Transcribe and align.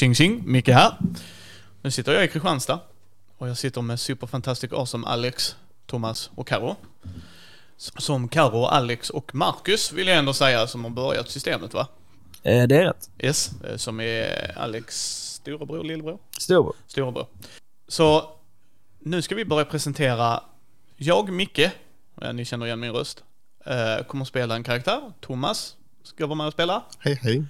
Tjing 0.00 0.14
tjing, 0.14 0.42
Micke 0.46 0.68
här. 0.68 0.96
Nu 1.82 1.90
sitter 1.90 2.12
jag 2.12 2.24
i 2.24 2.28
Kristianstad 2.28 2.80
och 3.38 3.48
jag 3.48 3.58
sitter 3.58 3.82
med 3.82 4.00
superfantastic 4.00 4.72
awesome 4.72 5.06
Alex, 5.06 5.56
Thomas 5.86 6.30
och 6.34 6.48
Karo. 6.48 6.76
Som 7.76 8.28
Karo, 8.28 8.64
Alex 8.64 9.10
och 9.10 9.34
Marcus 9.34 9.92
vill 9.92 10.08
jag 10.08 10.18
ändå 10.18 10.32
säga 10.32 10.66
som 10.66 10.84
har 10.84 10.90
börjat 10.90 11.30
systemet 11.30 11.74
va? 11.74 11.88
Eh, 12.42 12.66
det 12.66 12.76
är 12.76 12.84
rätt. 12.84 13.10
Yes, 13.18 13.50
eh, 13.62 13.76
som 13.76 14.00
är 14.00 14.58
Alex 14.58 14.96
storebror, 15.34 15.84
lillebror? 15.84 16.18
Storebror. 16.38 16.74
Storebror. 16.86 17.26
Så 17.88 18.30
nu 18.98 19.22
ska 19.22 19.34
vi 19.34 19.44
börja 19.44 19.64
presentera 19.64 20.42
jag, 20.96 21.32
Micke, 21.32 21.70
ja, 22.20 22.32
ni 22.32 22.44
känner 22.44 22.66
igen 22.66 22.80
min 22.80 22.92
röst, 22.92 23.24
eh, 23.66 24.04
kommer 24.06 24.22
att 24.22 24.28
spela 24.28 24.54
en 24.54 24.64
karaktär. 24.64 25.12
Thomas 25.20 25.76
ska 26.02 26.26
vara 26.26 26.36
med 26.36 26.46
och 26.46 26.52
spela. 26.52 26.82
Hej 26.98 27.18
hej. 27.22 27.44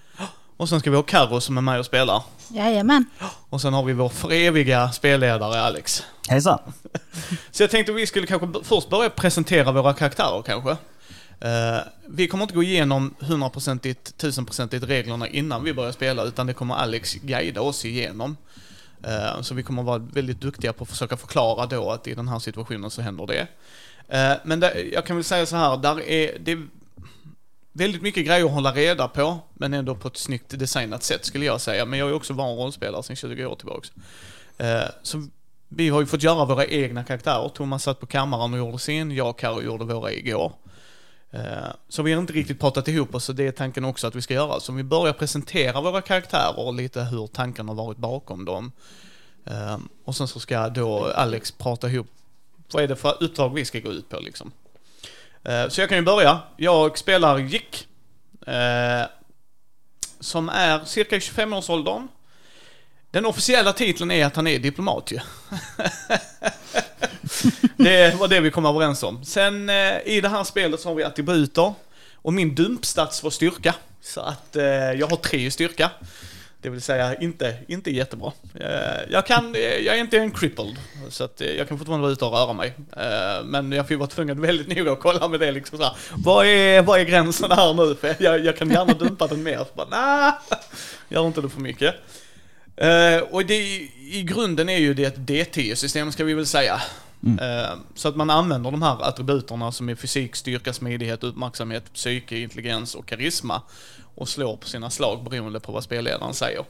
Och 0.61 0.69
sen 0.69 0.81
ska 0.81 0.91
vi 0.91 0.97
ha 0.97 1.03
Karo 1.03 1.41
som 1.41 1.57
är 1.59 1.61
med 1.61 1.79
och 1.79 1.87
spelar. 1.87 2.23
Jajamän. 2.49 3.05
Och 3.51 3.61
sen 3.61 3.75
har 3.75 3.85
vi 3.85 3.93
vår 3.93 4.09
för 4.09 4.33
eviga 4.33 4.93
spelledare 4.93 5.61
Alex. 5.61 6.03
Hejsan. 6.29 6.59
Så 7.51 7.63
jag 7.63 7.71
tänkte 7.71 7.93
vi 7.93 8.07
skulle 8.07 8.27
kanske 8.27 8.49
först 8.65 8.91
börja 8.91 9.11
presentera 9.11 9.73
våra 9.73 9.95
karaktärer 9.95 10.43
kanske. 10.43 10.71
Eh, 11.41 11.81
vi 12.09 12.29
kommer 12.29 12.45
inte 12.45 12.55
gå 12.55 12.63
igenom 12.63 13.15
100%igt, 13.21 14.23
1000%igt 14.23 14.85
reglerna 14.85 15.29
innan 15.29 15.65
vi 15.65 15.75
börjar 15.75 15.93
spela, 15.93 16.25
utan 16.25 16.47
det 16.47 16.55
kommer 16.55 16.75
Alex 16.75 17.15
guida 17.15 17.61
oss 17.61 17.85
igenom. 17.85 18.37
Eh, 19.03 19.43
så 19.43 19.55
vi 19.55 19.63
kommer 19.63 19.83
vara 19.83 19.99
väldigt 19.99 20.41
duktiga 20.41 20.73
på 20.73 20.85
att 20.85 20.91
försöka 20.91 21.17
förklara 21.17 21.67
då 21.67 21.91
att 21.91 22.07
i 22.07 22.15
den 22.15 22.29
här 22.29 22.39
situationen 22.39 22.91
så 22.91 23.03
händer 23.03 23.27
det. 23.27 23.47
Eh, 24.09 24.37
men 24.45 24.61
där, 24.61 24.91
jag 24.93 25.07
kan 25.07 25.17
väl 25.17 25.25
säga 25.25 25.47
så 25.47 25.57
här, 25.57 25.77
där 25.77 26.01
är, 26.01 26.39
det 26.41 26.53
är 26.53 26.67
väldigt 27.73 28.03
mycket 28.03 28.27
grejer 28.27 28.45
att 28.45 28.51
hålla 28.51 28.73
reda 28.73 29.09
på, 29.09 29.39
men 29.55 29.75
ändå 29.75 29.95
på 29.95 30.09
ett 30.09 30.17
snyggt 30.17 30.59
designat 30.59 31.03
sätt 31.03 31.25
skulle 31.25 31.45
jag 31.45 31.61
säga. 31.61 31.85
Men 31.85 31.99
jag 31.99 32.09
är 32.09 32.15
också 32.15 32.33
van 32.33 32.57
rollspelare 32.57 33.03
sedan 33.03 33.17
20 33.17 33.47
år 33.47 33.55
tillbaks. 33.55 33.93
Eh, 34.59 34.83
så 35.03 35.27
vi 35.69 35.89
har 35.89 36.01
ju 36.01 36.07
fått 36.07 36.23
göra 36.23 36.45
våra 36.45 36.67
egna 36.67 37.05
karaktärer. 37.05 37.49
Thomas 37.49 37.83
satt 37.83 38.01
på 38.01 38.07
kammaren 38.07 38.53
och 38.53 38.59
gjorde 38.59 38.79
sin, 38.79 39.11
jag 39.11 39.29
och 39.29 39.39
Karo 39.39 39.63
gjorde 39.63 39.85
våra 39.85 40.13
igår. 40.13 40.53
Eh, 41.31 41.41
så 41.89 42.03
vi 42.03 42.13
har 42.13 42.21
inte 42.21 42.33
riktigt 42.33 42.61
pratat 42.61 42.89
ihop 42.89 43.15
oss, 43.15 43.25
så 43.25 43.33
det 43.33 43.47
är 43.47 43.53
tanken 43.53 43.85
också 43.85 44.07
att 44.07 44.15
vi 44.15 44.23
ska 44.23 44.35
göra. 44.35 44.61
Så 44.61 44.73
om 44.73 44.77
vi 44.77 44.83
börjar 44.83 45.13
presentera 45.13 45.81
våra 45.81 46.01
karaktärer 46.01 46.59
och 46.59 46.75
lite 46.75 47.03
hur 47.03 47.27
tanken 47.27 47.69
har 47.69 47.75
varit 47.75 47.99
bakom 47.99 48.45
dem. 48.45 48.73
Eh, 49.45 49.79
och 50.05 50.17
sen 50.17 50.29
så 50.29 50.41
ska 50.41 50.69
då 50.69 51.07
Alex 51.07 51.53
prata 51.53 51.89
ihop, 51.89 52.07
vad 52.73 52.83
är 52.83 52.89
det 52.89 52.97
för 52.97 53.23
uppdrag 53.23 53.55
vi 53.55 53.65
ska 53.65 53.81
gå 53.81 53.93
ut 53.93 54.09
på 54.09 54.21
liksom. 54.21 54.53
Eh, 55.45 55.69
så 55.69 55.81
jag 55.81 55.89
kan 55.89 55.99
ju 55.99 56.05
börja. 56.05 56.39
Jag 56.57 56.99
spelar 56.99 57.39
Jick. 57.39 57.89
Eh, 58.47 59.03
som 60.21 60.49
är 60.49 60.85
cirka 60.85 61.19
25-årsåldern. 61.19 62.09
Den 63.11 63.27
officiella 63.27 63.73
titeln 63.73 64.11
är 64.11 64.27
att 64.27 64.37
han 64.37 64.47
är 64.47 64.59
diplomat 64.59 65.13
ju. 65.13 65.19
det 67.77 68.15
var 68.15 68.29
det 68.29 68.41
vi 68.41 68.51
kom 68.51 68.67
överens 68.67 69.03
om. 69.03 69.25
Sen 69.25 69.69
eh, 69.69 69.99
i 70.05 70.21
det 70.21 70.29
här 70.29 70.45
spelet 70.45 70.81
så 70.81 70.89
har 70.89 70.95
vi 70.95 71.05
attributer. 71.05 71.75
Och 72.15 72.33
min 72.33 72.55
dumpstats 72.55 73.23
var 73.23 73.31
styrka. 73.31 73.75
Så 74.03 74.21
att 74.21 74.57
jag 74.97 75.07
har 75.07 75.17
tre 75.17 75.47
i 75.47 75.51
styrka. 75.51 75.91
Det 76.63 76.71
vill 76.71 76.81
säga 76.81 77.15
inte, 77.15 77.57
inte 77.69 77.91
jättebra. 77.91 78.33
Eh, 78.55 79.11
jag, 79.11 79.27
kan, 79.27 79.55
eh, 79.55 79.61
jag 79.61 79.97
är 79.97 80.01
inte 80.01 80.19
en 80.19 80.31
crippled, 80.31 80.77
så 81.09 81.25
att 81.25 81.41
eh, 81.41 81.51
jag 81.51 81.69
kan 81.69 81.79
fortfarande 81.79 82.03
vara 82.03 82.13
ute 82.13 82.25
och 82.25 82.33
röra 82.33 82.53
mig. 82.53 82.75
Men 83.45 83.73
jag 83.73 83.87
får 83.87 83.95
ju 83.95 83.99
vara 83.99 84.09
tvungen 84.09 84.41
väldigt 84.41 84.77
noga 84.77 84.93
att 84.93 85.01
kolla 85.01 85.29
med 85.29 85.41
det 85.41 85.53
liksom 85.53 85.79
så 85.79 85.85
här, 85.85 85.97
vad 86.17 86.47
är, 86.47 86.83
vad 86.83 87.01
är 87.01 87.05
gränsen 87.05 87.51
här 87.51 87.75
nu? 87.75 87.95
För 87.95 88.17
jag, 88.19 88.45
jag 88.45 88.57
kan 88.57 88.71
gärna 88.71 88.93
dumpa 88.93 89.27
den 89.27 89.43
mer. 89.43 89.59
Så 89.59 89.75
bara, 89.75 89.89
nah, 89.89 90.35
gör 91.09 91.27
inte 91.27 91.41
det 91.41 91.49
för 91.49 91.61
mycket. 91.61 91.95
Och 93.31 93.47
det, 93.47 93.55
i 94.11 94.25
grunden 94.29 94.69
är 94.69 94.79
ju 94.79 94.95
det 94.95 95.05
ett 95.05 95.17
D10-system 95.17 96.13
ska 96.13 96.25
vi 96.25 96.35
väl 96.35 96.47
säga. 96.47 96.81
Mm. 97.23 97.39
Eh, 97.39 97.77
så 97.95 98.09
att 98.09 98.17
man 98.17 98.31
använder 98.31 98.71
de 98.71 98.83
här 98.83 99.03
attributerna 99.03 99.73
som 99.73 99.89
är 99.89 99.95
fysik, 99.95 100.37
styrka, 100.37 100.73
smidighet, 100.73 101.25
uppmärksamhet, 101.25 101.93
psyke, 101.93 102.39
intelligens 102.39 102.95
och 102.95 103.07
karisma 103.07 103.63
och 104.15 104.29
slår 104.29 104.57
på 104.57 104.69
sina 104.69 104.91
slag 104.91 105.25
beroende 105.25 105.61
på 105.61 105.73
vad 105.73 105.85
spelledaren 105.85 106.35
säger. 106.35 106.65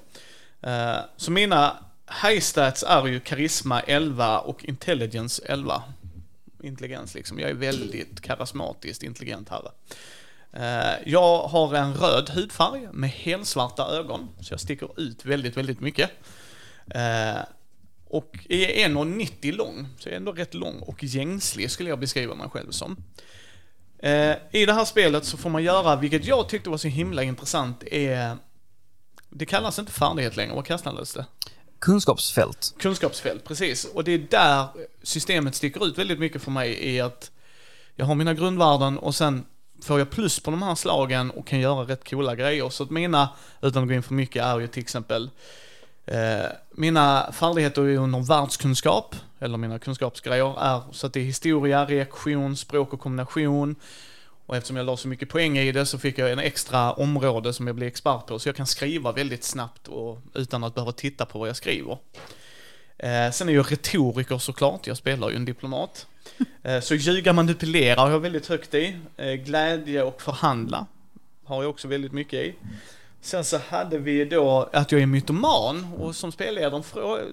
Eh, 0.62 0.96
så 1.16 1.30
mina 1.30 1.76
high 2.22 2.40
stats 2.40 2.84
är 2.88 3.06
ju 3.06 3.20
karisma 3.20 3.80
11 3.80 4.38
och 4.38 4.64
intelligence 4.64 5.42
11. 5.46 5.82
Intelligens 6.62 7.14
liksom. 7.14 7.38
Jag 7.38 7.50
är 7.50 7.54
väldigt 7.54 8.20
karismatiskt 8.20 9.02
intelligent 9.02 9.48
herre. 9.48 9.70
Eh, 10.52 10.94
jag 11.06 11.42
har 11.48 11.74
en 11.74 11.94
röd 11.94 12.30
hudfärg 12.30 12.88
med 12.92 13.10
helsvarta 13.10 13.86
ögon, 13.86 14.28
så 14.40 14.52
jag 14.52 14.60
sticker 14.60 15.00
ut 15.00 15.24
väldigt, 15.24 15.56
väldigt 15.56 15.80
mycket. 15.80 16.10
Och 18.10 18.38
är 18.48 18.88
1,90 18.88 19.52
lång, 19.52 19.88
så 19.98 20.08
jag 20.08 20.12
är 20.12 20.16
ändå 20.16 20.32
rätt 20.32 20.54
lång 20.54 20.78
och 20.78 21.04
gängslig 21.04 21.70
skulle 21.70 21.88
jag 21.88 21.98
beskriva 21.98 22.34
mig 22.34 22.48
själv 22.50 22.70
som. 22.70 22.96
Eh, 23.98 24.36
I 24.52 24.66
det 24.66 24.72
här 24.72 24.84
spelet 24.84 25.24
så 25.24 25.36
får 25.36 25.50
man 25.50 25.62
göra, 25.62 25.96
vilket 25.96 26.24
jag 26.24 26.48
tyckte 26.48 26.70
var 26.70 26.76
så 26.76 26.88
himla 26.88 27.22
intressant, 27.22 27.82
är... 27.86 28.36
Det 29.30 29.46
kallas 29.46 29.78
inte 29.78 29.92
färdighet 29.92 30.36
längre, 30.36 30.54
vad 30.54 30.66
kallades 30.66 31.12
det? 31.12 31.26
Kunskapsfält. 31.78 32.74
Kunskapsfält, 32.78 33.44
precis. 33.44 33.84
Och 33.84 34.04
det 34.04 34.12
är 34.12 34.18
där 34.18 34.66
systemet 35.02 35.54
sticker 35.54 35.86
ut 35.86 35.98
väldigt 35.98 36.18
mycket 36.18 36.42
för 36.42 36.50
mig 36.50 36.94
i 36.94 37.00
att 37.00 37.30
jag 37.96 38.06
har 38.06 38.14
mina 38.14 38.34
grundvärden 38.34 38.98
och 38.98 39.14
sen 39.14 39.46
får 39.82 39.98
jag 39.98 40.10
plus 40.10 40.40
på 40.40 40.50
de 40.50 40.62
här 40.62 40.74
slagen 40.74 41.30
och 41.30 41.46
kan 41.46 41.60
göra 41.60 41.82
rätt 41.82 42.10
coola 42.10 42.34
grejer. 42.34 42.68
Så 42.68 42.82
att 42.82 42.90
mina, 42.90 43.28
utan 43.62 43.82
att 43.82 43.88
gå 43.88 43.94
in 43.94 44.02
för 44.02 44.14
mycket, 44.14 44.44
är 44.44 44.60
ju 44.60 44.66
till 44.66 44.82
exempel 44.82 45.30
eh, 46.06 46.46
mina 46.80 47.32
färdigheter 47.32 47.82
under 47.82 48.20
världskunskap, 48.20 49.16
eller 49.38 49.58
mina 49.58 49.78
kunskapsgrejer 49.78 50.62
är 50.62 50.82
så 50.92 51.06
att 51.06 51.12
det 51.12 51.20
är 51.20 51.24
historia, 51.24 51.84
reaktion, 51.84 52.56
språk 52.56 52.92
och 52.92 53.00
kombination. 53.00 53.76
Och 54.46 54.56
eftersom 54.56 54.76
jag 54.76 54.86
la 54.86 54.96
så 54.96 55.08
mycket 55.08 55.28
poäng 55.28 55.58
i 55.58 55.72
det 55.72 55.86
så 55.86 55.98
fick 55.98 56.18
jag 56.18 56.32
en 56.32 56.38
extra 56.38 56.92
område 56.92 57.52
som 57.52 57.66
jag 57.66 57.76
blev 57.76 57.88
expert 57.88 58.26
på, 58.26 58.38
så 58.38 58.48
jag 58.48 58.56
kan 58.56 58.66
skriva 58.66 59.12
väldigt 59.12 59.44
snabbt 59.44 59.88
och 59.88 60.18
utan 60.34 60.64
att 60.64 60.74
behöva 60.74 60.92
titta 60.92 61.26
på 61.26 61.38
vad 61.38 61.48
jag 61.48 61.56
skriver. 61.56 61.98
Eh, 62.98 63.30
sen 63.32 63.48
är 63.48 63.52
jag 63.52 63.72
retoriker 63.72 64.38
såklart, 64.38 64.86
jag 64.86 64.96
spelar 64.96 65.30
ju 65.30 65.36
en 65.36 65.44
diplomat. 65.44 66.06
Eh, 66.62 66.80
så 66.80 66.94
ljuga, 66.94 67.32
manipulera 67.32 68.00
har 68.00 68.10
jag 68.10 68.20
väldigt 68.20 68.46
högt 68.46 68.74
i. 68.74 68.96
Eh, 69.16 69.32
glädje 69.32 70.02
och 70.02 70.22
förhandla 70.22 70.86
har 71.44 71.62
jag 71.62 71.70
också 71.70 71.88
väldigt 71.88 72.12
mycket 72.12 72.38
i. 72.38 72.54
Sen 73.22 73.44
så 73.44 73.58
hade 73.68 73.98
vi 73.98 74.24
då 74.24 74.68
att 74.72 74.92
jag 74.92 75.00
är 75.00 75.06
mytoman 75.06 75.86
och 75.98 76.16
som 76.16 76.32
spelledaren 76.32 76.82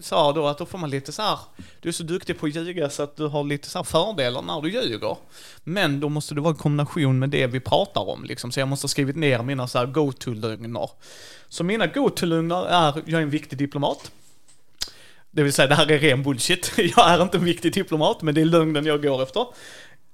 sa 0.01 0.31
då 0.31 0.47
att 0.47 0.57
då 0.57 0.65
får 0.65 0.77
man 0.77 0.89
lite 0.89 1.11
så 1.11 1.21
här, 1.21 1.39
du 1.81 1.89
är 1.89 1.93
så 1.93 2.03
duktig 2.03 2.39
på 2.39 2.45
att 2.45 2.55
ljuga 2.55 2.89
så 2.89 3.03
att 3.03 3.15
du 3.15 3.27
har 3.27 3.43
lite 3.43 3.69
så 3.69 3.79
här 3.79 3.83
fördelar 3.83 4.41
när 4.41 4.61
du 4.61 4.71
ljuger. 4.71 5.17
Men 5.63 5.99
då 5.99 6.09
måste 6.09 6.35
det 6.35 6.41
vara 6.41 6.51
en 6.51 6.57
kombination 6.57 7.19
med 7.19 7.29
det 7.29 7.47
vi 7.47 7.59
pratar 7.59 8.09
om 8.09 8.23
liksom, 8.23 8.51
så 8.51 8.59
jag 8.59 8.67
måste 8.67 8.83
ha 8.83 8.89
skrivit 8.89 9.15
ner 9.15 9.43
mina 9.43 9.67
så 9.67 9.77
här 9.77 9.85
go-to-lögner. 9.85 10.89
Så 11.49 11.63
mina 11.63 11.87
go-to-lögner 11.87 12.65
är, 12.65 13.03
jag 13.05 13.19
är 13.19 13.23
en 13.23 13.29
viktig 13.29 13.57
diplomat. 13.57 14.11
Det 15.31 15.43
vill 15.43 15.53
säga, 15.53 15.67
det 15.67 15.75
här 15.75 15.91
är 15.91 15.99
ren 15.99 16.23
bullshit. 16.23 16.71
Jag 16.77 17.09
är 17.11 17.21
inte 17.21 17.37
en 17.37 17.45
viktig 17.45 17.73
diplomat, 17.73 18.21
men 18.21 18.35
det 18.35 18.41
är 18.41 18.45
lögnen 18.45 18.85
jag 18.85 19.03
går 19.03 19.23
efter. 19.23 19.45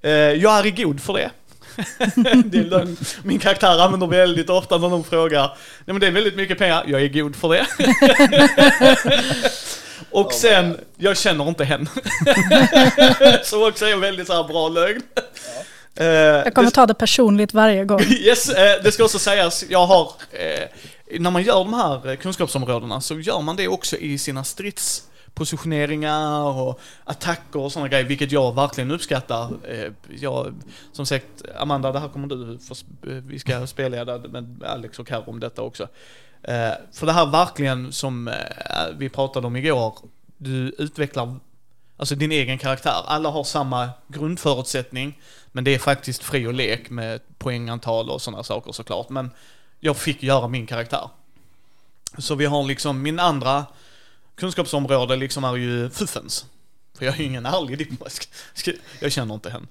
Eh, 0.01 0.11
jag 0.11 0.59
är 0.59 0.65
i 0.65 0.71
god 0.71 1.01
för 1.01 1.13
det. 1.13 1.31
det 2.45 2.57
är 2.57 2.63
lögn. 2.63 2.97
Min 3.23 3.39
karaktär 3.39 3.79
använder 3.81 4.07
väldigt 4.07 4.49
ofta 4.49 4.77
när 4.77 4.89
de 4.89 5.03
frågar, 5.03 5.41
nej 5.47 5.57
men 5.85 5.99
det 5.99 6.07
är 6.07 6.11
väldigt 6.11 6.35
mycket 6.35 6.57
pengar, 6.57 6.83
jag 6.87 7.01
är 7.01 7.07
god 7.07 7.35
för 7.35 7.49
det. 7.49 7.65
Och 10.11 10.33
sen, 10.33 10.77
jag 10.97 11.17
känner 11.17 11.47
inte 11.47 11.63
henne. 11.63 11.89
Så 13.43 13.67
också 13.69 13.85
är 13.85 13.93
en 13.93 14.01
väldigt 14.01 14.27
så 14.27 14.33
här 14.33 14.43
bra 14.43 14.69
lögn. 14.69 15.01
Eh, 15.95 16.05
Jag 16.05 16.53
kommer 16.53 16.69
det- 16.69 16.75
ta 16.75 16.85
det 16.85 16.93
personligt 16.93 17.53
varje 17.53 17.85
gång. 17.85 18.01
Yes, 18.01 18.49
eh, 18.49 18.83
det 18.83 18.91
ska 18.91 19.03
också 19.03 19.19
sägas, 19.19 19.63
jag 19.69 19.85
har, 19.85 20.11
eh, 20.31 21.19
när 21.19 21.31
man 21.31 21.43
gör 21.43 21.55
de 21.55 21.73
här 21.73 22.15
kunskapsområdena 22.15 23.01
så 23.01 23.19
gör 23.19 23.41
man 23.41 23.55
det 23.55 23.67
också 23.67 23.97
i 23.97 24.17
sina 24.17 24.43
Positioneringar 25.33 26.43
och 26.43 26.79
attacker 27.03 27.59
och 27.59 27.71
sådana 27.71 27.89
grejer, 27.89 28.05
vilket 28.05 28.31
jag 28.31 28.55
verkligen 28.55 28.91
uppskattar. 28.91 29.49
Eh, 29.67 29.91
jag, 30.19 30.53
som 30.91 31.05
sagt, 31.05 31.27
Amanda, 31.57 31.91
det 31.91 31.99
här 31.99 32.07
kommer 32.07 32.27
du, 32.27 32.59
få, 32.59 32.75
eh, 33.09 33.13
vi 33.13 33.39
ska 33.39 33.67
spelleda 33.67 34.17
med 34.17 34.63
Alex 34.63 34.99
och 34.99 35.07
Karo 35.07 35.23
om 35.25 35.39
detta 35.39 35.61
också. 35.61 35.83
Eh, 36.43 36.71
för 36.91 37.05
det 37.05 37.11
här 37.11 37.25
verkligen 37.25 37.91
som 37.91 38.31
vi 38.97 39.09
pratade 39.09 39.47
om 39.47 39.55
igår, 39.55 39.97
du 40.37 40.75
utvecklar 40.77 41.39
Alltså 41.97 42.15
din 42.15 42.31
egen 42.31 42.57
karaktär. 42.57 43.01
Alla 43.05 43.29
har 43.29 43.43
samma 43.43 43.89
grundförutsättning, 44.07 45.19
men 45.51 45.63
det 45.63 45.75
är 45.75 45.79
faktiskt 45.79 46.23
fri 46.23 46.47
och 46.47 46.53
lek 46.53 46.89
med 46.89 47.21
poängantal 47.37 48.09
och 48.09 48.21
sådana 48.21 48.43
saker 48.43 48.71
såklart. 48.71 49.09
Men 49.09 49.31
jag 49.79 49.97
fick 49.97 50.23
göra 50.23 50.47
min 50.47 50.67
karaktär. 50.67 51.09
Så 52.17 52.35
vi 52.35 52.45
har 52.45 52.63
liksom, 52.63 53.01
min 53.01 53.19
andra 53.19 53.65
kunskapsområde 54.35 55.15
liksom 55.15 55.43
är 55.43 55.55
ju 55.55 55.89
fuffens. 55.89 56.45
För 56.97 57.05
jag 57.05 57.13
är 57.15 57.19
ju 57.19 57.25
ingen 57.25 57.45
ärlig 57.45 57.77
diplomat. 57.77 58.27
Jag 58.99 59.11
känner 59.11 59.33
inte 59.33 59.49
henne. 59.49 59.67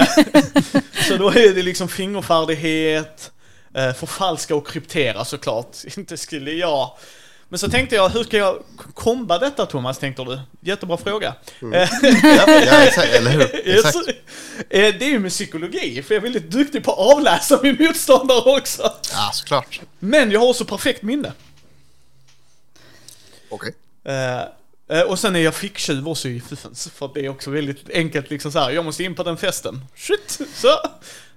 Eh, 0.00 0.08
Så 1.08 1.16
då 1.16 1.28
är 1.30 1.54
det 1.54 1.62
liksom 1.62 1.88
fingerfärdighet, 1.88 3.30
eh, 3.74 3.92
förfalska 3.92 4.54
och 4.54 4.66
kryptera 4.68 5.24
såklart. 5.24 5.76
Inte 5.96 6.16
skulle 6.16 6.52
jag 6.52 6.98
Men 7.48 7.58
så 7.58 7.68
tänkte 7.70 7.96
jag, 7.96 8.08
hur 8.08 8.24
ska 8.24 8.36
jag 8.36 8.62
komba 8.94 9.38
detta 9.38 9.66
Thomas, 9.66 9.98
tänkte 9.98 10.24
du? 10.24 10.40
Jättebra 10.60 10.96
fråga. 10.96 11.34
Ja, 11.60 11.88
ja, 12.46 12.82
exakt, 12.84 13.08
eller 13.12 13.30
hur? 13.30 13.76
Exakt. 13.76 14.08
Eh, 14.70 14.94
Det 14.98 15.02
är 15.04 15.08
ju 15.10 15.18
med 15.18 15.30
psykologi, 15.30 16.02
för 16.02 16.14
jag 16.14 16.18
är 16.20 16.22
väldigt 16.22 16.50
duktig 16.50 16.84
på 16.84 16.92
att 16.92 16.98
avläsa 17.16 17.60
min 17.62 17.76
motståndare 17.80 18.58
också. 18.60 18.82
Ja, 19.12 19.30
såklart. 19.32 19.80
Men 19.98 20.30
jag 20.30 20.40
har 20.40 20.48
också 20.48 20.64
perfekt 20.64 21.02
minne. 21.02 21.32
Okej. 23.48 23.68
Eh, 23.68 23.74
eh, 23.74 23.89
och 25.08 25.18
sen 25.18 25.36
är 25.36 25.40
jag 25.40 25.54
ficktjuv 25.54 26.08
också 26.08 26.28
i 26.28 26.40
Fuffens, 26.40 26.90
för 26.94 27.10
det 27.14 27.26
är 27.26 27.28
också 27.28 27.50
väldigt 27.50 27.90
enkelt 27.90 28.30
liksom 28.30 28.52
så 28.52 28.58
här. 28.58 28.70
jag 28.70 28.84
måste 28.84 29.04
in 29.04 29.14
på 29.14 29.22
den 29.22 29.36
festen. 29.36 29.84
Shit, 29.96 30.40
så. 30.54 30.68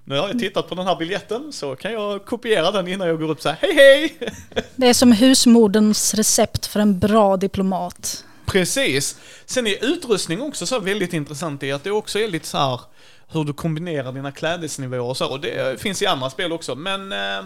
Nu 0.06 0.18
har 0.18 0.27
jag 0.27 0.39
tittat 0.39 0.69
på 0.69 0.75
den 0.75 0.88
här 0.88 0.95
biljetten, 0.95 1.54
så 1.54 1.75
kan 1.75 1.94
jag 1.94 2.25
kopiera 2.25 2.71
den 2.71 2.88
innan 2.88 3.07
jag 3.07 3.19
går 3.19 3.30
upp 3.30 3.42
så 3.42 3.50
här. 3.50 3.57
hej 3.62 3.74
hej! 3.75 4.18
Det 4.75 4.88
är 4.88 4.94
som 4.94 5.12
husmodens 5.12 6.13
recept 6.13 6.65
för 6.65 6.80
en 6.80 7.00
bra 7.00 7.38
diplomat. 7.38 8.25
Precis. 8.45 9.18
Sen 9.45 9.68
är 9.68 9.86
utrustning 9.86 10.42
också 10.42 10.65
så 10.65 10.80
väldigt 10.80 11.13
intressant 11.13 11.63
i 11.63 11.71
att 11.71 11.83
det 11.83 11.92
också 11.92 12.19
är 12.19 12.27
lite 12.27 12.48
så 12.48 12.57
här 12.57 12.80
hur 13.27 13.44
du 13.44 13.54
kombinerar 13.54 14.12
dina 14.12 14.31
klädesnivåer 14.31 15.01
och 15.01 15.18
så. 15.18 15.31
Och 15.31 15.39
det 15.39 15.81
finns 15.81 16.01
i 16.01 16.06
andra 16.06 16.30
spel 16.30 16.51
också. 16.51 16.75
Men 16.75 17.12
eh, 17.12 17.45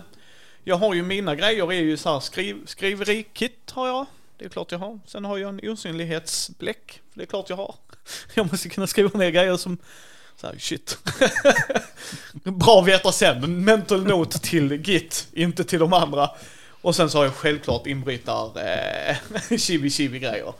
jag 0.63 0.75
har 0.75 0.93
ju 0.93 1.03
mina 1.03 1.35
grejer 1.35 1.71
är 1.71 1.81
ju 1.81 1.97
så 1.97 2.13
här 2.13 2.19
skriv, 2.19 2.65
skriverikit 2.65 3.71
har 3.71 3.87
jag. 3.87 4.05
Det 4.37 4.45
är 4.45 4.49
klart 4.49 4.71
jag 4.71 4.79
har. 4.79 4.99
Sen 5.05 5.25
har 5.25 5.37
jag 5.37 5.49
en 5.49 5.69
osynlighetsbläck. 5.71 7.01
Det 7.13 7.21
är 7.21 7.25
klart 7.25 7.49
jag 7.49 7.57
har. 7.57 7.75
Jag 8.33 8.51
måste 8.51 8.69
kunna 8.69 8.87
skriva 8.87 9.19
ner 9.19 9.29
grejer 9.29 9.57
som 9.57 9.77
så 10.41 10.47
här, 10.47 10.57
shit. 10.57 10.97
Bra 12.43 12.79
att 12.79 12.87
veta 12.87 13.11
sen. 13.11 13.63
Mental 13.63 14.07
note 14.07 14.39
till 14.39 14.71
Git, 14.71 15.27
inte 15.33 15.63
till 15.63 15.79
de 15.79 15.93
andra. 15.93 16.29
Och 16.81 16.95
sen 16.95 17.09
så 17.09 17.17
har 17.17 17.25
jag 17.25 17.33
självklart 17.33 17.87
inbrytar 17.87 18.51
eh, 19.49 19.57
chibi 19.57 19.89
chibi 19.89 20.19
grejer. 20.19 20.53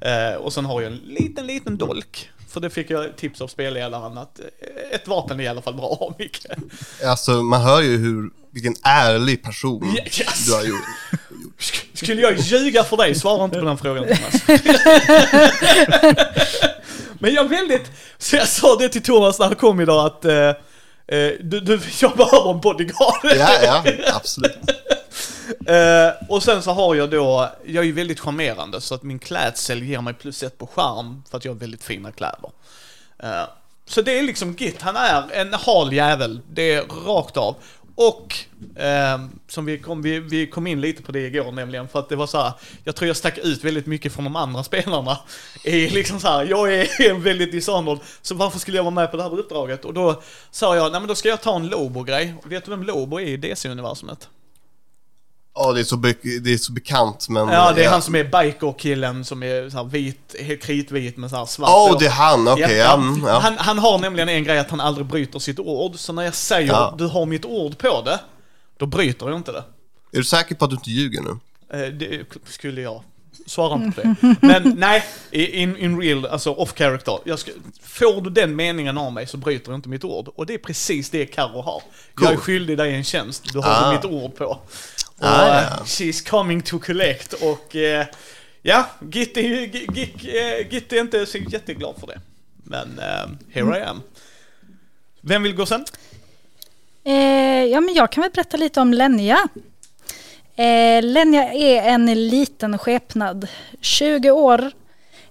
Eh, 0.00 0.34
och 0.34 0.52
sen 0.52 0.64
har 0.64 0.80
jag 0.80 0.92
en 0.92 0.98
liten, 0.98 1.46
liten 1.46 1.76
dolk. 1.76 2.30
För 2.48 2.60
det 2.60 2.70
fick 2.70 2.90
jag 2.90 3.16
tips 3.16 3.40
av 3.40 3.48
spelledaren 3.48 4.18
att 4.18 4.40
eh, 4.40 4.46
ett 4.94 5.08
vapen 5.08 5.40
är 5.40 5.44
i 5.44 5.48
alla 5.48 5.62
fall 5.62 5.74
bra 5.74 5.92
att 5.92 5.98
ha. 5.98 6.14
Alltså, 7.10 7.42
man 7.42 7.60
hör 7.62 7.82
ju 7.82 7.96
hur, 7.96 8.30
vilken 8.52 8.74
ärlig 8.82 9.42
person 9.42 9.96
Yes. 9.96 10.46
du 10.46 10.52
har 10.54 10.62
gjort. 10.64 10.84
Sk- 11.58 11.84
Skulle 11.94 12.22
jag 12.22 12.38
ljuga 12.38 12.84
för 12.84 12.96
dig? 12.96 13.14
Svara 13.14 13.44
inte 13.44 13.58
på 13.58 13.64
den 13.64 13.78
frågan 13.78 14.04
Thomas. 14.04 14.42
Men 17.18 17.34
jag 17.34 17.44
är 17.44 17.48
väldigt, 17.48 17.90
så 18.18 18.36
jag 18.36 18.48
sa 18.48 18.76
det 18.76 18.88
till 18.88 19.02
Thomas 19.02 19.38
när 19.38 19.46
han 19.46 19.54
kom 19.54 19.80
idag 19.80 20.06
att 20.06 20.24
eh, 20.24 20.34
eh, 20.38 20.54
du, 21.40 21.60
du, 21.60 21.80
jag 22.00 22.16
behöver 22.16 22.50
en 22.50 22.60
bodyguard. 22.60 23.20
Ja, 23.24 23.50
ja, 23.62 23.84
absolut. 24.14 24.56
Eh, 25.66 26.08
och 26.28 26.42
sen 26.42 26.62
så 26.62 26.70
har 26.72 26.94
jag 26.94 27.10
då, 27.10 27.50
jag 27.66 27.82
är 27.82 27.86
ju 27.86 27.92
väldigt 27.92 28.20
charmerande 28.20 28.80
så 28.80 28.94
att 28.94 29.02
min 29.02 29.18
klädsel 29.18 29.82
ger 29.82 30.00
mig 30.00 30.14
plus 30.14 30.42
ett 30.42 30.58
på 30.58 30.66
charm 30.66 31.22
för 31.30 31.38
att 31.38 31.44
jag 31.44 31.52
har 31.52 31.58
väldigt 31.58 31.84
fina 31.84 32.12
kläder. 32.12 32.50
Eh, 33.22 33.42
så 33.86 34.02
det 34.02 34.18
är 34.18 34.22
liksom 34.22 34.52
Git, 34.52 34.82
han 34.82 34.96
är 34.96 35.22
en 35.32 35.54
hal 35.54 35.92
jävel, 35.92 36.40
det 36.52 36.72
är 36.74 36.82
rakt 37.06 37.36
av. 37.36 37.56
Och 37.94 38.34
eh, 38.76 39.20
som 39.48 39.64
vi 39.64 39.78
kom, 39.78 40.02
vi, 40.02 40.18
vi 40.18 40.46
kom 40.46 40.66
in 40.66 40.80
lite 40.80 41.02
på 41.02 41.12
det 41.12 41.20
igår 41.20 41.52
nämligen 41.52 41.88
för 41.88 41.98
att 41.98 42.08
det 42.08 42.16
var 42.16 42.26
så 42.26 42.38
här, 42.38 42.52
jag 42.84 42.96
tror 42.96 43.06
jag 43.06 43.16
stack 43.16 43.38
ut 43.38 43.64
väldigt 43.64 43.86
mycket 43.86 44.12
från 44.12 44.24
de 44.24 44.36
andra 44.36 44.62
spelarna. 44.62 45.18
Är 45.64 45.90
liksom 45.90 46.20
så 46.20 46.28
här, 46.28 46.44
jag 46.44 46.74
är 46.74 47.10
en 47.10 47.22
väldigt 47.22 47.52
dishonored, 47.52 47.98
så 48.22 48.34
varför 48.34 48.58
skulle 48.58 48.76
jag 48.76 48.84
vara 48.84 48.94
med 48.94 49.10
på 49.10 49.16
det 49.16 49.22
här 49.22 49.38
uppdraget? 49.38 49.84
Och 49.84 49.94
då 49.94 50.22
sa 50.50 50.76
jag, 50.76 50.92
nej 50.92 51.00
men 51.00 51.08
då 51.08 51.14
ska 51.14 51.28
jag 51.28 51.42
ta 51.42 51.56
en 51.56 51.68
Lobo-grej. 51.68 52.34
Vet 52.44 52.64
du 52.64 52.70
vem 52.70 52.82
Lobo 52.82 53.20
är 53.20 53.26
i 53.26 53.36
DC-universumet? 53.36 54.28
Ja, 55.54 55.72
det, 55.72 55.80
är 55.80 55.84
så 55.84 55.96
det 55.96 56.52
är 56.52 56.56
så 56.56 56.72
bekant, 56.72 57.28
men... 57.28 57.48
Ja, 57.48 57.72
det 57.72 57.84
är 57.84 57.90
han 57.90 58.02
som 58.02 58.14
är 58.14 58.24
biker-killen 58.24 59.24
som 59.24 59.42
är 59.42 59.70
så 59.70 59.84
vit, 59.84 60.34
helt 60.40 60.62
kritvit 60.62 61.16
med 61.16 61.30
så 61.30 61.36
här 61.36 61.46
svart 61.46 61.70
Åh, 61.72 61.90
hår. 61.92 61.98
det 61.98 62.06
är 62.06 62.10
han, 62.10 62.48
okej. 62.48 62.62
Ja, 62.76 62.84
ja, 62.84 62.94
mm, 62.94 63.24
ja. 63.26 63.38
Han, 63.38 63.54
han 63.58 63.78
har 63.78 63.98
nämligen 63.98 64.28
en 64.28 64.44
grej 64.44 64.58
att 64.58 64.70
han 64.70 64.80
aldrig 64.80 65.06
bryter 65.06 65.38
sitt 65.38 65.58
ord, 65.58 65.92
så 65.96 66.12
när 66.12 66.22
jag 66.22 66.34
säger 66.34 66.68
Ja. 66.72 66.94
du 66.98 67.06
har 67.06 67.26
mitt 67.26 67.44
ord 67.44 67.78
på 67.78 68.02
det, 68.04 68.20
då 68.76 68.86
bryter 68.86 69.28
jag 69.28 69.36
inte 69.36 69.52
det. 69.52 69.64
Är 70.12 70.16
du 70.18 70.24
säker 70.24 70.54
på 70.54 70.64
att 70.64 70.70
du 70.70 70.74
inte 70.76 70.90
ljuger 70.90 71.20
nu? 71.20 71.38
Eh, 71.78 71.92
det 71.92 72.20
skulle 72.48 72.80
jag. 72.80 73.02
Svara 73.46 73.74
inte 73.74 74.00
på 74.02 74.08
det. 74.20 74.36
Men 74.40 74.62
nej, 74.78 75.04
in, 75.30 75.76
in 75.76 76.00
real, 76.00 76.26
alltså 76.26 76.52
off 76.52 76.74
character. 76.74 77.18
Jag 77.24 77.38
ska, 77.38 77.50
får 77.82 78.20
du 78.20 78.30
den 78.30 78.56
meningen 78.56 78.98
av 78.98 79.12
mig 79.12 79.26
så 79.26 79.36
bryter 79.36 79.70
jag 79.72 79.78
inte 79.78 79.88
mitt 79.88 80.04
ord. 80.04 80.28
Och 80.34 80.46
det 80.46 80.54
är 80.54 80.58
precis 80.58 81.10
det 81.10 81.26
Karo 81.26 81.60
har. 81.62 81.82
Jag 82.20 82.24
är 82.24 82.28
Cool. 82.34 82.36
skyldig 82.44 82.76
dig 82.78 82.94
en 82.94 83.04
tjänst, 83.04 83.52
du 83.52 83.58
har 83.58 83.84
Ah. 83.88 83.92
mitt 83.92 84.04
ord 84.04 84.36
på. 84.36 84.58
Och 85.18 85.26
Ah, 85.26 85.62
ja. 85.62 85.68
she's 85.84 86.28
coming 86.30 86.62
to 86.62 86.78
collect 86.78 87.32
och 87.32 87.76
eh, 87.76 88.06
ja, 88.62 88.86
Git 89.00 89.36
är, 89.36 89.42
Git, 89.94 90.14
eh, 90.24 90.68
Git 90.70 90.92
är 90.92 91.00
inte 91.00 91.26
så 91.26 91.38
jätteglad 91.38 91.94
för 92.00 92.06
det. 92.06 92.20
Men 92.64 92.98
eh, 92.98 93.28
here 93.54 93.78
I 93.78 93.82
am. 93.82 94.02
Vem 95.20 95.42
vill 95.42 95.54
gå 95.54 95.66
sen? 95.66 95.84
Eh, 97.04 97.64
ja, 97.64 97.80
men 97.80 97.94
jag 97.94 98.12
kan 98.12 98.22
väl 98.22 98.30
berätta 98.30 98.56
lite 98.56 98.80
om 98.80 98.92
Lenja. 98.94 99.48
Eh, 100.56 101.02
Lenja 101.02 101.52
är 101.52 101.82
en 101.82 102.28
liten 102.28 102.78
skepnad. 102.78 103.48
20 103.80 104.30
år. 104.30 104.70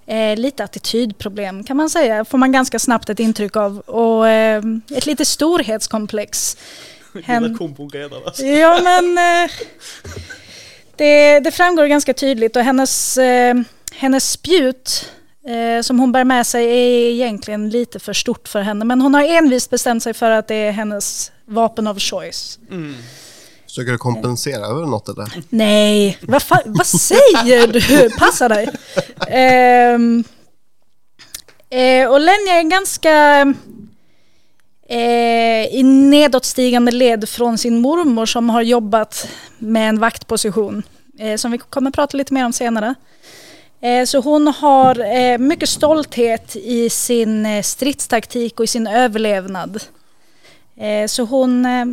Eh, 0.06 0.38
lite 0.38 0.64
attitydproblem 0.64 1.64
kan 1.64 1.78
man 1.78 1.90
säga. 1.90 2.26
Får 2.26 2.38
man 2.38 2.52
ganska 2.52 2.80
snabbt 2.80 3.10
ett 3.10 3.20
intryck 3.20 3.56
av. 3.56 3.80
Och 3.80 4.28
eh, 4.28 4.64
ett 4.96 5.06
lite 5.06 5.26
storhetskomplex. 5.26 6.58
Hen- 7.24 7.44
Lilla 7.44 7.58
kompon 7.58 7.90
redan 7.90 8.22
alltså. 8.26 8.44
Ja 8.46 8.80
men 8.84 9.18
eh, 9.18 9.52
det, 10.96 11.40
det 11.40 11.52
framgår 11.52 11.86
ganska 11.86 12.14
tydligt 12.14 12.56
och 12.56 12.64
hennes, 12.64 13.18
eh, 13.18 13.56
hennes 13.96 14.32
spjut 14.32 15.12
eh, 15.48 15.82
som 15.82 16.00
hon 16.00 16.12
bär 16.12 16.24
med 16.24 16.48
sig 16.48 16.66
är 16.66 17.12
egentligen 17.12 17.70
lite 17.70 18.00
för 18.00 18.14
stort 18.14 18.48
för 18.48 18.62
henne. 18.62 18.86
Men 18.86 19.02
hon 19.02 19.14
har 19.14 19.24
envist 19.24 19.70
bestämt 19.70 20.04
sig 20.04 20.14
för 20.14 20.32
att 20.32 20.48
det 20.48 20.56
är 20.56 20.72
hennes 20.72 21.32
vapen 21.46 21.88
of 21.88 22.00
choice. 22.00 22.60
Försöker 23.66 23.92
du 23.92 23.98
kompensera 23.98 24.66
över 24.66 24.86
något 24.86 25.10
eller? 25.10 25.32
Nej, 25.50 26.18
vad, 26.22 26.42
fa- 26.42 26.62
vad 26.66 26.88
säger 26.88 27.68
du? 27.68 28.10
Passa 28.10 28.48
dig. 28.50 28.70
Ehm, 29.28 30.24
eh, 31.70 32.08
och 32.12 32.20
Lenja 32.20 32.54
är 32.60 32.70
ganska 32.70 33.46
eh, 34.92 35.76
i 35.76 35.84
nedåtstigande 35.84 36.92
led 36.92 37.30
från 37.30 37.58
sin 37.58 37.80
mormor 37.80 38.26
som 38.26 38.50
har 38.50 38.62
jobbat 38.62 39.28
med 39.58 39.90
en 39.90 40.00
vaktposition. 40.00 40.84
Eh, 41.20 41.36
som 41.38 41.52
vi 41.52 41.58
kommer 41.58 41.92
prata 41.92 42.18
lite 42.18 42.34
mer 42.34 42.46
om 42.46 42.54
senare. 42.54 42.96
Eh, 43.82 44.06
så 44.06 44.20
hon 44.20 44.48
har 44.48 45.16
eh, 45.16 45.38
mycket 45.38 45.70
stolthet 45.70 46.56
i 46.56 46.90
sin 46.90 47.46
eh, 47.46 47.62
stridstaktik 47.62 48.60
och 48.60 48.64
i 48.64 48.68
sin 48.68 48.88
överlevnad. 48.88 49.84
Eh, 50.78 51.08
så 51.08 51.24
hon 51.24 51.66
eh, 51.66 51.86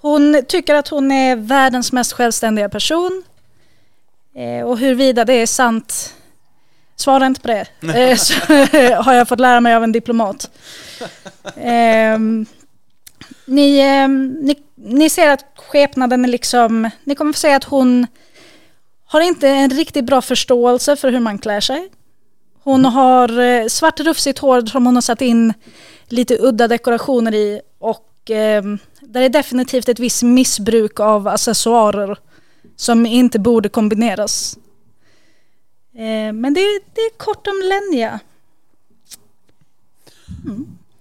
hon 0.00 0.44
tycker 0.48 0.74
att 0.74 0.88
hon 0.88 1.12
är 1.12 1.36
världens 1.36 1.92
mest 1.92 2.12
självständiga 2.12 2.68
person. 2.68 3.22
Eh, 4.34 4.66
och 4.66 4.78
huruvida 4.78 5.24
det 5.24 5.32
är 5.32 5.46
sant, 5.46 6.14
svara 6.96 7.26
inte 7.26 7.40
på 7.40 7.48
det. 7.48 7.66
Eh, 7.94 8.16
så 8.16 8.34
har 9.02 9.12
jag 9.12 9.28
fått 9.28 9.40
lära 9.40 9.60
mig 9.60 9.74
av 9.74 9.84
en 9.84 9.92
diplomat. 9.92 10.50
Ehm, 11.56 12.46
ni, 13.44 13.78
ehm, 13.80 14.32
ni, 14.32 14.56
ni 14.74 15.10
ser 15.10 15.30
att 15.30 15.44
skepnaden 15.56 16.24
är 16.24 16.28
liksom, 16.28 16.90
ni 17.04 17.14
kommer 17.14 17.32
få 17.32 17.38
säga 17.38 17.56
att 17.56 17.64
hon 17.64 18.06
har 19.06 19.20
inte 19.20 19.48
en 19.48 19.70
riktigt 19.70 20.04
bra 20.04 20.22
förståelse 20.22 20.96
för 20.96 21.12
hur 21.12 21.20
man 21.20 21.38
klär 21.38 21.60
sig. 21.60 21.88
Hon 22.62 22.84
har 22.84 23.40
eh, 23.40 23.66
svart 23.66 24.00
rufsigt 24.00 24.38
hår 24.38 24.66
som 24.66 24.86
hon 24.86 24.94
har 24.94 25.02
satt 25.02 25.20
in 25.20 25.54
lite 26.08 26.38
udda 26.40 26.68
dekorationer 26.68 27.34
i 27.34 27.60
och 27.78 28.30
eh, 28.30 28.62
där 29.00 29.22
är 29.22 29.28
definitivt 29.28 29.88
ett 29.88 29.98
visst 29.98 30.22
missbruk 30.22 31.00
av 31.00 31.28
accessoarer 31.28 32.18
som 32.76 33.06
inte 33.06 33.38
borde 33.38 33.68
kombineras. 33.68 34.58
Eh, 35.96 36.32
men 36.32 36.54
det, 36.54 36.60
är- 36.60 36.80
det 36.94 37.00
är 37.00 37.16
kort 37.16 37.46
om 37.46 37.62
Lenja. 37.64 38.20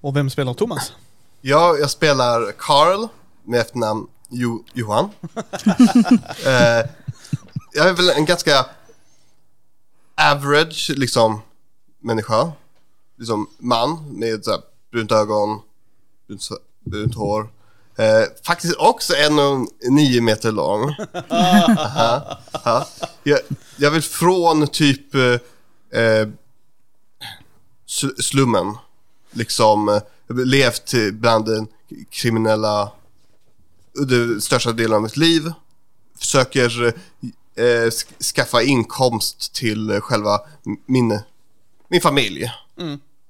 Och 0.01 0.15
vem 0.15 0.29
spelar 0.29 0.53
Thomas? 0.53 0.93
Ja, 1.41 1.75
jag 1.79 1.89
spelar 1.89 2.51
Carl 2.57 3.07
med 3.43 3.59
efternamn 3.59 4.07
jo- 4.29 4.63
Johan. 4.73 5.09
eh, 6.45 6.89
jag 7.73 7.89
är 7.89 7.93
väl 7.93 8.09
en 8.09 8.25
ganska 8.25 8.65
average 10.15 10.91
liksom 10.95 11.41
människa. 11.99 12.51
Liksom 13.17 13.49
man 13.57 14.17
med 14.19 14.45
så 14.45 14.51
här, 14.51 14.61
brunt 14.91 15.11
ögon, 15.11 15.61
brunt, 16.27 16.49
brunt 16.79 17.15
hår. 17.15 17.49
Eh, 17.97 18.23
faktiskt 18.45 18.75
också 18.77 19.15
en 19.15 19.39
och 19.39 19.67
nio 19.89 20.21
meter 20.21 20.51
lång. 20.51 20.95
Aha, 21.29 22.37
aha. 22.51 22.87
jag, 23.23 23.39
jag 23.77 23.91
vill 23.91 24.01
från 24.01 24.67
typ 24.67 25.15
eh, 25.15 26.01
eh, 26.01 26.27
sl- 27.87 28.21
slummen. 28.21 28.77
Liksom 29.31 29.89
eh, 29.89 30.01
levt 30.45 30.93
bland 31.13 31.45
den 31.45 31.67
kriminella 32.09 32.91
under 33.99 34.39
största 34.39 34.71
delen 34.71 34.95
av 34.95 35.01
mitt 35.01 35.17
liv. 35.17 35.51
Försöker 36.19 36.85
eh, 37.55 37.63
sk- 37.89 38.23
skaffa 38.35 38.61
inkomst 38.61 39.53
till 39.53 39.99
själva 40.01 40.39
min, 40.85 41.19
min 41.89 42.01
familj. 42.01 42.51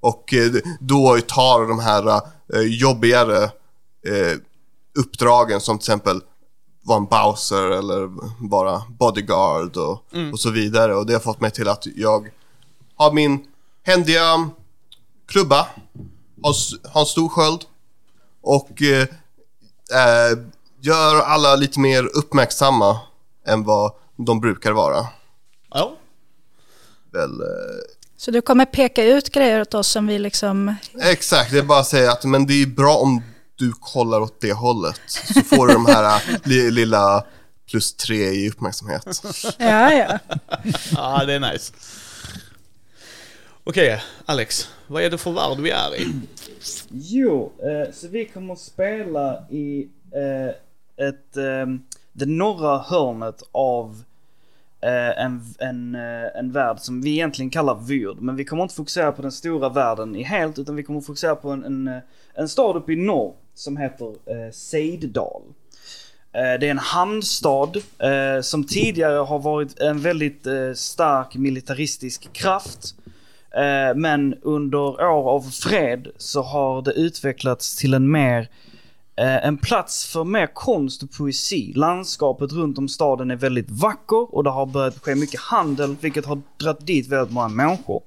Och 0.00 0.34
eh, 0.34 0.52
då 0.80 1.18
tar 1.26 1.68
de 1.68 1.78
här 1.78 2.20
eh, 2.54 2.60
jobbigare 2.60 3.44
eh, 4.06 4.38
uppdragen 4.96 5.60
som 5.60 5.78
till 5.78 5.82
exempel 5.82 6.20
vara 6.82 6.98
en 6.98 7.06
Bowser 7.06 7.70
eller 7.70 8.10
vara 8.48 8.82
bodyguard 8.88 9.76
och, 9.76 10.04
och 10.32 10.40
så 10.40 10.50
vidare. 10.50 10.94
Och 10.94 11.06
det 11.06 11.12
har 11.12 11.20
fått 11.20 11.40
mig 11.40 11.50
till 11.50 11.68
att 11.68 11.86
jag 11.96 12.30
har 12.96 13.12
min 13.12 13.46
händiga 13.82 14.50
klubba, 15.26 15.66
har, 16.42 16.54
har 16.88 17.00
en 17.00 17.06
stor 17.06 17.28
sköld 17.28 17.60
och 18.42 18.82
eh, 18.82 19.02
eh, 19.02 20.38
gör 20.80 21.20
alla 21.20 21.56
lite 21.56 21.80
mer 21.80 22.04
uppmärksamma 22.04 23.00
än 23.46 23.64
vad 23.64 23.92
de 24.16 24.40
brukar 24.40 24.72
vara. 24.72 25.06
Ja. 25.70 25.96
Väl, 27.12 27.40
eh, 27.40 27.46
Så 28.16 28.30
du 28.30 28.40
kommer 28.40 28.64
peka 28.64 29.04
ut 29.04 29.32
grejer 29.32 29.60
åt 29.60 29.74
oss 29.74 29.88
som 29.88 30.06
vi 30.06 30.18
liksom... 30.18 30.74
exakt, 31.00 31.50
det 31.50 31.58
är 31.58 31.62
bara 31.62 31.80
att 31.80 31.86
säga 31.86 32.12
att 32.12 32.24
men 32.24 32.46
det 32.46 32.62
är 32.62 32.66
bra 32.66 32.96
om 32.96 33.22
du 33.56 33.72
kollar 33.72 34.20
åt 34.20 34.40
det 34.40 34.52
hållet. 34.52 35.00
Så 35.06 35.40
får 35.40 35.66
du 35.66 35.72
de 35.72 35.86
här 35.86 36.22
li, 36.44 36.70
lilla 36.70 37.24
plus 37.70 37.94
tre 37.94 38.16
i 38.16 38.50
uppmärksamhet. 38.50 39.22
Ja, 39.58 39.92
ja. 39.92 40.18
ja, 40.96 41.24
det 41.24 41.32
är 41.32 41.52
nice. 41.52 41.72
Okej, 43.64 44.02
Alex. 44.24 44.68
Vad 44.86 45.02
är 45.02 45.10
det 45.10 45.18
för 45.18 45.30
värld 45.30 45.58
vi 45.58 45.70
är 45.70 45.96
i? 46.00 46.12
Jo, 46.90 47.52
eh, 47.62 47.92
så 47.94 48.08
vi 48.08 48.24
kommer 48.24 48.52
att 48.52 48.60
spela 48.60 49.48
i 49.50 49.88
eh, 50.14 51.06
ett, 51.06 51.36
eh, 51.36 51.66
det 52.12 52.26
norra 52.26 52.78
hörnet 52.78 53.42
av 53.52 54.02
eh, 54.80 55.24
en, 55.24 55.54
en, 55.58 55.94
eh, 55.94 56.38
en 56.38 56.52
värld 56.52 56.78
som 56.80 57.02
vi 57.02 57.10
egentligen 57.10 57.50
kallar 57.50 57.74
Vyrd. 57.74 58.16
Men 58.20 58.36
vi 58.36 58.44
kommer 58.44 58.62
inte 58.62 58.74
fokusera 58.74 59.12
på 59.12 59.22
den 59.22 59.32
stora 59.32 59.68
världen 59.68 60.16
i 60.16 60.22
helt, 60.22 60.58
utan 60.58 60.76
vi 60.76 60.82
kommer 60.82 60.98
att 60.98 61.06
fokusera 61.06 61.36
på 61.36 61.50
en, 61.50 61.64
en, 61.64 61.88
eh, 61.88 61.98
en 62.38 62.48
stad 62.48 62.76
uppe 62.76 62.92
i 62.92 62.96
norr 62.96 63.34
som 63.54 63.76
heter 63.76 64.06
eh, 64.06 64.52
Seiddal. 64.52 65.42
Eh, 66.32 66.60
Det 66.60 66.66
är 66.66 66.70
en 66.70 66.78
hamnstad 66.78 67.76
eh, 67.98 68.42
som 68.42 68.64
tidigare 68.64 69.18
har 69.18 69.38
varit 69.38 69.78
en 69.80 70.00
väldigt 70.00 70.46
eh, 70.46 70.72
stark 70.74 71.34
militaristisk 71.34 72.32
kraft. 72.32 72.94
Eh, 73.56 73.94
Men 73.96 74.34
under 74.42 74.78
år 74.78 75.30
av 75.30 75.40
fred 75.50 76.08
så 76.16 76.42
har 76.42 76.82
det 76.82 76.92
utvecklats 76.92 77.76
till 77.76 77.94
en 77.94 78.10
mer 78.10 78.48
eh, 79.16 79.46
en 79.46 79.58
plats 79.58 80.06
för 80.12 80.24
mer 80.24 80.46
konst 80.54 81.02
och 81.02 81.12
poesi. 81.12 81.72
Landskapet 81.76 82.52
runt 82.52 82.78
om 82.78 82.88
staden 82.88 83.30
är 83.30 83.36
väldigt 83.36 83.70
vacker 83.70 84.34
och 84.34 84.44
det 84.44 84.50
har 84.50 84.66
börjat 84.66 84.98
ske 84.98 85.14
mycket 85.14 85.40
handel 85.40 85.96
vilket 86.00 86.26
har 86.26 86.40
dragit 86.60 86.86
dit 86.86 87.08
väldigt 87.08 87.34
många 87.34 87.48
människor. 87.48 88.02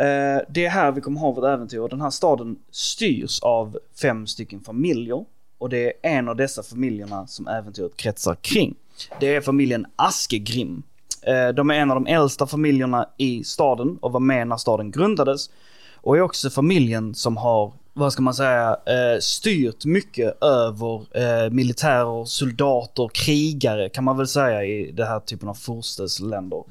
Eh, 0.00 0.42
det 0.48 0.66
är 0.66 0.70
här 0.70 0.92
vi 0.92 1.00
kommer 1.00 1.20
ha 1.20 1.30
vårt 1.30 1.44
äventyr. 1.44 1.88
Den 1.88 2.00
här 2.00 2.10
staden 2.10 2.56
styrs 2.70 3.40
av 3.40 3.78
fem 4.02 4.26
stycken 4.26 4.60
familjer. 4.60 5.24
Och 5.58 5.68
det 5.68 5.86
är 5.86 5.92
en 6.02 6.28
av 6.28 6.36
dessa 6.36 6.62
familjerna 6.62 7.26
som 7.26 7.48
äventyret 7.48 7.96
kretsar 7.96 8.34
kring. 8.34 8.74
Det 9.20 9.34
är 9.34 9.40
familjen 9.40 9.86
Askegrim. 9.96 10.82
Eh, 11.22 11.48
de 11.48 11.70
är 11.70 11.74
en 11.74 11.90
av 11.90 11.94
de 11.94 12.06
äldsta 12.06 12.46
familjerna 12.46 13.08
i 13.16 13.44
staden 13.44 13.98
och 14.00 14.12
var 14.12 14.20
med 14.20 14.48
när 14.48 14.56
staden 14.56 14.90
grundades. 14.90 15.50
Och 15.94 16.16
är 16.16 16.20
också 16.20 16.50
familjen 16.50 17.14
som 17.14 17.36
har, 17.36 17.72
vad 17.92 18.12
ska 18.12 18.22
man 18.22 18.34
säga, 18.34 18.68
eh, 18.86 19.20
styrt 19.20 19.84
mycket 19.84 20.42
över 20.42 21.50
militärer, 21.50 22.24
soldater, 22.24 23.10
krigare 23.14 23.88
kan 23.88 24.04
man 24.04 24.16
väl 24.16 24.28
säga 24.28 24.64
i 24.64 24.92
den 24.92 25.06
här 25.06 25.20
typen 25.20 25.48
av 25.48 25.54
furstesländer. 25.54 26.64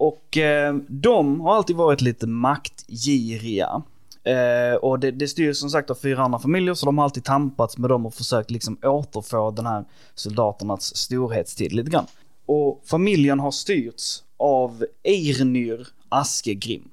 Och 0.00 0.36
eh, 0.36 0.74
de 0.88 1.40
har 1.40 1.56
alltid 1.56 1.76
varit 1.76 2.00
lite 2.00 2.26
maktgiriga. 2.26 3.82
Eh, 4.24 4.74
och 4.82 5.00
det, 5.00 5.10
det 5.10 5.28
styrs 5.28 5.56
som 5.56 5.70
sagt 5.70 5.90
av 5.90 5.94
fyra 5.94 6.22
andra 6.22 6.38
familjer 6.38 6.74
så 6.74 6.86
de 6.86 6.98
har 6.98 7.04
alltid 7.04 7.24
tampats 7.24 7.78
med 7.78 7.90
dem 7.90 8.06
och 8.06 8.14
försökt 8.14 8.50
liksom 8.50 8.78
återfå 8.82 9.50
den 9.50 9.66
här 9.66 9.84
soldaternas 10.14 10.96
storhetstid 10.96 11.72
lite 11.72 11.90
grann. 11.90 12.06
Och 12.46 12.82
familjen 12.84 13.40
har 13.40 13.50
styrts 13.50 14.22
av 14.36 14.84
Eirnyr 15.04 15.88
Askegrim. 16.08 16.88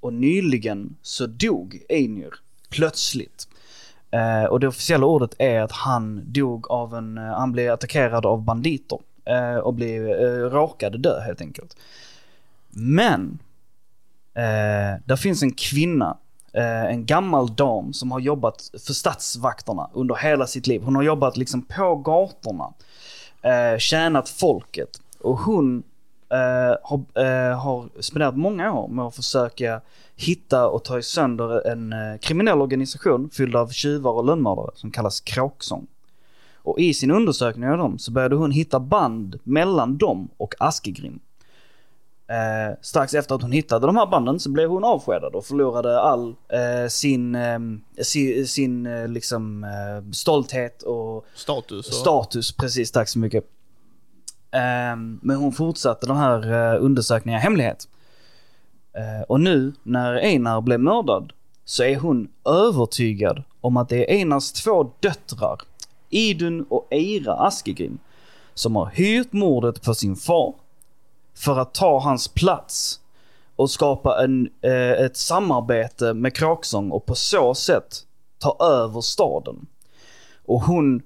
Och 0.00 0.12
nyligen 0.12 0.96
så 1.02 1.26
dog 1.26 1.82
Eirnyr 1.88 2.34
plötsligt. 2.70 3.48
Eh, 4.10 4.44
och 4.44 4.60
det 4.60 4.68
officiella 4.68 5.06
ordet 5.06 5.34
är 5.38 5.60
att 5.60 5.72
han 5.72 6.32
dog 6.32 6.70
av 6.70 6.94
en, 6.94 7.18
eh, 7.18 7.24
han 7.24 7.52
blev 7.52 7.72
attackerad 7.72 8.26
av 8.26 8.42
banditer. 8.42 8.98
Eh, 9.24 9.56
och 9.56 9.74
blev, 9.74 10.08
eh, 10.08 10.50
råkade 10.50 10.98
dö 10.98 11.20
helt 11.20 11.40
enkelt. 11.40 11.76
Men, 12.78 13.38
eh, 14.34 15.00
där 15.04 15.16
finns 15.16 15.42
en 15.42 15.52
kvinna, 15.52 16.16
eh, 16.52 16.84
en 16.84 17.06
gammal 17.06 17.54
dam 17.56 17.92
som 17.92 18.10
har 18.12 18.20
jobbat 18.20 18.70
för 18.86 18.92
stadsvakterna 18.92 19.90
under 19.92 20.14
hela 20.14 20.46
sitt 20.46 20.66
liv. 20.66 20.82
Hon 20.82 20.96
har 20.96 21.02
jobbat 21.02 21.36
liksom 21.36 21.62
på 21.62 21.94
gatorna, 21.94 22.72
eh, 23.42 23.78
tjänat 23.78 24.28
folket. 24.28 25.00
Och 25.20 25.38
hon 25.38 25.82
eh, 26.30 26.76
har, 26.82 27.24
eh, 27.24 27.58
har 27.58 28.02
spenderat 28.02 28.36
många 28.36 28.72
år 28.72 28.88
med 28.88 29.04
att 29.04 29.16
försöka 29.16 29.80
hitta 30.16 30.68
och 30.68 30.84
ta 30.84 31.02
sönder 31.02 31.66
en 31.66 31.92
eh, 31.92 32.18
kriminell 32.20 32.60
organisation 32.60 33.30
fylld 33.30 33.56
av 33.56 33.68
tjuvar 33.68 34.12
och 34.12 34.24
lönnmördare 34.24 34.70
som 34.74 34.90
kallas 34.90 35.20
Kråksång. 35.20 35.86
Och 36.54 36.78
i 36.78 36.94
sin 36.94 37.10
undersökning 37.10 37.68
av 37.68 37.78
dem 37.78 37.98
så 37.98 38.12
började 38.12 38.36
hon 38.36 38.50
hitta 38.50 38.80
band 38.80 39.38
mellan 39.42 39.96
dem 39.96 40.28
och 40.36 40.54
Askegrim. 40.58 41.20
Eh, 42.28 42.76
strax 42.80 43.14
efter 43.14 43.34
att 43.34 43.42
hon 43.42 43.52
hittade 43.52 43.86
de 43.86 43.96
här 43.96 44.06
banden 44.06 44.40
så 44.40 44.50
blev 44.50 44.68
hon 44.68 44.84
avskedad 44.84 45.34
och 45.34 45.44
förlorade 45.44 46.00
all 46.00 46.28
eh, 46.28 46.88
sin, 46.88 47.34
eh, 47.34 47.58
sin, 48.02 48.46
sin 48.46 48.86
eh, 48.86 49.08
liksom, 49.08 49.64
eh, 49.64 50.12
stolthet 50.12 50.82
och 50.82 51.26
Status? 51.34 51.88
Och... 51.88 51.94
Status, 51.94 52.56
precis. 52.56 52.92
Tack 52.92 53.08
så 53.08 53.18
mycket. 53.18 53.44
Ehm, 54.50 55.20
men 55.22 55.36
hon 55.36 55.52
fortsatte 55.52 56.06
den 56.06 56.16
här 56.16 56.76
undersökningen 56.78 57.40
i 57.40 57.42
hemlighet. 57.42 57.88
Eh, 58.96 59.22
och 59.28 59.40
nu 59.40 59.72
när 59.82 60.14
Einar 60.14 60.60
blev 60.60 60.80
mördad 60.80 61.32
så 61.64 61.82
är 61.82 61.96
hon 61.96 62.28
övertygad 62.44 63.42
om 63.60 63.76
att 63.76 63.88
det 63.88 64.10
är 64.10 64.18
Einars 64.18 64.52
två 64.52 64.90
döttrar, 65.00 65.60
Idun 66.10 66.66
och 66.68 66.86
Eira 66.90 67.32
Askegrim, 67.34 67.98
som 68.54 68.76
har 68.76 68.86
hyrt 68.86 69.32
mordet 69.32 69.82
på 69.82 69.94
sin 69.94 70.16
far 70.16 70.54
för 71.36 71.58
att 71.58 71.74
ta 71.74 71.98
hans 71.98 72.28
plats 72.28 73.00
och 73.56 73.70
skapa 73.70 74.24
en, 74.24 74.50
eh, 74.62 74.90
ett 74.90 75.16
samarbete 75.16 76.14
med 76.14 76.36
Kråksång 76.36 76.90
och 76.90 77.06
på 77.06 77.14
så 77.14 77.54
sätt 77.54 78.02
ta 78.38 78.56
över 78.60 79.00
staden. 79.00 79.66
Och 80.44 80.60
hon 80.60 81.02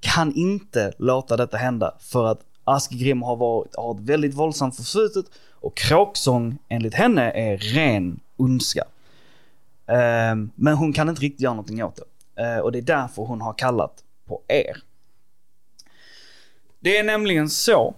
kan 0.00 0.34
inte 0.34 0.92
låta 0.98 1.36
detta 1.36 1.56
hända 1.56 1.94
för 2.00 2.24
att 2.24 2.40
Askegrim 2.64 3.22
har, 3.22 3.36
varit, 3.36 3.76
har 3.76 3.94
ett 3.94 4.00
väldigt 4.00 4.34
våldsamt 4.34 4.76
förflutet 4.76 5.26
och 5.50 5.76
Kråksång 5.76 6.58
enligt 6.68 6.94
henne 6.94 7.30
är 7.30 7.58
ren 7.58 8.20
ondska. 8.36 8.84
Eh, 9.86 10.34
men 10.54 10.74
hon 10.74 10.92
kan 10.92 11.08
inte 11.08 11.22
riktigt 11.22 11.40
göra 11.40 11.54
någonting 11.54 11.84
åt 11.84 11.96
det. 11.96 12.42
Eh, 12.42 12.58
och 12.58 12.72
det 12.72 12.78
är 12.78 12.82
därför 12.82 13.22
hon 13.22 13.40
har 13.40 13.52
kallat 13.52 14.04
på 14.26 14.42
er. 14.48 14.76
Det 16.80 16.96
är 16.96 17.04
nämligen 17.04 17.48
så 17.48 17.94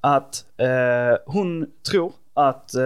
att 0.00 0.44
eh, 0.56 1.18
hon 1.26 1.66
tror 1.90 2.12
att 2.34 2.74
eh, 2.74 2.84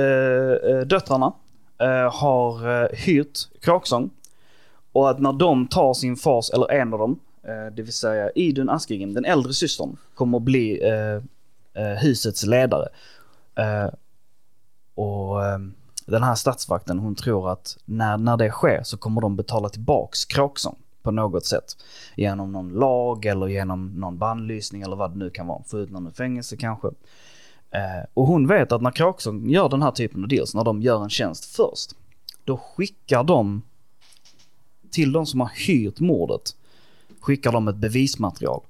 eh, 0.00 0.52
eh 0.72 0.80
döttrarna 0.86 1.32
eh, 1.78 2.14
har 2.14 2.82
eh, 2.82 2.88
hyrt 2.92 3.38
Kråksång 3.60 4.10
och 4.92 5.10
att 5.10 5.18
när 5.18 5.32
de 5.32 5.66
tar 5.66 5.94
sin 5.94 6.16
fars, 6.16 6.50
eller 6.50 6.72
en 6.72 6.92
av 6.92 6.98
dem, 6.98 7.20
eh, 7.42 7.74
det 7.74 7.82
vill 7.82 7.92
säga 7.92 8.30
Idun 8.30 8.70
Askegrim, 8.70 9.14
den 9.14 9.24
äldre 9.24 9.52
systern, 9.52 9.96
kommer 10.14 10.38
att 10.38 10.44
bli 10.44 10.80
eh, 11.74 11.84
husets 11.84 12.46
ledare. 12.46 12.88
Eh, 13.54 13.90
och 14.94 15.44
eh, 15.44 15.58
den 16.06 16.22
här 16.22 16.34
statsvakten, 16.34 16.98
hon 16.98 17.14
tror 17.14 17.50
att 17.50 17.78
när, 17.84 18.16
när 18.16 18.36
det 18.36 18.50
sker 18.50 18.82
så 18.82 18.96
kommer 18.96 19.20
de 19.20 19.36
betala 19.36 19.68
tillbaks 19.68 20.24
Kråksång 20.24 20.76
på 21.06 21.10
något 21.12 21.46
sätt. 21.46 21.76
Genom 22.16 22.52
någon 22.52 22.68
lag 22.68 23.24
eller 23.24 23.46
genom 23.46 24.00
någon 24.00 24.18
bannlysning 24.18 24.82
eller 24.82 24.96
vad 24.96 25.10
det 25.12 25.18
nu 25.18 25.30
kan 25.30 25.46
vara. 25.46 25.62
Få 25.62 25.78
ut 25.78 25.90
någon 25.90 26.06
ur 26.06 26.10
fängelse 26.10 26.56
kanske. 26.56 26.88
Eh, 27.70 28.04
och 28.14 28.26
hon 28.26 28.46
vet 28.46 28.72
att 28.72 28.82
när 28.82 28.90
Kråksång 28.90 29.50
gör 29.50 29.68
den 29.68 29.82
här 29.82 29.90
typen 29.90 30.22
av 30.22 30.28
deals, 30.28 30.54
när 30.54 30.64
de 30.64 30.82
gör 30.82 31.02
en 31.02 31.10
tjänst 31.10 31.44
först, 31.44 31.90
då 32.44 32.56
skickar 32.56 33.24
de 33.24 33.62
till 34.90 35.12
de 35.12 35.26
som 35.26 35.40
har 35.40 35.50
hyrt 35.66 36.00
mordet, 36.00 36.56
skickar 37.20 37.52
de 37.52 37.68
ett 37.68 37.76
bevismaterial. 37.76 38.60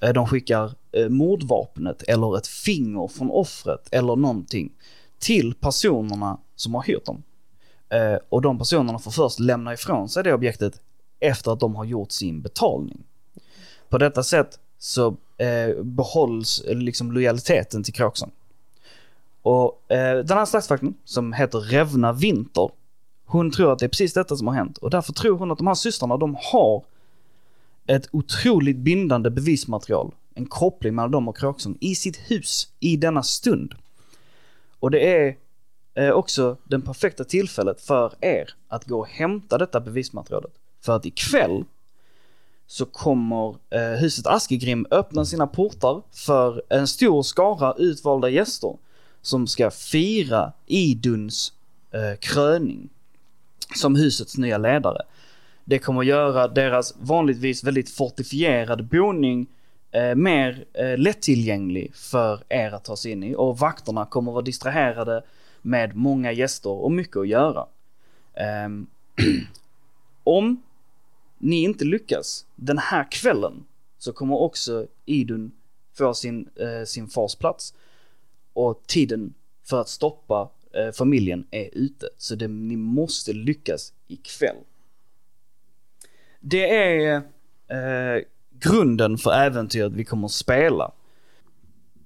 Eh, 0.00 0.12
De 0.12 0.26
skickar 0.26 0.72
eh, 0.92 1.08
mordvapnet 1.08 2.02
eller 2.02 2.36
ett 2.36 2.46
finger 2.46 3.08
från 3.08 3.30
offret 3.30 3.88
eller 3.90 4.16
någonting 4.16 4.72
till 5.18 5.54
personerna 5.54 6.38
som 6.56 6.74
har 6.74 6.82
hyrt 6.82 7.04
dem. 7.04 7.22
Eh, 7.88 8.18
Och 8.28 8.42
de 8.42 8.58
personerna 8.58 8.98
får 8.98 9.10
först 9.10 9.40
lämna 9.40 9.72
ifrån 9.72 10.08
sig 10.08 10.22
det 10.24 10.34
objektet 10.34 10.80
efter 11.24 11.52
att 11.52 11.60
de 11.60 11.76
har 11.76 11.84
gjort 11.84 12.12
sin 12.12 12.40
betalning. 12.40 13.04
På 13.88 13.98
detta 13.98 14.22
sätt 14.22 14.58
så 14.78 15.16
eh, 15.38 15.82
behålls 15.82 16.60
eh, 16.60 16.76
liksom 16.76 17.12
lojaliteten 17.12 17.82
till 17.82 17.94
Kråksång. 17.94 18.30
Och 19.42 19.92
eh, 19.92 20.18
den 20.18 20.38
här 20.38 20.46
slagsfaktorn 20.46 20.94
som 21.04 21.32
heter 21.32 21.58
Revna 21.58 22.12
Vinter, 22.12 22.70
hon 23.24 23.50
tror 23.50 23.72
att 23.72 23.78
det 23.78 23.86
är 23.86 23.88
precis 23.88 24.12
detta 24.12 24.36
som 24.36 24.46
har 24.46 24.54
hänt 24.54 24.78
och 24.78 24.90
därför 24.90 25.12
tror 25.12 25.38
hon 25.38 25.50
att 25.50 25.58
de 25.58 25.66
här 25.66 25.74
systrarna, 25.74 26.16
de 26.16 26.36
har 26.52 26.84
ett 27.86 28.08
otroligt 28.12 28.76
bindande 28.76 29.30
bevismaterial, 29.30 30.14
en 30.34 30.46
koppling 30.46 30.94
mellan 30.94 31.10
dem 31.10 31.28
och 31.28 31.36
Kråksång 31.36 31.78
i 31.80 31.94
sitt 31.94 32.16
hus 32.16 32.68
i 32.80 32.96
denna 32.96 33.22
stund. 33.22 33.74
Och 34.80 34.90
det 34.90 35.16
är 35.16 35.36
eh, 35.94 36.10
också 36.10 36.56
den 36.64 36.82
perfekta 36.82 37.24
tillfället 37.24 37.80
för 37.80 38.12
er 38.20 38.50
att 38.68 38.84
gå 38.84 38.98
och 38.98 39.08
hämta 39.08 39.58
detta 39.58 39.80
bevismaterialet. 39.80 40.52
För 40.84 40.96
att 40.96 41.06
ikväll 41.06 41.64
så 42.66 42.86
kommer 42.86 43.56
eh, 43.70 44.00
huset 44.00 44.26
Askegrim 44.26 44.86
öppna 44.90 45.24
sina 45.24 45.46
portar 45.46 46.02
för 46.12 46.62
en 46.68 46.86
stor 46.86 47.22
skara 47.22 47.74
utvalda 47.78 48.28
gäster 48.28 48.76
som 49.22 49.46
ska 49.46 49.70
fira 49.70 50.52
Iduns 50.66 51.52
eh, 51.90 52.18
kröning 52.20 52.88
som 53.76 53.96
husets 53.96 54.36
nya 54.36 54.58
ledare. 54.58 55.02
Det 55.64 55.78
kommer 55.78 56.02
göra 56.02 56.48
deras 56.48 56.94
vanligtvis 57.00 57.64
väldigt 57.64 57.90
fortifierade 57.90 58.82
boning 58.82 59.46
eh, 59.90 60.14
mer 60.14 60.64
eh, 60.72 60.98
lättillgänglig 60.98 61.94
för 61.94 62.40
er 62.48 62.72
att 62.72 62.84
ta 62.84 62.96
sig 62.96 63.12
in 63.12 63.22
i 63.22 63.34
och 63.34 63.58
vakterna 63.58 64.06
kommer 64.06 64.32
vara 64.32 64.42
distraherade 64.42 65.22
med 65.62 65.96
många 65.96 66.32
gäster 66.32 66.70
och 66.70 66.92
mycket 66.92 67.16
att 67.16 67.28
göra. 67.28 67.66
Ehm, 68.34 68.86
om 70.24 70.62
ni 71.44 71.62
inte 71.62 71.84
lyckas 71.84 72.46
den 72.56 72.78
här 72.78 73.06
kvällen 73.10 73.64
så 73.98 74.12
kommer 74.12 74.36
också 74.36 74.86
Idun 75.04 75.52
få 75.98 76.14
sin, 76.14 76.48
eh, 76.56 76.84
sin 76.84 77.08
fars 77.08 77.34
plats 77.34 77.74
och 78.52 78.82
tiden 78.86 79.34
för 79.64 79.80
att 79.80 79.88
stoppa 79.88 80.50
eh, 80.72 80.92
familjen 80.92 81.46
är 81.50 81.68
ute. 81.72 82.08
Så 82.18 82.34
det, 82.34 82.48
ni 82.48 82.76
måste 82.76 83.32
lyckas 83.32 83.92
ikväll. 84.08 84.56
Det 86.40 86.76
är 86.76 87.16
eh, 87.68 88.22
grunden 88.50 89.18
för 89.18 89.30
äventyret 89.30 89.92
vi 89.92 90.04
kommer 90.04 90.26
att 90.26 90.32
spela. 90.32 90.92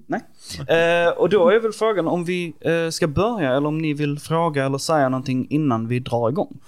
Nej. 0.06 0.20
Eh, 0.68 1.08
och 1.08 1.28
då 1.28 1.48
är 1.48 1.60
väl 1.60 1.72
frågan 1.72 2.08
om 2.08 2.24
vi 2.24 2.54
eh, 2.60 2.90
ska 2.90 3.06
börja 3.06 3.56
eller 3.56 3.68
om 3.68 3.78
ni 3.78 3.92
vill 3.92 4.18
fråga 4.18 4.66
eller 4.66 4.78
säga 4.78 5.08
någonting 5.08 5.46
innan 5.50 5.88
vi 5.88 5.98
drar 5.98 6.28
igång. 6.28 6.58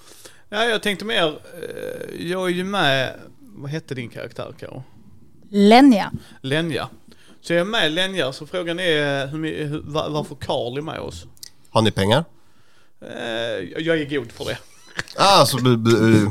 Ja, 0.53 0.65
jag 0.65 0.83
tänkte 0.83 1.05
mer, 1.05 1.27
eh, 1.29 2.27
jag 2.27 2.49
är 2.49 2.53
ju 2.53 2.65
med, 2.65 3.15
vad 3.41 3.71
hette 3.71 3.95
din 3.95 4.09
karaktär 4.09 4.55
Karo? 4.59 4.83
Lenja. 5.51 6.13
Lenja. 6.41 6.89
Så 7.41 7.53
jag 7.53 7.61
är 7.61 7.65
med 7.65 7.93
Lenja, 7.93 8.33
så 8.33 8.47
frågan 8.47 8.81
är 8.81 9.27
hur, 9.27 9.83
varför 9.85 10.35
Karl 10.35 10.79
är 10.79 10.83
med 10.83 10.99
oss? 10.99 11.25
Har 11.71 11.83
ni 11.83 11.91
pengar? 11.91 12.25
Eh, 13.01 13.19
jag 13.79 14.01
är 14.01 14.05
god 14.05 14.33
för 14.33 14.45
det. 14.45 14.59
Ah, 15.17 15.47
så 15.47 15.59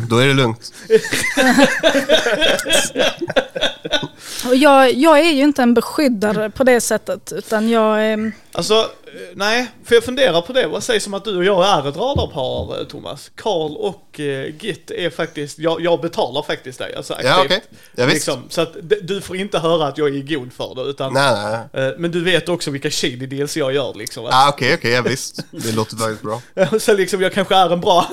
då 0.09 0.17
är 0.17 0.27
det 0.27 0.33
lugnt. 0.33 0.73
Och 4.47 4.55
jag, 4.55 4.93
jag 4.93 5.19
är 5.19 5.31
ju 5.31 5.43
inte 5.43 5.61
en 5.61 5.73
beskyddare 5.73 6.49
på 6.49 6.63
det 6.63 6.81
sättet 6.81 7.31
utan 7.35 7.69
jag... 7.69 8.11
ehm, 8.13 8.31
Alltså, 8.51 8.73
eh, 8.73 8.87
nej, 9.35 9.67
för 9.85 9.95
jag 9.95 10.03
funderar 10.03 10.41
på 10.41 10.53
det. 10.53 10.67
Vad 10.67 10.83
sägs 10.83 11.07
om 11.07 11.13
att 11.13 11.25
du 11.25 11.37
och 11.37 11.45
jag 11.45 11.65
är 11.67 11.89
ett 11.89 11.95
radarpar, 11.97 12.79
eh, 12.81 12.85
Thomas? 12.87 13.31
Karl 13.35 13.71
och 13.77 14.19
eh, 14.19 14.55
Git 14.59 14.91
är 14.91 15.09
faktiskt, 15.09 15.59
jag, 15.59 15.81
jag 15.81 16.01
betalar 16.01 16.41
faktiskt 16.43 16.79
dig. 16.79 16.95
Alltså 16.95 17.13
aktivt. 17.13 17.29
Ja, 17.31 17.41
okej. 17.45 17.61
Ja, 17.95 18.05
visst. 18.05 18.13
liksom, 18.15 18.43
så 18.49 18.61
att 18.61 18.75
du 19.01 19.21
får 19.21 19.35
inte 19.35 19.59
höra 19.59 19.87
att 19.87 19.97
jag 19.97 20.07
är 20.15 20.21
god 20.37 20.53
för 20.53 20.75
det, 20.75 20.81
utan... 20.89 21.13
Nej, 21.13 21.33
nej. 21.73 21.85
eh, 21.87 21.93
Men 21.97 22.11
du 22.11 22.23
vet 22.23 22.49
också 22.49 22.71
vilka 22.71 22.89
shady 22.91 23.25
deals 23.25 23.57
jag 23.57 23.73
gör 23.73 23.93
liksom. 23.93 24.25
Ah, 24.31 24.49
okej, 24.49 24.73
okej, 24.73 24.91
ja, 24.91 25.01
visst. 25.01 25.39
Det 25.51 25.71
låter 25.71 25.95
väldigt 25.95 26.21
bra. 26.21 26.41
Så 26.79 26.93
liksom 26.93 27.21
jag 27.21 27.33
kanske 27.33 27.55
är 27.55 27.73
en 27.73 27.81
bra, 27.81 28.05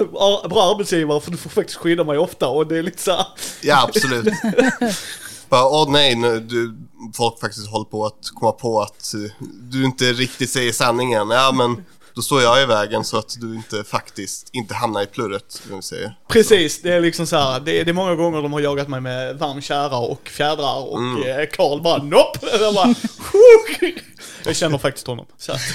bra 0.51 0.71
arbetsgivare 0.75 1.21
för 1.21 1.31
du 1.31 1.37
får 1.37 1.51
faktiskt 1.51 1.79
skydda 1.79 2.05
mig 2.05 2.19
ofta 2.19 2.49
och 2.49 2.67
det 2.67 2.79
är 2.79 2.83
lite 2.83 3.03
så 3.03 3.11
här, 3.13 3.27
Ja, 3.63 3.83
absolut. 3.89 4.27
Bara, 5.49 5.65
åh 5.67 5.91
nej, 5.91 6.15
nu, 6.17 6.41
du, 6.41 6.77
folk 7.17 7.41
faktiskt 7.41 7.71
håller 7.71 7.85
på 7.85 8.07
att 8.07 8.31
komma 8.35 8.53
på 8.53 8.81
att 8.83 9.15
eh, 9.15 9.21
du 9.71 9.85
inte 9.85 10.05
riktigt 10.05 10.51
säger 10.51 10.73
sanningen. 10.73 11.31
Ja, 11.31 11.53
men 11.55 11.85
då 12.15 12.23
står 12.23 12.43
jag 12.43 12.63
i 12.63 12.67
vägen 12.67 13.05
så 13.05 13.19
att 13.19 13.37
du 13.41 13.55
inte 13.55 13.85
faktiskt 13.85 14.49
inte 14.53 14.75
hamnar 14.75 15.03
i 15.03 15.07
plurret, 15.07 15.63
om 15.71 15.77
vi 15.77 15.83
säger. 15.83 16.17
Precis, 16.29 16.83
det 16.83 16.93
är 16.93 17.01
liksom 17.01 17.27
så 17.27 17.37
här, 17.37 17.61
det, 17.61 17.81
är- 17.81 17.85
det 17.85 17.91
är 17.91 17.93
många 17.93 18.15
gånger 18.15 18.43
de 18.43 18.53
har 18.53 18.61
jagat 18.61 18.89
mig 18.89 19.01
med 19.01 19.39
varm 19.39 19.61
kära 19.61 19.97
och 19.97 20.29
fjädrar 20.29 20.77
och 20.89 20.99
Mm. 20.99 21.23
eh, 21.41 21.47
Karl 21.53 21.81
bara 21.83 22.03
nopp! 22.03 22.37
Jag 22.61 22.75
bara, 22.75 22.95
jag 24.45 24.57
känner 24.57 24.79
faktiskt 24.79 25.07
honom. 25.07 25.27
Så 25.39 25.53
att, 25.53 25.61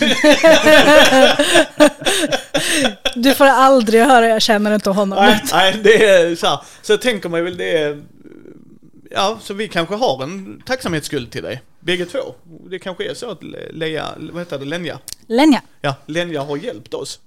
Du 3.16 3.34
får 3.34 3.46
aldrig 3.46 4.02
höra 4.04 4.28
jag 4.28 4.42
känner 4.42 4.76
inte 4.76 4.90
honom. 4.90 5.20
nej, 5.26 5.44
nej, 5.54 5.80
det 5.84 6.06
är 6.06 6.36
så 6.36 6.48
här. 6.48 6.60
Så 6.82 6.92
jag 6.94 7.02
tänker 7.02 7.30
mig 7.30 7.42
väl 7.42 7.58
det 7.58 7.78
är, 7.78 8.02
ja, 9.14 9.40
så 9.42 9.54
vi 9.54 9.68
kanske 9.68 9.96
har 9.96 10.24
en 10.24 10.62
tacksamhetsskuld 10.66 11.32
till 11.32 11.44
dig, 11.44 11.62
bägge 11.80 12.06
två. 12.06 12.20
Det 12.70 12.80
kanske 12.80 13.10
är 13.12 13.14
så 13.14 13.32
att 13.32 13.44
Leia, 13.72 14.10
vad 14.18 14.42
heter 14.42 14.60
det, 14.60 14.66
Lenja? 14.66 15.00
Lenja. 15.28 15.62
Ja, 15.82 15.96
Lenja 16.06 16.44
har 16.44 16.58
hjälpt 16.58 16.94
oss. 16.94 17.20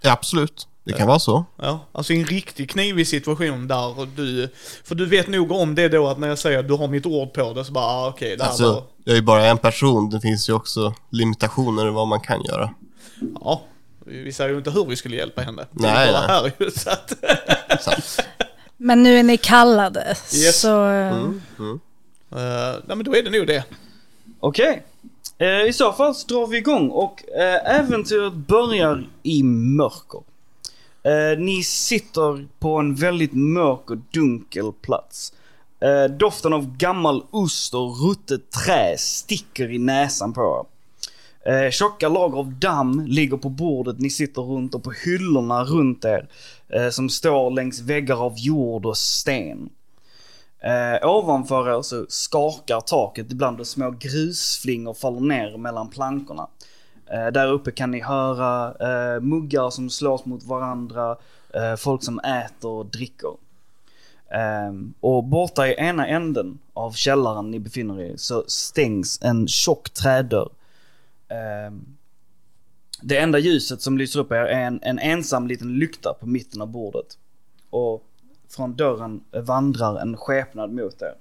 Ja, 0.00 0.12
absolut. 0.12 0.66
Det 0.84 0.92
kan 0.92 1.08
vara 1.08 1.18
så. 1.18 1.44
Ja, 1.56 1.86
alltså 1.92 2.12
i 2.12 2.20
en 2.20 2.26
riktigt 2.26 2.70
knivig 2.70 3.06
situation 3.08 3.68
där 3.68 4.16
du, 4.16 4.48
för 4.84 4.94
du 4.94 5.06
vet 5.06 5.28
nog 5.28 5.52
om 5.52 5.74
det 5.74 5.88
då 5.88 6.08
att 6.08 6.18
när 6.18 6.28
jag 6.28 6.38
säger 6.38 6.58
att 6.58 6.68
du 6.68 6.74
har 6.74 6.88
mitt 6.88 7.06
ord 7.06 7.32
på 7.32 7.52
det 7.52 7.64
så 7.64 7.72
bara, 7.72 7.84
ah, 7.84 8.08
okej, 8.08 8.36
det 8.36 8.44
här 8.44 8.50
var, 8.50 8.66
Alltså, 8.66 8.84
jag 9.04 9.12
är 9.12 9.16
ju 9.16 9.22
bara 9.22 9.46
en 9.46 9.58
person. 9.58 10.10
Det 10.10 10.20
finns 10.20 10.48
ju 10.48 10.52
också 10.52 10.94
limitationer 11.10 11.86
i 11.86 11.90
vad 11.90 12.08
man 12.08 12.20
kan 12.20 12.42
göra. 12.42 12.74
ja, 13.40 13.62
vi 14.06 14.32
säger 14.32 14.50
ju 14.50 14.56
inte 14.56 14.70
hur 14.70 14.84
vi 14.84 14.96
skulle 14.96 15.16
hjälpa 15.16 15.42
henne. 15.42 15.66
Nej, 15.70 15.92
det 15.92 16.12
är 16.12 16.28
bara 16.28 16.42
nej. 16.42 16.52
här 16.58 16.70
så 17.78 17.90
att. 17.90 18.20
Men 18.82 19.02
nu 19.02 19.18
är 19.18 19.22
ni 19.22 19.36
kallade. 19.36 20.16
Yes. 20.34 20.60
Så... 20.60 20.90
eh, 20.90 21.12
Mm, 21.12 21.42
mm. 21.58 21.80
eh, 22.32 22.80
nej 22.86 22.96
men 22.96 23.04
då 23.04 23.16
är 23.16 23.22
det 23.22 23.30
nog 23.38 23.46
det. 23.46 23.64
Okej. 24.40 24.82
Eh, 25.38 25.62
I 25.68 25.72
så 25.72 25.92
fall 25.92 26.14
så 26.14 26.26
drar 26.26 26.46
vi 26.46 26.56
igång 26.56 26.90
och 26.90 27.28
eh, 27.28 27.78
äventyret 27.78 28.32
börjar 28.32 29.08
i 29.22 29.42
mörker. 29.42 30.20
Ni 31.38 31.62
sitter 31.64 32.46
på 32.58 32.76
en 32.76 32.94
väldigt 32.94 33.32
mörk 33.32 33.90
och 33.90 33.96
dunkel 33.96 34.72
plats. 34.72 35.32
Doften 36.18 36.52
av 36.52 36.76
gammal 36.76 37.24
ost 37.30 37.74
och 37.74 38.08
ruttet 38.08 38.50
trä 38.50 38.98
sticker 38.98 39.72
i 39.72 39.78
näsan 39.78 40.32
på 40.32 40.40
er. 40.40 40.79
Eh, 41.44 41.70
tjocka 41.70 42.08
lager 42.08 42.38
av 42.38 42.52
damm 42.52 43.06
ligger 43.06 43.36
på 43.36 43.48
bordet 43.48 43.98
ni 43.98 44.10
sitter 44.10 44.42
runt 44.42 44.74
och 44.74 44.84
på 44.84 44.92
hyllorna 45.04 45.64
runt 45.64 46.04
er. 46.04 46.28
Eh, 46.68 46.88
som 46.88 47.08
står 47.08 47.50
längs 47.50 47.80
väggar 47.80 48.24
av 48.24 48.34
jord 48.36 48.86
och 48.86 48.96
sten. 48.96 49.70
Eh, 50.60 51.08
ovanför 51.08 51.78
er 51.78 51.82
så 51.82 52.06
skakar 52.08 52.80
taket 52.80 53.32
ibland 53.32 53.60
och 53.60 53.66
små 53.66 53.90
grusflingor 53.90 54.94
faller 54.94 55.20
ner 55.20 55.56
mellan 55.56 55.88
plankorna. 55.90 56.46
Eh, 57.12 57.26
där 57.26 57.52
uppe 57.52 57.70
kan 57.70 57.90
ni 57.90 58.00
höra 58.00 58.74
eh, 58.80 59.20
muggar 59.20 59.70
som 59.70 59.90
slås 59.90 60.24
mot 60.24 60.44
varandra, 60.44 61.16
eh, 61.54 61.76
folk 61.76 62.02
som 62.02 62.18
äter 62.20 62.70
och 62.70 62.86
dricker. 62.86 63.32
Ehm, 64.30 64.94
och 65.00 65.24
borta 65.24 65.68
i 65.68 65.74
ena 65.74 66.06
änden 66.06 66.58
av 66.74 66.92
källaren 66.92 67.50
ni 67.50 67.58
befinner 67.58 68.00
er 68.00 68.14
i 68.14 68.18
så 68.18 68.44
stängs 68.46 69.22
en 69.22 69.48
tjock 69.48 69.90
trädörr. 69.90 70.48
Ehm, 71.30 71.96
det 73.02 73.18
enda 73.18 73.38
ljuset 73.38 73.82
som 73.82 73.98
lyser 73.98 74.20
upp 74.20 74.32
er 74.32 74.36
är 74.36 74.66
en, 74.66 74.80
en 74.82 74.98
ensam 74.98 75.46
liten 75.46 75.78
lykta 75.78 76.14
på 76.20 76.26
mitten 76.26 76.62
av 76.62 76.68
bordet. 76.68 77.18
Och 77.70 78.04
från 78.48 78.76
dörren 78.76 79.20
vandrar 79.32 80.00
en 80.00 80.16
skepnad 80.16 80.72
mot 80.72 81.02
er. 81.02 81.14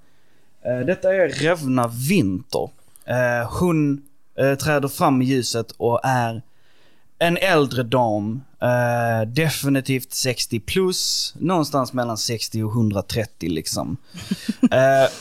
Ehm, 0.64 0.86
detta 0.86 1.16
är 1.16 1.30
Revna 1.30 1.88
Vinter. 1.88 2.70
Ehm, 3.06 3.48
hon 3.60 4.02
eh, 4.36 4.56
träder 4.56 4.88
fram 4.88 5.22
i 5.22 5.26
ljuset 5.26 5.72
och 5.72 6.00
är 6.04 6.42
en 7.20 7.38
äldre 7.38 7.84
dam. 7.84 8.42
Definitivt 9.28 10.14
60 10.14 10.60
plus. 10.60 11.34
Någonstans 11.40 11.94
mellan 11.94 12.18
60 12.18 12.64
och 12.64 12.72
130 12.72 13.50
liksom. 13.50 13.98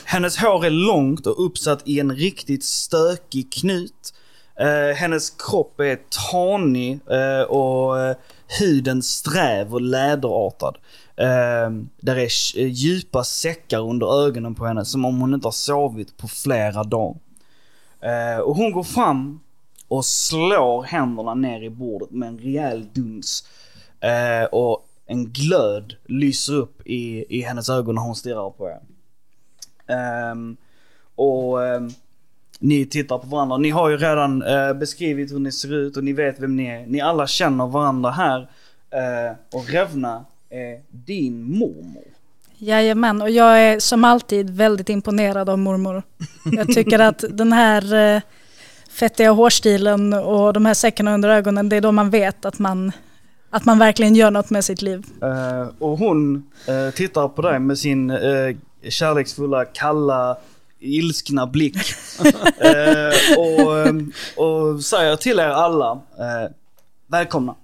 Hennes 0.04 0.36
hår 0.36 0.66
är 0.66 0.70
långt 0.70 1.26
och 1.26 1.46
uppsatt 1.46 1.82
i 1.84 2.00
en 2.00 2.16
riktigt 2.16 2.64
stökig 2.64 3.52
knut. 3.52 4.12
Eh, 4.58 4.96
hennes 4.96 5.30
kropp 5.30 5.80
är 5.80 5.98
tanig 6.30 7.00
eh, 7.10 7.42
och 7.42 8.00
eh, 8.00 8.16
huden 8.60 9.02
sträv 9.02 9.74
och 9.74 9.80
läderartad. 9.80 10.76
Eh, 11.16 11.70
där 12.00 12.16
är 12.16 12.58
eh, 12.58 12.66
djupa 12.66 13.24
säckar 13.24 13.80
under 13.80 14.26
ögonen 14.26 14.54
på 14.54 14.66
henne 14.66 14.84
som 14.84 15.04
om 15.04 15.20
hon 15.20 15.34
inte 15.34 15.46
har 15.46 15.52
sovit 15.52 16.16
på 16.16 16.28
flera 16.28 16.84
dagar. 16.84 17.20
Eh, 18.00 18.38
och 18.38 18.56
hon 18.56 18.72
går 18.72 18.82
fram 18.82 19.40
och 19.88 20.04
slår 20.04 20.82
händerna 20.82 21.34
ner 21.34 21.62
i 21.62 21.70
bordet 21.70 22.10
med 22.10 22.28
en 22.28 22.38
rejäl 22.38 22.86
duns. 22.92 23.48
Eh, 24.00 24.44
och 24.44 24.84
en 25.06 25.32
glöd 25.32 25.96
lyser 26.04 26.54
upp 26.54 26.86
i, 26.86 27.24
i 27.38 27.42
hennes 27.42 27.68
ögon 27.68 27.94
när 27.94 28.02
hon 28.02 28.16
stirrar 28.16 28.50
på 28.50 28.68
er. 28.68 28.80
Ehm, 29.94 30.56
och 31.14 31.66
ehm, 31.66 31.90
ni 32.58 32.86
tittar 32.86 33.18
på 33.18 33.26
varandra. 33.26 33.56
Ni 33.56 33.70
har 33.70 33.88
ju 33.88 33.96
redan 33.96 34.42
eh, 34.42 34.72
beskrivit 34.72 35.32
hur 35.32 35.38
ni 35.38 35.52
ser 35.52 35.74
ut 35.74 35.96
och 35.96 36.04
ni 36.04 36.12
vet 36.12 36.40
vem 36.40 36.56
ni 36.56 36.66
är. 36.66 36.86
Ni 36.86 37.00
alla 37.00 37.26
känner 37.26 37.66
varandra 37.66 38.10
här. 38.10 38.40
Eh, 38.90 39.58
och 39.58 39.68
Revna 39.68 40.24
är 40.50 40.80
din 40.90 41.58
mormor. 41.58 42.04
Jajamän, 42.60 43.22
och 43.22 43.30
jag 43.30 43.60
är 43.60 43.80
som 43.80 44.04
alltid 44.04 44.50
väldigt 44.50 44.88
imponerad 44.88 45.48
av 45.48 45.58
mormor. 45.58 46.02
Jag 46.52 46.74
tycker 46.74 46.98
att 46.98 47.24
den 47.30 47.52
här 47.52 48.14
eh, 48.14 48.22
fettiga 48.90 49.30
hårstilen 49.30 50.12
och 50.12 50.52
de 50.52 50.66
här 50.66 50.74
säckarna 50.74 51.14
under 51.14 51.28
ögonen, 51.28 51.68
det 51.68 51.76
är 51.76 51.80
då 51.80 51.92
man 51.92 52.10
vet 52.10 52.44
att 52.44 52.58
man, 52.58 52.92
att 53.50 53.64
man 53.64 53.78
verkligen 53.78 54.14
gör 54.14 54.30
något 54.30 54.50
med 54.50 54.64
sitt 54.64 54.82
liv. 54.82 55.06
Eh, 55.22 55.68
och 55.78 55.98
hon 55.98 56.36
eh, 56.66 56.94
tittar 56.94 57.28
på 57.28 57.42
dig 57.42 57.58
med 57.58 57.78
sin 57.78 58.10
eh, 58.10 58.56
kärleksfulla, 58.88 59.64
kalla, 59.64 60.36
ilskna 60.80 61.46
blick. 61.46 61.76
Eh, 62.60 63.38
och, 63.38 63.78
eh, 63.78 63.94
och 64.36 64.84
säger 64.84 65.16
till 65.16 65.38
er 65.38 65.48
alla, 65.48 65.92
eh, 65.92 66.50
välkomna. 67.06 67.54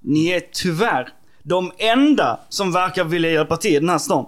Ni 0.00 0.26
är 0.26 0.42
tyvärr 0.52 1.08
de 1.42 1.72
enda 1.78 2.40
som 2.48 2.72
verkar 2.72 3.04
vilja 3.04 3.30
hjälpa 3.30 3.56
till 3.56 3.74
i 3.74 3.78
den 3.78 3.88
här 3.88 3.98
stan. 3.98 4.26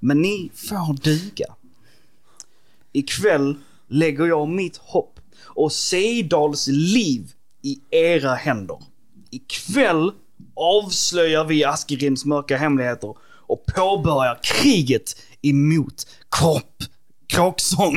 Men 0.00 0.22
ni 0.22 0.50
får 0.54 0.94
duga. 0.94 1.46
Ikväll 2.92 3.56
lägger 3.88 4.26
jag 4.26 4.48
mitt 4.48 4.76
hopp 4.76 5.20
och 5.44 5.72
Seidals 5.72 6.66
liv 6.66 7.32
i 7.62 7.80
era 7.90 8.34
händer. 8.34 8.78
Ikväll 9.30 10.12
avslöjar 10.56 11.44
vi 11.44 11.64
Askerims 11.64 12.24
mörka 12.24 12.56
hemligheter 12.56 13.14
och 13.22 13.64
påbörjar 13.66 14.38
kriget 14.42 15.16
emot 15.42 16.06
kropp, 16.30 16.82
kråksång. 17.30 17.94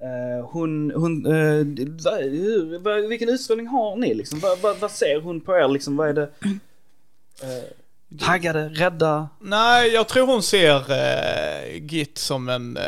Eh, 0.00 0.46
hon, 0.46 0.90
hon, 0.90 1.26
eh, 1.26 1.66
vad- 2.04 2.22
hur, 2.22 2.78
vad- 2.78 3.08
vilken 3.08 3.28
utstrålning 3.28 3.66
har 3.66 3.96
ni 3.96 4.14
liksom? 4.14 4.40
Vad, 4.40 4.58
vad, 4.58 4.78
vad 4.78 4.90
ser 4.90 5.20
hon 5.20 5.40
på 5.40 5.56
er 5.56 5.68
liksom? 5.68 5.96
Vad 5.96 6.08
är 6.08 6.12
det? 6.14 6.30
Uh, 7.42 8.18
taggade, 8.20 8.68
rädda? 8.68 9.28
Nej, 9.40 9.90
jag 9.92 10.08
tror 10.08 10.26
hon 10.26 10.42
ser 10.42 10.76
eh, 10.92 11.76
Git 11.82 12.18
som 12.18 12.48
en, 12.48 12.76
eh, 12.76 12.82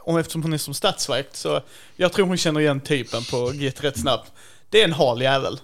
om 0.00 0.16
eftersom 0.18 0.42
hon 0.42 0.52
är 0.52 0.58
som 0.58 0.74
statsvakt, 0.74 1.36
så 1.36 1.60
jag 1.96 2.12
tror 2.12 2.26
hon 2.26 2.36
känner 2.36 2.60
igen 2.60 2.80
typen 2.80 3.22
på 3.30 3.52
Git 3.54 3.84
rätt 3.84 3.98
snabbt. 4.00 4.32
Det 4.70 4.80
är 4.80 4.84
en 4.84 4.92
hal 4.92 5.22
jävel. 5.22 5.60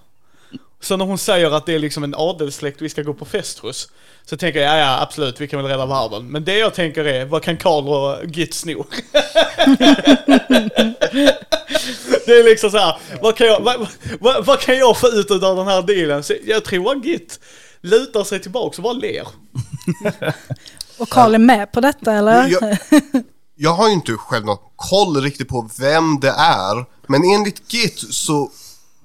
Så 0.81 0.97
när 0.97 1.05
hon 1.05 1.19
säger 1.19 1.51
att 1.51 1.67
det 1.67 1.75
är 1.75 1.79
liksom 1.79 2.05
en 2.05 2.15
adelssläkt 2.15 2.83
vi 2.83 2.89
ska 2.89 3.03
gå 3.03 3.15
på 3.15 3.25
fest 3.25 3.59
hos, 3.59 3.89
så 4.25 4.37
tänker 4.37 4.61
jag, 4.61 4.75
ja, 4.75 4.79
ja 4.79 5.03
absolut, 5.03 5.41
vi 5.41 5.49
kan 5.49 5.63
väl 5.63 5.69
rädda 5.69 5.87
världen. 5.87 6.29
Men 6.29 6.45
det 6.45 6.59
jag 6.59 6.75
tänker 6.75 7.05
är, 7.05 7.25
vad 7.25 7.43
kan 7.43 7.57
Karl 7.57 7.89
och 7.89 8.27
Git 8.27 8.55
sno? 8.55 8.85
det 12.27 12.33
är 12.33 12.45
liksom 12.45 12.71
så 12.71 12.79
här, 12.79 12.97
vad 13.23 13.37
kan 13.37 13.47
jag, 13.47 13.61
vad, 13.61 13.89
vad, 14.21 14.47
vad 14.47 14.61
kan 14.61 14.79
jag 14.79 14.99
få 14.99 15.09
ut 15.09 15.31
av 15.31 15.57
den 15.57 15.67
här 15.67 15.83
dealen? 15.83 16.25
Så 16.25 16.35
jag 16.45 16.65
tror 16.65 16.93
att 16.93 17.05
Git 17.05 17.41
lutar 17.81 18.25
sig 18.25 18.41
tillbaka 18.41 18.77
och 18.77 18.83
bara 18.83 18.93
ler. 18.93 19.29
Och 20.99 21.09
Karl 21.09 21.35
är 21.35 21.39
med 21.39 21.73
på 21.73 21.81
detta 21.81 22.13
eller? 22.13 22.49
Jag, 22.49 22.79
jag 23.55 23.71
har 23.71 23.89
ju 23.89 23.95
inte 23.95 24.13
själv 24.13 24.45
någon 24.47 24.59
koll 24.77 25.21
riktigt 25.21 25.49
på 25.49 25.71
vem 25.79 26.21
det 26.21 26.35
är. 26.39 26.85
Men 27.07 27.23
enligt 27.35 27.73
Git 27.73 27.99
så, 28.11 28.51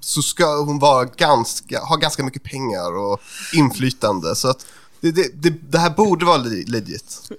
så 0.04 0.22
ska 0.22 0.56
hon 0.56 0.78
vara 0.78 1.04
ganska, 1.04 1.80
ha 1.80 1.96
ganska 1.96 2.24
mycket 2.24 2.42
pengar 2.42 2.96
och 2.98 3.20
inflytande. 3.54 4.36
Så 4.36 4.48
att 4.48 4.66
det, 5.00 5.10
det, 5.10 5.28
det, 5.34 5.54
det 5.70 5.78
här 5.78 5.90
borde 5.90 6.24
vara 6.24 6.36
le- 6.36 6.64
legit. 6.66 7.30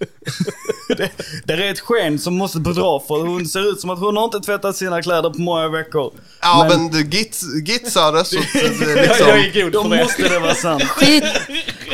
Det, 0.97 1.12
det 1.45 1.54
är 1.54 1.71
ett 1.71 1.80
sken 1.80 2.19
som 2.19 2.38
måste 2.38 2.60
bedra 2.60 2.99
för 2.99 3.28
hon 3.28 3.45
ser 3.45 3.71
ut 3.71 3.82
som 3.82 3.89
att 3.89 3.99
hon 3.99 4.17
har 4.17 4.23
inte 4.26 4.39
tvättat 4.39 4.76
sina 4.76 5.02
kläder 5.02 5.30
på 5.30 5.41
många 5.41 5.69
veckor. 5.69 6.13
Ja, 6.41 6.65
men, 6.69 6.91
det, 6.91 7.02
Git, 7.02 7.41
Git 7.65 7.91
sa 7.91 8.12
det 8.12 8.26
så 8.26 8.36
det, 8.36 8.45
Jag, 8.86 8.97
liksom, 8.97 9.28
är 9.28 9.63
god 9.63 9.71
Då 9.71 9.84
måste 9.84 10.30
det 10.30 10.39
vara 10.39 10.56
sant. 10.56 10.84
Skit, 10.88 11.23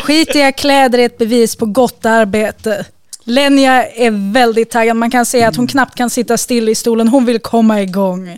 skitiga 0.03 0.51
kläder 0.51 0.99
är 0.99 1.05
ett 1.05 1.17
bevis 1.17 1.55
på 1.55 1.65
gott 1.65 2.05
arbete. 2.05 2.85
Lenja 3.23 3.85
är 3.87 4.31
väldigt 4.33 4.69
taggad. 4.69 4.97
Man 4.97 5.11
kan 5.11 5.25
se 5.25 5.43
att 5.43 5.55
hon 5.55 5.67
knappt 5.67 5.95
kan 5.95 6.09
sitta 6.09 6.37
still 6.37 6.69
i 6.69 6.75
stolen. 6.75 7.07
Hon 7.07 7.25
vill 7.25 7.39
komma 7.39 7.81
igång. 7.81 8.37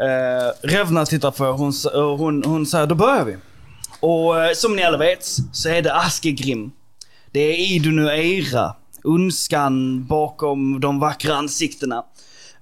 Eh, 0.00 0.68
Revna 0.68 1.06
tittar 1.06 1.30
på 1.30 1.44
er 1.44 1.52
hon, 1.52 1.72
och 1.94 2.18
hon, 2.18 2.44
hon 2.44 2.66
säger 2.66 2.86
då 2.86 2.94
börjar 2.94 3.24
vi. 3.24 3.36
Och 4.00 4.42
eh, 4.44 4.52
som 4.54 4.76
ni 4.76 4.82
alla 4.82 4.98
vet 4.98 5.24
så 5.52 5.68
är 5.68 5.82
det 5.82 5.94
Askegrim. 5.94 6.72
Det 7.30 7.40
är 7.40 7.74
Idun 7.74 7.98
och 8.04 8.12
Eira. 8.12 8.74
Ondskan 9.04 10.06
bakom 10.06 10.80
de 10.80 11.00
vackra 11.00 11.34
ansiktena. 11.34 12.04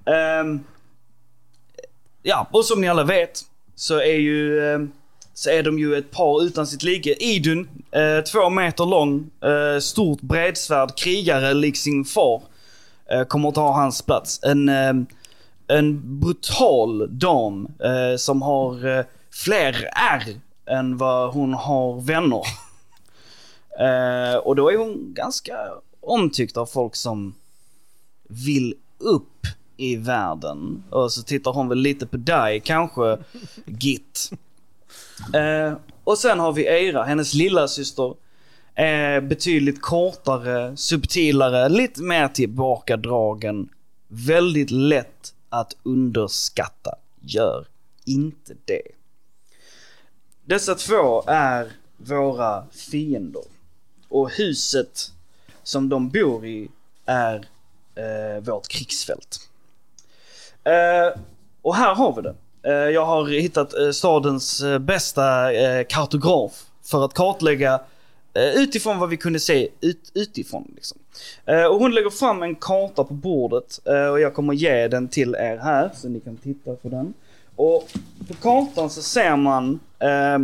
Eh, 0.06 0.60
ja, 2.22 2.48
och 2.52 2.64
som 2.64 2.80
ni 2.80 2.88
alla 2.88 3.04
vet 3.04 3.40
så 3.74 4.00
är 4.00 4.18
ju 4.18 4.58
eh, 4.72 4.78
så 5.34 5.50
är 5.50 5.62
de 5.62 5.78
ju 5.78 5.96
ett 5.96 6.10
par 6.10 6.42
utan 6.42 6.66
sitt 6.66 6.82
like. 6.82 7.12
Idun, 7.12 7.68
eh, 7.90 8.24
två 8.32 8.50
meter 8.50 8.86
lång, 8.86 9.30
eh, 9.44 9.80
stort 9.80 10.20
bredsvärd, 10.20 10.96
krigare 10.98 11.54
lik 11.54 11.76
sin 11.76 12.04
far, 12.04 12.42
eh, 13.10 13.24
kommer 13.24 13.48
att 13.48 13.54
ta 13.54 13.72
hans 13.72 14.02
plats. 14.02 14.40
En, 14.42 14.68
eh, 14.68 14.92
en 15.68 16.20
brutal 16.20 17.18
dam 17.18 17.68
eh, 17.84 18.16
som 18.16 18.42
har 18.42 18.98
eh, 18.98 19.04
fler 19.30 19.88
ärr 20.12 20.40
än 20.66 20.96
vad 20.96 21.32
hon 21.32 21.54
har 21.54 22.00
vänner. 22.00 22.42
Eh, 23.80 24.36
och 24.36 24.56
då 24.56 24.70
är 24.70 24.76
hon 24.76 25.14
ganska 25.14 25.56
omtyckt 26.00 26.56
av 26.56 26.66
folk 26.66 26.96
som 26.96 27.34
vill 28.28 28.74
upp 28.98 29.46
i 29.76 29.96
världen. 29.96 30.84
Och 30.90 31.12
så 31.12 31.22
tittar 31.22 31.52
hon 31.52 31.68
väl 31.68 31.78
lite 31.78 32.06
på 32.06 32.16
dig, 32.16 32.60
kanske 32.60 33.18
Git. 33.66 34.30
Eh, 35.34 35.78
och 36.04 36.18
sen 36.18 36.40
har 36.40 36.52
vi 36.52 36.68
Eira, 36.68 37.04
hennes 37.04 37.34
lilla 37.34 37.68
syster 37.68 38.14
är 38.74 39.20
betydligt 39.20 39.82
kortare, 39.82 40.76
subtilare, 40.76 41.68
lite 41.68 42.02
mer 42.02 42.28
tillbakadragen. 42.28 43.68
Väldigt 44.08 44.70
lätt 44.70 45.34
att 45.48 45.76
underskatta. 45.82 46.94
Gör 47.20 47.66
inte 48.04 48.54
det. 48.64 48.82
Dessa 50.44 50.74
två 50.74 51.24
är 51.26 51.72
våra 51.96 52.66
fiender. 52.70 53.44
Och 54.08 54.30
huset 54.30 55.12
som 55.62 55.88
de 55.88 56.08
bor 56.08 56.46
i 56.46 56.68
är 57.06 57.48
eh, 57.94 58.42
vårt 58.42 58.68
krigsfält. 58.68 59.48
Eh, 60.64 61.20
och 61.62 61.74
här 61.76 61.94
har 61.94 62.16
vi 62.16 62.22
det. 62.22 62.34
Eh, 62.62 62.90
jag 62.90 63.06
har 63.06 63.26
hittat 63.26 63.74
eh, 63.74 63.90
stadens 63.90 64.62
eh, 64.62 64.78
bästa 64.78 65.52
eh, 65.52 65.86
kartograf 65.88 66.66
för 66.82 67.04
att 67.04 67.14
kartlägga 67.14 67.80
eh, 68.34 68.48
utifrån 68.48 68.98
vad 68.98 69.08
vi 69.08 69.16
kunde 69.16 69.40
se 69.40 69.68
ut, 69.80 70.10
utifrån. 70.14 70.72
Liksom. 70.74 70.98
Eh, 71.46 71.64
och 71.64 71.78
hon 71.78 71.94
lägger 71.94 72.10
fram 72.10 72.42
en 72.42 72.54
karta 72.54 73.04
på 73.04 73.14
bordet 73.14 73.80
eh, 73.84 74.06
och 74.06 74.20
jag 74.20 74.34
kommer 74.34 74.54
ge 74.54 74.88
den 74.88 75.08
till 75.08 75.34
er 75.34 75.56
här 75.56 75.90
så 75.94 76.08
ni 76.08 76.20
kan 76.20 76.36
titta 76.36 76.74
på 76.74 76.88
den. 76.88 77.14
Och 77.56 77.88
på 78.28 78.34
kartan 78.34 78.90
så 78.90 79.02
ser 79.02 79.36
man 79.36 79.80
eh, 79.98 80.38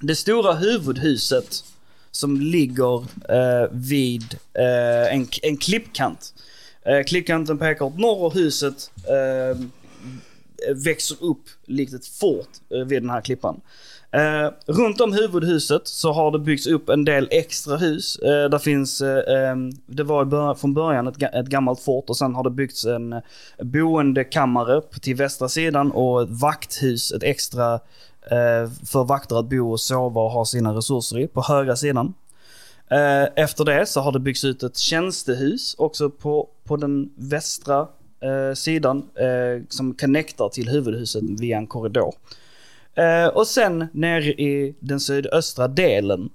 det 0.00 0.16
stora 0.16 0.52
huvudhuset 0.52 1.64
som 2.10 2.40
ligger 2.40 3.00
eh, 3.28 3.68
vid 3.70 4.38
eh, 4.54 5.14
en, 5.14 5.26
en 5.42 5.56
klippkant. 5.56 6.34
Eh, 6.82 7.02
klippkanten 7.02 7.58
pekar 7.58 7.84
åt 7.84 7.98
norr 7.98 8.24
och 8.24 8.34
huset 8.34 8.90
eh, 9.08 9.58
växer 10.74 11.16
upp 11.24 11.42
likt 11.64 11.94
ett 11.94 12.06
fort 12.06 12.48
eh, 12.70 12.84
vid 12.84 13.02
den 13.02 13.10
här 13.10 13.20
klippan. 13.20 13.60
Eh, 14.14 14.50
runt 14.66 15.00
om 15.00 15.12
huvudhuset 15.12 15.88
så 15.88 16.12
har 16.12 16.30
det 16.30 16.38
byggts 16.38 16.66
upp 16.66 16.88
en 16.88 17.04
del 17.04 17.28
extra 17.30 17.76
hus. 17.76 18.16
Eh, 18.16 18.50
där 18.50 18.58
finns, 18.58 19.00
eh, 19.00 19.50
ehm, 19.50 19.72
det 19.86 20.02
var 20.02 20.24
början, 20.24 20.56
från 20.56 20.74
början 20.74 21.06
ett, 21.06 21.22
ett 21.22 21.46
gammalt 21.46 21.80
fort 21.80 22.10
och 22.10 22.16
sen 22.16 22.34
har 22.34 22.44
det 22.44 22.50
byggts 22.50 22.84
en 22.84 23.12
eh, 23.12 23.20
boendekammare 23.62 24.80
till 25.00 25.16
västra 25.16 25.48
sidan 25.48 25.92
och 25.92 26.22
ett 26.22 26.28
vakthus, 26.30 27.12
ett 27.12 27.22
extra 27.22 27.74
eh, 28.30 28.70
för 28.86 29.04
vakter 29.04 29.38
att 29.38 29.48
bo 29.48 29.72
och 29.72 29.80
sova 29.80 30.20
och 30.20 30.30
ha 30.30 30.44
sina 30.44 30.74
resurser 30.74 31.18
i 31.18 31.26
på 31.26 31.42
högra 31.42 31.76
sidan. 31.76 32.14
Eh, 32.90 33.28
efter 33.36 33.64
det 33.64 33.86
så 33.86 34.00
har 34.00 34.12
det 34.12 34.20
byggts 34.20 34.44
ut 34.44 34.62
ett 34.62 34.76
tjänstehus 34.76 35.74
också 35.78 36.10
på, 36.10 36.48
på 36.64 36.76
den 36.76 37.10
västra 37.16 37.88
eh, 38.20 38.54
sidan 38.54 38.98
eh, 39.14 39.62
som 39.68 39.94
connectar 39.94 40.48
till 40.48 40.68
huvudhuset 40.68 41.22
via 41.40 41.56
en 41.56 41.66
korridor. 41.66 42.14
Eh, 42.94 43.26
och 43.26 43.46
sen 43.46 43.88
nere 43.92 44.24
i 44.24 44.74
den 44.80 45.00
sydöstra 45.00 45.68
delen 45.68 46.30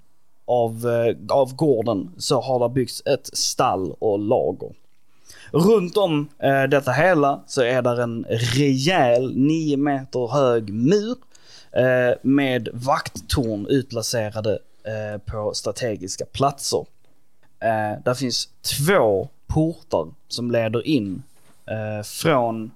av, 0.45 0.87
eh, 0.87 1.35
av 1.35 1.55
gården 1.55 2.11
så 2.17 2.41
har 2.41 2.59
det 2.59 2.73
byggts 2.73 3.01
ett 3.05 3.37
stall 3.37 3.95
och 3.99 4.19
lager. 4.19 4.69
Runt 5.51 5.97
om 5.97 6.29
eh, 6.39 6.63
detta 6.63 6.91
hela 6.91 7.43
så 7.47 7.61
är 7.61 7.81
där 7.81 8.01
en 8.01 8.25
rejäl 8.29 9.33
9 9.35 9.77
meter 9.77 10.27
hög 10.27 10.73
mur 10.73 11.15
eh, 11.71 12.17
med 12.21 12.69
vakttorn 12.73 13.67
utplacerade 13.69 14.59
eh, 14.83 15.21
på 15.25 15.53
strategiska 15.53 16.25
platser. 16.25 16.85
Eh, 17.59 18.03
där 18.03 18.13
finns 18.13 18.49
två 18.61 19.29
portar 19.47 20.07
som 20.27 20.51
leder 20.51 20.87
in 20.87 21.23
eh, 21.65 22.03
från 22.03 22.71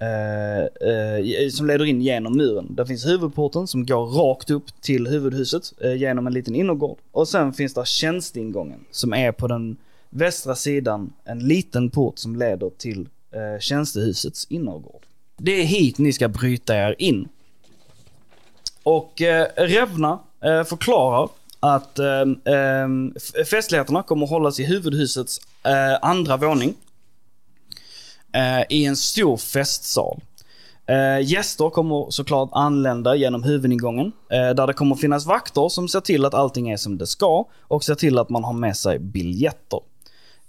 Eh, 0.00 0.88
eh, 0.88 1.48
som 1.50 1.66
leder 1.66 1.84
in 1.84 2.00
genom 2.02 2.36
muren. 2.36 2.74
Där 2.74 2.84
finns 2.84 3.06
huvudporten 3.06 3.66
som 3.66 3.86
går 3.86 4.06
rakt 4.06 4.50
upp 4.50 4.80
till 4.80 5.06
huvudhuset 5.06 5.72
eh, 5.80 5.94
genom 5.94 6.26
en 6.26 6.32
liten 6.32 6.54
innergård. 6.54 6.98
Och 7.12 7.28
sen 7.28 7.52
finns 7.52 7.74
där 7.74 7.84
tjänstingången 7.84 8.84
som 8.90 9.14
är 9.14 9.32
på 9.32 9.46
den 9.46 9.76
västra 10.10 10.54
sidan 10.54 11.12
en 11.24 11.38
liten 11.38 11.90
port 11.90 12.18
som 12.18 12.36
leder 12.36 12.70
till 12.78 13.08
eh, 13.30 13.60
tjänstehusets 13.60 14.46
innergård. 14.50 15.02
Det 15.36 15.52
är 15.52 15.64
hit 15.64 15.98
ni 15.98 16.12
ska 16.12 16.28
bryta 16.28 16.76
er 16.76 16.94
in. 16.98 17.28
Och 18.82 19.22
eh, 19.22 19.46
Revna 19.56 20.18
eh, 20.40 20.64
förklarar 20.64 21.28
att 21.60 21.98
eh, 21.98 22.20
eh 22.54 22.88
festligheterna 23.50 24.02
kommer 24.02 24.24
att 24.24 24.30
hållas 24.30 24.60
i 24.60 24.64
huvudhusets 24.64 25.40
eh, 25.64 25.98
andra 26.08 26.36
våning. 26.36 26.74
Eh, 28.32 28.62
I 28.68 28.84
en 28.84 28.96
stor 28.96 29.36
festsal. 29.36 30.20
Eh, 30.86 31.20
gäster 31.20 31.70
kommer 31.70 32.10
såklart 32.10 32.48
anlända 32.52 33.14
genom 33.14 33.42
huvudingången. 33.42 34.12
Eh, 34.30 34.50
där 34.50 34.66
det 34.66 34.72
kommer 34.72 34.96
finnas 34.96 35.26
vakter 35.26 35.68
som 35.68 35.88
ser 35.88 36.00
till 36.00 36.24
att 36.24 36.34
allting 36.34 36.70
är 36.70 36.76
som 36.76 36.98
det 36.98 37.06
ska 37.06 37.44
och 37.60 37.84
ser 37.84 37.94
till 37.94 38.18
att 38.18 38.28
man 38.30 38.44
har 38.44 38.52
med 38.52 38.76
sig 38.76 38.98
biljetter. 38.98 39.80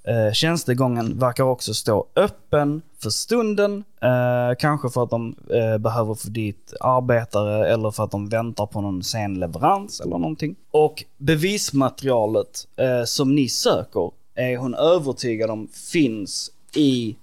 Eh, 0.03 0.33
tjänstegången 0.33 1.19
verkar 1.19 1.43
också 1.43 1.73
stå 1.73 2.07
öppen 2.15 2.81
för 3.03 3.09
stunden. 3.09 3.83
Eh, 4.01 4.55
kanske 4.59 4.89
för 4.89 5.03
att 5.03 5.09
de 5.09 5.35
eh, 5.49 5.77
behöver 5.77 6.15
få 6.15 6.29
dit 6.29 6.73
arbetare 6.79 7.73
eller 7.73 7.91
för 7.91 8.03
att 8.03 8.11
de 8.11 8.29
väntar 8.29 8.65
på 8.65 8.81
någon 8.81 9.03
sen 9.03 9.39
leverans 9.39 9.99
eller 9.99 10.17
någonting. 10.17 10.55
Och 10.71 11.03
bevismaterialet 11.17 12.67
eh, 12.75 13.03
som 13.05 13.35
ni 13.35 13.49
söker 13.49 14.11
är 14.35 14.57
hon 14.57 14.75
övertygad 14.75 15.49
om 15.49 15.67
finns 15.91 16.51
i 16.75 17.15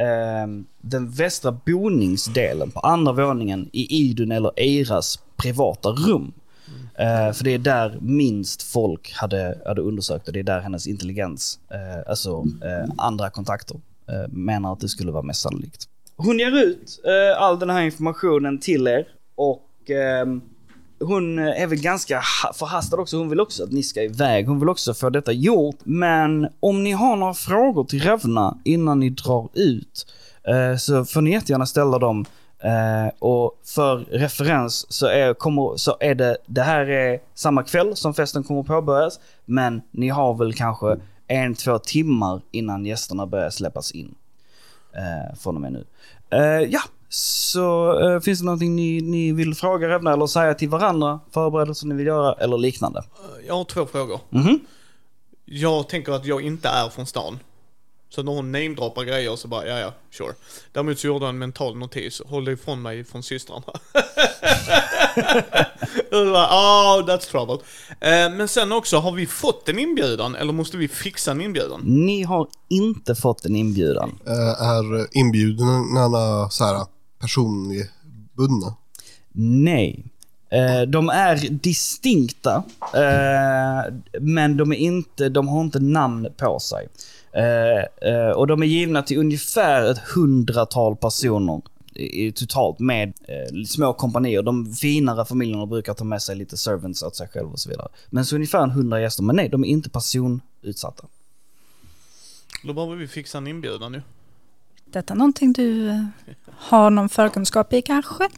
Ehm, 0.00 0.66
den 0.80 1.10
västra 1.10 1.52
boningsdelen 1.66 2.70
på 2.70 2.80
andra 2.80 3.12
våningen 3.12 3.68
i 3.72 3.96
Idun 3.96 4.32
eller 4.32 4.52
Eiras 4.56 5.18
privata 5.36 5.88
rum. 5.88 6.32
Eh, 6.94 7.32
för 7.32 7.44
det 7.44 7.54
är 7.54 7.58
där 7.58 7.98
minst 8.00 8.62
folk 8.62 9.12
hade, 9.12 9.58
hade 9.66 9.80
undersökt 9.80 10.26
och 10.26 10.32
det 10.32 10.38
är 10.38 10.44
där 10.44 10.60
hennes 10.60 10.86
intelligens, 10.86 11.58
eh, 11.70 12.10
alltså 12.10 12.44
eh, 12.64 12.90
andra 12.96 13.30
kontakter, 13.30 13.76
eh, 14.08 14.28
menar 14.28 14.72
att 14.72 14.80
det 14.80 14.88
skulle 14.88 15.12
vara 15.12 15.22
mest 15.22 15.40
sannolikt. 15.40 15.88
Hon 16.16 16.38
ger 16.38 16.56
ut 16.64 17.00
eh, 17.04 17.42
all 17.42 17.58
den 17.58 17.70
här 17.70 17.82
informationen 17.82 18.58
till 18.58 18.86
er 18.86 19.08
och 19.34 19.90
ehm, 19.90 20.42
hon 21.00 21.38
är 21.38 21.66
väl 21.66 21.80
ganska 21.80 22.22
förhastad 22.54 22.96
också. 22.96 23.18
Hon 23.18 23.28
vill 23.28 23.40
också 23.40 23.64
att 23.64 23.72
ni 23.72 23.82
ska 23.82 24.02
iväg. 24.02 24.46
Hon 24.46 24.60
vill 24.60 24.68
också 24.68 24.94
få 24.94 25.10
detta 25.10 25.32
gjort. 25.32 25.76
Men 25.84 26.48
om 26.60 26.84
ni 26.84 26.92
har 26.92 27.16
några 27.16 27.34
frågor 27.34 27.84
till 27.84 28.02
Revna 28.02 28.58
innan 28.64 29.00
ni 29.00 29.10
drar 29.10 29.48
ut 29.54 30.06
eh, 30.44 30.76
så 30.76 31.04
får 31.04 31.20
ni 31.20 31.30
jättegärna 31.30 31.66
ställa 31.66 31.98
dem. 31.98 32.24
Eh, 32.62 33.12
och 33.18 33.60
för 33.64 33.96
referens 33.96 34.92
så 34.92 35.06
är, 35.06 35.34
kommer, 35.34 35.76
så 35.76 35.96
är 36.00 36.14
det, 36.14 36.36
det 36.46 36.62
här 36.62 36.90
är 36.90 37.20
samma 37.34 37.62
kväll 37.62 37.96
som 37.96 38.14
festen 38.14 38.44
kommer 38.44 38.62
påbörjas. 38.62 39.20
Men 39.44 39.82
ni 39.90 40.08
har 40.08 40.34
väl 40.34 40.54
kanske 40.54 40.96
en, 41.26 41.54
två 41.54 41.78
timmar 41.78 42.40
innan 42.50 42.86
gästerna 42.86 43.26
börjar 43.26 43.50
släppas 43.50 43.92
in. 43.92 44.14
Eh, 44.92 45.36
från 45.38 45.54
och 45.54 45.60
med 45.60 45.72
nu. 45.72 45.84
Eh, 46.30 46.70
ja, 46.70 46.80
så 47.12 47.98
eh, 48.00 48.20
finns 48.20 48.38
det 48.38 48.44
någonting 48.44 48.76
ni, 48.76 49.00
ni 49.00 49.32
vill 49.32 49.54
fråga 49.54 49.88
Revna 49.88 50.12
eller 50.12 50.26
säga 50.26 50.54
till 50.54 50.68
varandra? 50.68 51.20
Förberedelser 51.30 51.86
ni 51.86 51.94
vill 51.94 52.06
göra 52.06 52.32
eller 52.32 52.58
liknande? 52.58 53.02
Jag 53.46 53.54
har 53.54 53.64
två 53.64 53.86
frågor. 53.86 54.20
Mhm. 54.30 54.60
Jag 55.44 55.88
tänker 55.88 56.12
att 56.12 56.26
jag 56.26 56.42
inte 56.42 56.68
är 56.68 56.88
från 56.88 57.06
stan. 57.06 57.38
Så 58.08 58.22
när 58.22 58.32
hon 58.32 58.52
namedroppar 58.52 59.04
grejer 59.04 59.36
så 59.36 59.48
bara, 59.48 59.66
ja 59.66 59.78
ja, 59.78 59.92
sure. 60.10 60.32
Däremot 60.72 60.98
så 60.98 61.06
gjorde 61.06 61.24
jag 61.24 61.28
en 61.28 61.38
mental 61.38 61.76
notis, 61.76 62.22
håll 62.26 62.44
dig 62.44 62.54
ifrån 62.54 62.82
mig 62.82 63.04
från 63.04 63.22
systrarna. 63.22 63.62
Då 66.10 66.32
bara, 66.32 66.46
oh, 66.46 67.06
that's 67.06 67.30
trouble. 67.30 67.58
Eh, 68.00 68.30
men 68.36 68.48
sen 68.48 68.72
också, 68.72 68.96
har 68.96 69.12
vi 69.12 69.26
fått 69.26 69.68
en 69.68 69.78
inbjudan 69.78 70.34
eller 70.34 70.52
måste 70.52 70.76
vi 70.76 70.88
fixa 70.88 71.30
en 71.30 71.40
inbjudan? 71.40 71.80
Ni 71.84 72.22
har 72.22 72.48
inte 72.68 73.14
fått 73.14 73.44
en 73.44 73.56
inbjudan. 73.56 74.18
Eh, 74.26 74.62
är 74.62 75.18
inbjudningarna 75.18 76.50
så 76.50 76.64
här 76.64 76.86
personbundna? 77.20 78.76
Nej. 79.32 80.04
Eh, 80.50 80.82
de 80.82 81.08
är 81.08 81.48
distinkta, 81.48 82.64
eh, 82.94 83.94
men 84.20 84.56
de, 84.56 84.72
är 84.72 84.76
inte, 84.76 85.28
de 85.28 85.48
har 85.48 85.60
inte 85.60 85.80
namn 85.80 86.28
på 86.36 86.58
sig. 86.58 86.88
Eh, 87.32 88.30
och 88.30 88.46
de 88.46 88.62
är 88.62 88.66
givna 88.66 89.02
till 89.02 89.18
ungefär 89.18 89.90
ett 89.90 89.98
hundratal 89.98 90.96
personer 90.96 91.62
i, 91.94 92.32
totalt 92.32 92.78
med 92.78 93.12
små 93.66 93.92
kompanier. 93.92 94.42
De 94.42 94.74
finare 94.74 95.24
familjerna 95.24 95.66
brukar 95.66 95.94
ta 95.94 96.04
med 96.04 96.22
sig 96.22 96.36
lite 96.36 96.56
servants 96.56 97.02
åt 97.02 97.16
sig 97.16 97.28
själva 97.28 97.50
och 97.50 97.60
så 97.60 97.70
vidare. 97.70 97.88
Men 98.10 98.24
så 98.24 98.34
ungefär 98.34 98.62
en 98.62 98.70
hundra 98.70 99.00
gäster, 99.00 99.22
men 99.22 99.36
nej, 99.36 99.48
de 99.48 99.64
är 99.64 99.68
inte 99.68 99.90
personutsatta. 99.90 101.06
Då 102.64 102.72
behöver 102.72 102.96
vi 102.96 103.08
fixa 103.08 103.38
en 103.38 103.46
inbjudan 103.46 103.92
nu. 103.92 104.02
Detta 104.92 105.14
någonting 105.14 105.52
du 105.52 105.88
eh, 105.88 106.04
har 106.56 106.90
någon 106.90 107.08
förkunskap 107.08 107.72
i 107.72 107.82
kanske? 107.82 108.28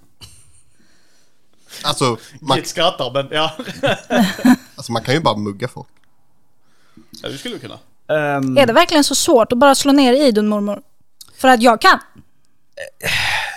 Alltså 1.85 2.17
man, 2.41 2.59
Git 2.59 2.69
skrattar, 2.69 3.11
men 3.13 3.29
ja. 3.31 3.57
alltså 4.77 4.93
man 4.93 5.03
kan 5.03 5.15
ju 5.15 5.21
bara 5.21 5.37
mugga 5.37 5.69
folk. 5.69 5.89
ja, 7.23 7.29
vi 7.29 7.39
skulle 7.39 7.59
kunna. 7.59 7.79
Ehm, 8.09 8.59
Är 8.59 8.67
det 8.67 8.73
verkligen 8.73 9.05
så 9.05 9.15
svårt 9.15 9.53
att 9.53 9.59
bara 9.59 9.75
slå 9.75 9.93
ner 9.93 10.13
Idun 10.13 10.49
mormor? 10.49 10.83
För 11.35 11.49
att 11.49 11.63
jag 11.63 11.81
kan. 11.81 11.99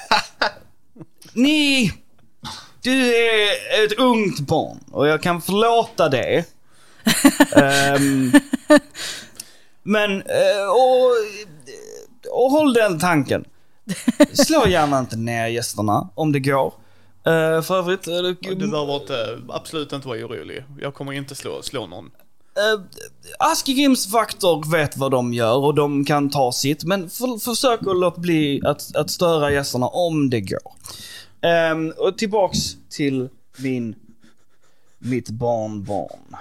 Ni... 1.34 1.94
Du 2.82 3.16
är 3.16 3.86
ett 3.86 3.94
ungt 3.94 4.40
barn 4.40 4.80
och 4.92 5.08
jag 5.08 5.24
kan 5.24 5.42
förlåta 5.42 6.10
det. 6.10 6.46
Ehm, 7.56 8.32
men, 9.84 10.22
eh, 10.22 10.70
och, 10.70 11.12
och 12.32 12.52
håll 12.52 12.74
den 12.74 13.00
tanken. 13.00 13.46
Slå 14.34 14.68
gärna 14.68 15.00
inte 15.00 15.16
ner 15.16 15.48
gästerna 15.48 16.10
om 16.16 16.32
det 16.32 16.40
går. 16.40 16.74
Eh, 17.26 17.62
för 17.62 17.78
övrigt, 17.78 18.08
eh, 18.08 18.14
Du 18.56 18.68
behöver 18.68 18.96
inte, 18.96 19.40
absolut 19.50 19.94
inte 19.94 20.08
vara 20.08 20.20
orolig. 20.20 20.64
Jag 20.82 20.94
kommer 20.94 21.14
inte 21.14 21.36
slå, 21.36 21.62
slå 21.62 21.88
någon. 21.88 22.06
Uh, 22.06 22.86
Askegrims 23.40 24.08
vakter 24.08 24.72
vet 24.72 24.98
vad 24.98 25.12
de 25.12 25.34
gör 25.34 25.58
och 25.58 25.76
de 25.76 26.06
kan 26.06 26.30
ta 26.30 26.52
sitt, 26.52 26.84
men 26.84 27.10
för, 27.10 27.40
försök 27.40 27.80
att 27.80 27.98
låta 27.98 28.22
bli 28.22 28.62
att, 28.66 28.96
att 28.96 29.12
störa 29.12 29.52
gästerna 29.52 29.88
om 29.88 30.30
det 30.30 30.42
går. 30.42 30.74
Ehm, 31.42 31.94
och 31.98 32.18
tillbaks 32.18 32.58
till 32.90 33.30
min, 33.58 33.96
mitt 35.00 35.30
barnbarn. 35.30 36.36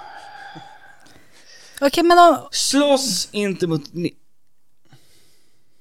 Okej, 1.81 2.05
men 2.05 2.19
om, 2.19 2.37
Slåss 2.51 3.29
inte 3.33 3.67
mot... 3.67 3.93
Ni. 3.93 4.15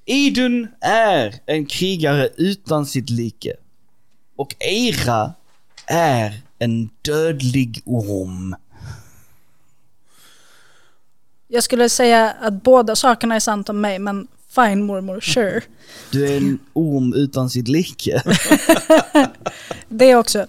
Idun 0.04 0.68
är 0.80 1.34
en 1.46 1.66
krigare 1.66 2.28
utan 2.36 2.86
sitt 2.86 3.10
like. 3.10 3.52
Och 4.36 4.54
Eira 4.60 5.32
är 5.86 6.40
en 6.58 6.90
dödlig 7.02 7.82
orm. 7.84 8.56
jag 11.54 11.62
skulle 11.62 11.88
säga 11.88 12.30
att 12.30 12.62
båda 12.62 12.96
sakerna 12.96 13.34
är 13.34 13.40
sant 13.40 13.68
om 13.68 13.80
mig, 13.80 13.98
men 13.98 14.26
fine 14.54 14.82
mormor, 14.82 15.20
sure. 15.20 15.60
Du 16.10 16.26
är 16.26 16.36
en 16.36 16.58
orm 16.72 17.14
utan 17.14 17.50
sitt 17.50 17.68
like. 17.68 18.22
Det 19.88 20.14
också. 20.14 20.46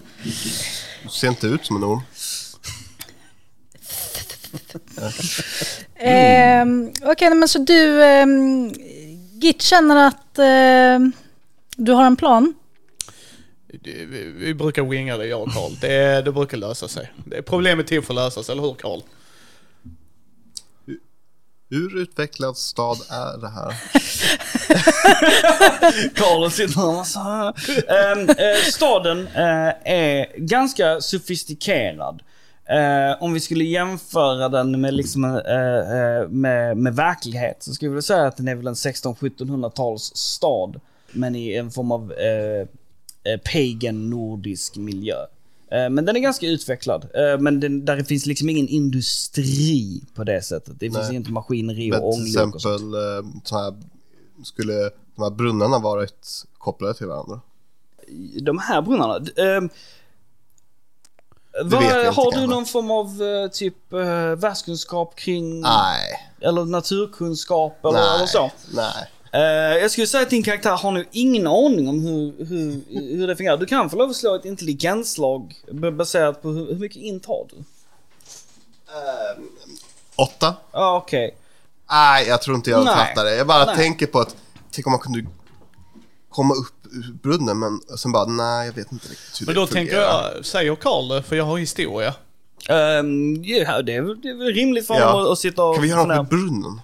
Du 1.02 1.08
ser 1.08 1.28
inte 1.28 1.46
ut 1.46 1.66
som 1.66 1.76
en 1.76 1.84
orm. 1.84 2.00
Ehm, 5.94 6.92
Okej, 7.02 7.34
men 7.34 7.48
så 7.48 7.58
du, 7.58 8.02
um, 8.02 8.74
Git 9.46 9.62
känner 9.62 10.06
att 10.06 10.38
ehm, 10.38 11.12
du 11.76 11.92
har 11.92 12.04
en 12.04 12.16
plan? 12.16 12.54
Vi, 13.66 14.32
vi 14.36 14.54
brukar 14.54 14.82
winga 14.82 15.16
det, 15.16 15.26
jag 15.26 15.42
och 15.42 15.52
Karl. 15.52 15.72
Det, 15.80 16.22
det 16.22 16.32
brukar 16.32 16.56
lösa 16.56 16.88
sig. 16.88 17.12
Det, 17.24 17.42
problemet 17.42 17.86
är 17.86 17.88
till 17.88 18.02
för 18.02 18.12
att 18.12 18.16
lösas, 18.16 18.50
eller 18.50 18.62
hur 18.62 18.74
Karl? 18.74 19.00
Hur 21.70 22.02
utvecklad 22.02 22.56
stad 22.56 22.96
är 23.10 23.40
det 23.40 23.48
här? 23.48 23.68
Karl 26.14 26.50
sitter 26.50 27.04
så 27.04 27.20
här. 27.20 27.54
Ehm, 28.12 28.28
eh, 28.28 28.62
Staden 28.72 29.26
eh, 29.26 29.72
är 29.84 30.38
ganska 30.38 31.00
sofistikerad. 31.00 32.22
Eh, 32.68 33.22
om 33.22 33.32
vi 33.32 33.40
skulle 33.40 33.64
jämföra 33.64 34.48
den 34.48 34.80
med, 34.80 34.94
liksom, 34.94 35.24
eh, 35.24 35.98
eh, 35.98 36.28
med, 36.28 36.76
med 36.76 36.96
verklighet 36.96 37.56
så 37.62 37.74
skulle 37.74 37.90
jag 37.94 38.04
säga 38.04 38.26
att 38.26 38.36
den 38.36 38.48
är 38.48 38.54
väl 38.54 38.66
en 38.66 38.74
1600-1700-tals 38.74 40.16
stad. 40.16 40.80
Men 41.12 41.36
i 41.36 41.54
en 41.54 41.70
form 41.70 41.92
av 41.92 42.12
eh, 42.12 42.68
eh, 43.32 43.40
pagan 43.52 44.10
nordisk 44.10 44.76
miljö. 44.76 45.16
Eh, 45.70 45.90
Men 45.90 46.04
den 46.04 46.16
är 46.16 46.20
ganska 46.20 46.46
utvecklad. 46.46 47.08
Men 47.40 47.60
den, 47.60 47.84
där 47.84 48.02
finns 48.02 48.26
liksom 48.26 48.48
ingen 48.48 48.68
industri 48.68 50.02
på 50.14 50.24
det 50.24 50.42
sättet. 50.42 50.74
Det 50.80 50.86
finns 50.86 51.08
Nej. 51.08 51.16
inte 51.16 51.30
maskineri 51.32 51.92
och 51.92 51.94
till 51.94 52.02
ånglok 52.02 52.26
sånt. 52.26 52.54
exempel 52.54 52.60
så 53.44 53.58
här, 53.58 53.74
skulle 54.44 54.90
de 55.16 55.22
här 55.22 55.30
brunnarna 55.30 55.78
varit 55.78 56.44
kopplade 56.58 56.94
till 56.94 57.06
varandra? 57.06 57.40
De 58.42 58.58
här 58.58 58.82
brunnarna. 58.82 59.26
Inte 61.62 62.10
har 62.10 62.40
du 62.40 62.46
någon 62.46 62.66
form 62.66 62.90
av 62.90 63.06
eh, 63.22 63.50
typ 63.50 63.76
uh, 63.92 64.34
världskunskap 64.34 65.16
kring... 65.16 65.60
Nej, 65.60 66.30
Eller 66.40 66.64
naturkunskap 66.64 67.84
eller, 67.84 67.92
nej, 67.98 68.16
eller 68.16 68.26
så? 68.26 68.50
nej. 68.74 69.10
Eh, 69.32 69.78
jag 69.82 69.90
skulle 69.90 70.06
säga 70.06 70.22
att 70.22 70.30
din 70.30 70.42
karaktär 70.42 70.70
har 70.76 70.90
nog 70.90 71.04
ingen 71.12 71.46
aning 71.46 71.88
om 71.88 72.00
hur, 72.00 72.46
hur, 72.46 72.82
hur 73.16 73.26
det 73.26 73.36
fungerar. 73.36 73.56
Du 73.56 73.66
kan 73.66 73.90
få 73.90 73.96
lov 73.96 74.10
att 74.10 74.16
slå 74.16 74.34
ett 74.34 74.44
intelligensslag 74.44 75.54
b- 75.72 75.90
baserat 75.90 76.42
på 76.42 76.48
hur, 76.48 76.66
hur 76.66 76.78
mycket 76.78 76.96
int 77.02 77.26
har 77.26 77.46
du? 77.50 77.56
Åtta? 80.16 80.54
Ja, 80.72 80.96
okej. 80.96 81.36
Nej, 81.90 82.28
jag 82.28 82.42
tror 82.42 82.56
inte 82.56 82.70
jag 82.70 82.84
Nej. 82.84 82.94
fattar 82.94 83.24
det. 83.24 83.36
Jag 83.36 83.46
bara 83.46 83.64
Nej. 83.64 83.76
tänker 83.76 84.06
på 84.06 84.18
att, 84.20 84.36
tänk 84.70 84.86
om 84.86 84.90
man 84.90 85.00
kunde 85.00 85.26
komma 86.30 86.54
upp 86.54 86.75
brunnen, 87.22 87.58
men 87.58 87.80
sen 87.98 88.12
bara, 88.12 88.24
nej, 88.26 88.66
jag 88.66 88.74
vet 88.74 88.92
inte 88.92 89.08
riktigt 89.08 89.40
hur 89.40 89.46
Men 89.46 89.54
det 89.54 89.60
då 89.60 89.66
fungerar. 89.66 89.86
tänker 89.86 90.34
jag, 90.36 90.44
säger 90.46 90.74
Karl 90.74 91.08
det, 91.08 91.22
för 91.22 91.36
jag 91.36 91.44
har 91.44 91.58
historia. 91.58 92.14
Ehm, 92.68 93.44
ja, 93.44 93.82
det, 93.82 93.94
är, 93.94 94.00
väl- 94.02 94.20
det 94.20 94.28
är 94.28 94.34
väl 94.34 94.54
rimligt 94.54 94.86
för 94.86 94.94
Ja. 94.94 95.06
honom 95.10 95.24
att, 95.26 95.32
att 95.32 95.38
sitta 95.38 95.64
och 95.64 95.74
Kan 95.74 95.82
vi 95.82 95.88
göra 95.88 96.04
något 96.04 96.16
med 96.16 96.26
brunnen? 96.28 96.80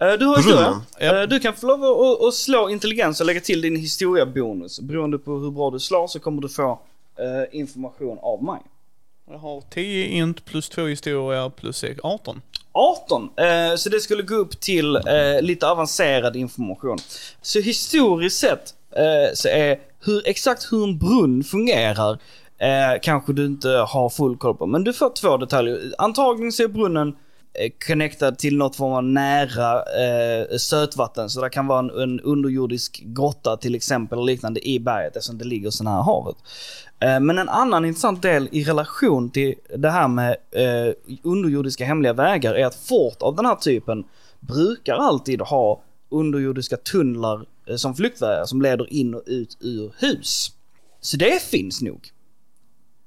Eh, 0.00 0.06
Du 0.06 0.06
har 0.06 0.18
Brunnen? 0.18 0.36
historia. 0.36 0.80
Ja. 0.98 1.22
Eh, 1.22 1.28
Du 1.28 1.40
kan 1.40 1.54
få 1.54 1.66
lov 1.66 1.84
att, 1.84 2.22
att 2.28 2.34
slå 2.34 2.68
intelligens 2.68 3.20
och 3.20 3.26
lägga 3.26 3.40
till 3.40 3.60
din 3.60 3.76
historiabonus. 3.76 4.80
Beroende 4.80 5.18
på 5.18 5.38
hur 5.38 5.50
bra 5.50 5.70
du 5.70 5.80
slår 5.80 6.06
så 6.06 6.18
kommer 6.20 6.42
du 6.42 6.48
få 6.48 6.80
eh, 7.18 7.58
information 7.60 8.18
av 8.22 8.42
mig. 8.44 8.60
Jag 9.30 9.38
har 9.38 9.62
10 9.70 10.06
int 10.06 10.44
plus 10.44 10.68
2 10.68 10.86
historia 10.86 11.50
plus 11.50 11.84
18. 12.02 12.42
18, 12.72 13.28
eh, 13.36 13.76
så 13.76 13.88
det 13.88 14.00
skulle 14.00 14.22
gå 14.22 14.34
upp 14.34 14.60
till 14.60 14.96
eh, 14.96 15.02
lite 15.42 15.66
avancerad 15.68 16.36
information. 16.36 16.98
Så 17.42 17.60
historiskt 17.60 18.38
sett 18.38 18.74
Eh, 18.96 19.34
så 19.34 19.48
är 19.48 19.78
hur, 20.04 20.28
exakt 20.28 20.72
hur 20.72 20.84
en 20.84 20.98
brunn 20.98 21.44
fungerar 21.44 22.12
eh, 22.58 23.00
kanske 23.02 23.32
du 23.32 23.46
inte 23.46 23.68
har 23.68 24.08
full 24.08 24.36
koll 24.36 24.54
på. 24.56 24.66
Men 24.66 24.84
du 24.84 24.92
får 24.92 25.10
två 25.10 25.36
detaljer. 25.36 25.78
Antagligen 25.98 26.52
så 26.52 26.62
är 26.62 26.68
brunnen 26.68 27.08
eh, 27.54 27.70
connectad 27.86 28.38
till 28.38 28.56
något 28.56 28.76
form 28.76 28.92
av 28.92 29.04
nära 29.04 29.76
eh, 29.78 30.56
sötvatten. 30.56 31.30
Så 31.30 31.40
det 31.40 31.50
kan 31.50 31.66
vara 31.66 31.78
en, 31.78 31.90
en 31.90 32.20
underjordisk 32.20 33.02
grotta 33.04 33.56
till 33.56 33.74
exempel 33.74 34.18
och 34.18 34.24
liknande 34.24 34.68
i 34.68 34.80
berget 34.80 35.16
eftersom 35.16 35.38
det 35.38 35.44
ligger 35.44 35.70
så 35.70 35.84
nära 35.84 36.02
havet. 36.02 36.36
Eh, 37.00 37.20
Men 37.20 37.38
en 37.38 37.48
annan 37.48 37.84
intressant 37.84 38.22
del 38.22 38.48
i 38.52 38.64
relation 38.64 39.30
till 39.30 39.54
det 39.76 39.90
här 39.90 40.08
med 40.08 40.36
eh, 40.50 40.94
underjordiska 41.22 41.84
hemliga 41.84 42.12
vägar 42.12 42.54
är 42.54 42.66
att 42.66 42.74
fort 42.74 43.22
av 43.22 43.36
den 43.36 43.46
här 43.46 43.56
typen 43.56 44.04
brukar 44.40 44.94
alltid 44.94 45.40
ha 45.40 45.82
underjordiska 46.10 46.76
tunnlar 46.76 47.44
Eh, 47.66 47.76
som 47.76 47.94
flyktvägar 47.94 48.44
som 48.44 48.62
leder 48.62 48.92
in 48.92 49.14
och 49.14 49.22
ut 49.26 49.56
ur 49.60 49.94
hus. 49.98 50.52
Så 51.00 51.16
det 51.16 51.42
finns 51.42 51.82
nog. 51.82 52.10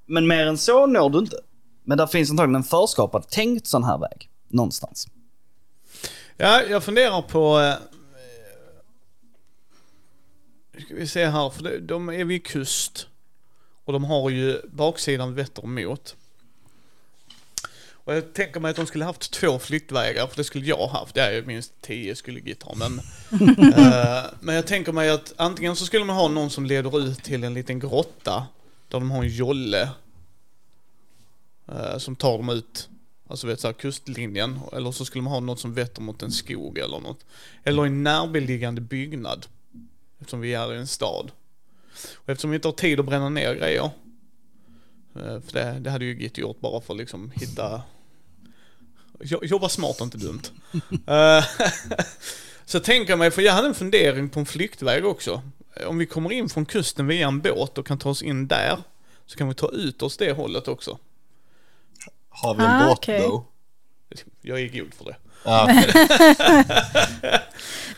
Men 0.05 0.27
mer 0.27 0.45
än 0.45 0.57
så 0.57 0.85
når 0.85 1.09
du 1.09 1.19
inte. 1.19 1.39
Men 1.83 1.97
där 1.97 2.07
finns 2.07 2.29
antagligen 2.29 2.55
en 2.55 2.63
förskapad 2.63 3.29
tänkt 3.29 3.67
sån 3.67 3.83
här 3.83 3.97
väg. 3.97 4.29
Någonstans. 4.47 5.07
Ja, 6.37 6.61
jag 6.69 6.83
funderar 6.83 7.21
på... 7.21 7.59
Eh, 7.59 7.75
nu 10.73 10.81
ska 10.81 10.95
vi 10.95 11.07
se 11.07 11.25
här, 11.25 11.49
för 11.49 11.63
de, 11.63 11.79
de 11.79 12.09
är 12.09 12.25
vid 12.25 12.45
kust. 12.45 13.07
Och 13.85 13.93
de 13.93 14.03
har 14.03 14.29
ju 14.29 14.61
baksidan 14.67 15.33
vetter 15.33 15.67
mot. 15.67 16.15
Och 18.07 18.15
jag 18.15 18.33
tänker 18.33 18.59
mig 18.59 18.69
att 18.69 18.75
de 18.75 18.85
skulle 18.87 19.05
haft 19.05 19.31
två 19.31 19.59
flyktvägar, 19.59 20.27
för 20.27 20.35
det 20.37 20.43
skulle 20.43 20.65
jag 20.65 20.87
haft. 20.87 21.15
Det 21.15 21.21
är 21.21 21.31
ju 21.31 21.45
minst 21.45 21.73
tio 21.81 22.15
skulle 22.15 22.39
Git 22.39 22.63
ha, 22.63 22.75
men... 22.75 22.99
eh, 23.73 24.23
men 24.39 24.55
jag 24.55 24.67
tänker 24.67 24.91
mig 24.91 25.09
att 25.09 25.33
antingen 25.37 25.75
så 25.75 25.85
skulle 25.85 26.05
man 26.05 26.15
ha 26.15 26.27
någon 26.27 26.49
som 26.49 26.65
leder 26.65 26.99
ut 26.99 27.23
till 27.23 27.43
en 27.43 27.53
liten 27.53 27.79
grotta, 27.79 28.47
där 28.87 28.99
de 28.99 29.11
har 29.11 29.23
en 29.23 29.29
jolle. 29.29 29.89
eh, 31.67 31.97
som 31.97 32.15
tar 32.15 32.37
dem 32.37 32.49
ut, 32.49 32.89
alltså 33.27 33.47
vet 33.47 33.59
så 33.59 33.67
här, 33.67 33.73
kustlinjen. 33.73 34.59
Eller 34.73 34.91
så 34.91 35.05
skulle 35.05 35.21
man 35.23 35.33
ha 35.33 35.39
något 35.39 35.59
som 35.59 35.73
vetter 35.73 36.01
mot 36.01 36.23
en 36.23 36.31
skog 36.31 36.77
eller 36.77 36.99
något. 36.99 37.25
Eller 37.63 37.85
en 37.85 38.03
närbeläggande 38.03 38.81
byggnad. 38.81 39.45
Eftersom 40.19 40.39
vi 40.41 40.53
är 40.53 40.73
i 40.73 40.77
en 40.77 40.87
stad. 40.87 41.31
Och 42.15 42.29
eftersom 42.29 42.49
vi 42.51 42.55
inte 42.55 42.67
har 42.67 42.73
tid 42.73 42.99
att 42.99 43.05
bränna 43.05 43.29
ner 43.29 43.55
grejer. 43.55 43.89
eh, 45.15 45.39
För 45.41 45.51
det, 45.53 45.79
det 45.79 45.89
hade 45.91 46.05
ju 46.05 46.19
Git 46.19 46.37
gjort 46.37 46.59
bara 46.59 46.81
för 46.81 46.93
att 46.93 46.97
liksom 46.99 47.31
hitta... 47.35 47.81
Jo- 49.21 49.39
Jobba 49.43 49.69
smart, 49.69 50.01
inte 50.01 50.17
dumt. 50.17 50.41
Eh, 51.08 51.45
så 52.65 52.80
tänker 52.80 53.12
jag 53.12 53.19
mig, 53.19 53.32
för 53.32 53.41
jag 53.41 53.53
hade 53.53 53.67
en 53.67 53.75
fundering 53.75 54.30
på 54.30 54.39
en 54.39 54.45
flyktväg 54.45 55.06
också. 55.06 55.41
Om 55.88 55.97
vi 55.97 56.06
kommer 56.06 56.32
in 56.32 56.49
från 56.49 56.65
kusten 56.65 57.08
via 57.08 57.27
en 57.27 57.41
båt 57.41 57.77
och 57.77 57.88
kan 57.88 57.97
ta 57.99 58.10
oss 58.10 58.21
in 58.21 58.47
där. 58.47 58.77
Så 59.25 59.38
kan 59.38 59.47
vi 59.47 59.53
ta 59.53 59.69
ut 59.71 60.01
oss 60.01 60.17
det 60.17 60.32
hållet 60.32 60.67
också. 60.67 60.97
Har 62.30 62.56
vi 62.56 62.63
en 62.63 62.69
Ah, 62.71 62.88
båt 62.88 62.97
okej. 62.97 63.21
då? 63.21 63.45
Jag 64.41 64.62
är 64.62 64.67
god 64.80 64.93
för 64.93 65.06
det. 65.06 65.15
Ja, 65.47 65.69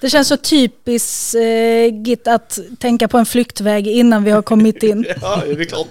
Det 0.01 0.09
känns 0.09 0.27
så 0.27 0.37
typiskt 0.37 1.35
eh, 1.35 2.03
Git 2.03 2.27
att 2.27 2.59
tänka 2.79 3.07
på 3.07 3.17
en 3.17 3.25
flyktväg 3.25 3.87
innan 3.87 4.23
vi 4.23 4.31
har 4.31 4.41
kommit 4.41 4.83
in. 4.83 5.05
Ja, 5.21 5.43
det 5.45 5.51
är 5.51 5.65
klart. 5.65 5.87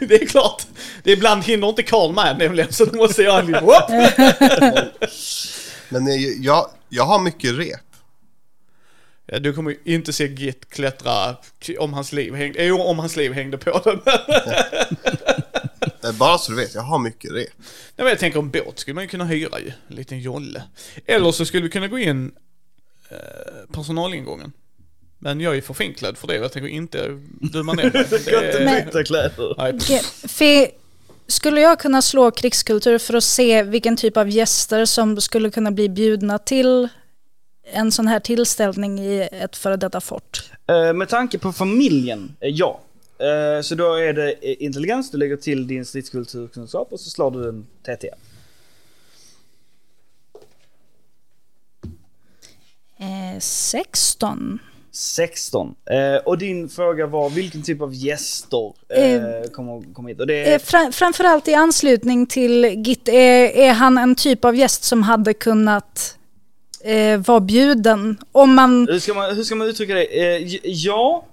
det 0.00 0.22
är 0.22 0.26
klart. 0.26 0.66
Det 1.02 1.12
är 1.12 1.16
ibland 1.16 1.44
hinner 1.44 1.68
inte 1.68 1.82
Karl 1.82 2.12
med 2.12 2.38
nämligen, 2.38 2.72
så 2.72 2.84
då 2.84 2.96
måste 2.96 3.22
jag 3.22 3.48
liksom, 3.48 3.72
men 5.88 6.08
eh, 6.08 6.14
jag, 6.40 6.70
jag 6.88 7.04
har 7.04 7.18
mycket 7.18 7.58
rep. 7.58 7.80
Ja, 9.26 9.38
Du 9.38 9.52
kommer 9.52 9.70
ju 9.70 9.94
inte 9.94 10.12
se 10.12 10.28
Git 10.28 10.70
klättra 10.70 11.36
om 11.78 11.92
hans 11.92 12.12
liv 12.12 12.34
hängde, 12.34 12.64
jo 12.64 12.82
om 12.82 12.98
hans 12.98 13.16
liv 13.16 13.32
hängde 13.32 13.58
på 13.58 13.80
den. 13.84 14.00
Bara 16.18 16.38
så 16.38 16.52
du 16.52 16.56
vet, 16.56 16.74
jag 16.74 16.82
har 16.82 16.98
mycket 16.98 17.30
rep. 17.32 17.48
Nej, 17.58 17.64
men 17.96 18.06
jag 18.06 18.18
tänker 18.18 18.38
en 18.38 18.50
båt 18.50 18.78
skulle 18.78 18.94
man 18.94 19.04
ju 19.04 19.08
kunna 19.08 19.24
hyra 19.24 19.60
ju, 19.60 19.72
en 19.88 19.96
liten 19.96 20.20
jolle. 20.20 20.62
Eller 21.06 21.32
så 21.32 21.44
skulle 21.44 21.62
vi 21.62 21.68
kunna 21.68 21.88
gå 21.88 21.98
in 21.98 22.32
eh, 23.10 23.16
personalingången. 23.72 24.52
Men 25.18 25.40
jag 25.40 25.56
är 25.56 25.60
för 25.60 25.74
finklädd 25.74 26.18
för 26.18 26.26
det 26.28 26.38
och 26.38 26.44
jag 26.44 26.52
tänker 26.52 26.68
inte 26.68 27.20
dumma 27.52 27.72
ner 27.72 27.82
mig. 27.92 28.06
Det 28.24 28.32
är- 28.32 28.84
Byta 28.84 29.04
kläder. 29.04 29.54
Nej, 29.58 29.72
skulle 31.26 31.60
jag 31.60 31.78
kunna 31.80 32.02
slå 32.02 32.30
krigskultur 32.30 32.98
för 32.98 33.14
att 33.14 33.24
se 33.24 33.62
vilken 33.62 33.96
typ 33.96 34.16
av 34.16 34.28
gäster 34.28 34.84
som 34.84 35.20
skulle 35.20 35.50
kunna 35.50 35.70
bli 35.70 35.88
bjudna 35.88 36.38
till 36.38 36.88
en 37.72 37.92
sån 37.92 38.06
här 38.08 38.20
tillställning 38.20 38.98
i 39.00 39.28
ett 39.32 39.56
före 39.56 39.76
detta 39.76 40.00
fort? 40.00 40.42
Eh, 40.68 40.92
med 40.92 41.08
tanke 41.08 41.38
på 41.38 41.52
familjen, 41.52 42.36
eh, 42.40 42.48
ja. 42.48 42.80
Eh, 43.20 43.62
så 43.62 43.74
då 43.74 43.94
är 43.94 44.12
det 44.12 44.62
intelligens, 44.64 45.10
du 45.10 45.18
lägger 45.18 45.36
till 45.36 45.66
din 45.66 45.84
stridskulturkunskap 45.84 46.92
och 46.92 47.00
så 47.00 47.10
slår 47.10 47.30
du 47.30 47.48
en 47.48 47.66
TT. 47.82 48.10
Eh, 52.98 53.38
16. 53.40 54.58
16. 54.92 55.74
Eh, 55.90 56.16
och 56.24 56.38
din 56.38 56.68
fråga 56.68 57.06
var 57.06 57.30
vilken 57.30 57.62
typ 57.62 57.80
av 57.80 57.94
gäster 57.94 58.72
eh, 58.88 59.14
Eh, 59.14 59.42
kommer, 59.52 59.94
kommer 59.94 60.08
hit? 60.08 60.20
Och 60.20 60.26
det 60.26 60.34
är, 60.34 60.52
Eh, 60.52 60.58
fra, 60.58 60.92
framförallt 60.92 61.48
i 61.48 61.54
anslutning 61.54 62.26
till 62.26 62.64
Git, 62.64 63.08
är, 63.08 63.56
är 63.56 63.72
han 63.72 63.98
en 63.98 64.14
typ 64.14 64.44
av 64.44 64.56
gäst 64.56 64.84
som 64.84 65.02
hade 65.02 65.34
kunnat 65.34 66.16
eh, 66.84 67.18
vara 67.18 67.40
bjuden? 67.40 68.18
Om 68.32 68.54
man... 68.54 68.88
hur, 68.88 68.98
ska 68.98 69.14
man, 69.14 69.36
hur 69.36 69.44
ska 69.44 69.54
man 69.54 69.68
uttrycka 69.68 69.94
det? 69.94 70.06
Ja, 70.64 71.24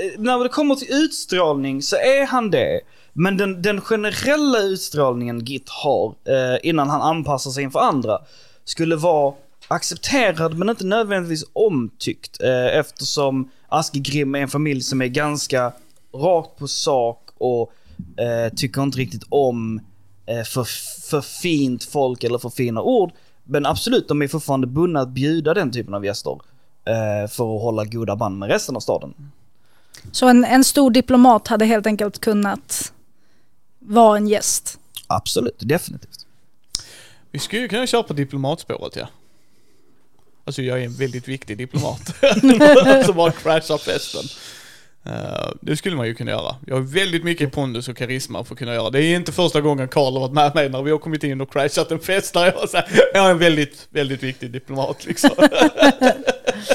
Eh, 0.00 0.20
när 0.20 0.38
det 0.38 0.48
kommer 0.48 0.74
till 0.74 0.92
utstrålning 0.92 1.82
så 1.82 1.96
är 1.96 2.26
han 2.26 2.50
det. 2.50 2.80
Men 3.12 3.36
den, 3.36 3.62
den 3.62 3.80
generella 3.80 4.58
utstrålningen 4.58 5.44
Git 5.44 5.68
har 5.68 6.14
eh, 6.24 6.58
innan 6.62 6.90
han 6.90 7.02
anpassar 7.02 7.50
sig 7.50 7.62
inför 7.62 7.80
andra 7.80 8.18
skulle 8.64 8.96
vara 8.96 9.34
accepterad 9.68 10.58
men 10.58 10.68
inte 10.68 10.86
nödvändigtvis 10.86 11.44
omtyckt 11.52 12.42
eh, 12.42 12.78
eftersom 12.78 13.50
Askegrim 13.68 14.34
är 14.34 14.38
en 14.38 14.48
familj 14.48 14.80
som 14.80 15.02
är 15.02 15.06
ganska 15.06 15.72
rakt 16.14 16.58
på 16.58 16.68
sak 16.68 17.28
och 17.38 17.72
eh, 18.16 18.54
tycker 18.56 18.82
inte 18.82 18.98
riktigt 18.98 19.24
om 19.28 19.80
eh, 20.26 20.42
för, 20.42 20.64
för 21.10 21.20
fint 21.20 21.84
folk 21.84 22.24
eller 22.24 22.38
för 22.38 22.50
fina 22.50 22.82
ord. 22.82 23.12
Men 23.44 23.66
absolut, 23.66 24.08
de 24.08 24.22
är 24.22 24.28
fortfarande 24.28 24.66
bundna 24.66 25.00
att 25.00 25.08
bjuda 25.08 25.54
den 25.54 25.70
typen 25.70 25.94
av 25.94 26.04
gäster 26.04 26.40
eh, 26.84 27.30
för 27.30 27.56
att 27.56 27.62
hålla 27.62 27.84
goda 27.84 28.16
band 28.16 28.38
med 28.38 28.48
resten 28.48 28.76
av 28.76 28.80
staden. 28.80 29.14
Så 30.12 30.28
en, 30.28 30.44
en 30.44 30.64
stor 30.64 30.90
diplomat 30.90 31.48
hade 31.48 31.64
helt 31.64 31.86
enkelt 31.86 32.20
kunnat 32.20 32.92
vara 33.78 34.16
en 34.16 34.28
gäst. 34.28 34.78
Absolut, 35.06 35.56
definitivt. 35.58 36.26
Vi 37.30 37.38
skulle 37.38 37.62
ju 37.62 37.68
kunna 37.68 37.86
köra 37.86 38.02
på 38.02 38.12
diplomatspåret 38.12 38.96
ja. 38.96 39.08
Alltså 40.44 40.62
jag 40.62 40.80
är 40.80 40.84
en 40.84 40.94
väldigt 40.94 41.28
viktig 41.28 41.58
diplomat. 41.58 42.00
som 43.06 43.16
bara 43.16 43.32
crashar 43.32 43.78
festen. 43.78 44.24
Eh, 45.04 45.50
det 45.60 45.76
skulle 45.76 45.96
man 45.96 46.06
ju 46.06 46.14
kunna 46.14 46.30
göra. 46.30 46.56
Jag 46.66 46.74
har 46.74 46.82
väldigt 46.82 47.24
mycket 47.24 47.52
pondus 47.52 47.88
och 47.88 47.96
karisma 47.96 48.44
för 48.44 48.54
att 48.54 48.58
kunna 48.58 48.74
göra. 48.74 48.90
Det 48.90 49.02
är 49.02 49.16
inte 49.16 49.32
första 49.32 49.60
gången 49.60 49.88
Karl 49.88 50.12
har 50.12 50.20
varit 50.20 50.32
med 50.32 50.54
mig 50.54 50.68
när 50.68 50.82
vi 50.82 50.90
har 50.90 50.98
kommit 50.98 51.24
in 51.24 51.40
och 51.40 51.52
crashat 51.52 51.90
en 51.90 52.00
fest 52.00 52.34
där 52.34 52.44
jag, 52.46 52.68
så 52.68 52.76
här, 52.76 52.88
jag 53.14 53.26
är 53.26 53.30
en 53.30 53.38
väldigt, 53.38 53.86
väldigt 53.90 54.22
viktig 54.22 54.50
diplomat 54.50 55.06
liksom. 55.06 55.30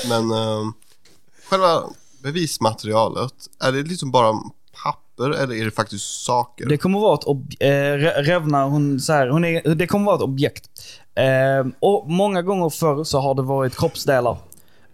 Men 0.09 0.32
ehm, 0.32 0.74
själva 1.45 1.84
bevismaterialet, 2.34 3.34
är 3.64 3.72
det 3.72 3.84
liksom 3.84 4.12
bara 4.12 4.34
papper 4.84 5.30
eller 5.44 5.56
är 5.56 5.66
det 5.66 5.72
faktiskt 5.72 6.26
saker? 6.26 6.66
Det 6.66 6.78
kommer 6.78 7.00
vara 7.00 7.14
ett 7.14 7.24
objekt. 7.24 7.62
eh, 7.62 8.24
Revna, 8.24 8.66
hon, 8.66 9.00
så 9.00 9.14
här, 9.14 9.28
hon 9.28 9.46
är, 9.46 9.76
det 9.76 9.88
kommer 9.88 10.06
vara 10.06 10.16
ett 10.16 10.22
objekt. 10.22 10.70
Eh, 11.16 11.68
och 11.80 12.10
många 12.12 12.42
gånger 12.42 12.70
förr 12.70 13.04
så 13.04 13.20
har 13.20 13.36
det 13.36 13.42
varit 13.42 13.76
kroppsdelar. 13.78 14.38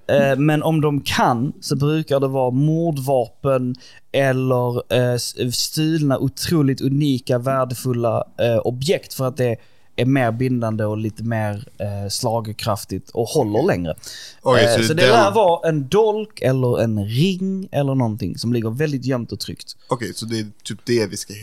Eh, 0.08 0.38
men 0.38 0.64
om 0.64 0.82
de 0.82 1.02
kan 1.02 1.54
så 1.62 1.76
brukar 1.76 2.20
det 2.20 2.28
vara 2.28 2.52
mordvapen 2.52 3.76
eller 4.12 4.94
eh, 4.94 5.18
stulna 5.52 6.18
otroligt 6.18 6.82
unika 6.82 7.38
värdefulla 7.38 8.24
eh, 8.40 8.58
objekt 8.58 9.14
för 9.14 9.28
att 9.28 9.38
det 9.38 9.56
är 9.96 10.06
mer 10.06 10.32
bindande 10.32 10.86
och 10.86 10.98
lite 10.98 11.24
mer 11.24 11.68
eh, 11.78 12.10
slagkraftigt 12.10 13.10
och 13.10 13.28
håller 13.28 13.64
längre. 13.68 13.96
Okej, 14.41 14.66
eh, 14.66 14.76
så 14.78 14.84
så 14.84 14.94
det 14.94 15.02
den- 15.04 15.12
lär 15.12 15.32
vara 15.32 15.70
en 15.70 15.88
dolk 15.88 16.41
eller 16.41 16.82
en 16.82 17.06
ring 17.06 17.70
eller 17.72 17.96
någonting 17.96 18.38
som 18.38 18.54
ligger 18.54 18.70
väldigt 18.70 19.06
gömt 19.06 19.32
och 19.32 19.39
tryggt. 19.39 19.76
Okej, 19.88 20.14
så 20.14 20.26
det 20.26 20.39
är 20.39 20.48
typ 20.64 20.80
det 20.86 21.06
vi 21.08 21.18
ska 21.18 21.34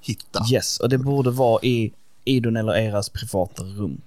hitta? 0.00 0.44
Yes, 0.52 0.80
och 0.80 0.88
det 0.88 0.98
borde 0.98 1.30
vara 1.30 1.62
i 1.62 1.92
Idun 2.24 2.56
eller 2.56 2.72
eras 2.76 3.08
privata 3.08 3.62
rum. 3.62 4.00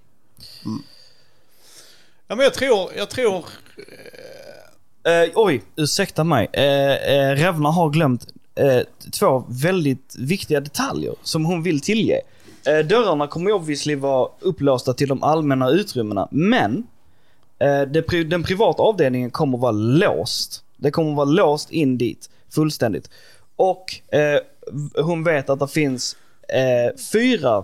ja 2.28 2.36
men 2.36 2.40
jag 2.40 2.54
tror, 2.54 2.90
jag 2.98 3.10
tror, 3.10 3.46
Eh, 5.04 5.30
oj, 5.36 5.64
ursäkta 5.76 6.24
mig. 6.24 6.50
Eh, 6.54 6.64
eh, 7.14 7.36
Revna 7.36 7.70
har 7.70 7.90
glömt 7.90 8.28
eh, 8.56 8.80
två 9.12 9.46
väldigt 9.50 10.16
viktiga 10.20 10.60
detaljer 10.60 11.14
som 11.24 11.46
hon 11.46 11.64
vill 11.64 11.82
tillge. 11.82 12.22
Eh, 12.70 12.86
dörrarna 12.86 13.28
kommer 13.28 13.52
obviously 13.52 13.96
vara 13.96 14.30
upplåsta 14.40 14.94
till 14.94 15.08
de 15.08 15.24
allmänna 15.24 15.70
utrymmena, 15.70 16.28
men 16.32 16.88
eh, 17.60 17.82
den 18.26 18.44
privata 18.44 18.84
avdelningen 18.84 19.32
kommer 19.32 19.58
vara 19.58 19.72
låst. 19.72 20.64
Det 20.78 20.92
kommer 20.92 21.14
vara 21.16 21.26
låst 21.26 21.72
in 21.72 21.98
dit 21.98 22.30
fullständigt. 22.50 23.10
Och 23.56 24.14
eh, 24.14 24.40
hon 25.04 25.24
vet 25.24 25.50
att 25.50 25.60
det 25.60 25.68
finns 25.68 26.16
fyra 27.14 27.64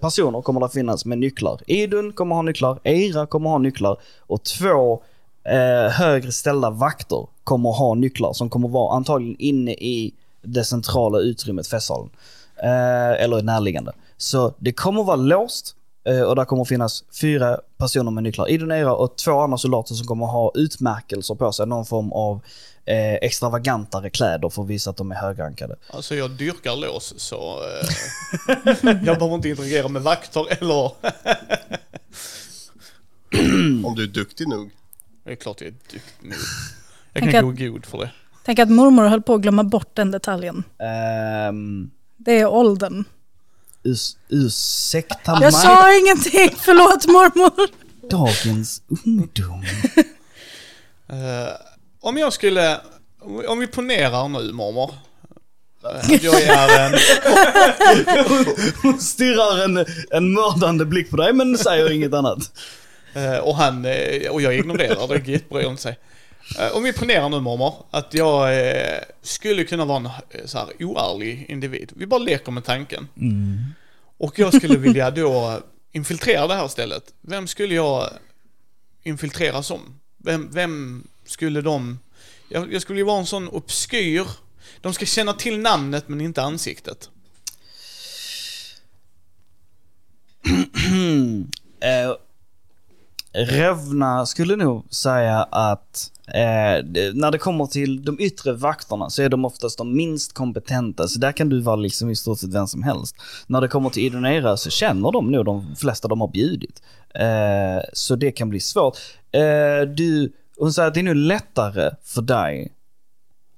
personer 0.00 0.42
kommer 0.42 0.60
det 0.60 0.68
finnas 0.68 1.04
med 1.04 1.18
nycklar. 1.18 1.60
Idun 1.66 2.12
kommer 2.12 2.34
ha 2.34 2.42
nycklar, 2.42 2.78
Eira 2.84 3.26
kommer 3.26 3.50
ha 3.50 3.58
nycklar 3.58 3.96
och 4.18 4.42
två 4.42 5.02
eh, 5.44 5.90
högre 5.90 6.32
ställda 6.32 6.70
vakter 6.70 7.26
kommer 7.44 7.70
ha 7.70 7.94
nycklar 7.94 8.32
som 8.32 8.50
kommer 8.50 8.68
vara 8.68 8.96
antagligen 8.96 9.36
inne 9.38 9.72
i 9.72 10.14
det 10.42 10.64
centrala 10.64 11.18
utrymmet, 11.18 11.66
festsalen. 11.66 12.10
Eh, 12.56 13.22
eller 13.22 13.42
närliggande. 13.42 13.92
Så 14.16 14.54
det 14.58 14.72
kommer 14.72 15.04
vara 15.04 15.16
låst 15.16 15.76
eh, 16.08 16.20
och 16.20 16.36
där 16.36 16.44
kommer 16.44 16.64
finnas 16.64 17.04
fyra 17.20 17.58
personer 17.76 18.10
med 18.10 18.22
nycklar. 18.22 18.48
Idun 18.50 18.70
Eira 18.70 18.94
och 18.94 19.16
två 19.18 19.40
andra 19.40 19.58
soldater 19.58 19.94
som 19.94 20.06
kommer 20.06 20.26
ha 20.26 20.52
utmärkelser 20.54 21.34
på 21.34 21.52
sig. 21.52 21.66
Någon 21.66 21.86
form 21.86 22.12
av 22.12 22.40
eh, 22.84 23.14
extravagantare 23.14 24.10
kläder 24.10 24.48
för 24.48 24.62
att 24.62 24.68
visa 24.68 24.90
att 24.90 24.96
de 24.96 25.10
är 25.12 25.16
högrankade. 25.16 25.76
alltså 25.90 26.14
jag 26.14 26.30
dyrkar 26.30 26.76
lås 26.76 27.14
så 27.16 27.58
eh, 27.62 28.74
jag 28.82 29.18
behöver 29.18 29.34
inte 29.34 29.48
interagera 29.48 29.88
med 29.88 30.02
vakter 30.02 30.46
eller, 30.62 30.90
Om 33.86 33.94
du 33.96 34.02
är 34.02 34.06
duktig 34.06 34.48
nog. 34.48 34.70
det 35.24 35.30
är 35.30 35.34
klart 35.36 35.60
jag 35.60 35.68
är 35.68 35.72
duktig 35.72 36.02
nog. 36.28 36.32
Jag 37.12 37.20
Tänk 37.22 37.30
kan 37.32 37.48
att- 37.48 37.56
gå 37.58 37.64
god 37.72 37.86
för 37.86 37.98
det. 37.98 38.10
Tänk 38.44 38.58
att 38.58 38.70
mormor 38.70 39.04
höll 39.06 39.22
på 39.22 39.34
att 39.34 39.40
glömma 39.40 39.64
bort 39.64 39.90
den 39.94 40.10
detaljen. 40.10 40.64
Ehm, 40.78 41.90
Det 42.16 42.32
är 42.40 42.46
åldern. 42.46 43.04
Us- 43.84 44.16
ursäkta 44.28 45.32
mig, 45.34 45.42
Jag 45.42 45.54
sa 45.54 45.94
ingenting, 45.98 46.50
förlåt 46.60 47.06
mormor. 47.06 47.68
dagens 48.10 48.82
ungdom. 49.06 49.64
Eh, 51.08 51.52
om 52.00 52.18
jag 52.18 52.32
skulle, 52.32 52.80
om 53.48 53.58
vi 53.58 53.66
ponerar 53.66 54.28
nu 54.28 54.52
mormor. 54.52 54.94
eh, 55.84 55.96
att 56.14 56.22
jag 56.22 56.42
är 56.42 56.86
en, 56.86 56.92
Hon 58.82 59.00
stirrar 59.00 59.64
en, 59.64 59.86
en 60.10 60.32
mördande 60.32 60.84
blick 60.84 61.10
på 61.10 61.16
dig 61.16 61.32
men 61.32 61.58
säger 61.58 61.92
inget 61.92 62.14
annat. 62.14 62.38
eh, 63.14 63.36
och 63.36 63.56
han, 63.56 63.86
och 64.30 64.42
jag 64.42 64.54
ignorerar 64.54 65.08
det, 65.08 65.18
git 65.32 65.48
bryr 65.48 65.68
inte 65.68 65.82
sig. 65.82 65.98
Eh, 66.58 66.76
Om 66.76 66.82
vi 66.82 66.92
ponerar 66.92 67.28
nu 67.28 67.40
mormor, 67.40 67.74
att 67.90 68.14
jag 68.14 68.68
eh, 68.68 68.98
skulle 69.22 69.64
kunna 69.64 69.84
vara 69.84 69.96
en 69.96 70.06
eh, 70.06 70.46
så 70.46 70.58
här 70.58 70.68
oärlig 70.80 71.46
individ. 71.48 71.92
Vi 71.96 72.06
bara 72.06 72.18
leker 72.18 72.52
med 72.52 72.64
tanken. 72.64 73.08
Och 74.18 74.38
jag 74.38 74.54
skulle 74.54 74.78
vilja 74.78 75.10
då 75.10 75.60
infiltrera 75.92 76.46
det 76.46 76.54
här 76.54 76.68
stället. 76.68 77.14
Vem 77.20 77.46
skulle 77.46 77.74
jag 77.74 78.10
infiltrera 79.02 79.62
som? 79.62 80.00
Vem, 80.18 80.50
vem 80.52 81.06
skulle 81.26 81.60
de... 81.60 81.98
Jag, 82.48 82.72
jag 82.72 82.82
skulle 82.82 82.98
ju 82.98 83.04
vara 83.04 83.18
en 83.20 83.26
sån 83.26 83.48
obskyr... 83.48 84.26
De 84.80 84.94
ska 84.94 85.06
känna 85.06 85.32
till 85.32 85.58
namnet 85.58 86.08
men 86.08 86.20
inte 86.20 86.42
ansiktet. 86.42 87.10
Revna 93.34 94.26
skulle 94.26 94.56
nog 94.56 94.94
säga 94.94 95.42
att 95.42 96.10
eh, 96.26 96.84
när 97.14 97.30
det 97.30 97.38
kommer 97.38 97.66
till 97.66 98.04
de 98.04 98.20
yttre 98.20 98.52
vakterna 98.52 99.10
så 99.10 99.22
är 99.22 99.28
de 99.28 99.44
oftast 99.44 99.78
de 99.78 99.96
minst 99.96 100.32
kompetenta. 100.32 101.08
Så 101.08 101.18
där 101.18 101.32
kan 101.32 101.48
du 101.48 101.60
vara 101.60 101.76
liksom 101.76 102.10
i 102.10 102.16
stort 102.16 102.38
sett 102.38 102.54
vem 102.54 102.66
som 102.66 102.82
helst. 102.82 103.16
När 103.46 103.60
det 103.60 103.68
kommer 103.68 103.90
till 103.90 104.02
Idonera 104.02 104.56
så 104.56 104.70
känner 104.70 105.12
de 105.12 105.30
nog 105.30 105.44
de 105.44 105.76
flesta 105.76 106.08
de 106.08 106.20
har 106.20 106.28
bjudit. 106.28 106.82
Eh, 107.14 107.82
så 107.92 108.16
det 108.16 108.32
kan 108.32 108.48
bli 108.48 108.60
svårt. 108.60 108.98
Eh, 109.32 109.88
du, 109.88 110.32
hon 110.58 110.72
säger 110.72 110.88
att 110.88 110.94
det 110.94 111.00
är 111.00 111.04
nu 111.04 111.14
lättare 111.14 111.90
för 112.02 112.22
dig 112.22 112.72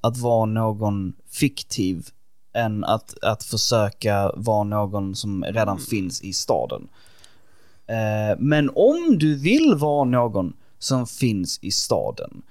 att 0.00 0.16
vara 0.18 0.44
någon 0.44 1.12
fiktiv 1.30 2.08
än 2.54 2.84
att, 2.84 3.24
att 3.24 3.44
försöka 3.44 4.32
vara 4.36 4.64
någon 4.64 5.14
som 5.14 5.44
redan 5.44 5.78
finns 5.78 6.22
i 6.22 6.32
staden. 6.32 6.88
Eh, 7.86 8.38
men 8.38 8.70
om 8.74 9.18
du 9.18 9.34
vill 9.34 9.74
vara 9.74 10.04
någon 10.04 10.52
som 10.78 11.06
finns 11.06 11.58
i 11.62 11.70
staden 11.70 12.42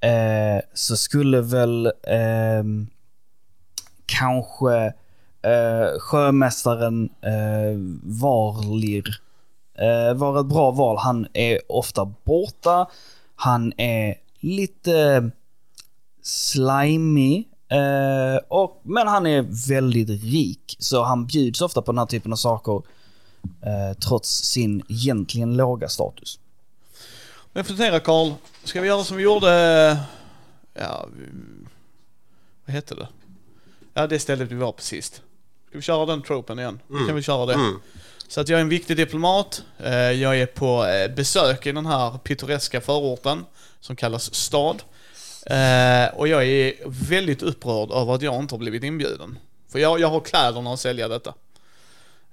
eh, 0.00 0.62
så 0.74 0.96
skulle 0.96 1.40
väl 1.40 1.92
ehm, 2.02 2.86
kanske 4.06 4.84
eh, 5.42 5.98
sjömästaren 6.00 7.10
eh, 7.22 7.78
Varlir 8.02 9.20
eh, 9.78 10.14
vara 10.14 10.40
ett 10.40 10.46
bra 10.46 10.70
val. 10.70 10.96
Han 10.98 11.26
är 11.32 11.60
ofta 11.68 12.12
borta, 12.24 12.90
han 13.36 13.72
är 13.76 14.14
lite 14.40 15.30
slimy, 16.22 17.44
eh, 17.68 18.40
och, 18.48 18.80
men 18.82 19.08
han 19.08 19.26
är 19.26 19.68
väldigt 19.68 20.22
rik. 20.22 20.76
Så 20.78 21.04
han 21.04 21.26
bjuds 21.26 21.60
ofta 21.60 21.82
på 21.82 21.92
den 21.92 21.98
här 21.98 22.06
typen 22.06 22.32
av 22.32 22.36
saker 22.36 22.82
trots 23.94 24.28
sin 24.44 24.82
egentligen 24.88 25.56
låga 25.56 25.88
status. 25.88 26.38
Men 27.52 27.60
jag 27.60 27.66
funderar 27.66 27.98
Karl, 27.98 28.32
ska 28.64 28.80
vi 28.80 28.88
göra 28.88 29.04
som 29.04 29.16
vi 29.16 29.22
gjorde... 29.22 29.96
Ja, 30.74 31.08
vi- 31.16 31.66
vad 32.64 32.74
hette 32.74 32.94
det? 32.94 33.08
Ja, 33.94 34.06
det 34.06 34.18
stället 34.18 34.50
vi 34.50 34.54
var 34.54 34.72
på 34.72 34.82
sist. 34.82 35.14
Ska 35.68 35.78
vi 35.78 35.82
köra 35.82 36.06
den 36.06 36.22
tropen 36.22 36.58
igen? 36.58 36.80
Kan 37.06 37.16
vi 37.16 37.22
köra 37.22 37.46
det? 37.46 37.54
Mm. 37.54 37.80
Så 38.28 38.40
att 38.40 38.48
jag 38.48 38.56
är 38.56 38.60
en 38.60 38.68
viktig 38.68 38.96
diplomat. 38.96 39.62
Eh, 39.78 39.92
Jag 39.94 40.38
är 40.40 40.46
på 40.46 40.86
eh, 40.86 41.14
besök 41.14 41.66
i 41.66 41.72
den 41.72 41.86
här 41.86 42.18
pittoreska 42.18 42.80
förorten 42.80 43.44
som 43.80 43.96
kallas 43.96 44.34
stad. 44.34 44.82
Eh, 45.46 46.14
Och 46.18 46.28
jag 46.28 46.44
är 46.46 46.74
väldigt 47.08 47.42
upprörd 47.42 47.90
över 47.90 48.14
att 48.14 48.22
jag 48.22 48.34
inte 48.42 48.54
har 48.54 48.58
blivit 48.58 48.82
inbjuden. 48.82 49.38
För 49.68 49.78
jag, 49.78 50.00
jag 50.00 50.08
har 50.08 50.20
kläderna 50.20 50.72
att 50.72 50.80
sälja 50.80 51.08
detta. 51.08 51.34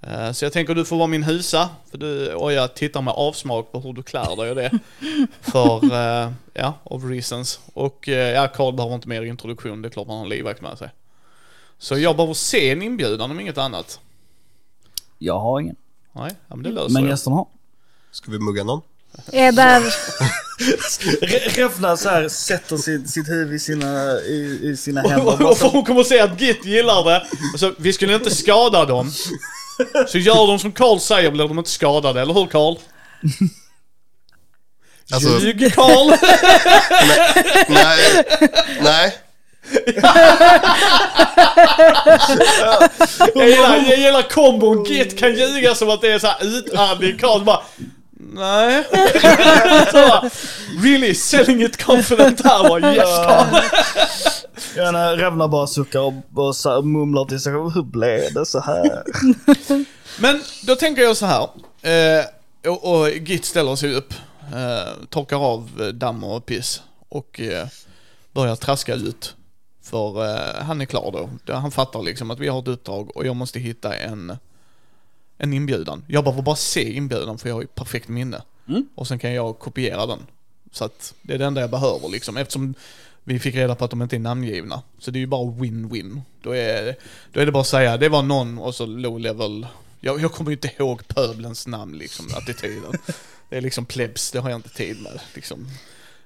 Eh, 0.07 0.31
Så 0.31 0.45
jag 0.45 0.53
tänker 0.53 0.75
du 0.75 0.85
får 0.85 0.97
vara 0.97 1.07
min 1.07 1.23
husa, 1.23 1.69
för 1.91 1.97
du, 1.97 2.33
och 2.33 2.53
jag 2.53 2.73
tittar 2.73 3.01
med 3.01 3.13
avsmak 3.13 3.71
på 3.71 3.79
hur 3.79 3.93
du 3.93 4.03
klär 4.03 4.35
dig 4.35 4.49
och 4.49 4.55
det. 4.55 4.79
För, 5.41 5.83
eh, 5.83 6.31
ja, 6.53 6.73
of 6.83 7.03
reasons. 7.03 7.59
Och 7.73 8.09
eh, 8.09 8.33
ja, 8.33 8.47
Karl 8.47 8.73
behöver 8.75 8.95
inte 8.95 9.07
mer 9.07 9.21
introduktion, 9.21 9.81
det 9.81 9.87
är 9.87 9.89
klart 9.89 10.07
man 10.07 10.17
har 10.17 10.23
en 10.23 10.29
livvakt 10.29 10.61
med 10.61 10.77
sig. 10.77 10.89
Så 11.77 11.97
jag 11.97 12.15
behöver 12.15 12.33
se 12.33 12.71
en 12.71 12.81
inbjudan 12.81 13.31
om 13.31 13.39
inget 13.39 13.57
annat. 13.57 13.99
Jag 15.17 15.39
har 15.39 15.59
ingen. 15.59 15.75
Nej, 16.11 16.31
ja, 16.47 16.55
men 16.55 16.63
det 16.63 16.71
löser 16.71 16.93
Men 16.93 17.05
gästerna 17.07 17.35
har. 17.35 17.47
Ska 18.11 18.31
vi 18.31 18.39
mugga 18.39 18.63
någon? 18.63 18.81
Är 19.31 19.51
där... 19.51 19.81
Revna 21.55 21.97
så 21.97 22.09
här 22.09 22.29
sätter 22.29 22.77
sitt, 22.77 23.09
sitt 23.09 23.29
huvud 23.29 23.55
i 23.55 23.59
sina, 23.59 24.19
i, 24.19 24.59
i 24.63 24.77
sina 24.77 25.01
Och 25.23 25.57
hon 25.57 25.85
kommer 25.85 26.01
att 26.01 26.07
se 26.07 26.19
att 26.19 26.41
Git 26.41 26.65
gillar 26.65 27.03
det. 27.03 27.27
Och 27.53 27.59
så, 27.59 27.73
vi 27.77 27.93
skulle 27.93 28.15
inte 28.15 28.35
skada 28.35 28.85
dem. 28.85 29.11
Så 30.07 30.17
gör 30.17 30.47
de 30.47 30.59
som 30.59 30.71
Karl 30.71 30.99
säger 30.99 31.31
blir 31.31 31.47
de 31.47 31.57
inte 31.57 31.69
skadade, 31.71 32.21
eller 32.21 32.33
hur 32.33 32.45
Karl? 32.47 32.75
Alltså- 35.13 35.39
Ljug 35.39 35.73
Karl! 35.75 36.17
Nej, 37.67 38.23
nej. 38.81 39.15
Jag 43.35 43.49
gillar, 43.49 43.77
jag 43.89 43.97
gillar 43.99 44.21
kombon. 44.29 44.83
Git 44.83 45.19
kan 45.19 45.35
ljuga 45.35 45.75
som 45.75 45.89
att 45.89 46.01
det 46.01 46.11
är 46.11 46.19
så 46.19 46.27
här 46.27 46.45
utandning. 46.45 47.17
Karl 47.17 47.43
bara 47.43 47.61
Nej. 48.33 48.83
så 49.91 49.97
bara, 50.07 50.29
really 50.83 51.15
selling 51.15 51.63
it 51.63 51.83
confident 51.83 52.41
här 52.45 52.63
bara 52.69 52.93
yes 52.95 53.03
Karl. 53.27 53.61
Ja, 54.75 54.91
när 54.91 55.17
Revna 55.17 55.47
bara 55.47 55.67
suckar 55.67 55.99
och, 55.99 56.13
och 56.35 56.55
så 56.55 56.69
här 56.69 56.81
mumlar 56.81 57.25
till 57.25 57.39
sig 57.39 57.53
själv. 57.53 57.69
Hur 57.69 57.83
blev 57.83 58.33
det 58.33 58.45
så 58.45 58.59
här? 58.59 59.03
Men 60.21 60.41
då 60.67 60.75
tänker 60.75 61.01
jag 61.01 61.17
så 61.17 61.25
här. 61.25 61.49
Eh, 61.81 62.25
och, 62.71 62.99
och 62.99 63.09
Git 63.09 63.45
ställer 63.45 63.75
sig 63.75 63.93
upp, 63.95 64.13
eh, 64.53 64.93
torkar 65.09 65.37
av 65.37 65.69
eh, 65.79 65.87
damm 65.87 66.23
och 66.23 66.45
piss 66.45 66.81
och 67.09 67.39
eh, 67.39 67.67
börjar 68.31 68.55
traska 68.55 68.93
ut. 68.93 69.35
För 69.83 70.25
eh, 70.25 70.63
han 70.63 70.81
är 70.81 70.85
klar 70.85 71.29
då. 71.45 71.53
Han 71.53 71.71
fattar 71.71 72.01
liksom 72.01 72.31
att 72.31 72.39
vi 72.39 72.47
har 72.47 72.59
ett 72.59 72.67
uppdrag 72.67 73.17
och 73.17 73.25
jag 73.25 73.35
måste 73.35 73.59
hitta 73.59 73.95
en, 73.95 74.37
en 75.37 75.53
inbjudan. 75.53 76.05
Jag 76.07 76.23
behöver 76.23 76.41
bara 76.41 76.55
se 76.55 76.93
inbjudan 76.93 77.37
för 77.37 77.49
jag 77.49 77.55
har 77.55 77.61
ju 77.61 77.67
perfekt 77.67 78.07
minne. 78.07 78.41
Mm. 78.67 78.87
Och 78.95 79.07
sen 79.07 79.19
kan 79.19 79.33
jag 79.33 79.59
kopiera 79.59 80.05
den. 80.05 80.19
Så 80.71 80.85
att 80.85 81.13
det 81.21 81.33
är 81.33 81.37
det 81.37 81.45
enda 81.45 81.61
jag 81.61 81.69
behöver 81.69 82.09
liksom. 82.09 82.37
Eftersom 82.37 82.73
vi 83.27 83.39
fick 83.39 83.55
reda 83.55 83.75
på 83.75 83.85
att 83.85 83.91
de 83.91 84.01
inte 84.01 84.15
är 84.15 84.19
namngivna. 84.19 84.81
Så 84.99 85.11
det 85.11 85.17
är 85.17 85.21
ju 85.21 85.27
bara 85.27 85.45
win-win. 85.45 86.21
Då 86.41 86.55
är, 86.55 86.95
då 87.33 87.39
är 87.39 87.45
det 87.45 87.51
bara 87.51 87.61
att 87.61 87.67
säga, 87.67 87.97
det 87.97 88.09
var 88.09 88.21
någon 88.23 88.57
och 88.57 88.75
så 88.75 88.85
low 88.85 89.19
level. 89.19 89.67
Jag, 89.99 90.21
jag 90.21 90.31
kommer 90.31 90.51
ju 90.51 90.55
inte 90.55 90.71
ihåg 90.77 91.07
pöblens 91.07 91.67
namn 91.67 91.97
liksom, 91.97 92.25
attityden. 92.37 92.91
Det 93.49 93.57
är 93.57 93.61
liksom 93.61 93.85
plebs, 93.85 94.31
det 94.31 94.39
har 94.39 94.49
jag 94.49 94.57
inte 94.57 94.69
tid 94.69 95.01
med 95.01 95.19
liksom. 95.33 95.67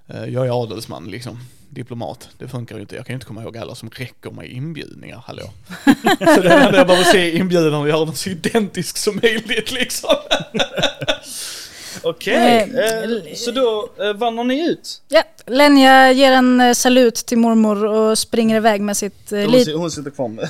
Eh, 0.07 0.25
Jag 0.25 0.47
är 0.47 0.63
adelsman 0.63 1.05
liksom, 1.11 1.39
diplomat. 1.69 2.29
Det 2.37 2.47
funkar 2.47 2.75
ju 2.75 2.81
inte. 2.81 2.95
Jag 2.95 3.05
kan 3.05 3.13
ju 3.13 3.15
inte 3.15 3.25
komma 3.25 3.43
ihåg 3.43 3.57
alla 3.57 3.75
som 3.75 3.89
räcker 3.89 4.31
mig 4.31 4.47
inbjudningar, 4.51 5.23
hallå. 5.25 5.43
Så 6.19 6.41
det 6.41 6.49
är 6.49 6.65
enda 6.65 6.77
jag 6.77 6.87
behöver 6.87 7.03
se 7.11 7.37
inbjudan 7.37 7.73
och 7.73 7.89
göra 7.89 8.05
den 8.05 8.15
så 8.15 8.29
identisk 8.29 8.97
som 8.97 9.19
möjligt 9.23 9.71
liksom. 9.71 10.15
Okej, 12.03 12.71
Eh, 12.73 13.03
eh, 13.03 13.33
så 13.35 13.51
då 13.51 13.89
eh, 13.99 14.13
vandrar 14.13 14.43
ni 14.43 14.69
ut? 14.69 15.01
Ja, 15.07 15.23
Lenja 15.47 16.11
ger 16.11 16.31
en 16.31 16.61
eh, 16.61 16.73
salut 16.73 17.15
till 17.15 17.37
mormor 17.37 17.85
och 17.85 18.17
springer 18.17 18.55
iväg 18.57 18.81
med 18.81 18.97
sitt 18.97 19.31
eh, 19.31 19.39
Hon, 19.39 19.65
si- 19.65 19.73
hon 19.73 19.91
sitter 19.91 20.11
kvar 20.11 20.27
med 20.27 20.49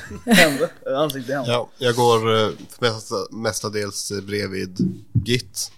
ansiktet 0.96 1.30
i 1.30 1.32
händer. 1.32 1.52
Ja, 1.52 1.68
jag 1.78 1.94
går 1.94 2.42
eh, 2.44 2.50
mesta, 2.78 3.14
mestadels 3.30 4.12
bredvid 4.22 4.76
Git. 5.24 5.72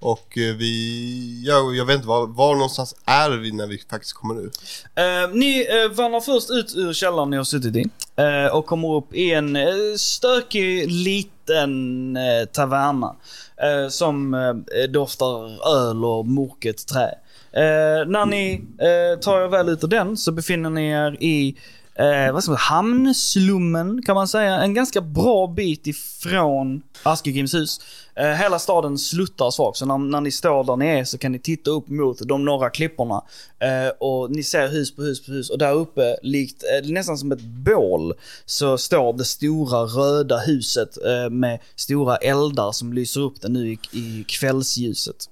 Och 0.00 0.38
eh, 0.38 0.54
vi, 0.56 1.42
jag, 1.46 1.76
jag 1.76 1.84
vet 1.84 1.96
inte 1.96 2.08
var, 2.08 2.26
var 2.26 2.54
någonstans 2.54 2.94
är 3.04 3.30
vi 3.30 3.52
när 3.52 3.66
vi 3.66 3.78
faktiskt 3.90 4.12
kommer 4.12 4.46
ut? 4.46 4.60
Eh, 4.94 5.30
ni 5.32 5.66
eh, 5.84 5.96
vandrar 5.96 6.20
först 6.20 6.50
ut 6.50 6.76
ur 6.76 6.92
källaren 6.92 7.30
ni 7.30 7.36
har 7.36 7.44
suttit 7.44 7.76
i 7.76 7.84
eh, 8.16 8.56
och 8.56 8.66
kommer 8.66 8.94
upp 8.94 9.14
i 9.14 9.32
en 9.32 9.56
eh, 9.56 9.64
stökig 9.96 10.90
liten 10.90 12.16
eh, 12.16 12.44
taverna 12.52 13.14
eh, 13.62 13.88
som 13.88 14.34
eh, 14.34 14.90
doftar 14.90 15.68
öl 15.76 16.04
och 16.04 16.26
moket 16.26 16.86
trä. 16.86 17.14
Eh, 17.52 18.06
när 18.06 18.26
ni 18.26 18.64
eh, 18.78 19.20
tar 19.20 19.40
er 19.40 19.48
väl 19.48 19.68
ut 19.68 19.84
ur 19.84 19.88
den 19.88 20.16
så 20.16 20.32
befinner 20.32 20.70
ni 20.70 20.88
er 20.88 21.22
i 21.22 21.56
eh, 21.94 22.32
vad 22.32 22.42
ska 22.42 22.50
man, 22.52 22.58
säga, 22.58 22.76
hamnslummen 22.76 24.02
kan 24.02 24.14
man 24.14 24.28
säga. 24.28 24.56
En 24.56 24.74
ganska 24.74 25.00
bra 25.00 25.46
bit 25.46 25.86
ifrån 25.86 26.82
Askegrims 27.02 27.54
hus. 27.54 27.80
Eh, 28.16 28.30
hela 28.30 28.58
staden 28.58 28.98
sluttar 28.98 29.50
svagt, 29.50 29.78
så 29.78 29.86
när, 29.86 29.98
när 29.98 30.20
ni 30.20 30.30
står 30.30 30.64
där 30.64 30.76
ni 30.76 30.86
är 30.86 31.04
så 31.04 31.18
kan 31.18 31.32
ni 31.32 31.38
titta 31.38 31.70
upp 31.70 31.88
mot 31.88 32.18
de 32.28 32.44
norra 32.44 32.70
klipporna. 32.70 33.24
Eh, 33.58 33.88
och 33.98 34.30
ni 34.30 34.42
ser 34.42 34.68
hus 34.68 34.96
på 34.96 35.02
hus 35.02 35.26
på 35.26 35.32
hus 35.32 35.50
och 35.50 35.58
där 35.58 35.72
uppe, 35.72 36.16
likt 36.22 36.62
eh, 36.62 36.90
nästan 36.90 37.18
som 37.18 37.32
ett 37.32 37.42
bål, 37.42 38.14
så 38.46 38.78
står 38.78 39.12
det 39.12 39.24
stora 39.24 39.78
röda 39.78 40.38
huset 40.38 41.04
eh, 41.06 41.30
med 41.30 41.58
stora 41.76 42.16
eldar 42.16 42.72
som 42.72 42.92
lyser 42.92 43.20
upp 43.20 43.40
det 43.40 43.48
nu 43.48 43.72
i, 43.72 43.78
i 43.92 44.24
kvällsljuset. 44.28 45.28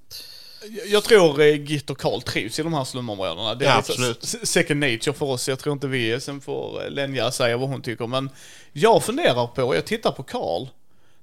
Jag- 0.90 1.04
tror 1.04 1.40
eh, 1.40 1.54
Git 1.62 1.90
och 1.90 1.98
Karl 1.98 2.20
trivs 2.22 2.58
i 2.58 2.62
de 2.62 2.74
här 2.74 2.84
slumområdena. 2.84 3.54
Det 3.54 3.64
är 3.64 3.68
Ja, 3.70 3.76
lite 3.76 3.92
absolut. 3.92 4.24
second 4.48 4.80
nature 4.80 5.12
för 5.12 5.26
oss. 5.26 5.48
Jag 5.48 5.58
tror 5.58 5.72
inte 5.72 5.86
vi 5.86 6.12
är. 6.12 6.18
Sen 6.18 6.40
får 6.40 6.84
eh, 6.84 6.90
Lenja 6.90 7.30
säga 7.30 7.56
vad 7.56 7.68
hon 7.68 7.82
tycker. 7.82 8.06
Men 8.06 8.30
jag 8.72 9.04
funderar 9.04 9.46
på, 9.46 9.74
jag 9.74 9.84
tittar 9.84 10.12
på 10.12 10.22
Karl. 10.22 10.66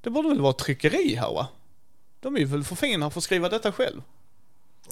Det 0.01 0.09
borde 0.09 0.29
väl 0.29 0.41
vara 0.41 0.51
ett 0.51 0.57
tryckeri 0.57 1.15
här 1.15 1.33
va? 1.33 1.47
De 2.19 2.37
är 2.37 2.45
väl 2.45 2.63
för 2.63 2.75
fina 2.75 3.09
för 3.09 3.19
att 3.19 3.23
skriva 3.23 3.49
detta 3.49 3.71
själv. 3.71 4.01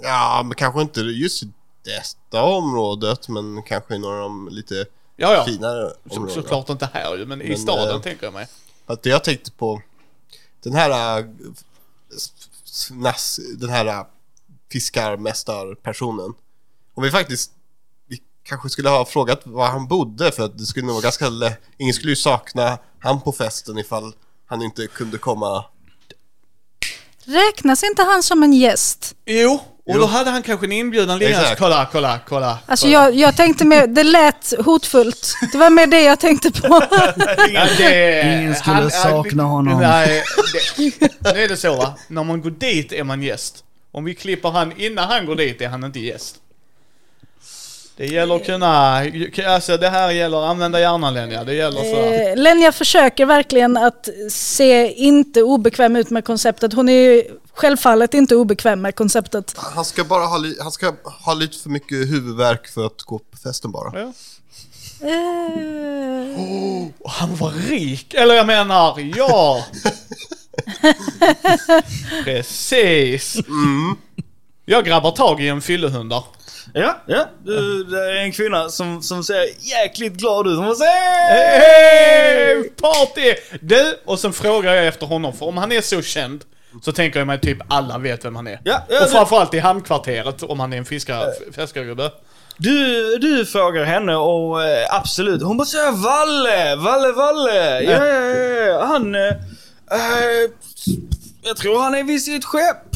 Ja, 0.01 0.41
men 0.45 0.55
kanske 0.55 0.81
inte 0.81 0.99
just 1.01 1.43
i 1.43 1.47
detta 1.83 2.43
området, 2.43 3.29
men 3.29 3.63
kanske 3.63 3.95
i 3.95 3.99
några 3.99 4.15
av 4.15 4.21
de 4.23 4.49
lite 4.51 4.85
Ja, 5.15 5.33
ja. 5.33 5.45
finare 5.45 5.89
Så, 5.89 6.15
områdena. 6.15 6.41
såklart 6.41 6.69
inte 6.69 6.89
här 6.93 7.15
ju, 7.17 7.25
men, 7.25 7.41
i 7.41 7.49
Men, 7.49 7.57
staden 7.57 7.95
eh, 7.95 8.01
tänker 8.01 8.23
jag 8.25 8.33
mig. 8.33 8.47
Att 8.85 9.05
jag 9.05 9.23
tänkte 9.23 9.51
på, 9.51 9.81
den 10.63 10.73
här, 10.73 11.19
äh, 11.19 11.25
den 13.57 13.69
här 13.69 13.85
äh, 13.85 14.05
fiskarmästarpersonen. 14.75 16.33
Om 16.95 17.03
vi 17.03 17.11
faktiskt, 17.11 17.51
vi 18.09 18.17
kanske 18.43 18.69
skulle 18.69 18.89
ha 18.89 19.05
frågat 19.05 19.41
var 19.43 19.67
han 19.67 19.87
bodde 19.87 20.31
för 20.31 20.43
att 20.45 20.57
det 20.57 20.65
skulle 20.65 20.85
nog 20.85 20.95
vara 20.95 21.03
ganska 21.03 21.29
lätt, 21.29 21.61
ingen 21.77 21.93
skulle 21.93 22.11
ju 22.11 22.15
sakna 22.15 22.77
han 22.99 23.21
på 23.21 23.31
festen 23.31 23.77
ifall 23.77 24.13
han 24.47 24.61
inte 24.61 24.87
kunde 24.87 25.17
komma. 25.17 25.65
Räknas 27.25 27.83
inte 27.83 28.03
han 28.03 28.23
som 28.23 28.43
en 28.43 28.53
gäst? 28.53 29.15
Jo, 29.25 29.53
och 29.53 29.93
Jo. 29.95 29.99
då 29.99 30.05
hade 30.05 30.29
han 30.29 30.43
kanske 30.43 30.65
en 30.65 30.71
inbjudan 30.71 31.19
liggande. 31.19 31.55
Kolla, 31.59 31.89
kolla, 31.91 32.19
kolla. 32.27 32.59
Alltså 32.65 32.85
kolla. 32.85 32.93
jag, 32.93 33.15
jag 33.15 33.35
tänkte 33.37 33.65
mer, 33.65 33.87
det 33.87 34.03
lät 34.03 34.53
hotfullt. 34.65 35.33
Det 35.51 35.57
var 35.57 35.69
mer 35.69 35.87
det 35.87 36.01
jag 36.01 36.19
tänkte 36.19 36.51
på. 36.51 36.67
Det, 37.77 38.21
Ingen 38.39 38.55
skulle 38.55 38.91
sakna 38.91 39.43
honom. 39.43 39.79
Nej, 39.81 40.23
det, 40.99 41.33
nu 41.33 41.43
är 41.43 41.47
det 41.47 41.57
så 41.57 41.75
va. 41.75 41.95
När 42.07 42.23
man 42.23 42.41
går 42.41 42.49
dit 42.51 42.91
är 42.91 43.03
man 43.03 43.21
gäst. 43.23 43.64
Om 43.95 44.03
vi 44.03 44.15
klipper 44.15 44.49
han 44.49 44.79
innan 44.79 45.07
han 45.09 45.25
går 45.25 45.35
dit 45.35 45.61
är 45.61 45.67
han 45.67 45.83
inte 45.83 45.99
gäst. 45.99 46.35
Det 47.97 48.05
gäller 48.05 48.35
att 48.35 48.45
kunna, 48.45 49.01
alltså 49.47 49.77
det 49.77 49.89
här 49.89 50.11
gäller 50.11 50.37
att 50.43 50.49
använda 50.49 50.79
hjärnan 50.79 51.13
Lenja. 51.13 51.43
Det 51.43 51.53
gäller 51.53 51.81
så. 51.81 51.95
Eh, 51.95 52.37
Lenja 52.43 52.71
försöker 52.71 53.25
verkligen 53.25 53.77
att 53.77 54.09
se 54.31 54.93
inte 54.93 55.41
obekväm 55.43 55.95
ut 55.95 56.09
med 56.09 56.25
konceptet. 56.25 56.73
Hon 56.73 56.89
är 56.89 56.93
ju 56.93 57.23
självfallet 57.53 58.13
inte 58.13 58.35
obekväm 58.35 58.81
med 58.81 58.95
konceptet. 58.95 59.53
Han 59.57 59.85
ska 59.85 60.03
bara 60.03 60.25
ha, 60.25 60.37
li, 60.37 60.57
han 60.61 60.71
ska 60.71 60.93
ha 61.25 61.33
lite 61.33 61.57
för 61.57 61.69
mycket 61.69 61.97
huvudvärk 61.97 62.67
för 62.67 62.85
att 62.85 63.01
gå 63.01 63.19
på 63.19 63.37
festen 63.37 63.71
bara. 63.71 63.99
Ja. 63.99 64.13
Eh, 65.07 66.39
Och 66.99 67.11
han 67.11 67.35
var 67.35 67.51
rik, 67.51 68.13
eller 68.13 68.35
jag 68.35 68.47
menar, 68.47 69.11
ja. 69.17 69.65
Precis. 72.23 73.37
Jag 74.65 74.85
grabbar 74.85 75.11
tag 75.11 75.41
i 75.41 75.47
en 75.47 75.61
fyllehundar. 75.61 76.23
Ja, 76.73 77.01
ja. 77.05 77.25
Du, 77.43 77.83
det 77.83 78.11
är 78.11 78.15
en 78.15 78.31
kvinna 78.31 78.69
som, 78.69 79.01
som 79.01 79.23
ser 79.23 79.45
jäkligt 79.59 80.13
glad 80.13 80.47
ut. 80.47 80.57
Hon 80.57 80.75
säger 80.75 81.29
Hey, 81.29 82.63
party! 82.63 83.33
Du, 83.61 83.99
och 84.05 84.19
sen 84.19 84.33
frågar 84.33 84.73
jag 84.73 84.87
efter 84.87 85.05
honom, 85.05 85.33
för 85.33 85.45
om 85.45 85.57
han 85.57 85.71
är 85.71 85.81
så 85.81 86.01
känd 86.01 86.43
så 86.81 86.91
tänker 86.91 87.19
jag 87.19 87.27
mig 87.27 87.39
typ 87.39 87.57
alla 87.67 87.97
vet 87.97 88.25
vem 88.25 88.35
han 88.35 88.47
är. 88.47 88.59
Ja, 88.63 88.85
ja, 88.89 89.03
och 89.03 89.09
framförallt 89.09 89.53
i 89.53 89.59
hamnkvarteret 89.59 90.43
om 90.43 90.59
han 90.59 90.73
är 90.73 90.77
en 90.77 90.85
fiskar, 90.85 91.25
fiskargubbe. 91.55 92.11
Du, 92.57 93.17
du 93.17 93.45
frågar 93.45 93.83
henne 93.83 94.15
och 94.15 94.63
eh, 94.63 94.95
absolut, 94.95 95.43
hon 95.43 95.57
bara 95.57 95.65
säger 95.65 95.91
Valle, 95.91 96.75
Valle, 96.75 97.11
Valle. 97.11 97.81
Ja, 97.83 98.05
ja, 98.05 98.15
ja, 98.15 98.65
ja. 98.65 98.85
Han, 98.85 99.15
eh, 99.91 99.97
eh, 99.97 100.51
jag 101.41 101.57
tror 101.57 101.79
han 101.79 101.95
är 101.95 102.03
vid 102.03 102.23
sitt 102.23 102.45
skepp. 102.45 102.95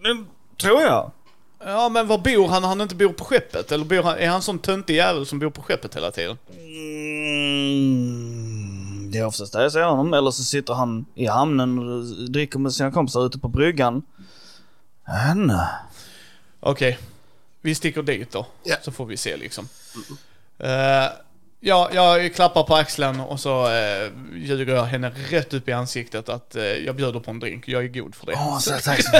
Nu, 0.00 0.24
tror 0.56 0.82
jag. 0.82 1.10
Ja 1.64 1.88
men 1.88 2.06
var 2.06 2.18
bor 2.18 2.48
han 2.48 2.62
när 2.62 2.68
han 2.68 2.80
inte 2.80 2.94
bor 2.94 3.12
på 3.12 3.24
skeppet? 3.24 3.72
Eller 3.72 3.84
bor 3.84 4.02
han, 4.02 4.18
är 4.18 4.28
han 4.28 4.42
sån 4.42 4.58
töntig 4.58 4.96
jävel 4.96 5.26
som 5.26 5.38
bor 5.38 5.50
på 5.50 5.62
skeppet 5.62 5.96
hela 5.96 6.10
tiden? 6.10 6.38
Mm, 7.58 9.10
det 9.10 9.18
är 9.18 9.26
oftast 9.26 9.52
där 9.52 9.62
jag 9.62 9.72
ser 9.72 9.82
honom. 9.82 10.14
Eller 10.14 10.30
så 10.30 10.42
sitter 10.42 10.74
han 10.74 11.06
i 11.14 11.26
hamnen 11.26 11.78
och 11.78 12.04
dricker 12.30 12.58
med 12.58 12.72
sina 12.72 12.90
kompisar 12.90 13.26
ute 13.26 13.38
på 13.38 13.48
bryggan. 13.48 14.02
Henne. 15.04 15.68
Okej, 16.60 16.98
vi 17.60 17.74
sticker 17.74 18.02
dit 18.02 18.32
då. 18.32 18.46
Ja. 18.64 18.76
Så 18.82 18.92
får 18.92 19.06
vi 19.06 19.16
se 19.16 19.36
liksom. 19.36 19.68
Eh, 20.58 21.06
ja, 21.60 21.90
jag 21.92 22.34
klappar 22.34 22.62
på 22.62 22.74
axeln 22.74 23.20
och 23.20 23.40
så 23.40 23.66
uh, 23.66 23.72
ljuger 24.34 24.74
jag 24.74 24.84
henne 24.84 25.12
rätt 25.30 25.54
upp 25.54 25.68
i 25.68 25.72
ansiktet 25.72 26.28
att 26.28 26.56
eh, 26.56 26.62
jag 26.64 26.96
bjuder 26.96 27.20
på 27.20 27.30
en 27.30 27.40
drink. 27.40 27.68
Jag 27.68 27.84
är 27.84 27.88
god 27.88 28.14
för 28.14 28.26
det. 28.26 28.32
Åh, 28.32 28.58
så 28.58 28.70
tack 28.70 29.02
så 29.02 29.10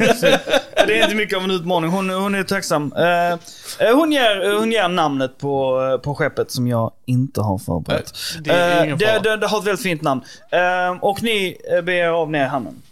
mycket. 0.00 0.64
Det 0.86 0.98
är 0.98 1.02
inte 1.02 1.14
mycket 1.14 1.38
av 1.38 1.44
en 1.44 1.50
utmaning. 1.50 1.90
Hon, 1.90 2.10
hon 2.10 2.34
är 2.34 2.42
tacksam. 2.42 2.92
Eh, 2.92 3.32
eh, 3.32 3.96
hon, 3.96 4.12
ger, 4.12 4.58
hon 4.58 4.72
ger 4.72 4.88
namnet 4.88 5.38
på, 5.38 5.82
eh, 5.82 5.98
på 5.98 6.14
skeppet 6.14 6.50
som 6.50 6.68
jag 6.68 6.92
inte 7.06 7.40
har 7.40 7.58
förberett. 7.58 8.12
Eh, 8.36 8.42
det 8.42 8.50
är 8.50 8.84
ingen 8.84 8.98
det, 8.98 9.06
fara. 9.06 9.20
det, 9.20 9.36
det 9.36 9.46
har 9.46 9.58
ett 9.58 9.66
väldigt 9.66 9.82
fint 9.82 10.02
namn. 10.02 10.22
Eh, 10.50 10.90
och 11.00 11.22
ni 11.22 11.56
eh, 11.72 11.80
beger 11.80 12.04
er 12.04 12.08
av 12.08 12.30
ner 12.30 12.44
i 12.44 12.48
hamnen. 12.48 12.82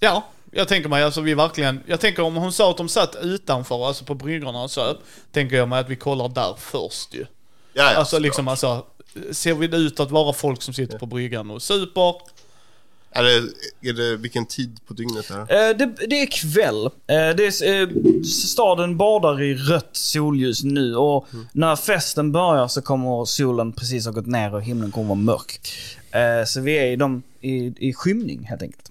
Ja, 0.00 0.24
jag 0.50 0.68
tänker 0.68 0.88
mig 0.88 1.02
alltså 1.02 1.20
vi 1.20 1.34
verkligen, 1.34 1.80
jag 1.86 2.00
tänker 2.00 2.22
om 2.22 2.36
hon 2.36 2.52
sa 2.52 2.70
att 2.70 2.76
de 2.76 2.88
satt 2.88 3.16
utanför, 3.22 3.86
alltså 3.86 4.04
på 4.04 4.14
bryggorna 4.14 4.62
och 4.62 4.70
söp, 4.70 4.96
tänker 5.32 5.56
jag 5.56 5.68
mig 5.68 5.80
att 5.80 5.88
vi 5.88 5.96
kollar 5.96 6.28
där 6.28 6.54
först 6.58 7.14
ju. 7.14 7.26
Ja, 7.72 7.92
ja, 7.92 7.98
alltså 7.98 8.18
liksom 8.18 8.48
alltså, 8.48 8.84
ser 9.30 9.54
vi 9.54 9.66
det 9.66 9.76
ut 9.76 10.00
att 10.00 10.10
vara 10.10 10.32
folk 10.32 10.62
som 10.62 10.74
sitter 10.74 10.98
på 10.98 11.06
bryggan 11.06 11.50
och 11.50 11.62
super? 11.62 12.14
Är 13.12 13.22
det, 13.22 13.36
är 13.88 13.92
det, 13.92 14.16
vilken 14.16 14.46
tid 14.46 14.80
på 14.86 14.94
dygnet 14.94 15.30
är 15.30 15.38
det? 15.38 15.68
Eh, 15.68 15.76
det, 15.76 16.06
det 16.06 16.22
är 16.22 16.26
kväll. 16.26 16.86
Eh, 16.86 16.90
det 17.36 17.62
är, 17.62 17.82
eh, 17.82 17.88
staden 18.22 18.96
badar 18.96 19.42
i 19.42 19.54
rött 19.54 19.90
solljus 19.92 20.64
nu 20.64 20.96
och 20.96 21.26
när 21.52 21.76
festen 21.76 22.32
börjar 22.32 22.68
så 22.68 22.82
kommer 22.82 23.24
solen 23.24 23.72
precis 23.72 24.04
ha 24.04 24.12
gått 24.12 24.26
ner 24.26 24.54
och 24.54 24.62
himlen 24.62 24.90
kommer 24.90 25.08
vara 25.08 25.18
mörk. 25.18 25.60
Så 26.46 26.60
vi 26.60 26.78
är 26.78 26.86
i, 26.86 26.96
de, 26.96 27.22
i, 27.40 27.88
i 27.88 27.92
skymning 27.92 28.44
helt 28.44 28.62
enkelt. 28.62 28.90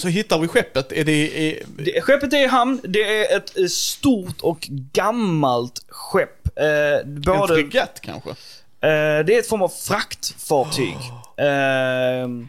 Så 0.00 0.08
hittar 0.08 0.38
vi 0.38 0.48
skeppet, 0.48 0.92
är 0.92 1.04
det... 1.04 1.48
Är, 1.50 1.62
Det, 1.76 2.00
skeppet 2.00 2.32
är 2.32 2.44
i 2.44 2.46
hamn. 2.46 2.80
Det 2.82 3.02
är 3.02 3.36
ett 3.36 3.58
eh, 3.58 3.66
stort 3.66 4.40
och 4.40 4.68
gammalt 4.92 5.84
skepp. 5.88 6.58
Eh, 6.58 6.66
en 6.66 7.20
både, 7.20 7.54
fregatt 7.54 8.00
kanske? 8.00 8.30
eh, 8.30 8.36
det 9.26 9.34
är 9.34 9.38
ett 9.38 9.48
form 9.48 9.62
av 9.62 9.68
fraktfartyg. 9.68 10.96
Ehm, 11.36 12.48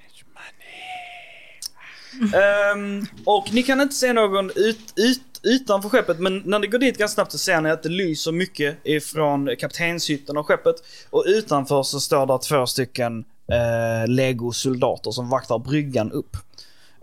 ehm, 2.33 3.05
och 3.25 3.53
ni 3.53 3.63
kan 3.63 3.81
inte 3.81 3.95
se 3.95 4.13
någon 4.13 4.51
ut, 4.55 4.93
ut, 4.95 5.21
utanför 5.43 5.89
skeppet, 5.89 6.19
men 6.19 6.41
när 6.45 6.59
ni 6.59 6.67
går 6.67 6.79
dit 6.79 6.97
ganska 6.97 7.15
snabbt 7.15 7.31
så 7.31 7.37
ser 7.37 7.61
ni 7.61 7.71
att 7.71 7.83
det 7.83 7.89
lyser 7.89 8.31
mycket 8.31 8.77
ifrån 8.83 9.55
kaptenshytten 9.59 10.37
av 10.37 10.43
skeppet. 10.43 10.75
Och 11.09 11.23
utanför 11.27 11.83
så 11.83 11.99
står 11.99 12.25
det 12.25 12.39
två 12.43 12.65
stycken 12.65 13.25
eh, 13.51 14.07
legosoldater 14.07 15.11
som 15.11 15.29
vaktar 15.29 15.59
bryggan 15.59 16.11
upp. 16.11 16.37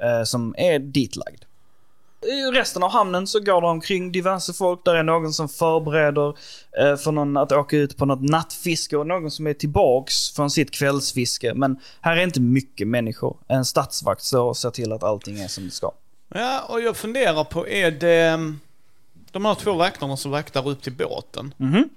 Eh, 0.02 0.24
som 0.24 0.54
är 0.58 0.78
ditlagd. 0.78 1.44
I 2.22 2.42
resten 2.42 2.82
av 2.82 2.90
hamnen 2.90 3.26
så 3.26 3.40
går 3.40 3.60
det 3.60 3.66
omkring 3.66 4.12
diverse 4.12 4.52
folk. 4.52 4.84
Där 4.84 4.94
är 4.94 5.02
någon 5.02 5.32
som 5.32 5.48
förbereder 5.48 6.28
eh, 6.78 6.96
för 6.96 7.12
någon 7.12 7.36
att 7.36 7.52
åka 7.52 7.76
ut 7.76 7.96
på 7.96 8.06
något 8.06 8.22
nattfiske 8.22 8.96
och 8.96 9.06
någon 9.06 9.30
som 9.30 9.46
är 9.46 9.54
tillbaks 9.54 10.30
från 10.30 10.50
sitt 10.50 10.70
kvällsfiske. 10.70 11.54
Men 11.54 11.80
här 12.00 12.16
är 12.16 12.22
inte 12.22 12.40
mycket 12.40 12.88
människor. 12.88 13.36
En 13.48 13.64
stadsvakt 13.64 14.22
står 14.22 14.44
och 14.44 14.56
ser 14.56 14.70
till 14.70 14.92
att 14.92 15.02
allting 15.02 15.40
är 15.40 15.48
som 15.48 15.64
det 15.64 15.70
ska. 15.70 15.92
Ja, 16.34 16.62
och 16.68 16.80
jag 16.80 16.96
funderar 16.96 17.44
på, 17.44 17.68
är 17.68 17.90
det 17.90 18.26
mm, 18.26 18.60
de 19.32 19.44
här 19.44 19.54
två 19.54 19.72
vakterna 19.72 20.16
som 20.16 20.30
vaktar 20.30 20.68
upp 20.68 20.82
till 20.82 20.92
båten? 20.92 21.54
Mhm. 21.56 21.88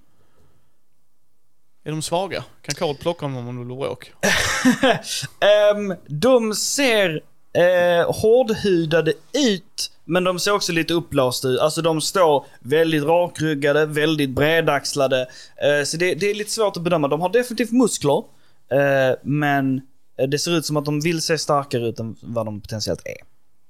Är 1.84 1.92
de 1.92 2.02
svaga? 2.02 2.44
Kan 2.62 2.76
Karl 2.76 2.96
plocka 2.96 3.26
dem 3.26 3.38
om 3.38 3.46
de 3.46 3.60
vill 3.60 3.72
åk? 3.72 4.14
Ehm, 5.40 5.96
de 6.08 6.56
ser 6.56 7.22
eh, 7.54 8.12
hårdhudade 8.14 9.14
ut, 9.34 9.92
men 10.06 10.24
de 10.24 10.40
ser 10.40 10.52
också 10.52 10.72
lite 10.72 10.94
uppblåsta 10.94 11.48
ut. 11.48 11.60
Alltså 11.60 11.82
de 11.82 12.02
står 12.02 12.46
väldigt 12.60 13.04
rakryggade, 13.04 13.86
väldigt 13.86 14.30
bredaxlade. 14.30 15.28
Eh, 15.56 15.84
så 15.86 15.98
det, 15.98 16.16
det 16.16 16.30
är 16.30 16.34
lite 16.34 16.52
svårt 16.52 16.78
att 16.78 16.84
bedöma. 16.84 17.08
De 17.08 17.22
har 17.22 17.30
definitivt 17.30 17.72
muskler, 17.72 18.24
eh, 18.72 19.18
men 19.22 19.82
eh, 20.18 20.28
det 20.28 20.40
ser 20.40 20.52
ut 20.52 20.66
som 20.66 20.78
att 20.78 20.86
de 20.86 21.02
vill 21.02 21.22
se 21.22 21.38
starkare 21.38 21.88
ut 21.88 22.00
än 22.00 22.16
vad 22.22 22.46
de 22.46 22.62
potentiellt 22.62 23.02
är. 23.06 23.18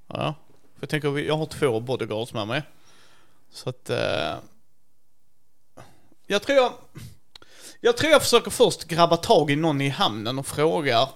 Ja. 0.08 0.34
För 0.74 0.82
jag 0.82 0.88
tänker, 0.88 1.18
jag 1.18 1.36
har 1.36 1.46
två 1.46 1.80
bodyguards 1.80 2.34
med 2.34 2.46
mig. 2.46 2.62
Så 3.52 3.68
att... 3.68 3.90
Eh, 3.90 4.34
jag 6.26 6.42
tror 6.42 6.58
jag... 6.58 6.72
Jag 7.84 7.96
tror 7.96 8.12
jag 8.12 8.22
försöker 8.22 8.50
först 8.50 8.84
grabba 8.84 9.16
tag 9.16 9.50
i 9.50 9.56
någon 9.56 9.80
i 9.80 9.88
hamnen 9.88 10.38
och 10.38 10.46
frågar 10.46 11.08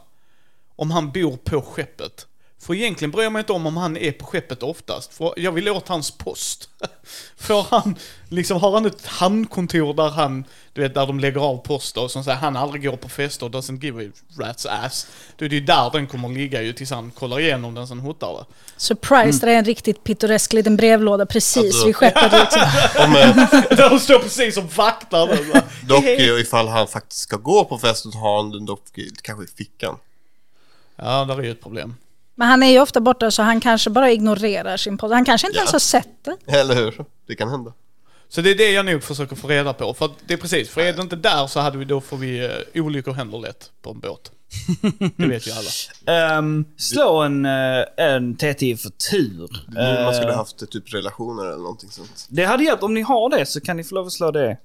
om 0.77 0.91
han 0.91 1.11
bor 1.13 1.37
på 1.37 1.63
skeppet. 1.63 2.27
För 2.67 2.75
egentligen 2.75 3.11
bryr 3.11 3.23
jag 3.23 3.33
mig 3.33 3.41
inte 3.41 3.53
om 3.53 3.67
om 3.67 3.77
han 3.77 3.97
är 3.97 4.13
på 4.13 4.27
skeppet 4.27 4.63
oftast. 4.63 5.15
För 5.15 5.35
jag 5.37 5.53
vill 5.53 5.69
åt 5.69 5.89
hans 5.89 6.11
post. 6.11 6.69
Får 7.37 7.63
han, 7.71 7.97
liksom 8.29 8.61
har 8.61 8.73
han 8.73 8.87
ett 8.87 9.07
handkontor 9.07 9.95
där 9.95 10.09
han, 10.11 10.45
du 10.73 10.81
vet 10.83 10.95
där 10.95 11.07
de 11.07 11.21
lägger 11.21 11.41
av 11.41 11.57
poster 11.57 12.03
och 12.03 12.11
som 12.11 12.25
säger 12.25 12.39
han 12.39 12.57
aldrig 12.57 12.83
går 12.83 12.97
på 12.97 13.09
fester 13.09 13.47
och 13.47 13.53
doesn't 13.53 13.85
give 13.85 14.07
a 14.07 14.11
rat's 14.39 14.67
ass. 14.85 15.07
Då 15.37 15.45
är 15.45 15.49
det 15.49 15.55
ju 15.55 15.61
där 15.61 15.91
den 15.93 16.07
kommer 16.07 16.29
ligga 16.29 16.63
ju 16.63 16.73
tills 16.73 16.91
han 16.91 17.11
kollar 17.11 17.41
igenom 17.41 17.75
den 17.75 17.87
som 17.89 18.01
hotar 18.01 18.33
det. 18.33 18.45
Surprise, 18.77 19.47
det 19.47 19.53
är 19.53 19.59
en 19.59 19.65
riktigt 19.65 20.05
pittoresk 20.05 20.53
liten 20.53 20.77
brevlåda 20.77 21.27
precis 21.27 21.57
Alltså- 21.65 21.87
vid 21.87 21.97
skeppet. 21.97 22.33
Liksom. 22.33 22.63
Om, 23.05 23.13
Där 23.77 23.91
de 23.91 23.99
står 24.01 24.19
precis 24.19 24.55
som 24.55 24.69
vaktar 24.69 25.27
den. 25.27 25.51
va? 25.51 25.63
dock 25.89 26.05
ifall 26.41 26.69
han 26.69 26.89
faktiskt 26.89 27.21
ska 27.21 27.37
gå 27.37 27.65
på 27.65 27.79
festen 27.79 28.13
har 28.13 28.37
han 28.43 28.51
den 28.51 28.67
dock 28.67 28.99
i- 28.99 29.11
kanske 29.23 29.45
i 29.45 29.49
fickan. 29.57 29.97
Ja, 30.97 31.25
där 31.25 31.39
är 31.39 31.43
ju 31.43 31.51
ett 31.51 31.63
problem. 31.63 31.95
Men 32.39 32.49
han 32.49 32.63
är 32.63 32.71
ju 32.71 32.81
ofta 32.81 33.01
borta 33.01 33.31
så 33.31 33.43
han 33.43 33.61
kanske 33.61 33.91
bara 33.91 34.11
ignorerar 34.11 34.77
sin 34.77 34.99
podd. 34.99 35.13
Han 35.13 35.25
kanske 35.25 35.47
inte 35.47 35.57
Ja. 35.57 35.61
ens 35.61 35.73
har 35.73 35.79
sett 35.79 36.09
det. 36.25 36.59
Eller 36.59 36.75
hur? 36.75 37.05
Det 37.27 37.35
kan 37.35 37.49
hända. 37.51 37.73
Så 38.29 38.41
det 38.41 38.51
är 38.51 38.55
det 38.55 38.71
jag 38.71 38.87
nog 38.87 39.03
försöker 39.03 39.37
få 39.37 39.49
reda 39.49 39.73
på. 39.73 39.95
För 39.95 40.11
det 40.27 40.35
är 40.35 40.39
precis, 40.39 40.69
för 40.71 40.81
är 40.81 40.93
det 40.93 41.03
inte 41.03 41.17
där 41.17 41.47
så 41.47 41.61
hade 41.61 41.79
vi, 41.79 41.85
då 41.85 42.01
får 42.01 42.17
vi 42.17 42.47
uh, 42.47 42.83
olyckor 42.85 43.13
händer 43.13 43.39
lätt 43.39 43.71
på 43.83 43.91
en 43.91 44.01
båt. 44.01 44.31
Det 45.17 45.27
vet 45.27 45.47
ju 45.47 45.51
alla. 45.53 46.39
Um, 46.39 46.65
slå 46.79 47.23
en, 47.23 47.45
eh, 47.47 47.85
en 47.97 48.37
TT 48.37 48.77
för 48.77 48.91
tur. 49.11 49.49
Man 50.05 50.15
skulle 50.15 50.31
Eh, 50.33 50.37
haft 50.37 50.71
typ 50.71 50.95
relationer 50.95 51.45
eller 51.47 51.57
någonting 51.59 51.91
sånt. 51.91 52.27
Det 52.29 52.45
hade 52.45 52.65
hjälpt, 52.65 52.83
om 52.83 52.95
ni 52.95 53.01
har 53.03 53.31
det 53.39 53.47
så 53.47 53.61
kan 53.61 53.77
ni 53.77 53.85
få 53.85 53.95
lov 53.95 54.07
att 54.07 54.13
slå 54.13 54.31
det. 54.31 54.57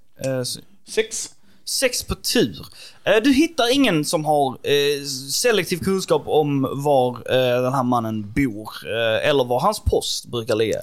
Så- 0.46 0.60
Sex. 0.90 1.30
Sex 1.72 2.04
på 2.04 2.16
tur. 2.16 2.66
Eh, 3.04 3.16
Du 3.24 3.34
hittar 3.34 3.74
ingen 3.74 4.06
som 4.06 4.26
har 4.26 4.58
eh, 4.64 5.06
selektiv 5.32 5.78
kunskap 5.78 6.24
om 6.26 6.68
var 6.84 7.10
eh, 7.10 7.62
den 7.64 7.74
här 7.74 7.84
mannen 7.84 8.32
bor. 8.36 8.70
eh, 8.86 9.30
Eller 9.30 9.44
var 9.44 9.60
hans 9.60 9.80
post 9.80 10.26
brukar 10.26 10.56
ligga. 10.56 10.82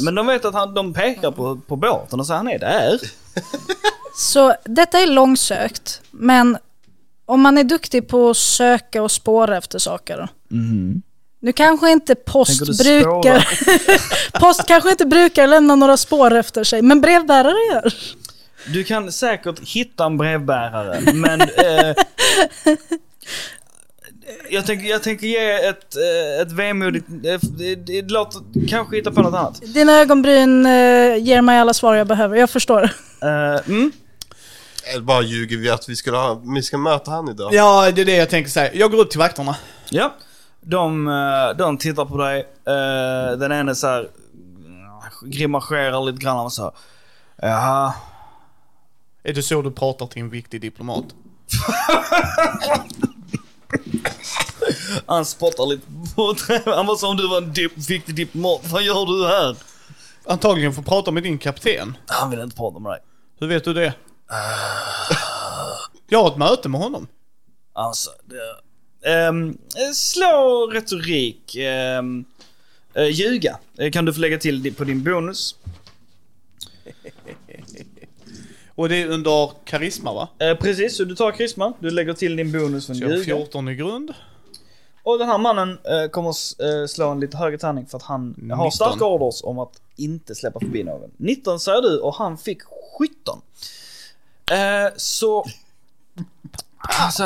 Men 0.00 0.14
de 0.14 0.26
vet 0.26 0.44
att 0.44 0.54
han, 0.54 0.74
de 0.74 0.94
pekar 0.94 1.30
på, 1.30 1.60
på 1.66 1.76
båten 1.76 2.20
och 2.20 2.26
säger 2.26 2.36
han 2.38 2.48
är 2.48 2.58
där. 2.58 3.00
Så 4.16 4.54
detta 4.64 4.98
är 4.98 5.06
långsökt, 5.06 6.00
men 6.10 6.58
om 7.26 7.40
man 7.40 7.58
är 7.58 7.64
duktig 7.64 8.08
på 8.08 8.30
att 8.30 8.36
söka 8.36 9.02
och 9.02 9.10
spåra 9.10 9.56
efter 9.56 9.78
saker. 9.78 10.28
Nu 11.42 11.52
kanske 11.52 11.90
inte 11.90 12.14
post 12.14 12.78
brukar... 12.84 13.48
post 14.40 14.66
kanske 14.66 14.90
inte 14.90 15.06
brukar 15.06 15.46
lämna 15.46 15.74
några 15.74 15.96
spår 15.96 16.34
efter 16.34 16.64
sig, 16.64 16.82
men 16.82 17.00
brevbärare 17.00 17.72
gör. 17.74 17.94
Du 18.72 18.84
kan 18.84 19.12
säkert 19.12 19.60
hitta 19.60 20.04
en 20.04 20.16
brevbärare, 20.16 21.12
men... 21.14 21.40
Eh, 24.30 24.44
jag, 24.50 24.66
tänker, 24.66 24.88
jag 24.88 25.02
tänker 25.02 25.26
ge 25.26 25.50
ett, 25.52 25.96
eh, 25.96 26.42
ett 26.42 26.52
vemodigt... 26.52 27.06
Eh, 27.08 28.06
låter... 28.08 28.68
Kanske 28.68 28.96
hitta 28.96 29.10
på 29.10 29.22
något 29.22 29.34
annat. 29.34 29.60
Dina 29.74 29.92
ögonbryn 29.92 30.66
eh, 30.66 31.16
ger 31.16 31.42
mig 31.42 31.58
alla 31.58 31.74
svar 31.74 31.94
jag 31.94 32.06
behöver, 32.06 32.36
jag 32.36 32.50
förstår. 32.50 32.82
Eh, 33.22 33.68
mm. 33.68 33.92
Eller 34.84 35.02
bara 35.02 35.22
ljuger 35.22 35.56
vi 35.56 35.70
att 35.70 35.88
vi 35.88 35.96
ska, 35.96 36.10
ha, 36.10 36.42
vi 36.54 36.62
ska 36.62 36.78
möta 36.78 37.10
han 37.10 37.28
idag. 37.28 37.54
Ja, 37.54 37.90
det 37.90 38.00
är 38.00 38.04
det 38.04 38.16
jag 38.16 38.30
tänker 38.30 38.50
säga. 38.50 38.74
Jag 38.74 38.90
går 38.90 38.98
upp 38.98 39.10
till 39.10 39.18
vakterna. 39.18 39.56
Ja. 39.90 40.14
De, 40.60 41.04
de 41.58 41.78
tittar 41.78 42.04
på 42.04 42.16
dig. 42.16 42.46
Den 43.38 43.52
ene 43.52 43.74
så 43.74 43.86
här 43.86 44.08
grimaserar 45.22 46.04
lite 46.04 46.18
grann 46.18 46.38
och 46.38 46.52
så 46.52 46.62
här, 46.62 46.72
Jaha. 47.42 47.92
Är 49.22 49.32
det 49.32 49.42
så 49.42 49.62
du 49.62 49.70
pratar 49.70 50.06
till 50.06 50.22
en 50.22 50.30
viktig 50.30 50.60
diplomat? 50.60 51.04
Han 55.06 55.24
spottar 55.24 55.66
lite 55.66 55.86
på. 56.14 56.34
Han 56.70 56.86
var 56.86 56.96
som 56.96 57.10
om 57.10 57.16
du 57.16 57.28
var 57.28 57.38
en 57.38 57.52
dip, 57.52 57.72
viktig 57.90 58.14
diplomat. 58.14 58.60
Vad 58.64 58.82
gör 58.82 59.06
du 59.06 59.26
här? 59.26 59.56
Antagligen 60.24 60.74
får 60.74 60.82
prata 60.82 61.10
med 61.10 61.22
din 61.22 61.38
kapten. 61.38 61.96
Han 62.06 62.30
vill 62.30 62.40
inte 62.40 62.56
prata 62.56 62.78
med 62.78 62.92
dig. 62.92 63.00
Hur 63.40 63.46
vet 63.46 63.64
du 63.64 63.72
det? 63.72 63.94
Jag 66.08 66.22
har 66.22 66.30
ett 66.30 66.36
möte 66.36 66.68
med 66.68 66.80
honom. 66.80 67.06
Alltså, 67.72 68.10
det... 68.24 69.10
Ehm, 69.10 69.58
slå 69.94 70.70
retorik. 70.72 71.56
Um, 71.98 72.24
ljuga 73.10 73.58
Eh, 73.78 73.90
kan 73.90 74.04
du 74.04 74.12
få 74.12 74.20
lägga 74.20 74.38
till 74.38 74.74
på 74.74 74.84
din 74.84 75.04
bonus. 75.04 75.54
Och 78.80 78.88
det 78.88 79.02
är 79.02 79.06
under 79.06 79.52
karisma 79.64 80.12
va? 80.12 80.28
Eh, 80.38 80.56
precis, 80.56 80.96
så 80.96 81.04
du 81.04 81.14
tar 81.14 81.32
karisma. 81.32 81.72
Du 81.78 81.90
lägger 81.90 82.14
till 82.14 82.36
din 82.36 82.52
bonus 82.52 82.86
från 82.86 83.02
har 83.02 83.10
ljuga. 83.10 83.24
14 83.24 83.68
i 83.68 83.74
grund. 83.74 84.14
Och 85.02 85.18
den 85.18 85.28
här 85.28 85.38
mannen 85.38 85.78
eh, 85.84 86.10
kommer 86.10 86.28
eh, 86.28 86.86
slå 86.86 87.08
en 87.08 87.20
lite 87.20 87.36
högre 87.36 87.58
tärning 87.58 87.86
för 87.86 87.96
att 87.96 88.02
han 88.02 88.50
har 88.50 88.64
19. 88.64 88.72
starka 88.72 89.04
orders 89.04 89.42
om 89.44 89.58
att 89.58 89.80
inte 89.96 90.34
släppa 90.34 90.60
förbi 90.60 90.84
någon. 90.84 91.10
19 91.16 91.60
säger 91.60 91.82
du 91.82 92.00
och 92.00 92.14
han 92.14 92.38
fick 92.38 92.62
17. 92.98 93.40
Eh, 94.50 94.92
så... 94.96 95.44
Alltså, 96.78 97.24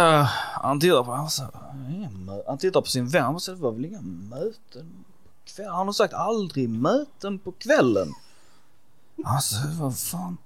han 0.53 0.81
tittar 0.81 1.05
på, 1.05 1.13
alltså, 1.13 1.43
han 2.47 2.59
tittar 2.59 2.81
på 2.81 2.89
sin 2.89 3.09
vän 3.09 3.35
och 3.35 3.43
säger 3.43 3.57
det 3.57 3.63
var 3.63 3.73
väl 3.73 3.85
inga 3.85 4.01
möten 4.01 5.05
på 5.35 5.53
kvällen? 5.55 5.75
Han 5.75 5.87
har 5.87 5.93
sagt 5.93 6.15
aldrig 6.15 6.69
möten 6.69 7.39
på 7.39 7.53
kvällen. 7.53 8.09
Alltså, 9.25 9.57
vad 9.81 9.99
fan. 9.99 10.37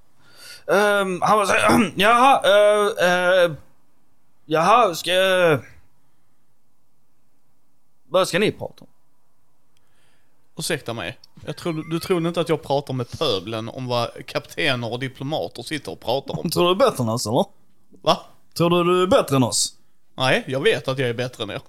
Um, 0.69 1.23
han 1.23 1.39
var 1.39 1.47
såhär, 1.47 1.93
jaha, 1.97 2.43
uh, 2.47 3.49
uh, 3.49 3.57
jaha, 4.47 4.95
ska 4.95 5.13
jag... 5.13 5.61
Vad 8.09 8.29
ska 8.29 8.39
ni 8.39 8.53
prata 8.53 8.81
om? 8.81 8.87
Ursäkta 10.59 10.95
mig. 10.95 11.19
Jag 11.47 11.57
tror, 11.57 11.91
du 11.91 12.01
tror 12.01 12.27
inte 12.27 12.41
att 12.41 12.49
jag 12.49 12.63
pratar 12.63 12.95
med 12.95 13.19
pöblen 13.19 13.69
om 13.69 13.87
vad 13.87 14.27
kaptener 14.27 14.93
och 14.93 14.99
diplomater 14.99 15.63
sitter 15.63 15.93
och 15.93 16.01
pratar 16.01 16.39
om? 16.39 16.51
Tror 16.51 16.65
du 16.65 16.71
är 16.71 16.91
bättre 16.91 17.03
än 17.03 17.09
oss 17.09 17.27
eller? 17.27 17.45
Va? 18.03 18.21
Tror 18.57 18.71
du 18.71 18.85
du 18.85 19.03
är 19.03 19.07
bättre 19.07 19.37
än 19.37 19.43
oss? 19.43 19.75
Nej, 20.17 20.45
jag 20.47 20.61
vet 20.61 20.89
att 20.89 20.99
jag 20.99 21.09
är 21.09 21.15
bättre 21.15 21.43
än 21.43 21.51
er. 21.51 21.61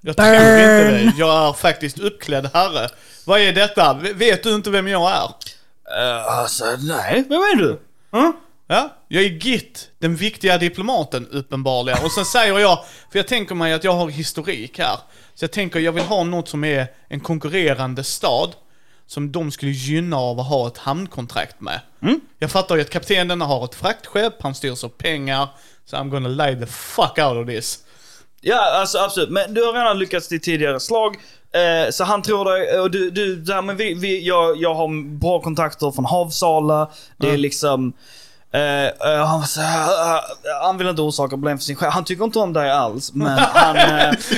Jag 0.00 0.16
tror 0.16 0.28
inte 0.28 0.90
det. 0.90 1.12
Jag 1.16 1.48
är 1.48 1.52
faktiskt 1.52 1.98
uppklädd 1.98 2.50
herre. 2.54 2.88
Vad 3.26 3.40
är 3.40 3.52
detta? 3.52 3.94
Vet 3.94 4.42
du 4.42 4.54
inte 4.54 4.70
vem 4.70 4.88
jag 4.88 5.10
är? 5.10 5.30
Uh, 5.98 6.38
alltså, 6.38 6.64
nej. 6.80 7.24
Vem 7.28 7.40
är 7.40 7.56
du? 7.56 7.80
Hm? 8.12 8.32
Ja, 8.66 8.96
jag 9.08 9.24
är 9.24 9.28
Git, 9.28 9.90
den 9.98 10.16
viktiga 10.16 10.58
diplomaten 10.58 11.28
uppenbarligen. 11.28 12.04
Och 12.04 12.12
sen 12.12 12.24
säger 12.24 12.58
jag, 12.58 12.78
för 13.10 13.18
jag 13.18 13.28
tänker 13.28 13.54
mig 13.54 13.72
att 13.72 13.84
jag 13.84 13.92
har 13.92 14.08
historik 14.08 14.78
här. 14.78 14.96
Så 15.34 15.44
jag 15.44 15.52
tänker 15.52 15.80
jag 15.80 15.92
vill 15.92 16.04
ha 16.04 16.24
något 16.24 16.48
som 16.48 16.64
är 16.64 16.86
en 17.08 17.20
konkurrerande 17.20 18.04
stad. 18.04 18.54
Som 19.06 19.32
de 19.32 19.50
skulle 19.50 19.72
gynna 19.72 20.16
av 20.16 20.40
att 20.40 20.46
ha 20.46 20.66
ett 20.68 20.78
hamnkontrakt 20.78 21.60
med. 21.60 21.80
Jag 22.38 22.50
fattar 22.50 22.76
ju 22.76 22.82
att 22.82 22.90
kaptenen 22.90 23.40
har 23.40 23.64
ett 23.64 23.74
fraktskepp, 23.74 24.42
han 24.42 24.54
styrs 24.54 24.84
av 24.84 24.88
pengar. 24.88 25.48
Så 25.84 25.96
I'm 25.96 26.08
gonna 26.08 26.28
lay 26.28 26.60
the 26.60 26.66
fuck 26.66 27.18
out 27.18 27.36
of 27.36 27.46
this. 27.46 27.78
Ja, 28.40 28.80
alltså 28.80 28.98
absolut. 28.98 29.30
Men 29.30 29.54
du 29.54 29.64
har 29.64 29.72
redan 29.72 29.98
lyckats 29.98 30.32
i 30.32 30.40
tidigare 30.40 30.80
slag. 30.80 31.16
Eh, 31.54 31.90
så 31.90 32.04
han 32.04 32.22
tror 32.22 32.44
dig, 32.44 32.80
och 32.80 32.90
du, 32.90 33.10
du 33.10 33.36
där, 33.36 33.62
men 33.62 33.76
vi, 33.76 33.94
vi, 33.94 34.26
jag, 34.26 34.56
jag 34.56 34.74
har 34.74 35.18
bra 35.18 35.40
kontakter 35.40 35.90
från 35.90 36.04
Havsala. 36.04 36.90
Det 37.16 37.30
är 37.30 37.36
liksom... 37.36 37.92
Eh, 38.54 38.86
eh, 38.86 39.26
han, 39.26 39.46
så 39.46 39.60
eh, 39.60 39.66
han 40.62 40.78
vill 40.78 40.88
inte 40.88 41.02
orsaka 41.02 41.30
problem 41.30 41.58
för 41.58 41.64
sin 41.64 41.76
själv. 41.76 41.92
Han 41.92 42.04
tycker 42.04 42.24
inte 42.24 42.38
om 42.38 42.52
dig 42.52 42.70
alls, 42.70 43.12
men 43.12 43.38
han... 43.38 43.76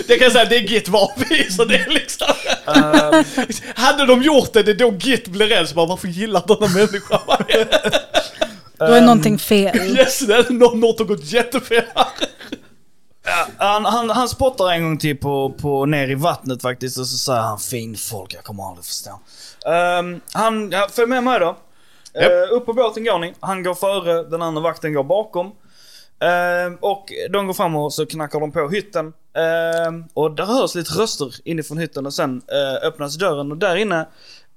Det 0.09 0.19
kan 0.19 0.25
jag 0.25 0.33
säga, 0.33 0.45
det 0.45 0.57
är 0.57 0.61
Git 0.61 0.89
vapen 0.89 1.51
så 1.51 1.65
det 1.65 1.75
är 1.75 1.91
liksom... 1.91 2.29
Hade 3.75 4.07
de 4.07 4.23
gjort 4.23 4.53
det, 4.53 4.63
det 4.63 4.71
är 4.71 4.75
då 4.75 4.91
Git 4.91 5.29
blir 5.29 5.47
rädd. 5.47 5.69
Så 5.69 5.75
bara, 5.75 5.87
varför 5.87 6.09
gillar 6.09 6.43
denna 6.47 6.73
människa? 6.73 7.21
Då 8.79 8.85
är 8.85 9.01
någonting 9.01 9.39
fel. 9.39 9.77
Yes, 9.97 10.19
det 10.19 10.35
är 10.35 10.53
något 10.53 10.99
har 10.99 11.07
gått 11.07 11.25
jättefel 11.25 11.83
här. 11.95 12.07
Han, 13.57 13.85
han, 13.85 14.11
han 14.11 14.29
spottar 14.29 14.73
en 14.73 14.83
gång 14.83 14.99
till 14.99 15.19
på, 15.19 15.55
på 15.61 15.87
ner 15.87 16.11
i 16.11 16.15
vattnet 16.15 16.63
faktiskt 16.63 16.99
och 16.99 17.07
så 17.07 17.17
säger 17.17 17.41
han 17.41 17.59
fin 17.59 17.97
folk, 17.97 18.35
jag 18.35 18.45
kommer 18.45 18.69
aldrig 18.69 18.85
förstå. 18.85 19.11
Um, 19.67 20.21
han, 20.33 20.71
ja, 20.71 20.89
följ 20.93 21.09
med 21.09 21.25
mig 21.25 21.41
då. 21.41 21.57
Japp. 22.15 22.33
Eh, 22.33 22.57
upp 22.57 22.67
på 22.67 22.73
båten 22.73 23.05
går 23.05 23.19
ni. 23.19 23.35
Han 23.41 23.63
går 23.63 23.75
före, 23.75 24.23
den 24.23 24.43
andra 24.43 24.63
vakten 24.63 24.93
går 24.95 25.05
bakom. 25.05 25.53
Ehm, 26.21 26.77
och 26.81 27.13
de 27.31 27.47
går 27.47 27.55
fram 27.55 27.77
och 27.77 27.93
så 27.93 28.07
knackar 28.07 28.41
de 28.41 28.53
på 28.53 28.69
hytten. 28.69 29.13
Ehm, 29.37 30.05
och 30.15 30.31
där 30.31 30.45
hörs 30.45 30.75
lite 30.75 30.93
röster 30.95 31.35
inifrån 31.45 31.79
hytten 31.79 32.07
och 32.07 32.15
sen 32.15 32.43
eh, 32.49 32.89
öppnas 32.89 33.17
dörren 33.17 33.53
och 33.53 33.59
där 33.59 33.77
inne 33.77 34.01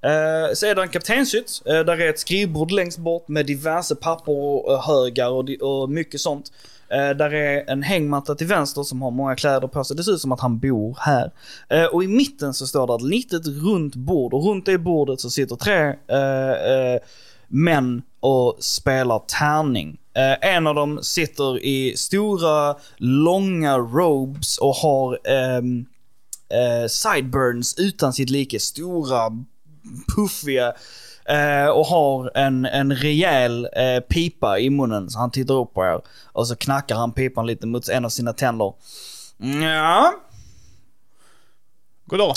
eh, 0.02 0.54
så 0.54 0.66
är 0.66 0.76
det 0.76 0.82
en 0.82 0.90
kaptenshytt. 0.90 1.62
Eh, 1.66 1.80
där 1.80 2.02
är 2.02 2.10
ett 2.10 2.20
skrivbord 2.20 2.72
längst 2.72 2.98
bort 2.98 3.28
med 3.28 3.46
diverse 3.46 3.96
papper 3.96 4.32
och 4.32 4.74
eh, 4.74 4.88
högar 4.88 5.30
och, 5.30 5.50
och 5.62 5.90
mycket 5.90 6.22
sånt. 6.22 6.52
Eh, 6.90 7.10
där 7.10 7.34
är 7.34 7.70
en 7.70 7.84
hängmatta 7.84 8.36
till 8.36 8.48
vänster 8.48 8.84
som 8.84 9.02
har 9.02 9.12
många 9.12 9.36
kläder 9.36 9.68
på 9.68 9.84
sig. 9.84 9.98
Det 9.98 10.04
ser 10.04 10.12
ut 10.12 10.22
som 10.22 10.32
att 10.32 10.40
han 10.40 10.60
bor 10.60 10.98
här. 11.00 11.32
Eh, 11.70 11.86
och 11.86 12.04
i 12.04 12.08
mitten 12.08 12.54
så 12.54 12.68
står 12.68 12.88
det 12.88 12.96
ett 12.96 13.10
litet 13.12 13.48
runt 13.48 13.96
bord 13.96 14.34
och 14.34 14.46
runt 14.46 14.66
det 14.66 14.78
bordet 14.78 15.22
så 15.22 15.30
sitter 15.30 15.56
tre 15.56 15.88
eh, 15.88 17.02
män 17.48 18.02
och 18.20 18.58
spelar 18.60 19.20
tärning. 19.40 19.98
Eh, 20.14 20.56
en 20.56 20.68
av 20.68 20.76
dem 20.76 21.00
sitter 21.02 21.64
i 21.64 21.94
stora, 21.98 22.76
långa 22.98 23.78
robes 23.78 24.58
och 24.58 24.76
har 24.76 25.20
ehm, 25.28 25.86
eh, 26.50 26.88
sideburns 26.88 27.76
utan 27.78 28.14
sitt 28.14 28.30
like. 28.30 28.60
Stora, 28.60 29.32
puffiga 30.16 30.74
eh, 31.28 31.68
och 31.68 31.86
har 31.86 32.32
en, 32.38 32.66
en 32.66 32.96
rejäl 32.96 33.70
eh, 33.76 34.00
pipa 34.00 34.60
i 34.60 34.70
munnen. 34.70 35.10
Så 35.10 35.20
han 35.20 35.32
tittar 35.32 35.54
upp 35.54 35.74
på 35.74 35.86
er 35.86 36.02
och 36.26 36.48
så 36.48 36.56
knackar 36.56 36.96
han 36.96 37.12
pipan 37.12 37.46
lite 37.48 37.68
mot 37.68 37.90
en 37.90 38.06
av 38.06 38.10
sina 38.10 38.34
tänder. 38.34 38.74
Ja, 39.64 40.14
Goddag. 42.06 42.36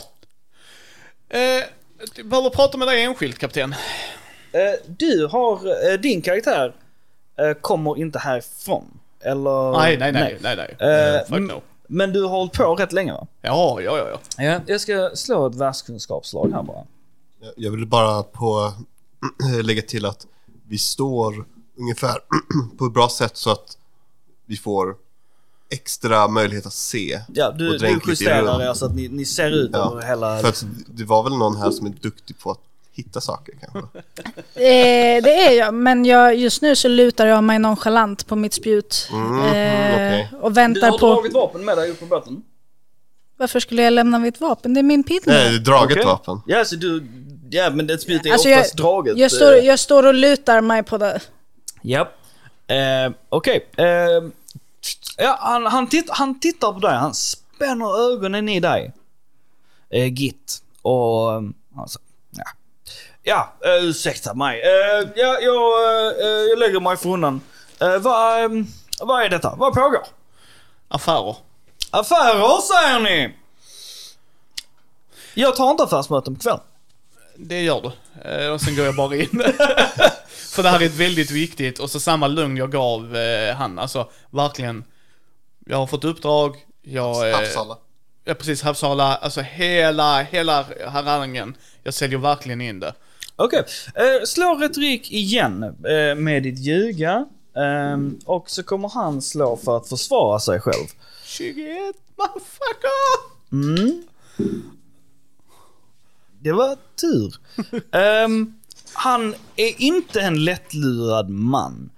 Eh, 1.28 1.40
jag 2.16 2.26
behöver 2.26 2.50
prata 2.50 2.78
med 2.78 2.88
dig 2.88 3.02
enskilt, 3.02 3.38
kapten. 3.38 3.74
eh, 4.52 4.60
du 4.86 5.26
har, 5.26 5.52
eh, 5.92 6.00
din 6.00 6.22
karaktär 6.22 6.74
eh, 7.38 7.52
kommer 7.60 7.98
inte 7.98 8.18
härifrån. 8.18 8.98
Eller? 9.22 9.72
Nej, 9.78 9.96
nej, 9.98 10.12
nej, 10.12 10.38
nej, 10.40 10.56
nej. 10.56 10.76
Eh, 10.78 11.14
Eh, 11.14 11.20
fuck 11.28 11.40
no. 11.40 11.62
Men 11.86 12.12
du 12.12 12.22
har 12.22 12.28
hållit 12.28 12.52
på 12.52 12.74
rätt 12.74 12.92
länge 12.92 13.12
va? 13.12 13.26
Ja, 13.42 13.80
ja, 13.80 13.98
ja, 13.98 14.08
ja. 14.36 14.44
Ja, 14.44 14.60
jag 14.66 14.80
ska 14.80 15.10
slå 15.14 15.46
ett 15.46 15.54
världskunskapsslag 15.54 16.52
här 16.54 16.62
bara. 16.62 16.84
Jag- 17.40 17.52
Jag 17.56 17.70
vill 17.70 17.86
bara 17.86 18.22
på, 18.22 18.72
lägga 19.62 19.82
till 19.82 20.06
att 20.06 20.26
vi 20.68 20.78
står 20.78 21.44
ungefär 21.78 22.18
på 22.78 22.86
ett 22.86 22.92
bra 22.92 23.08
sätt 23.08 23.36
så 23.36 23.50
att 23.50 23.78
vi 24.46 24.56
får 24.56 24.94
extra 25.70 26.28
möjlighet 26.28 26.66
att 26.66 26.72
se. 26.72 27.20
Ja, 27.34 27.50
du, 27.50 27.78
du 27.78 28.00
justerar 28.08 28.62
er 28.70 28.74
så 28.74 28.86
att 28.86 28.94
ni, 28.94 29.08
ni 29.08 29.24
ser 29.24 29.50
ut 29.50 29.70
Ja, 29.72 29.90
över 29.92 30.02
hela... 30.06 30.38
För 30.38 30.48
att 30.48 30.62
liksom- 30.62 30.84
det 30.88 31.04
var 31.04 31.22
väl 31.22 31.36
någon 31.36 31.56
här 31.56 31.70
som 31.70 31.86
är 31.86 31.90
duktig 31.90 32.38
på 32.38 32.50
att 32.50 32.60
hitta 32.92 33.20
saker 33.20 33.54
kanske. 33.60 33.98
Eh, 34.54 35.22
det 35.22 35.34
är 35.46 35.58
jag, 35.58 35.74
men 35.74 36.04
jag, 36.04 36.36
just 36.36 36.62
nu 36.62 36.76
så 36.76 36.88
lutar 36.88 37.26
jag 37.26 37.44
mig 37.44 37.58
nonchalant 37.58 38.26
på 38.26 38.36
mitt 38.36 38.52
spjut. 38.54 39.08
Mm, 39.12 39.38
eh, 39.38 39.92
okej. 39.94 40.30
Och 40.40 40.50
Du 40.50 40.54
väntar 40.54 40.90
har 40.90 40.98
på... 40.98 41.14
dragit 41.14 41.32
vapen 41.34 41.64
med 41.64 41.78
dig 41.78 41.90
upp 41.90 42.00
på 42.00 42.06
båten? 42.06 42.42
Varför 43.40 43.60
skulle 43.60 43.82
jag 43.82 43.92
lämna 43.92 44.18
mitt 44.18 44.40
vapen? 44.40 44.74
Det 44.74 44.80
är 44.80 44.82
min 44.82 45.04
pinne. 45.04 45.20
Nej, 45.26 45.58
draget 45.58 45.96
Okej. 45.96 46.04
vapen. 46.06 46.40
Ja, 46.46 46.64
så 46.64 46.76
du... 46.76 47.06
Ja, 47.50 47.70
men 47.70 47.90
ett 47.90 48.02
spjut 48.02 48.26
är 48.26 48.32
Alltså, 48.32 48.48
oftast 48.48 48.74
jag- 48.78 48.84
draget. 48.86 49.18
Jag 49.18 49.30
står, 49.32 49.52
eh. 49.52 49.58
jag 49.58 49.78
står 49.78 50.06
och 50.06 50.14
lutar 50.14 50.60
mig 50.60 50.82
på 50.82 50.98
det. 50.98 51.20
Japp. 51.82 52.08
Eh, 52.66 53.12
Okej. 53.28 53.66
Eh, 53.76 53.84
ja, 55.18 55.38
han, 55.40 55.66
han, 55.66 55.86
titt, 55.88 56.10
han 56.10 56.40
tittar 56.40 56.72
på 56.72 56.78
dig. 56.78 56.96
Han 56.96 57.14
spänner 57.14 58.12
ögonen 58.12 58.48
i 58.48 58.60
dig. 58.60 58.92
Eh, 59.90 60.12
Git. 60.12 60.62
Och... 60.82 61.32
eh, 61.32 61.40
sa, 61.86 62.00
ja. 62.30 62.44
Ja, 63.22 63.52
eh, 63.64 63.84
ursäkta 63.84 64.34
mig. 64.34 64.60
Eh, 64.60 65.08
ja, 65.16 65.38
jag, 65.40 65.56
eh, 66.20 66.26
jag 66.50 66.58
lägger 66.58 66.80
mig 66.80 66.96
för 66.96 67.08
undan. 67.10 67.40
Eh, 67.80 67.98
vad, 67.98 68.44
eh, 68.44 68.48
vad 69.00 69.22
är 69.24 69.28
detta? 69.28 69.54
Vad 69.56 69.74
pågår? 69.74 70.06
Affärer. 70.88 71.36
Affärer 71.90 72.60
säger 72.60 73.00
ni! 73.00 73.34
Jag 75.34 75.56
tar 75.56 75.70
inte 75.70 75.82
affärsmöten 75.82 76.34
på 76.34 76.40
kvällen. 76.40 76.60
Det 77.36 77.62
gör 77.62 77.80
du. 77.80 77.90
Eh, 78.30 78.52
och 78.52 78.60
sen 78.60 78.76
går 78.76 78.84
jag 78.84 78.96
bara 78.96 79.16
in. 79.16 79.28
För 80.28 80.62
det 80.62 80.68
här 80.68 80.82
är 80.82 80.86
ett 80.86 80.96
väldigt 80.96 81.30
viktigt, 81.30 81.78
och 81.78 81.90
så 81.90 82.00
samma 82.00 82.26
lugn 82.26 82.56
jag 82.56 82.72
gav 82.72 83.16
eh, 83.16 83.54
han. 83.56 83.78
Alltså, 83.78 84.10
verkligen. 84.30 84.84
Jag 85.66 85.76
har 85.76 85.86
fått 85.86 86.04
uppdrag, 86.04 86.56
jag... 86.82 87.30
Eh, 87.30 87.36
Havsala. 87.36 87.76
ja, 88.24 88.34
precis, 88.34 88.62
Havsala. 88.62 89.16
Alltså 89.16 89.40
hela, 89.40 90.22
hela 90.22 90.66
harangen. 90.86 91.56
Jag 91.82 91.94
säljer 91.94 92.18
verkligen 92.18 92.60
in 92.60 92.80
det. 92.80 92.94
Okej. 93.36 93.64
Eh, 93.94 94.26
slå 94.26 94.54
retorik 94.54 95.12
igen 95.12 95.62
eh, 95.62 96.14
med 96.14 96.42
ditt 96.42 96.58
ljuga. 96.58 97.26
Ehm, 97.56 98.18
och 98.24 98.50
så 98.50 98.62
kommer 98.62 98.88
han 98.88 99.22
slå 99.22 99.56
för 99.56 99.76
att 99.76 99.88
försvara 99.88 100.40
sig 100.40 100.60
själv. 100.60 100.86
21, 101.30 101.94
motherfucker! 102.16 103.20
Mm. 103.52 104.02
Det 106.40 106.52
var 106.52 106.76
tur. 107.00 107.34
Ehm, 107.96 108.54
han 108.92 109.34
är 109.56 109.80
inte 109.82 110.20
en 110.20 110.44
lättlurad 110.44 111.28
man. 111.30 111.90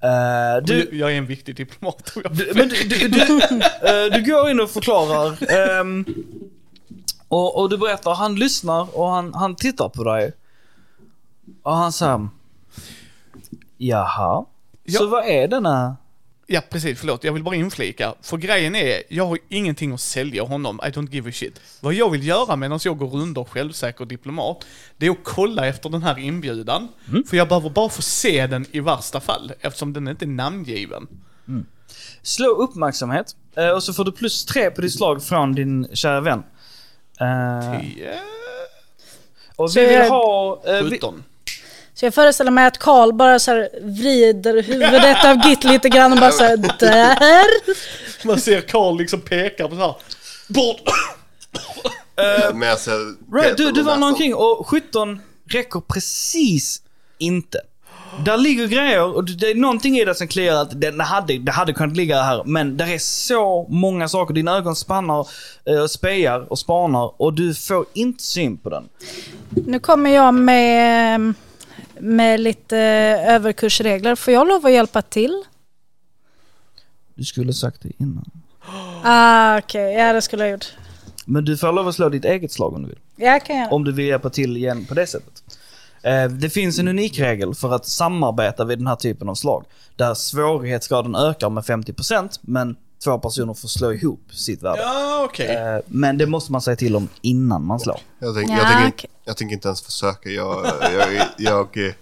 Eh, 0.00 0.64
Du, 0.64 0.88
jag 0.92 1.12
är 1.12 1.18
en 1.18 1.26
viktig 1.26 1.56
diplomat. 1.56 2.12
du, 2.14 2.52
men 2.54 2.68
du, 2.68 2.76
du, 2.88 3.08
du, 3.08 3.40
eh, 3.88 4.12
du 4.12 4.30
går 4.32 4.50
in 4.50 4.60
och 4.60 4.70
förklarar. 4.70 5.52
ehm, 5.52 6.04
och, 7.28 7.58
och 7.58 7.70
du 7.70 7.78
berättar, 7.78 8.14
han 8.14 8.34
lyssnar 8.34 8.96
och 8.98 9.08
han, 9.08 9.34
han 9.34 9.56
tittar 9.56 9.88
på 9.88 10.04
dig. 10.04 10.32
Och 11.62 11.72
han 11.76 11.92
säger... 11.92 12.28
Jaha. 13.76 14.44
Så 14.88 15.04
Ja. 15.04 15.06
vad 15.06 15.24
är 15.26 15.48
denna... 15.48 15.96
Ja, 16.52 16.60
precis. 16.70 16.98
Förlåt. 16.98 17.24
Jag 17.24 17.32
vill 17.32 17.42
bara 17.42 17.54
inflika. 17.54 18.14
För 18.22 18.36
grejen 18.36 18.74
är, 18.74 19.02
jag 19.08 19.26
har 19.26 19.38
ingenting 19.48 19.92
att 19.92 20.00
sälja 20.00 20.42
honom. 20.42 20.80
I 20.84 20.88
don't 20.88 21.10
give 21.10 21.28
a 21.30 21.32
shit. 21.32 21.60
Vad 21.80 21.94
jag 21.94 22.10
vill 22.10 22.26
göra 22.26 22.56
medan 22.56 22.78
jag 22.84 22.98
går 22.98 23.06
runt 23.08 23.38
och 23.38 23.48
självsäker 23.48 24.04
diplomat, 24.04 24.64
det 24.96 25.06
är 25.06 25.10
att 25.10 25.16
kolla 25.24 25.66
efter 25.66 25.88
den 25.88 26.02
här 26.02 26.18
inbjudan. 26.18 26.88
För 27.30 27.36
jag 27.36 27.48
behöver 27.48 27.70
bara 27.70 27.88
få 27.88 28.02
se 28.02 28.46
den 28.46 28.66
i 28.72 28.80
värsta 28.80 29.20
fall, 29.20 29.52
eftersom 29.60 29.92
den 29.92 30.08
inte 30.08 30.24
är 30.24 30.26
namngiven. 30.26 31.06
Slå 32.22 32.48
uppmärksamhet. 32.48 33.36
eh, 33.56 33.68
Och 33.70 33.82
så 33.82 33.92
får 33.92 34.04
du 34.04 34.12
plus 34.12 34.44
tre 34.44 34.70
på 34.70 34.80
ditt 34.80 34.92
slag 34.94 35.24
från 35.24 35.52
din 35.54 35.88
kära 35.94 36.20
vän. 36.20 36.42
Eh, 37.20 37.26
Yeah. 37.98 38.18
och 39.56 39.76
vi 39.76 39.86
vill 39.86 39.98
ha... 40.08 40.62
eh, 40.66 40.82
vi, 40.84 40.90
17. 40.90 41.24
Så 42.00 42.06
jag 42.06 42.14
föreställer 42.14 42.50
mig 42.50 42.66
att 42.66 42.78
Karl 42.78 43.12
bara 43.12 43.38
så 43.38 43.50
här 43.50 43.68
vrider 43.82 44.62
huvudet 44.62 45.24
av 45.24 45.46
Git 45.46 45.64
lite 45.64 45.88
grann 45.88 46.12
och 46.12 46.18
bara 46.18 46.30
såhär 46.30 46.56
där. 46.56 47.46
Man 48.26 48.40
ser 48.40 48.60
Karl 48.60 48.98
liksom 48.98 49.20
peka 49.20 49.68
på 49.68 49.74
så 49.74 49.80
här. 49.80 49.94
Bort! 50.48 50.82
Eh, 52.16 52.54
Men 52.54 52.68
jag 52.68 52.78
ser... 52.78 53.32
Right, 53.36 53.56
du, 53.56 53.72
du 53.72 53.82
var 53.82 54.02
omkring 54.02 54.34
och 54.34 54.68
17 54.68 55.20
räcker 55.48 55.80
precis 55.80 56.82
inte. 57.18 57.60
Där 58.24 58.38
ligger 58.38 58.66
grejer 58.66 59.16
och 59.16 59.24
det 59.24 59.50
är 59.50 59.54
någonting 59.54 59.98
i 59.98 60.04
det 60.04 60.14
som 60.14 60.28
kliar 60.28 60.54
att 60.54 60.80
det 60.80 61.02
hade, 61.02 61.38
det 61.38 61.52
hade 61.52 61.72
kunnat 61.72 61.96
ligga 61.96 62.22
här. 62.22 62.42
Men 62.44 62.76
det 62.76 62.84
är 62.84 62.98
så 62.98 63.66
många 63.70 64.08
saker. 64.08 64.34
Dina 64.34 64.56
ögon 64.56 64.76
spannar, 64.76 65.26
eh, 65.64 65.86
spejar 65.86 66.52
och 66.52 66.58
spanar 66.58 67.22
och 67.22 67.32
du 67.34 67.54
får 67.54 67.86
inte 67.92 68.22
syn 68.22 68.58
på 68.58 68.70
den. 68.70 68.88
Nu 69.66 69.78
kommer 69.78 70.10
jag 70.10 70.34
med, 70.34 71.34
med 72.00 72.40
lite 72.40 72.76
överkursregler. 73.28 74.14
Får 74.16 74.32
jag 74.34 74.48
lov 74.48 74.66
att 74.66 74.72
hjälpa 74.72 75.02
till? 75.02 75.42
Du 77.14 77.24
skulle 77.24 77.52
sagt 77.52 77.82
det 77.82 77.92
innan. 77.98 78.30
Ah, 79.04 79.58
okej. 79.58 79.92
Ja, 79.94 80.12
det 80.12 80.22
skulle 80.22 80.42
jag 80.44 80.50
gjort. 80.52 80.66
Men 81.24 81.44
du 81.44 81.56
får 81.56 81.72
lov 81.72 81.88
att 81.88 81.94
slå 81.94 82.08
ditt 82.08 82.24
eget 82.24 82.52
slag 82.52 82.74
om 82.74 82.82
du 82.82 82.88
vill. 82.88 82.98
Jag 83.16 83.44
kan 83.44 83.56
göra. 83.56 83.68
Om 83.70 83.84
du 83.84 83.92
vill 83.92 84.06
hjälpa 84.06 84.30
till 84.30 84.56
igen 84.56 84.84
på 84.84 84.94
det 84.94 85.06
sättet. 85.06 85.42
Eh, 86.02 86.24
Det 86.24 86.50
finns 86.50 86.78
en 86.78 86.88
unik 86.88 87.18
regel 87.18 87.54
för 87.54 87.72
att 87.74 87.86
samarbeta 87.86 88.64
vid 88.64 88.78
den 88.78 88.86
här 88.86 88.96
typen 88.96 89.28
av 89.28 89.34
slag. 89.34 89.64
Där 89.96 90.14
svårighetsgraden 90.14 91.14
ökar 91.14 91.50
med 91.50 91.64
50% 91.64 92.38
men 92.42 92.76
två 93.04 93.18
personer 93.18 93.54
får 93.54 93.68
slå 93.68 93.92
ihop 93.92 94.20
sitt 94.32 94.62
värde. 94.62 94.82
Ja, 94.82 95.24
okej. 95.24 95.46
Eh, 95.56 95.80
Men 95.86 96.18
det 96.18 96.26
måste 96.26 96.52
man 96.52 96.60
säga 96.62 96.76
till 96.76 96.96
om 96.96 97.08
innan 97.20 97.64
man 97.66 97.80
slår. 97.80 98.00
Jag, 98.18 98.34
tänk, 98.34 98.50
Ja, 98.50 98.56
jag, 98.56 98.82
tänker, 98.82 99.10
jag 99.24 99.36
tänker 99.36 99.54
inte 99.54 99.68
ens 99.68 99.82
försöka. 99.82 100.28
Jag, 100.30 100.66
jag, 100.80 101.28
jag, 101.38 101.94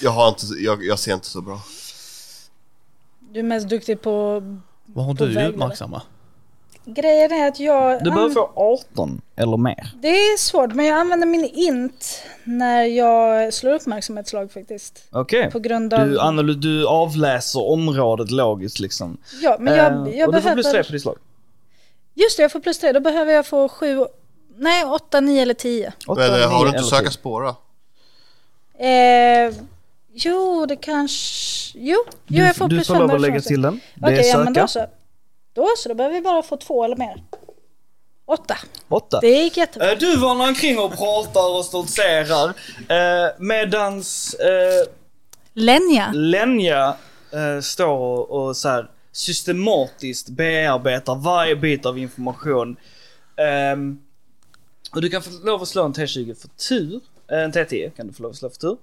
jag, 0.00 0.10
har 0.10 0.28
inte, 0.28 0.46
jag, 0.46 0.84
jag 0.84 0.98
ser 0.98 1.14
inte 1.14 1.26
så 1.26 1.40
bra. 1.40 1.60
Du 3.20 3.38
är 3.38 3.42
mest 3.42 3.68
duktig 3.68 4.02
på... 4.02 4.42
Vad 4.86 5.04
har 5.06 5.14
på 5.14 5.24
du 5.24 5.34
väg, 5.34 5.48
uppmärksamma? 5.50 6.02
Grejen 6.84 7.32
är 7.32 7.48
att 7.48 7.60
jag... 7.60 8.04
Du 8.04 8.10
behöver 8.10 8.34
få 8.34 8.52
18 8.56 9.20
eller 9.36 9.56
mer. 9.56 9.90
Det 10.02 10.08
är 10.08 10.36
svårt, 10.38 10.74
men 10.74 10.86
jag 10.86 10.98
använder 10.98 11.26
min 11.26 11.44
int 11.44 12.22
när 12.44 12.82
jag 12.84 13.54
slår 13.54 13.72
uppmärksamhetslag 13.74 14.52
faktiskt. 14.52 15.04
Okej. 15.10 15.50
På 15.50 15.58
grund 15.58 15.94
av... 15.94 16.08
Du, 16.08 16.18
anal- 16.18 16.60
du 16.60 16.86
avläser 16.86 17.62
området 17.70 18.30
logiskt 18.30 18.80
liksom. 18.80 19.16
Ja, 19.42 19.56
men 19.60 19.74
jag, 19.74 20.08
Eh, 20.08 20.18
jag 20.18 20.28
och 20.28 20.34
du 20.34 20.40
får 20.40 20.50
plus 20.50 20.64
tre 20.66 20.72
behöver... 20.72 20.84
på 20.88 20.92
ditt 20.92 21.02
slag. 21.02 21.16
Just 22.14 22.36
det, 22.36 22.42
jag 22.42 22.52
får 22.52 22.60
plus 22.60 22.78
tre. 22.78 22.92
Då 22.92 23.00
behöver 23.00 23.32
jag 23.32 23.46
få 23.46 23.68
sju... 23.68 24.04
Nej, 24.56 24.84
åtta, 24.84 25.20
nio 25.20 25.42
eller 25.42 25.54
tio. 25.54 25.92
Åtta, 26.06 26.20
Men 26.20 26.42
eh, 26.42 26.48
har 26.50 26.60
du 26.64 26.66
inte 26.66 26.78
eller 26.78 26.88
söka 26.88 27.10
spåra? 27.10 27.48
Eh, 28.78 29.54
jo, 30.12 30.66
det 30.66 30.76
kanske... 30.76 31.78
Jo, 31.78 31.96
jo 32.26 32.44
jag 32.44 32.56
får 32.56 32.68
du 32.68 32.76
plus 32.76 32.86
får 32.88 32.94
fem 32.94 33.00
lov 33.00 33.04
att 33.04 33.10
därifrån 33.10 33.22
lägga 33.22 33.38
också. 33.38 33.48
till 33.48 33.62
den. 33.62 33.80
Det 33.94 34.06
Okej, 34.06 34.18
är 34.30 34.38
ja 34.38 34.44
men 34.44 34.52
då 34.52 34.66
så. 34.68 34.86
Då 35.54 35.68
så, 35.76 35.88
då 35.88 35.94
behöver 35.94 36.14
vi 36.16 36.22
bara 36.22 36.42
få 36.42 36.56
två 36.56 36.84
eller 36.84 36.96
mer. 36.96 37.22
Åtta. 38.24 38.56
Åtta. 38.88 39.20
Det 39.20 39.28
gick 39.42 39.56
jättebra. 39.56 39.92
Eh, 39.92 39.98
Du 39.98 40.16
vandrar 40.16 40.48
omkring 40.48 40.78
och 40.78 40.96
pratar 40.96 41.56
och 41.58 41.64
stoltserar. 41.64 42.48
Eh, 42.88 43.30
medans 43.38 44.34
eh, 44.34 44.86
Lenja. 45.54 46.12
Lenja 46.14 46.96
eh, 47.32 47.60
står 47.60 47.98
och, 47.98 48.30
och 48.48 48.56
så 48.56 48.68
här 48.68 48.90
systematiskt 49.12 50.28
bearbetar 50.28 51.14
varje 51.14 51.56
bit 51.56 51.86
av 51.86 51.98
information. 51.98 52.76
Ehm, 53.36 53.98
och 54.94 55.02
du 55.02 55.08
kan 55.10 55.22
få 55.22 55.30
lov 55.44 55.62
att 55.62 55.68
slå 55.68 55.84
en 55.84 55.92
T20 55.92 56.34
för 56.40 56.48
tur. 56.68 57.00
Eh, 57.30 57.38
En 57.38 57.52
T10 57.52 57.90
kan 57.90 58.06
du 58.06 58.12
få 58.12 58.22
lov 58.22 58.30
att 58.30 58.36
slå 58.38 58.50
för 58.50 58.56
tur. 58.56 58.76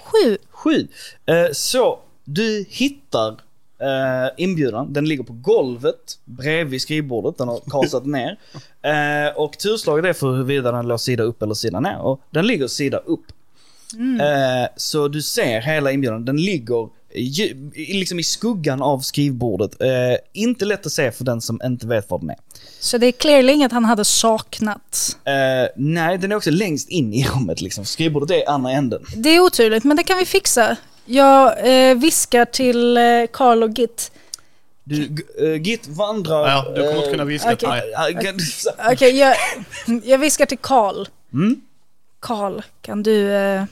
Sju. 0.00 0.38
Sju. 0.50 0.88
Eh, 1.26 1.52
så 1.52 1.98
du 2.24 2.66
hittar 2.68 3.36
eh, 3.82 4.30
inbjudan. 4.36 4.92
Den 4.92 5.08
ligger 5.08 5.24
på 5.24 5.32
golvet 5.32 6.18
bredvid 6.24 6.82
skrivbordet. 6.82 7.38
Den 7.38 7.48
har 7.48 7.60
kasat 7.70 8.06
ner. 8.06 8.38
Eh, 8.82 9.36
och 9.36 9.58
turslaget 9.58 10.04
är 10.04 10.12
för 10.12 10.32
huruvida 10.32 10.72
den 10.72 10.88
låg 10.88 11.00
sida 11.00 11.22
upp 11.22 11.42
eller 11.42 11.54
sida 11.54 11.80
ner. 11.80 11.98
Och 11.98 12.20
den 12.30 12.46
ligger 12.46 12.66
sida 12.66 12.98
upp. 12.98 13.24
Eh, 14.20 14.68
så 14.76 15.08
du 15.08 15.22
ser 15.22 15.60
hela 15.60 15.92
inbjudan. 15.92 16.24
Den 16.24 16.36
ligger 16.36 16.88
liksom 17.74 18.18
i 18.18 18.22
skuggan 18.22 18.82
av 18.82 19.00
skrivbordet. 19.00 19.82
Eh, 19.82 19.88
inte 20.32 20.64
lätt 20.64 20.86
att 20.86 20.92
se 20.92 21.12
för 21.12 21.24
den 21.24 21.40
som 21.40 21.60
inte 21.64 21.86
vet 21.86 22.10
vad 22.10 22.20
den 22.20 22.30
är. 22.30 22.36
Så 22.80 22.98
det 22.98 23.06
är 23.06 23.12
clearly 23.12 23.52
inget 23.52 23.72
han 23.72 23.84
hade 23.84 24.04
saknat. 24.04 25.16
Eh, 25.24 25.70
nej, 25.76 26.18
den 26.18 26.32
är 26.32 26.36
också 26.36 26.50
längst 26.50 26.88
in 26.88 27.14
i 27.14 27.26
rummet 27.26 27.60
liksom. 27.60 27.84
Skrivbordet 27.84 28.30
är 28.30 28.50
andra 28.50 28.70
änden. 28.70 29.04
Det 29.16 29.28
är 29.28 29.40
oturligt, 29.40 29.84
men 29.84 29.96
det 29.96 30.02
kan 30.02 30.18
vi 30.18 30.24
fixa. 30.24 30.76
Jag 31.04 31.68
eh, 31.90 31.96
viskar 31.96 32.44
till 32.44 32.96
eh, 32.96 33.02
Carl 33.32 33.62
och 33.62 33.70
Git. 33.70 34.12
Du, 34.84 35.26
eh, 35.38 35.62
Git 35.62 35.86
vandrar... 35.86 36.48
Ja, 36.48 36.72
du 36.74 36.82
kommer 36.82 36.96
inte 36.96 37.10
kunna 37.10 37.24
viska 37.24 37.56
till 37.56 37.68
mig. 37.68 37.92
eh, 37.92 38.18
eh, 38.18 38.92
Okej, 38.92 39.18
jag, 39.18 39.36
jag 40.04 40.18
viskar 40.18 40.46
till 40.46 40.58
Carl. 40.58 41.08
Mm? 41.32 41.60
Carl, 42.20 42.62
kan 42.80 43.02
du 43.02 43.32
eh, 43.32 43.64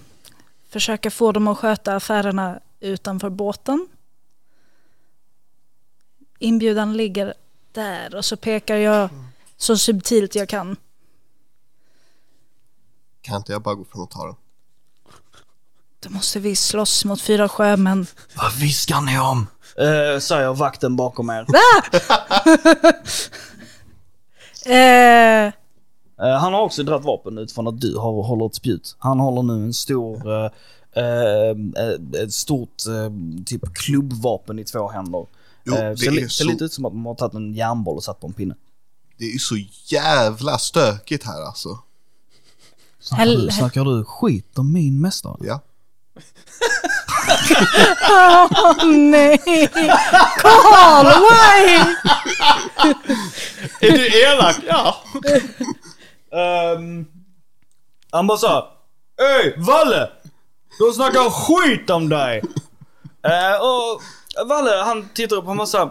försöka 0.68 1.11
få 1.11 1.33
dem 1.33 1.49
att 1.49 1.59
sköta 1.59 1.95
affärerna 1.97 2.61
utanför 2.81 3.31
båten? 3.31 3.89
Inbjudan 6.39 6.97
ligger 6.97 7.35
där 7.72 8.14
och 8.14 8.24
så 8.24 8.37
pekar 8.37 8.76
jag 8.76 9.09
så 9.57 9.76
subtilt 9.78 10.35
jag 10.35 10.49
kan. 10.49 10.76
Kan 13.22 13.37
inte 13.37 13.53
jag 13.53 13.62
bara 13.62 13.74
gå 13.74 13.85
fram 13.85 14.03
och 14.03 14.11
ta 14.11 14.26
den? 14.26 14.35
Då 16.01 16.11
måste 16.11 16.40
vi 16.40 16.57
slåss 16.57 17.05
mot 17.05 17.20
fyra 17.20 17.48
sjömän. 17.48 18.07
Vad 18.36 18.53
viskar 18.55 19.01
ni 19.01 19.18
om? 19.18 19.46
Eh, 19.78 20.18
säger 20.20 20.55
vakten 20.55 20.96
bakom 20.96 21.30
er. 21.30 21.46
Eh, 24.66 25.53
Eh, 26.22 26.38
han 26.40 26.53
har 26.53 26.61
också 26.62 26.82
dragit 26.82 27.05
vapen 27.07 27.38
utifrån 27.38 27.68
att 27.68 27.80
du 27.80 27.96
har, 27.96 28.22
håller 28.22 28.46
ett 28.46 28.55
spjut. 28.55 28.96
Han 28.98 29.20
håller 29.20 29.42
nu 29.42 29.64
en 29.64 29.74
stor, 29.74 30.32
eh, 30.44 30.51
eh, 30.96 31.51
eh, 31.84 32.22
ett 32.22 32.32
stort 32.32 32.86
eh, 32.86 33.11
typ 33.46 33.74
klubbvapen 33.74 34.59
i 34.59 34.64
två 34.64 34.88
händer. 34.88 35.26
Jo, 35.64 35.74
det 35.74 35.96
ser, 35.96 36.07
är 36.07 36.11
li- 36.11 36.20
ser 36.22 36.28
så- 36.44 36.51
lite 36.51 36.64
ut 36.64 36.72
som 36.72 36.84
att 36.84 36.92
man 36.94 37.07
har 37.07 37.14
tagit 37.14 37.34
en 37.34 37.55
järnboll 37.55 37.96
och 37.96 38.05
satt 38.05 38.20
på 38.20 38.26
en 38.26 38.32
pinne. 38.32 38.55
Det 39.18 39.24
är 39.24 39.32
ju 39.32 39.38
så 39.38 39.57
jävla 39.86 40.59
stökigt 40.59 41.24
här 41.26 41.42
alltså. 41.46 41.78
Snackar, 43.01 43.26
du, 43.26 43.51
snackar 43.51 43.84
du 43.84 44.05
skit 44.05 44.59
om 44.59 44.72
min 44.72 45.01
mästare? 45.01 45.36
Ja. 45.40 45.61
Åh 48.11 48.84
nej! 48.86 49.38
Carl, 50.36 51.06
why? 51.06 51.76
Är 53.80 53.90
du 53.92 54.06
elak? 54.22 54.56
Ja. 54.68 54.96
Um, 56.76 57.06
han 58.11 58.26
bara 58.26 58.38
såhär. 58.38 58.64
Öj, 59.22 59.54
Valle! 59.56 60.11
De 60.78 60.92
snackar 60.92 61.30
skit 61.30 61.90
om 61.90 62.08
dig! 62.08 62.42
Eh, 63.22 63.54
och 63.61 64.02
Valle 64.48 64.82
han 64.84 65.08
tittar 65.14 65.36
upp 65.36 65.42
och 65.42 65.48
han 65.48 65.56
bara. 65.56 65.82
Eh, 65.82 65.90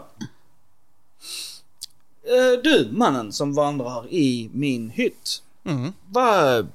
du 2.63 2.89
mannen 2.91 3.33
som 3.33 3.53
vandrar 3.53 4.07
i 4.13 4.49
min 4.53 4.89
hytt. 4.89 5.41
Mm. 5.65 5.93
Vad... 6.07 6.67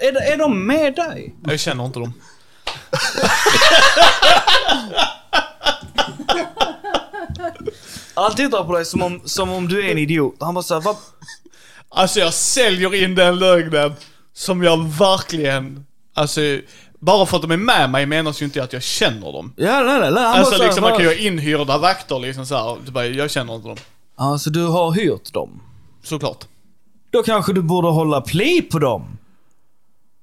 Är, 0.00 0.12
de- 0.12 0.32
är 0.32 0.36
de 0.36 0.66
med 0.66 0.94
dig? 0.94 1.34
Jag 1.44 1.60
känner 1.60 1.84
inte 1.84 1.98
dem. 1.98 2.12
Han 8.14 8.34
tittar 8.34 8.64
på 8.64 8.72
dig 8.72 8.84
som 8.84 9.02
om, 9.02 9.20
som 9.24 9.50
om 9.50 9.68
du 9.68 9.86
är 9.86 9.90
en 9.92 9.98
idiot. 9.98 10.34
Han 10.40 10.54
bara 10.54 10.62
såhär, 10.62 10.80
vad... 10.80 10.96
Alltså 11.88 12.20
jag 12.20 12.34
säljer 12.34 13.04
in 13.04 13.14
den 13.14 13.38
lögnen 13.38 13.94
som 14.34 14.62
jag 14.62 14.88
verkligen... 14.88 15.84
Alltså, 16.14 16.40
bara 16.98 17.26
för 17.26 17.36
att 17.36 17.42
de 17.42 17.50
är 17.50 17.56
med 17.56 17.90
mig 17.90 18.06
menas 18.06 18.42
ju 18.42 18.44
inte 18.44 18.62
att 18.62 18.72
jag 18.72 18.82
känner 18.82 19.32
dem. 19.32 19.52
Ja, 19.56 19.82
nej, 19.82 20.00
nej, 20.00 20.10
nej. 20.12 20.24
Han 20.24 20.38
Alltså 20.38 20.58
bara 20.58 20.66
liksom 20.66 20.82
man 20.82 20.92
kan 20.92 21.00
ju 21.00 21.06
ha 21.06 21.14
inhyrda 21.14 21.78
vakter 21.78 22.18
liksom 22.18 22.46
såhär. 22.46 22.76
Du 22.86 22.92
bara, 22.92 23.06
jag 23.06 23.30
känner 23.30 23.54
inte 23.54 23.68
dem. 23.68 23.76
Alltså 24.16 24.50
du 24.50 24.66
har 24.66 24.92
hyrt 24.92 25.32
dem. 25.32 25.62
Såklart. 26.04 26.44
Då 27.10 27.22
kanske 27.22 27.52
du 27.52 27.62
borde 27.62 27.88
hålla 27.88 28.20
pli 28.20 28.62
på 28.62 28.78
dem. 28.78 29.18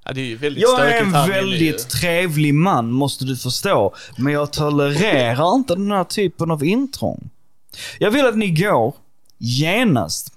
Ja, 0.05 0.13
det 0.13 0.21
är 0.21 0.25
ju 0.25 0.35
väldigt 0.35 0.61
Jag 0.63 0.91
är 0.91 1.01
en 1.01 1.11
väldigt 1.11 1.61
ju. 1.61 1.73
trevlig 1.99 2.53
man, 2.53 2.91
måste 2.91 3.25
du 3.25 3.37
förstå. 3.37 3.95
Men 4.17 4.33
jag 4.33 4.53
tolererar 4.53 5.55
inte 5.55 5.75
den 5.75 5.91
här 5.91 6.03
typen 6.03 6.51
av 6.51 6.63
intrång. 6.65 7.29
Jag 7.99 8.11
vill 8.11 8.25
att 8.25 8.37
ni 8.37 8.49
går 8.49 8.93
genast. 9.37 10.33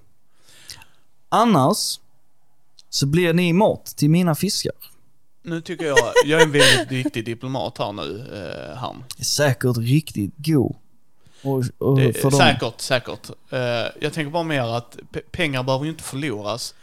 Annars 1.29 2.01
så 2.91 3.07
blir 3.07 3.33
ni 3.33 3.53
mat 3.53 3.87
till 3.87 4.11
mina 4.11 4.35
fiskar. 4.35 4.73
Nu 5.43 5.61
tycker 5.61 5.85
jag, 5.87 5.99
jag 6.25 6.41
är 6.41 6.45
en 6.45 6.53
väldigt 6.53 6.91
viktig 6.93 7.25
diplomat 7.25 7.79
här 7.79 7.93
nu, 7.93 8.25
eh, 8.73 8.77
han. 8.79 9.05
Säkert 9.21 9.77
riktigt 9.77 10.33
god. 10.37 10.77
Och, 11.43 11.65
och 11.79 11.99
Det, 11.99 12.23
dem. 12.23 12.31
säkert, 12.33 12.81
säkert. 12.81 13.31
Eh, 13.51 13.59
jag 14.01 14.13
tänker 14.13 14.31
bara 14.31 14.43
mer 14.43 14.63
att 14.77 14.97
pe- 15.13 15.23
pengar 15.33 15.63
behöver 15.63 15.85
ju 15.85 15.91
inte 15.91 16.03
förloras 16.05 16.75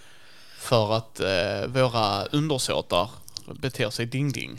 för 0.66 0.93
att 0.93 1.20
eh, 1.20 1.68
våra 1.68 2.26
undersåtar 2.26 3.09
beter 3.45 3.89
sig 3.89 4.05
ding-ding. 4.05 4.57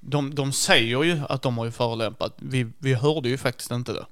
De, 0.00 0.34
de 0.34 0.52
säger 0.52 1.02
ju 1.02 1.20
att 1.28 1.42
de 1.42 1.58
har 1.58 1.64
ju 1.64 1.70
förolämpat. 1.70 2.32
Vi, 2.36 2.66
vi 2.78 2.94
hörde 2.94 3.28
ju 3.28 3.38
faktiskt 3.38 3.70
inte 3.70 3.92
det. 3.92 4.06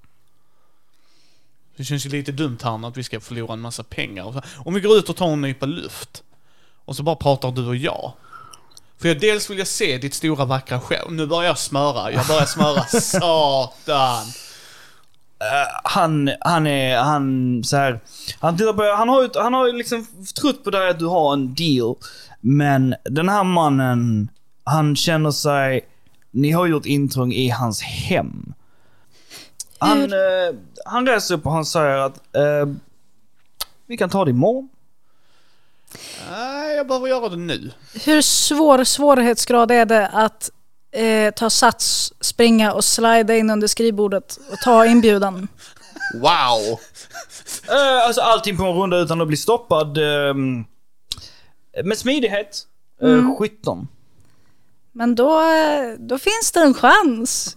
Det 1.77 1.85
känns 1.85 2.07
ju 2.07 2.11
lite 2.11 2.33
dumt 2.33 2.59
här 2.63 2.89
att 2.89 2.97
vi 2.97 3.03
ska 3.03 3.21
förlora 3.21 3.53
en 3.53 3.61
massa 3.61 3.83
pengar. 3.83 4.45
Om 4.57 4.75
vi 4.75 4.81
går 4.81 4.97
ut 4.97 5.09
och 5.09 5.17
tar 5.17 5.33
en 5.33 5.41
nypa 5.41 5.67
luft. 5.67 6.23
Och 6.85 6.97
så 6.97 7.03
bara 7.03 7.17
pratar 7.17 7.51
du 7.51 7.67
och 7.67 7.77
jag. 7.77 8.13
För 8.99 9.09
jag 9.09 9.21
dels 9.21 9.51
vill 9.51 9.59
jag 9.59 9.67
se 9.67 9.99
ditt 9.99 10.15
stora 10.15 10.45
vackra 10.45 10.81
show. 10.81 11.13
Nu 11.13 11.27
börjar 11.27 11.49
jag 11.49 11.59
smöra. 11.59 12.13
Jag 12.13 12.27
börjar 12.27 12.47
smöra. 12.47 12.85
Satan. 13.01 14.27
Han, 15.85 16.31
han 16.41 16.67
är, 16.67 16.99
han 16.99 17.61
så 17.65 17.77
här, 17.77 18.01
han 18.41 18.57
tittar 18.57 18.73
på, 18.73 18.97
han 18.97 19.09
har 19.09 19.23
ju, 19.23 19.29
han 19.35 19.55
har 19.55 19.73
liksom 19.73 20.07
trott 20.41 20.65
på 20.65 20.71
dig 20.71 20.91
att 20.91 20.99
du 20.99 21.07
har 21.07 21.33
en 21.33 21.55
deal. 21.55 21.95
Men 22.41 22.95
den 23.05 23.29
här 23.29 23.45
mannen, 23.45 24.29
han 24.65 24.97
känner 24.97 25.31
sig, 25.31 25.81
ni 26.31 26.51
har 26.51 26.67
gjort 26.67 26.87
intrång 26.87 27.33
i 27.33 27.49
hans 27.49 27.83
hem. 27.83 28.55
Han, 29.79 29.99
Hur- 29.99 30.13
eh, 30.49 30.55
han 30.87 31.07
reser 31.07 31.35
upp 31.35 31.47
och 31.47 31.53
han 31.53 31.65
säger 31.65 31.97
att 31.99 32.17
eh, 32.37 32.67
vi 33.87 33.97
kan 33.97 34.11
ta 34.11 34.25
det 34.25 34.31
imorgon. 34.31 34.69
Nej, 36.31 36.77
jag 36.77 36.87
behöver 36.89 37.09
göra 37.09 37.29
det 37.29 37.37
nu. 37.37 37.71
Hur 38.05 38.21
svår 38.23 38.85
svårighetsgrad 38.85 39.71
är 39.71 39.85
det 39.87 40.09
att 40.09 40.51
eh, 40.95 41.31
ta 41.35 41.51
sats, 41.51 42.13
springa 42.21 42.73
och 42.73 42.85
slida 42.85 43.37
in 43.37 43.51
under 43.51 43.67
skrivbordet 43.67 44.39
och 44.53 44.59
ta 44.59 44.87
inbjudan? 44.87 45.49
Wow! 46.15 46.79
Eh, 47.71 48.07
alltså 48.07 48.21
allting 48.21 48.57
på 48.57 48.63
en 48.65 48.73
runda 48.75 48.97
utan 48.99 49.21
att 49.21 49.29
bli 49.29 49.37
stoppad. 49.37 49.99
Eh, 49.99 50.35
med 51.85 51.99
smidighet. 51.99 52.63
Eh, 53.03 53.09
Mm. 53.09 53.37
17. 53.37 53.89
Men 54.93 55.15
då, 55.15 55.41
eh, 55.41 55.93
då 55.99 56.19
finns 56.19 56.53
det 56.53 56.61
en 56.61 56.75
chans. 56.75 57.57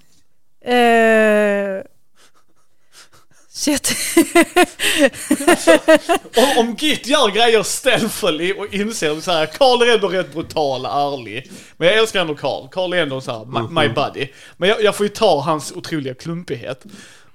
Eh, 3.58 5.56
så 5.58 5.72
jag 5.72 5.84
t- 5.86 6.00
Om, 6.38 6.58
om 6.58 6.76
Git 6.76 7.08
gör 7.08 7.30
grejer 7.32 7.64
stealthily 7.64 8.54
och 8.54 8.74
inser 8.74 9.22
så 9.22 9.32
här, 9.32 9.46
Karl 9.46 9.82
är 9.82 9.94
ändå 9.96 10.08
rätt 10.08 10.34
brutal, 10.34 10.86
ärlig. 10.86 11.52
Men 11.78 11.88
jag 11.88 11.98
älskar 11.98 12.22
ändå 12.22 12.36
Karl. 12.36 12.68
Karl 12.72 12.94
är 12.94 12.98
ändå 12.98 13.22
så 13.22 13.32
här, 13.32 13.46
my, 13.46 13.82
my 13.82 13.94
buddy. 13.94 14.28
Men 14.58 14.70
jag, 14.70 14.84
jag 14.84 14.96
får 14.96 15.06
ju 15.06 15.10
ta 15.10 15.42
hans 15.42 15.72
otroliga 15.72 16.14
klumpighet. 16.14 16.84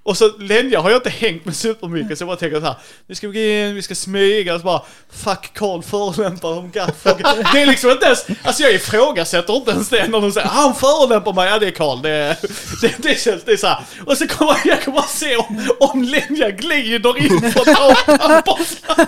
Och 0.04 0.16
så 0.16 0.36
Lenja 0.38 0.80
har 0.80 0.90
jag 0.90 0.98
inte 0.98 1.10
hängt 1.10 1.44
med 1.44 1.56
supermycket 1.56 2.18
så 2.18 2.22
jag 2.22 2.28
bara 2.28 2.36
tänker 2.36 2.60
så 2.60 2.66
här, 2.66 2.76
nu 3.06 3.14
ska 3.14 3.28
vi 3.28 3.32
gå 3.32 3.40
in, 3.40 3.74
vi 3.74 3.82
ska 3.82 3.94
smyga 3.94 4.54
och 4.54 4.60
så 4.60 4.64
bara 4.64 4.82
Fuck 5.10 5.50
Karl 5.54 5.82
förolämpar 5.82 6.58
om 6.58 6.70
Gaffel. 6.70 7.16
Det 7.52 7.62
är 7.62 7.66
liksom 7.66 7.90
inte 7.90 8.06
ens, 8.06 8.26
alltså 8.42 8.62
jag 8.62 8.72
ifrågasätter 8.72 9.56
inte 9.56 9.70
ens 9.70 9.88
det 9.88 10.08
när 10.08 10.20
de 10.20 10.32
säger 10.32 10.48
han 10.48 10.74
förolämpar 10.74 11.32
mig, 11.32 11.50
ja 11.50 11.58
det 11.58 11.66
är 11.66 11.70
Karl. 11.70 12.02
Det, 12.02 12.36
det, 12.80 12.94
det 12.98 13.20
känns, 13.20 13.44
det 13.44 13.52
är 13.52 13.56
så 13.56 13.66
här. 13.66 13.80
Och 14.06 14.18
så 14.18 14.28
kommer 14.28 14.56
jag 14.64 14.82
kommer 14.82 14.98
bara 14.98 15.06
se 15.06 15.36
om, 15.36 15.68
om 15.80 16.02
Lenja 16.02 16.50
glider 16.50 17.18
in 17.18 17.52
från 17.52 17.74
apan 17.76 18.42
borta. 18.46 19.06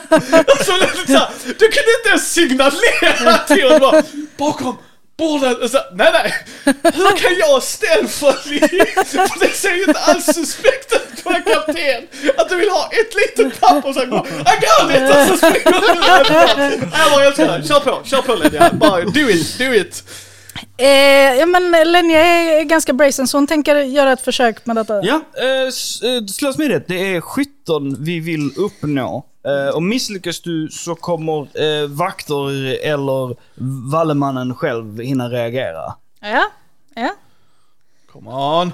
Så 0.64 0.72
det 0.72 0.86
liksom 0.86 1.06
så 1.06 1.18
här, 1.18 1.28
du 1.46 1.68
kunde 1.68 1.92
inte 1.98 2.08
ens 2.08 2.32
signalera 2.32 3.38
till 3.38 3.64
honom 3.64 3.80
bara, 3.80 4.02
bakom 4.36 4.76
Bordet, 5.18 5.58
och 5.62 5.70
så, 5.70 5.78
nej 5.92 6.10
nej, 6.12 6.34
hur 6.94 7.16
kan 7.16 7.32
jag 7.38 7.62
stealthily, 7.62 8.60
för 9.06 9.40
det 9.40 9.48
ser 9.54 9.74
ju 9.74 9.84
inte 9.84 10.00
alls 10.00 10.24
suspekt 10.26 10.92
ut 10.92 11.24
på 11.24 11.30
en 11.30 11.42
kapten, 11.42 12.06
att 12.36 12.48
du 12.48 12.56
vill 12.56 12.68
ha 12.70 12.90
ett 12.92 13.14
litet 13.38 13.60
papper 13.60 13.88
och 13.88 13.94
sen 13.94 14.10
bara, 14.10 14.24
I 14.26 14.56
got 14.60 14.90
it! 14.96 15.10
Och 15.10 15.26
så 15.28 15.36
springer 15.36 15.80
du 15.80 16.74
ut. 16.74 16.80
Jag 16.98 17.12
bara 17.12 17.24
älskar 17.24 17.58
det, 17.58 17.68
kör 17.68 17.80
på, 17.80 18.00
kör 18.04 18.22
på 18.22 18.34
Lydia, 18.34 18.70
bara 18.72 19.00
do 19.04 19.28
it, 19.30 19.58
do 19.58 19.74
it. 19.74 20.02
eh, 20.78 20.88
ja 21.38 21.46
men 21.46 21.92
Lenja 21.92 22.20
är 22.20 22.62
ganska 22.64 22.92
brazen 22.92 23.28
så 23.28 23.36
hon 23.36 23.46
tänker 23.46 23.76
göra 23.76 24.12
ett 24.12 24.20
försök 24.24 24.66
med 24.66 24.76
detta. 24.76 25.02
Ja, 25.04 25.20
eh, 25.38 25.46
eh, 26.10 26.26
slå 26.26 26.52
smidigt. 26.52 26.84
Det 26.88 27.14
är 27.16 27.20
17 27.20 28.04
vi 28.04 28.20
vill 28.20 28.50
uppnå. 28.56 29.26
Eh, 29.44 29.74
och 29.74 29.82
misslyckas 29.82 30.40
du 30.40 30.68
så 30.68 30.94
kommer 30.94 31.40
eh, 31.40 31.88
vakter 31.88 32.78
eller 32.84 33.36
Vallemannen 33.90 34.54
själv 34.54 35.00
hinna 35.00 35.30
reagera. 35.30 35.94
Ja, 36.20 36.44
ja. 36.94 37.10
Come 38.12 38.30
on. 38.30 38.72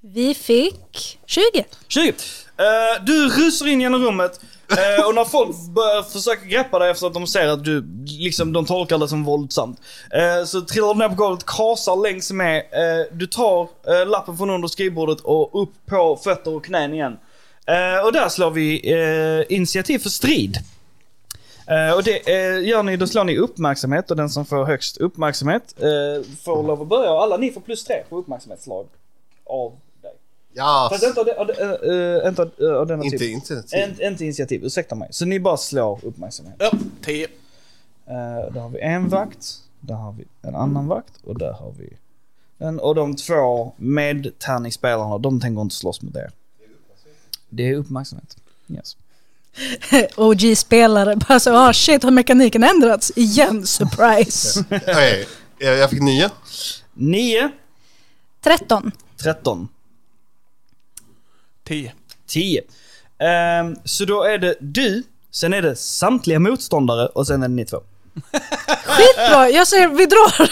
Vi 0.00 0.34
fick 0.34 1.18
20. 1.26 1.64
20. 1.88 2.08
Eh, 2.08 3.04
du 3.04 3.28
rusar 3.28 3.66
in 3.66 3.80
genom 3.80 4.04
rummet 4.04 4.40
eh, 4.70 5.06
och 5.06 5.14
när 5.14 5.24
folk 5.24 5.56
börjar 5.56 6.02
försöka 6.02 6.44
greppa 6.44 6.78
dig 6.78 6.90
efter 6.90 7.06
att 7.06 7.14
de 7.14 7.26
ser 7.26 7.48
att 7.48 7.64
du, 7.64 7.84
liksom 8.06 8.52
de 8.52 8.66
tolkar 8.66 8.98
det 8.98 9.08
som 9.08 9.24
våldsamt. 9.24 9.80
Eh, 10.10 10.44
så 10.44 10.60
trillar 10.60 10.94
du 10.94 10.98
ner 11.00 11.08
på 11.08 11.14
golvet, 11.14 11.46
kasar 11.46 12.02
längs 12.02 12.32
med. 12.32 12.62
Du 13.12 13.26
tar 13.26 13.68
lappen 14.04 14.36
från 14.36 14.50
under 14.50 14.68
skrivbordet 14.68 15.20
och 15.20 15.62
upp 15.62 15.72
på 15.86 16.16
fötter 16.24 16.54
och 16.54 16.64
knän 16.64 16.94
igen. 16.94 17.16
Eh, 17.68 18.06
och 18.06 18.12
där 18.12 18.28
slår 18.28 18.50
vi 18.50 18.92
eh, 18.92 19.56
initiativ 19.56 19.98
för 19.98 20.10
strid. 20.10 20.58
Eh, 21.66 21.96
och 21.96 22.02
det 22.02 22.28
eh, 22.28 22.68
gör 22.68 22.82
ni, 22.82 22.96
då 22.96 23.06
slår 23.06 23.24
ni 23.24 23.36
uppmärksamhet 23.38 24.10
och 24.10 24.16
den 24.16 24.30
som 24.30 24.46
får 24.46 24.64
högst 24.64 24.96
uppmärksamhet 24.96 25.74
eh, 25.78 26.24
får 26.44 26.62
lov 26.62 26.82
att 26.82 26.88
börja. 26.88 27.12
Och 27.12 27.22
alla 27.22 27.36
ni 27.36 27.52
får 27.52 27.60
plus 27.60 27.84
tre 27.84 28.02
på 28.08 28.16
uppmärksamhetslag 28.16 28.86
av 29.46 29.72
dig. 30.02 30.12
Ja, 30.52 30.88
Fast 30.92 31.04
inte 31.04 31.20
av, 31.20 31.26
de, 31.26 31.32
av, 31.32 31.46
de, 31.46 31.52
eh, 32.22 32.28
inte 32.28 32.42
av, 32.42 32.50
eh, 32.60 32.76
av 32.80 32.86
denna 32.86 33.04
inte 33.04 33.18
typ. 33.18 33.30
initiativ. 33.30 33.80
En, 33.82 34.02
inte 34.12 34.24
initiativ, 34.24 34.64
ursäkta 34.64 34.94
mig. 34.94 35.08
Så 35.10 35.24
ni 35.24 35.40
bara 35.40 35.56
slår 35.56 36.00
uppmärksamhet. 36.02 36.54
Ja, 36.58 36.70
10. 37.02 37.26
Uh, 37.26 37.32
där 38.52 38.60
har 38.60 38.68
vi 38.68 38.80
en 38.80 39.08
vakt, 39.08 39.46
där 39.80 39.94
har 39.94 40.12
vi 40.12 40.24
en 40.42 40.54
annan 40.54 40.86
vakt 40.88 41.12
och 41.24 41.38
där 41.38 41.52
har 41.52 41.72
vi 41.78 41.92
en. 42.58 42.80
Och 42.80 42.94
de 42.94 43.16
två 43.16 43.72
medtärningsspelarna, 43.76 45.18
de 45.18 45.40
tänker 45.40 45.62
inte 45.62 45.74
slåss 45.74 46.02
mot 46.02 46.16
er. 46.16 46.30
Det 47.48 47.68
är 47.68 47.74
uppmärksamhet. 47.74 48.36
Yes. 48.68 48.96
OG-spelare 50.16 51.16
bara 51.16 51.40
så, 51.40 51.56
ah 51.56 51.72
shit 51.72 52.02
har 52.02 52.10
mekaniken 52.10 52.64
ändrats? 52.64 53.12
Igen, 53.16 53.66
surprise. 53.66 54.64
Okej, 54.70 55.28
jag 55.58 55.76
jag 55.76 55.90
fick 55.90 56.02
nio. 56.02 56.30
9, 56.94 57.50
13. 58.44 58.92
13, 59.16 59.68
10. 61.64 61.92
10. 62.26 62.62
Ehm, 63.18 63.76
så 63.84 64.04
då 64.04 64.22
är 64.22 64.38
det 64.38 64.54
du, 64.60 65.02
sen 65.30 65.52
är 65.52 65.62
det 65.62 65.76
samtliga 65.76 66.38
motståndare 66.38 67.06
och 67.06 67.26
sen 67.26 67.42
är 67.42 67.48
det 67.48 67.54
ni 67.54 67.64
två. 67.64 67.80
Skitbra, 68.86 69.48
jag 69.50 69.68
säger 69.68 69.88
vi 69.88 70.06
drar. 70.06 70.50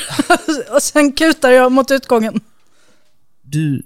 och 0.74 0.82
sen 0.82 1.12
kutar 1.12 1.50
jag 1.50 1.72
mot 1.72 1.90
utgången. 1.90 2.40
Du, 3.42 3.82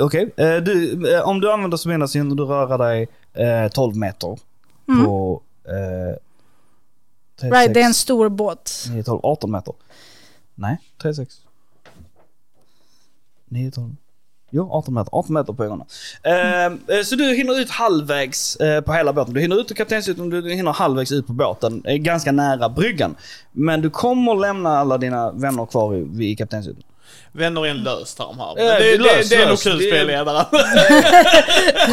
okej. 0.00 0.30
Eh, 0.36 0.56
du, 0.56 0.92
eh, 1.14 1.28
om 1.28 1.40
du 1.40 1.52
använder 1.52 1.76
som 1.76 1.92
ena 1.92 2.08
sin 2.08 2.36
du 2.36 2.44
röra 2.44 2.76
dig 2.76 3.08
eh, 3.34 3.68
12 3.68 3.96
meter 3.96 4.38
på... 5.04 5.42
Eh, 5.64 6.16
3, 7.40 7.50
Right, 7.50 7.74
det 7.74 7.80
är 7.80 7.84
en 7.84 7.94
stor 7.94 8.28
båt. 8.28 8.84
9, 8.90 9.02
12, 9.02 9.20
18 9.22 9.50
meter. 9.50 9.74
Nej, 10.54 10.78
3, 11.02 11.14
6. 11.14 11.34
9, 13.48 13.70
12. 13.70 13.96
Jo, 14.50 14.68
18 14.72 14.94
meter. 14.94 15.10
18 15.12 15.34
meter 15.34 15.52
på 15.52 15.64
ögonen. 15.64 15.86
Eh, 16.22 16.64
eh, 16.64 17.02
så 17.04 17.16
du 17.16 17.34
hinner 17.34 17.60
ut 17.60 17.70
halvvägs 17.70 18.56
eh, 18.56 18.80
på 18.80 18.92
hela 18.92 19.12
båten. 19.12 19.34
Du 19.34 19.40
hinner 19.40 19.60
ut 19.60 19.70
ur 19.70 19.74
kaptenshytten, 19.74 20.30
du 20.30 20.54
hinner 20.54 20.72
halvvägs 20.72 21.12
ut 21.12 21.26
på 21.26 21.32
båten. 21.32 21.82
Eh, 21.84 21.96
ganska 21.96 22.32
nära 22.32 22.68
bryggan. 22.68 23.14
Men 23.52 23.80
du 23.80 23.90
kommer 23.90 24.34
lämna 24.34 24.78
alla 24.78 24.98
dina 24.98 25.32
vänner 25.32 25.66
kvar 25.66 25.94
i, 25.94 26.02
vid 26.02 26.38
kaptenshytten. 26.38 26.82
Vänner 27.38 27.66
är 27.66 27.70
en 27.70 27.82
lös 27.82 28.14
term 28.14 28.38
här. 28.38 28.54
Ja, 28.56 28.64
det, 28.64 28.78
det 28.78 28.92
är 28.94 28.98
det, 28.98 29.04
lös, 29.04 29.28
det 29.28 29.34
är 29.34 29.40
nog 29.40 29.48
lös. 29.50 29.62
kul 29.62 29.80
spelledare. 29.80 30.46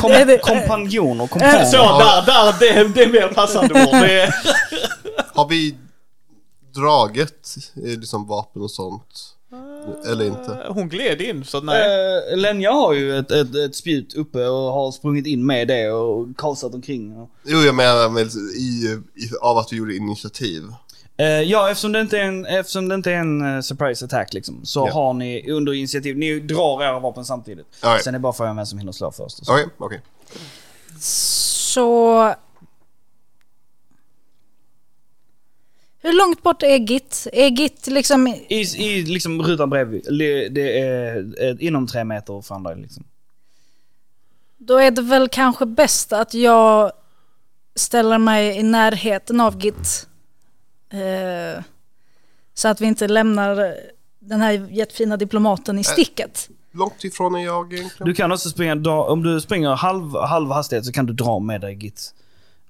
Kom, 0.02 0.38
kompanjoner, 0.42 1.28
kompaner. 1.28 1.66
Så, 1.66 1.78
där, 1.78 2.26
där, 2.26 2.56
det, 2.60 2.70
är- 2.70 2.86
det 2.86 3.04
är 3.04 3.08
mer 3.12 3.28
passande 3.28 3.74
ord. 3.74 3.96
Är, 3.96 4.36
Har 5.36 5.48
vi 5.48 5.76
dragit 6.76 7.56
eh, 7.76 8.00
liksom 8.00 8.28
vapen 8.28 8.62
och 8.62 8.72
sånt? 8.72 9.32
Eller 10.12 10.26
inte? 10.26 10.66
hon 10.70 10.90
gled 10.90 11.22
in, 11.22 11.46
så 11.46 11.62
nej. 11.62 11.82
Eh, 12.32 12.38
Lenja 12.38 12.72
har 12.72 12.94
ju 12.94 13.18
ett, 13.20 13.32
ett, 13.32 13.56
ett 13.56 13.76
spjut 13.76 14.14
uppe 14.14 14.46
och 14.48 14.72
har 14.74 14.92
sprungit 14.92 15.26
in 15.28 15.46
med 15.46 15.68
det 15.68 15.90
och 15.92 16.28
kasat 16.38 16.74
omkring. 16.74 17.18
Och, 17.18 17.30
Jo, 17.44 17.58
jag 17.60 17.76
menar 17.76 18.10
väl 18.10 18.28
i, 18.58 19.00
i, 19.16 19.30
av 19.42 19.58
att 19.58 19.74
vi 19.74 19.78
gjorde 19.78 19.96
initiativ. 19.96 20.64
Eh, 21.18 21.26
ja, 21.28 21.70
eftersom 21.70 21.92
det 21.92 22.02
inte 22.02 22.18
är 22.20 22.24
en, 22.24 22.46
eftersom 22.46 22.88
det 22.90 22.96
inte 22.96 23.12
är 23.12 23.16
en 23.16 23.56
eh, 23.56 23.62
surprise 23.62 24.06
attack 24.06 24.34
liksom, 24.34 24.66
så 24.66 24.88
Ja. 24.88 24.94
har 24.94 25.14
ni 25.14 25.52
under 25.52 25.74
initiativ, 25.74 26.18
ni 26.18 26.40
drar 26.40 26.84
era 26.84 27.00
vapen 27.00 27.26
samtidigt. 27.26 27.66
Alright. 27.82 28.04
Sen 28.04 28.14
är 28.16 28.20
det 28.20 28.22
bara 28.22 28.34
frågan 28.34 28.56
vem 28.56 28.66
som 28.66 28.80
hinner 28.80 28.92
slå 28.92 29.12
först. 29.12 29.40
Okej, 29.50 29.66
okej. 29.78 30.02
Så... 31.00 32.34
Hur 36.02 36.14
långt 36.14 36.44
bort 36.44 36.64
är 36.64 36.78
Git? 36.78 37.28
Är 37.34 37.48
Git 37.48 37.88
liksom... 37.88 38.28
I, 38.28 38.62
I 38.78 39.04
liksom 39.04 39.42
rutan 39.44 39.70
bredvid, 39.70 40.06
det 40.52 40.80
är 40.80 41.18
eh, 41.40 41.56
inom 41.60 41.88
tre 41.88 42.04
meter 42.04 42.42
från 42.42 42.64
dig 42.64 42.76
liksom. 42.78 43.04
Då 44.58 44.78
är 44.78 44.92
det 44.92 45.02
väl 45.02 45.30
kanske 45.30 45.66
bäst 45.66 46.14
att 46.14 46.34
jag 46.34 46.92
ställer 47.76 48.18
mig 48.18 48.58
i 48.58 48.64
närheten 48.64 49.42
av 49.42 49.60
Git. 49.66 50.08
Eh, 50.90 51.64
så 52.54 52.68
att 52.68 52.82
vi 52.82 52.86
inte 52.86 53.08
lämnar 53.08 53.76
den 54.20 54.42
här 54.42 54.52
jättefina 54.72 55.18
diplomaten 55.18 55.80
i 55.80 55.84
sticket. 55.84 56.50
långt 56.72 57.04
ifrån 57.04 57.36
är 57.36 57.40
jag 57.40 57.74
egentligen? 57.74 58.08
Du 58.08 58.14
kan 58.14 58.32
också 58.32 58.50
springa, 58.50 58.92
om 58.92 59.24
du 59.24 59.42
springer 59.42 59.70
halv, 59.70 60.16
halv 60.16 60.52
hastighet 60.52 60.86
så 60.86 60.92
kan 60.92 61.06
du 61.06 61.14
dra 61.14 61.40
med 61.40 61.62
dig 61.62 61.76
Git 61.76 62.14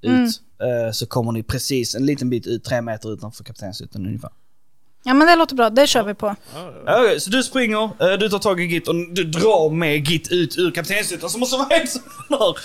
ut. 0.01 0.41
Eh, 0.61 0.91
så 0.91 1.05
kommer 1.05 1.31
ni 1.31 1.43
precis 1.43 1.95
en 1.95 2.05
liten 2.05 2.29
bit 2.29 2.47
ut, 2.47 2.63
tre 2.63 2.81
meter 2.81 3.13
utanför 3.13 3.43
kaptenshytten 3.43 4.05
ungefär. 4.05 4.31
Ja 5.07 5.13
men 5.13 5.27
det 5.27 5.35
låter 5.35 5.55
bra, 5.55 5.69
det 5.69 5.87
kör 5.87 6.03
vi 6.03 6.13
på. 6.13 6.35
Okej, 6.87 7.19
så 7.21 7.29
du 7.29 7.43
springer, 7.43 7.83
eh, 7.83 8.17
du 8.19 8.29
tar 8.29 8.39
tag 8.39 8.61
i 8.61 8.63
Git 8.63 8.87
och 8.87 8.95
du 8.95 9.23
drar 9.23 9.69
med 9.69 10.07
Git 10.07 10.31
ut 10.31 10.57
ur 10.57 10.71
kaptenshytten 10.71 11.29
som 11.29 11.39
måste 11.39 11.57
vara 11.57 11.67
den 11.69 11.87
har. 12.39 12.57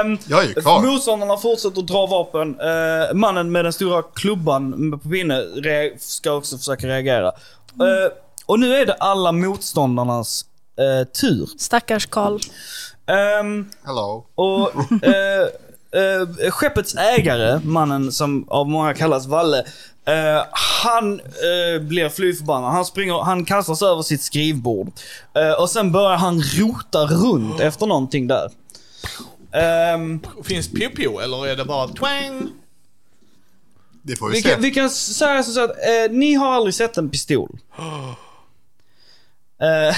Ehm, 0.00 0.18
Jag 0.26 0.44
är 0.44 0.48
ju 0.48 0.54
kvar. 0.54 0.82
Motståndarna 0.82 1.36
fortsätter 1.36 1.80
att 1.80 1.86
dra 1.86 2.06
vapen. 2.06 2.60
Eh, 2.60 3.14
mannen 3.14 3.52
med 3.52 3.64
den 3.64 3.72
stora 3.72 4.02
klubban 4.02 4.90
på 5.02 5.08
pinne 5.08 5.44
ska 5.98 6.32
också 6.32 6.58
försöka 6.58 6.86
reagera. 6.86 7.26
Eh, 7.28 8.12
och 8.46 8.60
nu 8.60 8.74
är 8.74 8.86
det 8.86 8.94
alla 8.94 9.32
motståndarnas 9.32 10.44
eh, 10.78 11.08
tur. 11.08 11.48
Stackars 11.58 12.06
Karl. 12.06 12.38
Ehm, 13.06 13.70
Hello. 13.84 14.26
och 14.34 14.70
eh, 15.94 16.50
skeppets 16.50 16.94
ägare, 16.94 17.60
mannen 17.64 18.12
som 18.12 18.48
av 18.48 18.68
många 18.68 18.94
kallas 18.94 19.26
Valle, 19.26 19.58
eh, 20.06 20.44
han 20.82 21.20
eh, 21.20 21.82
blir 21.82 22.08
fly 22.08 22.34
förbannad. 22.34 22.72
Han 22.72 22.84
springer, 22.84 23.22
han 23.22 23.44
kastar 23.44 23.74
sig 23.74 23.88
över 23.88 24.02
sitt 24.02 24.22
skrivbord. 24.22 24.92
Eh, 25.34 25.52
och 25.62 25.70
sen 25.70 25.92
börjar 25.92 26.16
han 26.16 26.42
rota 26.42 26.98
runt 27.06 27.60
efter 27.60 27.86
någonting 27.86 28.26
där. 28.26 28.50
Ehm, 29.54 30.20
Finns 30.44 30.70
Pio 30.72 31.20
eller 31.20 31.46
är 31.46 31.56
det 31.56 31.64
bara 31.64 31.88
twang? 31.88 32.48
Det 34.02 34.16
får 34.16 34.28
vi, 34.28 34.34
vi, 34.36 34.42
se. 34.42 34.48
kan, 34.50 34.62
vi 34.62 34.70
kan 34.70 34.90
säga 34.90 35.42
så 35.42 35.64
att 35.64 35.70
ni 36.10 36.34
har 36.34 36.52
aldrig 36.52 36.74
sett 36.74 36.96
en 36.98 37.10
pistol. 37.10 37.58
Nej 39.60 39.94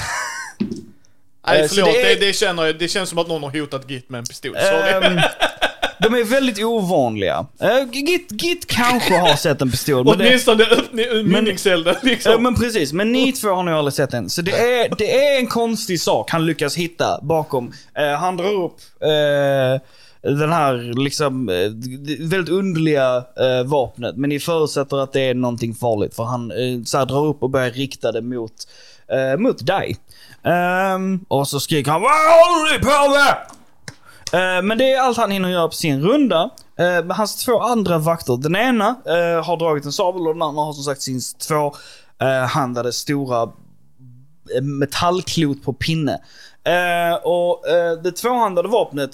förlåt, 1.69 1.87
det 1.87 1.93
det, 2.03 2.13
är- 2.13 2.21
det, 2.21 2.33
känner, 2.33 2.65
jag- 2.67 2.79
det 2.79 2.89
känns 2.89 3.09
som 3.09 3.19
att 3.19 3.29
någon 3.29 3.43
har 3.43 3.51
hotat 3.61 3.91
Git 3.91 4.09
med 4.11 4.19
en 4.19 4.25
pistol. 4.25 4.57
Sorry. 4.61 4.91
ehm, 4.93 5.21
de 5.99 6.15
är 6.15 6.25
väldigt 6.25 6.65
ovanliga. 6.65 7.47
Uh, 7.63 7.91
Git, 7.93 8.43
Git 8.43 8.67
kanske 8.67 9.19
har 9.19 9.37
sett 9.37 9.63
en 9.63 9.71
pistol. 9.71 10.05
Men 10.05 10.15
Åtminstone 10.15 10.65
mynningselden 11.25 11.95
liksom. 12.03 12.33
Ja, 12.33 12.39
men 12.39 12.55
precis, 12.55 12.93
men 12.93 13.13
ni 13.13 13.33
två 13.33 13.49
har 13.49 13.63
nog 13.63 13.75
aldrig 13.75 13.95
sett 13.95 14.15
en. 14.15 14.31
Så 14.31 14.43
det 14.43 14.53
är, 14.53 14.95
det 14.99 15.27
är 15.27 15.39
en 15.39 15.47
konstig 15.47 16.01
sak 16.01 16.31
han 16.31 16.47
lyckas 16.47 16.77
hitta 16.77 17.21
bakom. 17.23 17.73
Eh, 17.95 18.19
han 18.19 18.37
drar 18.37 18.65
upp 18.65 18.77
eh, 19.01 19.81
den 20.23 20.53
här 20.53 21.03
liksom 21.05 21.47
väldigt 22.21 22.49
underliga 22.49 23.25
vapnet. 23.65 24.17
Men 24.17 24.31
ni 24.31 24.41
förutsätter 24.41 24.97
att 24.97 25.13
det 25.13 25.21
är 25.21 25.35
någonting 25.35 25.75
farligt 25.75 26.15
för 26.15 26.25
han 26.25 26.53
så 26.87 26.99
här, 26.99 27.07
drar 27.07 27.27
upp 27.27 27.43
och 27.43 27.51
börjar 27.51 27.71
rikta 27.71 28.13
det 28.13 28.23
mot, 28.23 28.53
mot 29.39 29.67
dig. 29.67 29.97
Ehm, 30.45 31.25
och 31.29 31.49
så 31.49 31.61
skriker 31.61 31.91
han 31.91 32.03
Vad 32.03 32.11
håller 32.11 32.73
ni 32.73 32.79
på 32.79 33.11
med? 33.11 33.37
Eh, 34.35 34.63
men 34.63 34.79
det 34.79 34.93
är 34.93 35.01
allt 35.01 35.17
han 35.17 35.31
hinner 35.31 35.49
göra 35.49 35.69
på 35.69 35.75
sin 35.75 36.03
runda. 36.03 36.51
Eh, 36.79 37.17
hans 37.17 37.45
två 37.45 37.61
andra 37.61 37.99
vakter, 37.99 38.37
den 38.37 38.57
ena 38.57 38.89
eh, 39.07 39.45
har 39.45 39.57
dragit 39.57 39.85
en 39.85 39.93
sabel 39.93 40.27
och 40.27 40.35
den 40.35 40.43
andra 40.43 40.63
har 40.63 40.73
som 40.73 40.85
sagt 40.85 41.03
sin 41.03 41.21
tvåhandade 41.49 42.93
stora 42.93 43.53
metallklot 44.63 45.63
på 45.65 45.73
pinne. 45.73 46.21
Och 47.23 47.63
det 48.03 48.13
tvåhandade 48.13 48.69
vapnet 48.69 49.11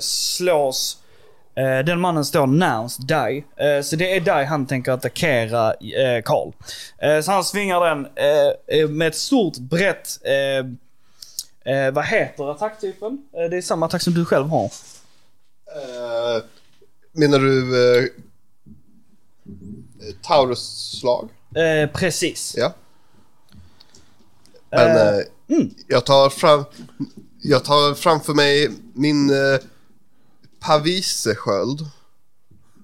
slås 0.00 0.98
den 1.86 2.00
mannen 2.00 2.24
står 2.24 2.46
närmst 2.46 3.08
dig. 3.08 3.46
Så 3.84 3.96
det 3.96 4.16
är 4.16 4.20
dig 4.20 4.44
han 4.44 4.66
tänker 4.66 4.92
attackera 4.92 5.74
Karl. 6.24 6.52
Så 7.22 7.32
han 7.32 7.44
svingar 7.44 7.88
den 7.88 8.08
med 8.96 9.08
ett 9.08 9.16
stort 9.16 9.58
brett... 9.58 10.08
Eh, 11.64 11.76
eh, 11.76 11.92
vad 11.92 12.04
heter 12.04 12.50
attacktypen? 12.50 13.26
Eh, 13.32 13.50
det 13.50 13.56
är 13.56 13.62
samma 13.62 13.86
attack 13.86 14.02
som 14.02 14.14
du 14.14 14.24
själv 14.24 14.48
har. 14.48 14.64
Eh, 14.64 16.44
menar 17.12 17.38
du 17.38 17.76
uh, 17.76 18.08
Taurus-slag? 20.22 21.28
Eh, 21.54 21.90
precis. 21.90 22.54
Ja. 22.58 22.72
Men 24.70 24.96
Eh, 24.96 25.18
eh, 25.18 25.24
jag 25.86 26.06
tar 26.06 26.30
fram 26.30 26.64
Jag 27.42 27.64
tar 27.64 27.94
framför 27.94 28.34
mig 28.34 28.70
min 28.94 29.30
uh, 29.30 29.58
pavisesköld 30.60 31.80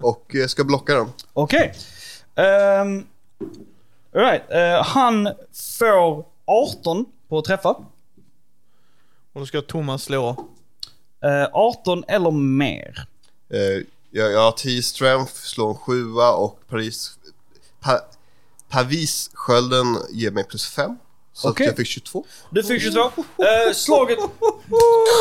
och 0.00 0.34
eh, 0.34 0.46
ska 0.46 0.64
blocka 0.64 0.94
den. 0.94 1.12
Okej. 1.32 1.74
Um, 2.36 3.06
right. 4.12 4.42
Eh, 4.50 4.84
han 4.84 5.28
får 5.78 6.24
18 6.44 7.06
på 7.28 7.38
att 7.38 7.44
träffa. 7.44 7.76
Och 9.38 9.42
då 9.42 9.46
ska 9.46 9.62
Thomas 9.62 10.02
slå. 10.02 10.28
Eh, 11.24 11.48
18 11.52 12.04
eller 12.08 12.30
mer. 12.30 13.06
Eh, 13.52 13.58
jag, 14.10 14.32
jag 14.32 14.40
har 14.40 14.52
10 14.52 14.82
strength, 14.82 15.32
slår 15.32 15.70
en 15.70 15.76
7 15.76 16.12
och 16.14 16.60
Paris 16.68 17.18
pa, 17.80 18.00
Pavisskölden 18.68 19.86
ger 20.10 20.30
mig 20.30 20.44
plus 20.44 20.66
5. 20.66 20.96
Så 21.32 21.48
att 21.48 21.60
jag 21.60 21.76
fick 21.76 21.86
22. 21.86 22.24
Du 22.50 22.62
fick 22.62 22.82
22. 22.82 23.00
Eh, 23.00 23.72
slaget 23.74 24.18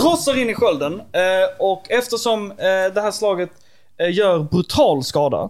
krossar 0.02 0.38
in 0.38 0.50
i 0.50 0.54
skölden. 0.54 0.94
Eh, 1.00 1.60
och 1.60 1.92
eftersom 1.92 2.52
eh, 2.52 2.58
det 2.94 3.02
här 3.02 3.12
slaget 3.12 3.50
eh, 3.98 4.14
gör 4.16 4.40
brutal 4.40 5.04
skada. 5.04 5.50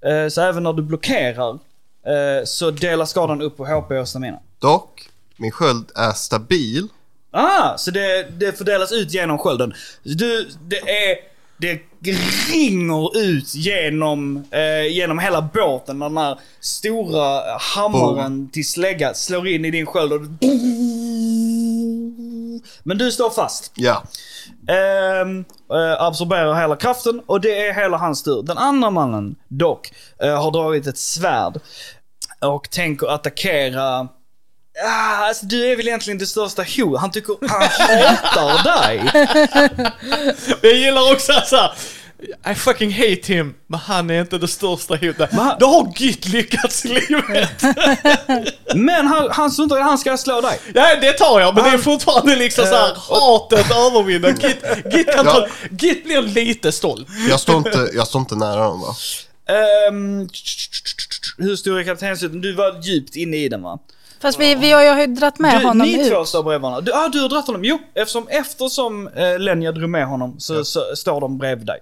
Eh, 0.00 0.28
så 0.28 0.40
även 0.40 0.62
när 0.62 0.72
du 0.72 0.82
blockerar 0.82 1.50
eh, 2.06 2.44
så 2.44 2.70
delar 2.70 3.04
skadan 3.04 3.42
upp 3.42 3.56
på 3.56 3.66
HP 3.66 3.90
och 3.90 4.08
stamina. 4.08 4.38
Dock, 4.58 5.08
min 5.36 5.50
sköld 5.50 5.90
är 5.94 6.12
stabil. 6.12 6.88
Ah, 7.30 7.76
så 7.76 7.90
det, 7.90 8.26
det 8.40 8.58
fördelas 8.58 8.92
ut 8.92 9.14
genom 9.14 9.38
skölden. 9.38 9.74
Du, 10.02 10.48
det 10.60 10.76
är... 10.76 11.30
Det 12.02 12.12
ringer 12.52 13.18
ut 13.18 13.54
genom, 13.54 14.44
eh, 14.50 14.86
genom 14.86 15.18
hela 15.18 15.42
båten 15.42 15.98
när 15.98 16.08
den 16.08 16.18
här 16.18 16.38
stora 16.60 17.42
hammaren 17.58 18.50
till 18.52 18.68
slägga 18.68 19.14
slår 19.14 19.48
in 19.48 19.64
i 19.64 19.70
din 19.70 19.86
sköld 19.86 20.12
och 20.12 20.20
du... 20.20 20.30
Men 22.82 22.98
du 22.98 23.12
står 23.12 23.30
fast. 23.30 23.72
Ja. 23.74 24.02
Ehm, 24.68 25.44
eh, 25.72 26.02
absorberar 26.02 26.60
hela 26.60 26.76
kraften 26.76 27.20
och 27.26 27.40
det 27.40 27.66
är 27.66 27.74
hela 27.74 27.96
hans 27.96 28.22
tur. 28.22 28.42
Den 28.42 28.58
andra 28.58 28.90
mannen 28.90 29.36
dock 29.48 29.92
eh, 30.22 30.42
har 30.42 30.50
dragit 30.50 30.86
ett 30.86 30.98
svärd 30.98 31.60
och 32.40 32.70
tänker 32.70 33.06
attackera 33.06 34.08
Ah, 34.84 35.26
alltså, 35.26 35.46
du 35.46 35.72
är 35.72 35.76
väl 35.76 35.88
egentligen 35.88 36.18
det 36.18 36.26
största 36.26 36.62
hot. 36.76 37.00
Han 37.00 37.10
tycker, 37.10 37.36
han 37.48 37.62
hatar 38.16 38.82
dig. 38.82 39.10
Jag 40.62 40.74
gillar 40.74 41.12
också 41.12 41.32
såhär, 41.46 41.72
I 42.50 42.54
fucking 42.54 42.92
hate 42.92 43.32
him, 43.32 43.54
men 43.66 43.80
han 43.80 44.10
är 44.10 44.20
inte 44.20 44.38
det 44.38 44.48
största 44.48 44.94
hotet. 44.94 45.30
Då 45.60 45.66
har 45.66 45.92
Git 45.96 46.26
lyckats 46.28 46.84
i 46.84 46.88
livet. 46.88 47.62
Men 48.74 49.06
han, 49.06 49.30
han 49.30 49.50
struntar 49.50 49.78
i, 49.78 49.82
han 49.82 49.98
ska 49.98 50.16
slå 50.16 50.40
dig. 50.40 50.60
Ja, 50.74 50.96
det 51.00 51.12
tar 51.12 51.40
jag, 51.40 51.54
men 51.54 51.64
det 51.64 51.70
är 51.70 51.78
fortfarande 51.78 52.36
liksom 52.36 52.64
såhär, 52.66 52.96
hatet 53.08 53.70
övervinner. 53.70 54.28
Git, 54.32 54.94
Git 54.94 55.14
kan 55.14 55.24
ta, 55.24 55.46
Git 55.70 56.04
blir 56.04 56.22
lite 56.22 56.72
stolt. 56.72 57.08
Jag 57.28 57.40
står 57.40 57.56
inte, 57.56 57.90
jag 57.94 58.06
står 58.06 58.20
inte 58.20 58.36
nära 58.36 58.60
dem 58.64 58.80
va? 58.80 58.94
Ehm, 59.54 60.28
hur 61.38 61.56
stor 61.56 61.80
är 61.80 61.84
kaptenshytten? 61.84 62.40
Du 62.40 62.52
var 62.52 62.80
djupt 62.82 63.16
inne 63.16 63.36
i 63.36 63.48
den 63.48 63.62
va? 63.62 63.78
Fast 64.22 64.40
vi, 64.40 64.54
vi 64.54 64.72
har 64.72 65.00
ju 65.00 65.06
dratt 65.06 65.38
med 65.38 65.60
Du, 65.60 65.66
honom 65.66 65.86
ni 65.86 66.08
två 66.10 66.20
ut. 66.22 66.28
står 66.28 66.42
bredvid 66.42 66.60
varandra. 66.62 66.80
Du, 66.80 66.92
ah, 66.92 67.08
du 67.08 67.20
har 67.20 67.28
dragit 67.28 67.46
honom. 67.46 67.64
Jo, 67.64 67.78
eftersom, 67.94 68.28
eftersom 68.28 69.08
eh, 69.08 69.38
Lenja 69.38 69.72
drog 69.72 69.90
med 69.90 70.06
honom 70.06 70.40
så, 70.40 70.64
så 70.64 70.96
står 70.96 71.20
de 71.20 71.38
bredvid 71.38 71.66
dig. 71.66 71.78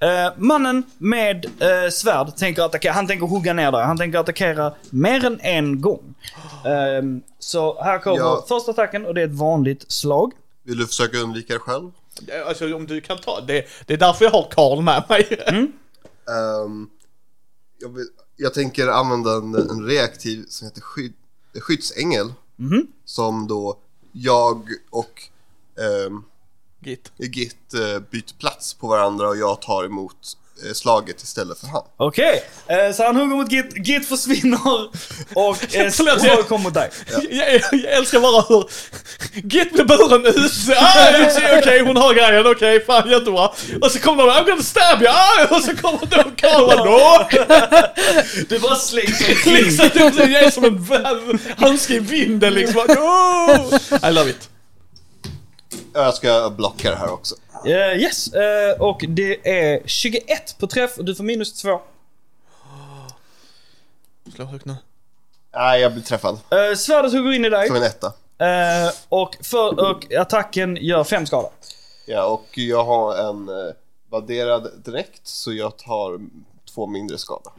Eh, 0.00 0.32
mannen 0.36 0.82
med 0.98 1.44
eh, 1.44 1.90
svärd 1.90 2.36
tänker 2.36 2.62
attackera, 2.62 2.92
han 2.92 3.06
tänker 3.06 3.26
hugga 3.26 3.52
ner 3.52 3.72
dig. 3.72 3.82
Han 3.84 3.98
tänker 3.98 4.18
attackera 4.18 4.74
mer 4.90 5.24
än 5.24 5.40
en 5.42 5.80
gång. 5.80 6.14
Ehm, 6.66 7.22
så 7.38 7.82
här 7.82 7.98
kommer 7.98 8.16
Ja. 8.18 8.44
första 8.48 8.70
attacken 8.70 9.06
och 9.06 9.14
det 9.14 9.20
är 9.20 9.26
ett 9.26 9.32
vanligt 9.38 9.92
slag. 9.92 10.32
Vill 10.64 10.78
du 10.78 10.86
försöka 10.86 11.18
undvika 11.18 11.52
det 11.54 11.58
själv? 11.60 11.90
Alltså 12.48 12.74
om 12.74 12.86
du 12.86 13.00
kan 13.00 13.18
ta, 13.18 13.40
det, 13.40 13.64
det 13.86 13.92
är 13.94 13.98
därför 13.98 14.24
jag 14.24 14.32
har 14.32 14.48
Karl 14.50 14.82
med 14.82 15.04
mig. 15.08 15.26
Ehm, 16.28 16.88
jag, 17.78 17.88
vill, 17.88 18.06
jag 18.36 18.54
tänker 18.54 18.88
använda 18.88 19.32
en, 19.32 19.54
en 19.70 19.86
reaktiv 19.86 20.44
som 20.48 20.66
heter 20.68 20.80
skydd, 20.80 21.12
skyddsängel. 21.60 22.32
Som 23.04 23.46
då 23.46 23.78
jag 24.12 24.68
och 24.90 25.22
ehm, 25.78 26.22
Git. 26.80 27.12
Git 27.16 27.74
eh, 27.74 27.98
byter 28.10 28.38
plats 28.38 28.74
på 28.74 28.86
varandra 28.86 29.28
och 29.28 29.36
jag 29.36 29.62
tar 29.62 29.84
emot 29.84 30.16
eh, 30.16 30.47
slaget 30.74 31.22
istället 31.22 31.60
för 31.60 31.66
han. 31.66 31.82
Okej, 31.96 32.44
eh, 32.66 32.94
så 32.94 33.04
han 33.04 33.16
hugger 33.16 33.36
mot 33.36 33.52
Git, 33.52 33.86
Git 33.86 34.08
försvinner 34.08 34.88
och 35.34 35.74
eh, 35.74 35.90
slaget 35.90 36.48
kommer 36.48 36.64
mot 36.64 36.74
dig. 36.74 36.90
Jag, 37.30 37.52
jag, 37.52 37.60
jag 37.72 37.92
älskar 37.92 38.20
bara 38.20 38.42
hur 38.48 38.70
Git 39.34 39.72
blir 39.72 39.84
buren 39.84 40.26
ute. 40.26 40.78
Ah, 40.78 41.08
okej, 41.26 41.58
okay, 41.58 41.82
hon 41.82 41.96
har 41.96 42.14
grejen. 42.14 42.46
Okej, 42.46 42.76
okay, 42.76 42.86
fan 42.86 43.10
jättebra. 43.10 43.50
Och 43.82 43.90
så 43.90 43.98
kommer 43.98 44.26
de, 44.26 44.32
I'm 44.32 44.46
gonna 44.46 44.62
stab 44.62 45.02
you. 45.02 45.10
Ah, 45.10 45.56
och 45.56 45.62
så 45.62 45.76
kommer 45.76 46.06
de 46.06 46.36
Karl 46.36 46.76
no. 46.76 47.28
Du 48.48 48.58
bara 48.58 48.76
slängs 48.76 49.28
omkring. 49.28 49.54
liksom, 49.54 49.88
jag 50.16 50.42
är 50.42 50.50
som 50.50 50.64
en 50.64 51.38
handske 51.56 51.94
i 51.94 51.98
vinden 51.98 52.54
liksom. 52.54 52.82
No! 52.88 54.08
I 54.08 54.12
love 54.12 54.30
it. 54.30 54.48
Ja, 55.94 56.04
Jag 56.04 56.14
ska 56.14 56.50
blocka 56.50 56.90
det 56.90 56.96
här 56.96 57.12
också. 57.12 57.34
Eh, 57.66 58.00
yes, 58.02 58.32
eh, 58.32 58.80
och 58.80 59.04
det 59.08 59.48
är 59.60 59.82
21 59.86 60.58
på 60.58 60.66
träff 60.66 60.98
och 60.98 61.04
du 61.04 61.14
får 61.14 61.24
minus 61.24 61.62
2. 61.62 61.80
Slå 64.34 64.44
högt 64.44 64.64
nu. 64.64 64.76
Nej, 65.54 65.80
jag 65.80 65.92
blir 65.92 66.02
träffad. 66.02 66.34
Uh, 66.34 66.76
svärdet 66.76 67.12
hugger 67.12 67.32
in 67.32 67.44
i 67.44 67.48
dig 67.48 67.66
Som 67.66 67.76
en 67.76 67.82
etta. 67.82 68.06
eh, 68.38 68.90
och, 69.08 69.36
för, 69.42 69.90
och 69.90 70.14
attacken 70.14 70.76
gör 70.80 71.04
5 71.04 71.26
skada. 71.26 71.48
Ja, 72.06 72.24
och 72.24 72.58
jag 72.58 72.84
har 72.84 73.16
en 73.30 73.48
eh, 73.48 73.74
vadderad 74.10 74.70
direkt 74.84 75.26
så 75.26 75.52
jag 75.52 75.76
tar 75.78 76.20
två 76.74 76.86
mindre 76.86 77.18
skada. 77.18 77.50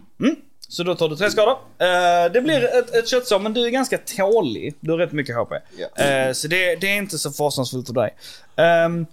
Så 0.69 0.83
då 0.83 0.95
tar 0.95 1.09
du 1.09 1.15
3 1.15 1.29
skada. 1.31 1.51
Eh, 1.77 2.31
det 2.31 2.41
blir 2.41 2.63
ett, 2.63 2.95
ett 2.95 3.07
köttsår 3.07 3.39
men 3.39 3.53
du 3.53 3.65
är 3.65 3.69
ganska 3.69 3.97
tålig. 3.97 4.75
Du 4.79 4.91
har 4.91 4.97
rätt 4.97 5.11
mycket 5.11 5.35
HP. 5.35 5.51
Ja. 5.77 6.03
Eh, 6.03 6.33
så 6.33 6.47
det, 6.47 6.75
det 6.75 6.87
är 6.87 6.97
inte 6.97 7.17
så 7.17 7.31
fasansfullt 7.31 7.89
av 7.89 7.95
dig. 7.95 8.15
Ehm, 8.55 9.05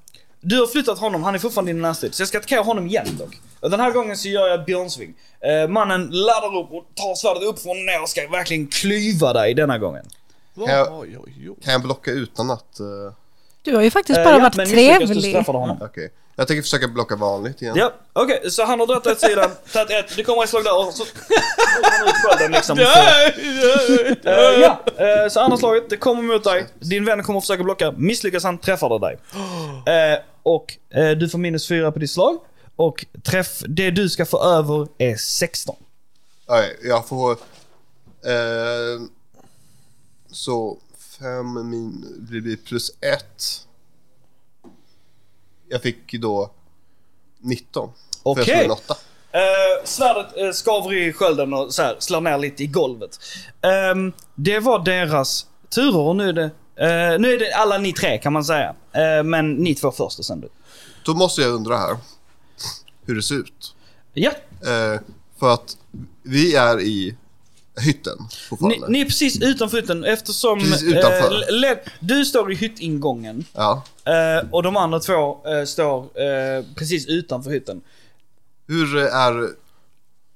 du 0.49 0.61
har 0.61 0.67
flyttat 0.67 0.99
honom, 0.99 1.23
han 1.25 1.35
är 1.35 1.39
fortfarande 1.39 1.73
din 1.73 1.83
närstrid. 1.83 2.15
Så 2.15 2.21
jag 2.23 2.29
ska 2.29 2.39
attackera 2.39 2.61
honom 2.63 2.87
igen 2.87 3.07
dock. 3.19 3.35
Och 3.61 3.71
den 3.71 3.81
här 3.81 3.91
gången 3.91 4.17
så 4.17 4.29
gör 4.29 4.49
jag 4.49 4.65
björnsving. 4.65 5.15
Eh, 5.41 5.69
mannen 5.69 6.09
laddar 6.11 6.57
upp 6.59 6.73
och 6.73 6.85
tar 6.95 7.15
svärdet 7.15 7.43
upp 7.43 7.59
från 7.63 7.87
ner 7.87 8.03
och 8.03 8.09
ska 8.09 8.29
verkligen 8.29 8.67
klyva 8.67 9.33
dig 9.33 9.55
denna 9.55 9.79
gången. 9.79 10.05
Kan 10.55 10.65
jag- 10.75 11.01
Oj, 11.01 11.19
oj, 11.25 11.33
oj. 11.51 11.55
Kan 11.65 11.73
jag 11.73 11.83
blocka 11.83 12.11
utan 12.11 12.51
att... 12.51 12.81
eh, 12.81 12.87
Du 13.63 13.75
har 13.77 13.83
ju 13.83 13.91
faktiskt 13.91 14.19
Eh, 14.19 14.25
bara 14.25 14.35
ja, 14.35 14.41
varit 14.43 14.55
du 14.57 14.67
trevlig. 14.67 15.35
du 15.35 15.41
honom. 15.53 15.79
Okej. 15.81 16.13
Jag 16.39 16.49
tänker 16.49 16.63
försöka 16.63 16.89
blocka 16.89 17.17
vanligt 17.17 17.63
igen. 17.63 17.75
Ja, 17.79 17.93
okej. 18.13 18.51
så 18.51 18.65
han 18.65 18.81
har 18.81 18.87
dragit 18.87 19.07
åt 19.07 19.21
sidan, 19.21 19.51
tagit 19.73 19.91
ett, 19.91 20.17
det 20.17 20.25
kommer 20.25 20.43
ett 20.43 20.49
slag 20.51 20.65
där 20.65 20.79
och 20.87 20.95
så 20.95 21.05
skölden 22.23 22.53
liksom. 22.53 22.79
Ja, 22.79 23.31
Eh, 24.25 24.61
ja, 24.61 24.81
eh, 24.97 25.29
så 25.31 25.41
andra 25.41 25.57
slaget, 25.57 25.91
det 25.91 25.97
kommer 25.97 26.23
mot 26.23 26.45
dig. 26.45 26.67
Din 26.81 27.05
vän 27.05 27.23
kommer 27.23 27.41
försöka 27.41 27.63
blocka. 27.63 27.93
Misslyckas 27.97 28.45
han 28.45 28.59
träffar 28.59 28.89
det 28.89 29.07
dig. 29.07 29.19
Eh, 29.95 30.19
och 30.47 30.79
eh, 30.91 31.11
du 31.11 31.29
får 31.29 31.39
minus 31.39 31.69
4 31.69 31.93
på 31.93 31.99
ditt 31.99 32.11
slag. 32.11 32.39
Och 32.77 33.07
träff, 33.23 33.63
det 33.69 33.91
du 33.91 34.09
ska 34.09 34.27
få 34.27 34.43
över 34.43 34.89
är 34.99 35.17
16. 35.17 35.77
Okej, 36.47 36.79
jag 36.83 37.09
får... 37.09 37.33
Eh, 37.33 39.01
så 40.31 40.79
fem 41.19 41.71
min... 41.71 42.05
Det 42.31 42.41
blir 42.41 42.57
plus 42.57 42.91
ett. 43.01 43.67
Jag 45.69 45.83
fick 45.83 46.13
då 46.13 46.51
19. 47.39 47.91
För 48.23 48.31
jag 48.31 48.33
Okej. 48.33 48.45
slog 48.45 48.65
en 48.65 48.71
åtta. 48.71 48.97
Eh, 49.33 49.85
svärdet 49.85 50.37
eh, 50.37 50.51
skaver 50.53 50.93
i 50.93 51.13
skölden 51.13 51.55
och 51.55 51.75
så 51.75 51.83
här, 51.83 51.97
slår 51.99 52.21
ner 52.21 52.39
lite 52.39 52.63
i 52.63 52.67
golvet. 52.67 53.19
Ehm, 53.61 54.13
det 54.35 54.59
var 54.59 54.85
deras 54.85 55.47
turer 55.75 55.99
och 55.99 56.17
nu 56.17 56.29
är 56.29 56.33
det, 56.33 56.51
eh, 56.77 57.19
nu 57.21 57.33
är 57.35 57.39
det 57.39 57.53
alla 57.53 57.79
ni 57.79 57.93
tre 57.93 58.19
kan 58.19 58.33
man 58.33 58.45
säga. 58.45 58.75
Eh, 58.93 59.23
men 59.25 59.55
ni 59.55 59.75
två 59.75 59.91
först 59.93 60.19
och 60.19 60.25
sen 60.25 60.41
du. 60.41 60.49
Då 61.05 61.15
måste 61.15 61.41
jag 61.43 61.51
undra 61.51 61.77
här. 61.77 61.97
Hur 63.07 63.15
det 63.15 63.23
ser 63.23 63.35
ut. 63.35 63.75
Ja, 64.13 64.31
Eh, 64.61 65.01
för 65.39 65.55
att 65.55 65.77
vi 66.23 66.55
är 66.55 66.81
i 66.81 67.17
hytten 67.81 68.19
ni, 68.61 68.83
ni 68.89 69.01
är 69.01 69.05
precis 69.05 69.43
utanför 69.43 69.77
hytten 69.77 70.05
eftersom... 70.05 70.61
Precis 70.61 70.83
utanför. 70.83 71.33
eh, 71.49 71.55
le- 71.61 71.79
du 72.01 72.25
står 72.25 72.53
i 72.53 72.55
hyttingången. 72.55 73.45
Ja. 73.53 73.83
Och 74.51 74.63
de 74.63 74.77
andra 74.77 75.01
två 75.01 75.39
står 75.67 76.09
precis 76.75 77.07
utanför 77.07 77.51
hytten. 77.51 77.81
Hur 78.67 78.97
är... 78.99 79.49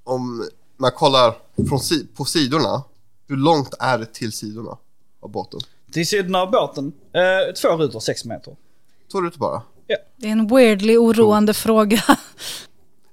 Om 0.05 0.49
man 0.77 0.91
kollar 0.93 1.35
från 1.69 1.81
på 2.15 2.25
sidorna. 2.25 2.83
Hur 3.29 3.37
långt 3.37 3.75
är 3.79 3.99
det 3.99 4.13
till 4.13 4.33
sidorna 4.33 4.77
av 5.21 5.31
båten? 5.31 5.61
Till 5.93 6.07
sidan 6.07 6.35
av 6.35 6.51
båten, 6.51 6.93
eh, 7.13 7.55
två 7.55 7.77
rutor, 7.77 8.01
sex 8.01 8.25
meter. 8.25 8.57
Två 9.13 9.21
rutor 9.21 9.39
bara. 9.39 9.63
Det 10.17 10.27
är 10.27 10.33
en 10.33 10.47
weirdly 10.47 10.97
oroande 10.97 11.55
fråga. 11.55 12.03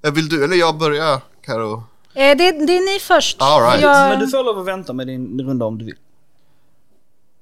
Eh, 0.02 0.12
Vill 0.12 0.28
du 0.28 0.44
eller 0.44 0.56
jag 0.56 0.78
börja, 0.78 1.20
Karo? 1.42 1.82
Eh, 2.14 2.36
det, 2.36 2.66
det 2.66 2.76
är 2.76 2.94
ni 2.94 3.00
först. 3.00 3.36
All 3.40 3.62
right. 3.62 3.82
Jag, 3.82 4.10
Men 4.10 4.20
du 4.20 4.28
får 4.28 4.44
lov 4.44 4.58
att 4.58 4.66
vänta 4.66 4.92
med 4.92 5.06
din 5.06 5.40
runda 5.40 5.64
om 5.64 5.78
du 5.78 5.84
vill. 5.84 5.96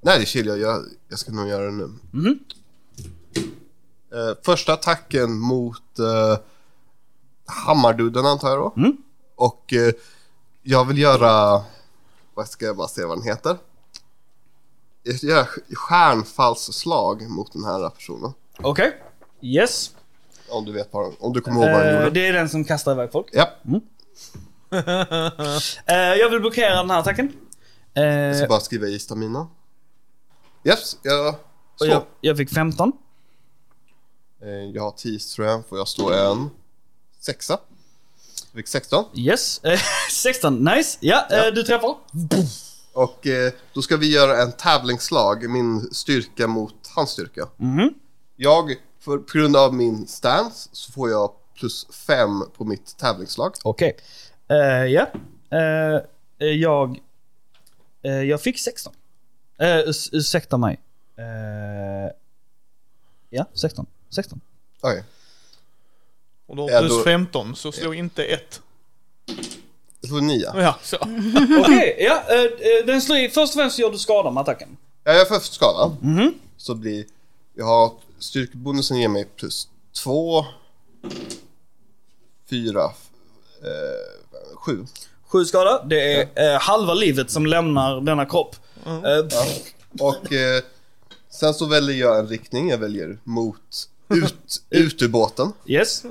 Nej, 0.01 0.17
det 0.17 0.23
är 0.23 0.25
chill. 0.25 0.45
Jag, 0.47 0.59
jag, 0.59 0.83
jag 1.09 1.19
ska 1.19 1.31
nog 1.31 1.47
göra 1.47 1.65
det 1.65 1.71
nu. 1.71 1.89
Mhm. 2.11 2.39
Eh, 4.13 4.37
första 4.45 4.73
attacken 4.73 5.39
mot 5.39 5.99
eh, 5.99 6.39
Hammardudden 7.45 8.25
antar 8.25 8.49
jag 8.49 8.57
då. 8.57 8.73
Mm. 8.77 8.97
Och 9.35 9.73
eh, 9.73 9.93
jag 10.63 10.85
vill 10.85 10.97
göra... 10.97 11.63
Vad 12.33 12.47
ska 12.47 12.65
jag 12.65 12.77
bara 12.77 12.87
se 12.87 13.05
vad 13.05 13.17
den 13.17 13.27
heter? 13.27 13.57
Göra 15.21 15.47
stjärnfallsslag 15.73 17.29
mot 17.29 17.53
den 17.53 17.63
här 17.63 17.89
personen. 17.89 18.33
Okej. 18.61 18.97
Yes. 19.41 19.91
Om 20.49 20.65
du 20.65 20.71
vet 20.71 20.89
vad, 20.91 21.13
om 21.19 21.33
du 21.33 21.41
kommer 21.41 21.61
ihåg 21.61 21.71
vad 21.75 21.85
den 21.85 21.95
Eh, 21.95 21.99
gjorde. 22.03 22.09
det 22.19 22.27
är 22.27 22.33
den 22.33 22.49
som 22.49 22.63
kastar 22.65 22.91
iväg 22.91 23.11
folk. 23.11 23.27
Ja, 23.31 23.49
Eh, 25.85 25.95
jag 25.95 26.29
vill 26.29 26.39
blockera 26.39 26.75
den 26.75 26.89
här 26.89 26.99
attacken. 26.99 27.33
Eh, 27.93 28.03
jag 28.03 28.37
ska 28.37 28.47
bara 28.47 28.59
skriva 28.59 28.87
i 28.87 28.99
stamina. 28.99 29.47
Yes, 30.63 30.97
jag 31.03 31.35
slår. 31.75 31.89
jag, 31.89 32.03
jag 32.21 32.37
fick 32.37 32.53
15. 32.53 32.91
Eh, 34.41 34.49
jag 34.49 34.81
har 34.83 34.91
10 34.91 35.19
tror 35.19 35.47
jag, 35.47 35.65
får 35.67 35.77
jag 35.77 35.87
slå 35.87 36.11
en 36.13 36.49
sexa. 37.19 37.59
Jag 38.51 38.59
fick 38.59 38.67
16. 38.67 39.05
Yes. 39.13 39.63
Eh, 39.63 39.79
16, 40.11 40.63
nice. 40.63 40.97
Ja, 41.01 41.27
eh, 41.31 41.53
du 41.53 41.63
träffar. 41.63 41.95
Och 42.97 43.27
eh, 43.27 43.53
då 43.73 43.81
ska 43.81 43.97
vi 43.97 44.13
göra 44.13 44.41
en 44.41 44.51
tävlingslag, 44.51 45.49
min 45.49 45.81
styrka 45.91 46.47
mot 46.47 46.87
hans 46.95 47.09
styrka. 47.09 47.47
Mhm. 47.57 47.93
Jag, 48.35 48.75
för, 48.99 49.17
på 49.17 49.37
grund 49.37 49.55
av 49.55 49.73
min 49.73 50.07
stance, 50.07 50.69
så 50.71 50.91
får 50.91 51.09
jag 51.09 51.31
plus 51.55 51.87
5 52.07 52.43
på 52.57 52.65
mitt 52.65 52.97
tävlingslag. 52.97 53.53
Okej. 53.63 53.97
Eh, 54.49 54.57
ja. 54.85 55.07
Eh, 55.49 56.01
eh, 56.39 56.47
jag... 56.47 56.99
eh, 58.03 58.11
jag 58.11 58.41
fick 58.41 58.59
16. 58.59 58.93
Uh, 59.61 59.67
us, 59.67 60.09
ursäkta 60.13 60.57
mig. 60.57 60.79
Ja, 63.29 63.45
16. 63.53 63.85
16. 64.09 64.41
Okej, 64.81 65.03
Och 66.47 66.55
då 66.55 66.69
Ja, 66.71 66.79
plus 66.79 66.91
då- 66.91 67.03
15, 67.03 67.55
så 67.55 67.71
slå 67.71 67.93
inte 67.93 68.23
ett. 68.23 68.61
Jag 70.09 70.19
får 70.19 70.21
9. 70.21 70.51
Ja, 70.55 70.75
så. 70.83 70.95
Okej, 71.61 71.95
ja. 71.99 72.23
eh, 72.29 72.41
eh, 72.43 72.85
den 72.85 73.01
slår. 73.01 73.29
Först 73.29 73.53
och 73.55 73.59
främst 73.61 73.79
gör 73.79 73.91
du 73.91 73.97
skada 73.97 74.31
med 74.31 74.41
attacken. 74.41 74.77
Ja, 75.03 75.13
jag 75.13 75.27
får 75.27 75.39
skada. 75.39 75.95
Mhm. 76.01 76.33
Så 76.57 76.75
blir, 76.75 77.05
jag 77.55 77.65
har, 77.65 77.91
styrkebonusen 78.19 78.97
ger 78.97 79.07
mig 79.07 79.25
plus 79.35 79.67
2, 80.03 80.45
4, 82.49 82.83
eh, 82.83 82.89
7. 84.55 84.85
Sju 85.27 85.45
skada. 85.45 85.83
Det 85.83 86.13
är 86.35 86.53
eh, 86.53 86.59
halva 86.61 86.93
livet 86.93 87.31
som 87.31 87.45
lämnar 87.45 88.01
denna 88.01 88.25
kropp. 88.25 88.55
Eh, 88.85 88.91
Och 89.99 90.33
eh, 90.33 90.63
sen 91.29 91.53
så 91.53 91.65
väljer 91.65 91.95
jag 91.97 92.19
en 92.19 92.27
riktning, 92.27 92.69
jag 92.69 92.77
väljer 92.77 93.17
mot, 93.23 93.89
ut, 94.09 94.61
ut 94.69 95.01
ur 95.01 95.07
båten. 95.07 95.53
Yes. 95.65 96.03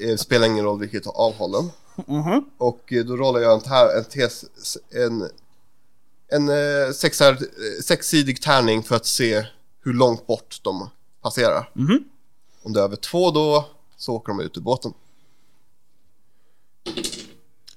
Eh, 0.00 0.16
spelar 0.16 0.46
ingen 0.46 0.64
roll 0.64 0.78
vilket 0.80 1.06
avhållen. 1.06 1.70
Mhm. 2.06 2.44
Och 2.58 2.92
eh, 2.92 3.04
då 3.04 3.16
rollar 3.16 3.40
jag 3.40 3.52
en, 3.52 3.60
tär, 3.60 3.98
en, 3.98 4.04
tes, 4.04 4.44
en, 4.90 5.30
en 6.28 6.48
eh, 6.48 6.92
sexar, 6.92 7.32
eh, 7.32 7.82
sexsidig 7.84 8.42
tärning 8.42 8.82
för 8.82 8.96
att 8.96 9.06
se 9.06 9.44
hur 9.84 9.92
långt 9.92 10.26
bort 10.26 10.60
de 10.62 10.90
passerar. 11.22 11.70
Mhm. 11.74 12.04
Om 12.62 12.72
det 12.72 12.80
är 12.80 12.84
över 12.84 12.96
två 12.96 13.30
då 13.30 13.68
så 13.96 14.14
åker 14.14 14.28
de 14.32 14.40
ut 14.40 14.56
ur 14.56 14.60
båten. 14.60 14.92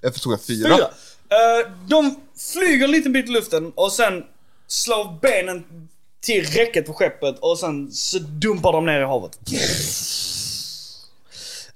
Jag 0.01 0.13
förstod 0.13 0.33
en 0.33 0.39
fyra. 0.39 0.75
Fyra. 0.75 0.87
Eh, 1.29 1.71
de 1.87 2.15
flyger 2.53 2.85
en 2.85 2.91
liten 2.91 3.13
bit 3.13 3.25
i 3.25 3.31
luften 3.31 3.71
och 3.75 3.91
sen 3.91 4.23
slår 4.67 5.19
benen 5.21 5.87
till 6.19 6.45
räcket 6.45 6.85
på 6.85 6.93
skeppet 6.93 7.39
och 7.39 7.59
sen 7.59 7.91
så 7.91 8.19
dumpar 8.19 8.71
de 8.71 8.85
ner 8.85 8.99
i 8.99 9.03
havet. 9.03 9.39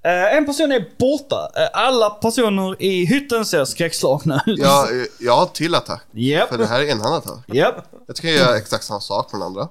Eh, 0.03 0.37
en 0.37 0.45
person 0.45 0.71
är 0.71 0.85
borta. 0.97 1.51
Eh, 1.55 1.69
alla 1.73 2.09
personer 2.09 2.81
i 2.81 3.05
hytten 3.05 3.45
ser 3.45 3.65
skräckslagna 3.65 4.43
ut. 4.47 4.59
Jag, 4.59 4.91
eh, 5.01 5.05
jag 5.19 5.35
har 5.35 5.45
till 5.45 5.75
attack. 5.75 6.03
Japp. 6.11 6.49
För 6.49 6.57
det 6.57 6.65
här 6.65 6.81
är 6.81 6.91
enhandad 6.91 7.17
attack. 7.17 7.43
Japp. 7.47 7.75
Jag 8.07 8.15
tycker 8.15 8.29
jag 8.29 8.37
gör 8.37 8.55
exakt 8.55 8.83
samma 8.83 8.99
sak 8.99 9.31
med 9.31 9.41
den 9.41 9.47
andra. 9.47 9.69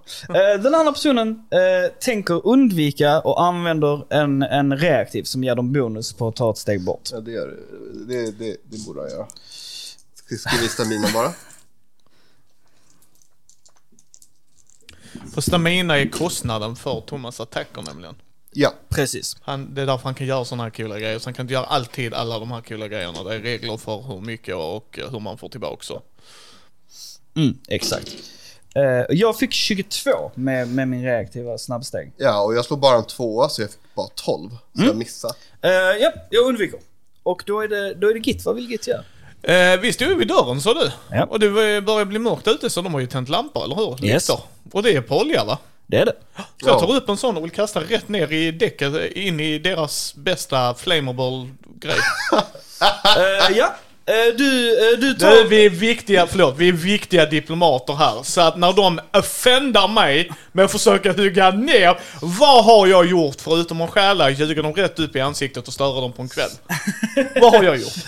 Den 0.59 0.75
andra 0.75 0.93
personen 0.93 1.45
tänker 2.01 2.47
undvika 2.47 3.21
och 3.21 3.43
använder 3.43 4.13
en, 4.15 4.43
en 4.43 4.79
reaktiv 4.79 5.23
som 5.23 5.45
ger 5.45 5.55
dem 5.55 5.73
bonus 5.73 6.13
på 6.13 6.29
att 6.29 6.37
ta 6.37 6.51
ett 6.51 6.59
steg 6.59 6.85
bort. 6.85 7.09
Ja, 7.13 7.21
det, 7.21 7.31
gör, 7.31 7.57
det, 8.09 8.39
det, 8.39 8.57
det 8.65 8.87
borde 8.87 9.01
jag 9.01 9.11
göra. 9.11 9.27
Ska 10.15 10.37
skriva 10.37 10.65
i 10.65 10.69
stamina 10.69 11.09
bara. 11.15 11.33
För 15.35 15.41
stamina 15.41 15.99
är 15.99 16.09
kostnaden 16.09 16.77
för 16.77 17.01
Thomas 17.01 17.41
attacker 17.41 17.83
nämligen. 17.83 18.15
Ja, 18.53 18.75
Precis. 18.89 19.37
Han, 19.43 19.75
det 19.75 19.83
är 19.83 19.87
därför 19.87 20.05
han 20.05 20.15
kan 20.15 20.27
göra 20.27 20.45
sådana 20.45 20.63
här 20.63 20.71
coola 20.71 20.99
grejer. 20.99 21.19
Så 21.19 21.27
han 21.27 21.35
kan 21.35 21.45
inte 21.45 21.55
göra 21.55 21.65
alltid 21.65 22.15
alla 22.15 22.39
de 22.39 22.51
här 22.51 22.61
coola 22.61 22.89
grejerna. 22.89 23.25
Det 23.25 23.35
är 23.35 23.41
regler 23.41 23.77
för 23.77 24.03
hur 24.03 24.21
mycket 24.21 24.55
och 24.55 24.99
hur 25.11 25.21
man 25.21 25.39
får 25.39 25.49
tillbaka 25.49 25.73
också. 25.75 26.03
Mm, 27.37 27.59
exakt. 27.69 28.17
Eh, 28.75 28.83
jag 29.09 29.39
fick 29.39 29.53
22 29.53 30.31
med, 30.35 30.69
med 30.69 30.89
min 30.89 31.03
reaktiva 31.05 31.59
snabbsteg. 31.59 32.13
ja, 32.17 32.43
och 32.43 32.55
jag 32.55 32.65
slår 32.65 32.77
bara 32.77 32.97
en 32.97 33.05
tvåa 33.07 33.49
så 33.49 33.63
jag 33.63 33.71
fick 33.71 33.95
bara 33.95 34.09
12. 34.15 34.51
Så 34.51 34.85
jag 34.85 34.97
missade. 34.97 35.35
Uh, 35.65 35.71
ja, 36.03 36.13
jag 36.31 36.47
undviker. 36.47 36.81
Och 37.23 37.43
då 37.47 37.61
är 37.61 37.69
det, 37.69 37.95
då 37.95 38.11
är 38.11 38.15
det 38.15 38.21
Git. 38.21 38.45
Vad 38.45 38.55
vill 38.55 38.71
Git 38.71 38.87
göra? 38.87 39.05
Eh, 39.43 39.81
vi 39.81 39.93
stod 39.93 40.09
ju 40.09 40.15
vid 40.15 40.29
dörren 40.29 40.61
sa 40.61 40.75
du. 40.75 40.91
Ja. 41.11 41.25
Och 41.25 41.41
det 41.41 41.51
börjar 41.83 42.05
bli 42.05 42.19
mörkt 42.19 42.49
ute 42.49 42.71
så 42.71 42.83
de 42.83 42.95
har 42.95 43.01
ju 43.01 43.07
tänt 43.07 43.29
lampor, 43.29 43.65
eller 43.65 43.77
hur? 43.77 44.05
Yes. 44.05 44.29
Lyktor. 44.29 44.45
Och 44.73 44.83
det 44.83 44.91
är 44.97 45.01
på 45.01 45.19
olja 45.19 45.45
va? 45.45 45.59
Det 45.91 45.99
är 45.99 46.05
det. 46.07 46.13
Så 46.37 46.43
jag 46.69 46.75
Ja. 46.77 46.81
tar 46.81 46.95
upp 46.95 47.09
en 47.09 47.17
sån 47.17 47.37
och 47.37 47.45
vill 47.45 47.51
kasta 47.51 47.81
rätt 47.81 48.09
ner 48.09 48.33
i 48.33 48.51
däcket, 48.51 49.13
in 49.13 49.41
i 49.41 49.59
deras 49.59 50.15
bästa 50.15 50.75
flammable 50.75 51.49
grej. 51.81 51.97
Eh, 53.17 53.57
ja, 53.57 53.75
Eh, 54.07 54.35
du, 54.37 54.71
eh, 54.93 54.99
du 54.99 55.15
tar... 55.15 55.31
Du, 55.31 55.49
vi 55.49 55.67
är 55.67 55.71
viktiga, 55.71 56.27
förlåt, 56.27 56.55
vi 56.59 56.69
är 56.69 56.73
viktiga 56.73 57.27
diplomater 57.27 57.93
här. 57.95 58.23
Så 58.23 58.41
att 58.41 58.57
när 58.59 58.73
de 58.73 59.01
offendar 59.13 59.89
mig 59.89 60.33
med 60.53 60.65
att 60.65 60.73
försöka 60.73 61.13
hugga 61.13 61.51
ner, 61.51 62.01
vad 62.23 62.65
har 62.65 62.87
jag 62.87 63.07
gjort 63.07 63.41
förutom 63.41 63.81
att 63.81 63.91
stjäla, 63.91 64.31
ljuga 64.31 64.63
dem 64.63 64.75
rätt 64.75 64.99
upp 64.99 65.17
i 65.17 65.21
ansiktet 65.21 65.69
och 65.69 65.75
störa 65.75 66.01
dem 66.01 66.13
på 66.13 66.23
en 66.23 66.29
kväll? 66.29 66.51
vad 67.41 67.55
har 67.55 67.63
jag 67.63 67.77
gjort? 67.77 67.93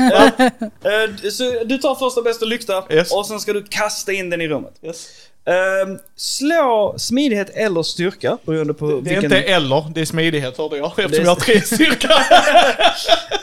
Eh, 0.84 1.30
så 1.30 1.64
du 1.64 1.78
tar 1.78 1.94
första 1.94 2.22
bästa 2.22 2.44
lykta 2.44 2.84
Yes. 2.90 3.12
och 3.12 3.26
sen 3.26 3.40
ska 3.40 3.52
du 3.52 3.64
kasta 3.70 4.12
in 4.12 4.30
den 4.30 4.40
i 4.40 4.48
rummet. 4.48 4.74
Yes. 4.82 5.06
Eh, 5.44 5.96
slå 6.16 6.94
smidighet 6.98 7.50
eller 7.50 7.82
styrka 7.82 8.38
beroende 8.46 8.74
på 8.74 8.86
Det 8.86 8.92
är 8.92 9.00
vilken... 9.00 9.24
inte 9.24 9.42
eller, 9.42 9.86
det 9.94 10.00
är 10.00 10.04
smidighet 10.04 10.58
hörde 10.58 10.76
jag, 10.76 10.86
eftersom 10.86 11.10
Det 11.10 11.16
är- 11.18 11.22
jag 11.22 11.28
har 11.30 11.36
tre 11.40 11.60
styrka. 11.60 12.08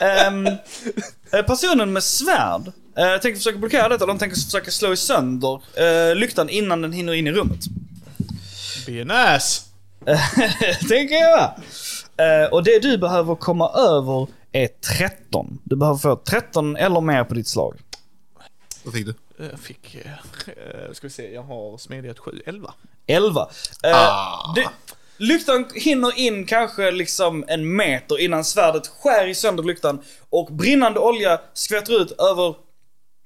Ehm, 0.00 0.46
eh, 1.32 1.42
personen 1.46 1.92
med 1.92 2.02
svärd 2.02 2.66
uh, 2.66 3.20
tänker 3.22 3.36
försöka 3.36 3.58
blockera 3.58 3.88
detta. 3.88 4.06
De 4.06 4.18
tänker 4.18 4.36
försöka 4.36 4.70
slå 4.70 4.96
sönder 4.96 5.54
uh, 5.80 6.14
lyktan 6.16 6.48
innan 6.48 6.82
den 6.82 6.92
hinner 6.92 7.12
in 7.12 7.26
i 7.26 7.32
rummet. 7.32 7.60
Be 8.86 9.02
an 9.02 9.10
ass. 9.10 9.66
tänker 10.88 11.14
jag. 11.14 11.42
Eh, 12.16 12.50
och 12.52 12.64
det 12.64 12.78
du 12.82 12.98
behöver 12.98 13.34
komma 13.34 13.70
över 13.70 14.26
är 14.52 14.68
13. 14.98 15.58
Du 15.64 15.76
behöver 15.76 15.98
få 15.98 16.16
13 16.16 16.76
eller 16.76 17.00
mer 17.00 17.24
på 17.24 17.34
ditt 17.34 17.48
slag. 17.48 17.76
Vad 18.84 18.94
fick 18.94 19.06
du? 19.06 19.14
Jag 19.50 19.60
fick, 19.60 19.94
eh, 19.94 20.10
eh, 20.46 20.92
ska 20.92 21.06
vi 21.06 21.10
se, 21.12 21.32
jag 21.34 21.42
har 21.42 21.78
smidighet 21.78 22.18
7, 22.18 22.42
11. 22.46 22.74
11. 23.06 23.48
Eh, 23.84 23.90
Ah. 23.96 24.54
lyktan 25.16 25.64
hinner 25.74 26.18
in 26.18 26.46
kanske 26.46 26.90
liksom 26.90 27.44
en 27.48 27.76
meter 27.76 28.20
innan 28.20 28.44
svärdet 28.44 28.86
skär 28.86 29.26
i 29.26 29.34
sönder 29.34 29.62
lyktan 29.62 30.02
och 30.30 30.46
brinnande 30.52 31.00
olja 31.00 31.40
skvätter 31.54 32.00
ut 32.02 32.20
över 32.20 32.54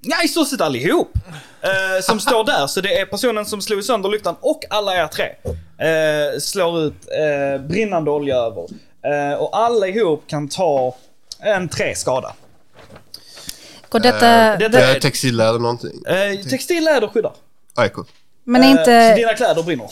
Ja, 0.07 0.23
i 0.25 0.29
stort 0.29 0.49
sett 0.49 0.61
allihop. 0.61 1.09
Eh, 1.63 2.03
som 2.03 2.21
står 2.21 2.45
där. 2.53 2.67
Så 2.67 2.81
det 2.81 2.99
är 2.99 3.07
personen 3.07 3.47
som 3.47 3.63
slog 3.63 3.85
sönder 3.85 4.09
lyktan 4.09 4.37
och 4.41 4.65
alla 4.71 4.95
er 4.97 5.07
tre. 5.07 5.25
Eh, 5.89 6.39
slår 6.41 6.81
ut 6.81 6.95
eh, 6.95 7.67
brinnande 7.67 8.11
olja 8.11 8.37
över. 8.37 8.67
Eh, 9.03 9.39
och 9.39 9.57
alla 9.59 9.87
ihop 9.87 10.25
kan 10.27 10.49
ta 10.49 10.97
en 11.41 11.69
tre 11.69 11.95
skada. 11.95 12.35
Går 13.99 14.13
detta... 14.13 14.57
det- 14.57 14.69
Det 14.69 14.83
är 14.85 15.01
textilläder 15.01 15.59
någonting. 15.59 16.03
Eh, 16.07 16.49
textilläder 16.51 17.09
skyddar. 17.09 17.33
Ah, 17.75 17.89
cool. 17.89 18.05
men, 18.45 18.63
Eh, 18.63 18.73
så 18.75 18.79
inte, 18.81 19.15
dina 19.15 19.35
kläder 19.35 19.63
brinner. 19.63 19.89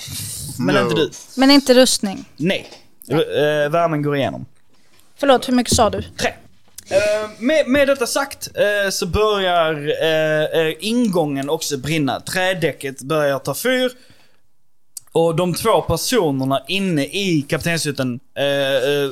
Men 0.58 0.74
No. 0.74 0.80
inte 0.80 0.94
du. 0.94 1.10
men 1.36 1.50
inte 1.50 1.74
rustning. 1.74 2.24
Nej. 2.36 2.70
R- 3.10 3.64
eh, 3.64 3.70
värmen 3.70 4.02
går 4.02 4.16
igenom. 4.16 4.46
Förlåt, 5.18 5.48
hur 5.48 5.54
mycket 5.54 5.74
sa 5.74 5.90
du? 5.90 6.02
Tre. 6.02 6.28
Eh, 6.90 7.30
med, 7.38 7.68
med 7.68 7.88
detta 7.88 8.06
sagt 8.06 8.48
eh, 8.56 8.90
så 8.90 9.06
börjar 9.06 9.72
eh, 10.02 10.60
eh, 10.60 10.74
ingången 10.80 11.50
också 11.50 11.76
brinna. 11.76 12.20
Trädäcket 12.20 13.02
börjar 13.02 13.38
ta 13.38 13.54
fyr. 13.54 13.92
Och 15.12 15.36
de 15.36 15.54
två 15.54 15.80
personerna 15.82 16.62
inne 16.68 17.04
i 17.04 17.46
kaptenshytten 17.48 18.20
eh, 18.38 18.44
eh, 18.44 19.10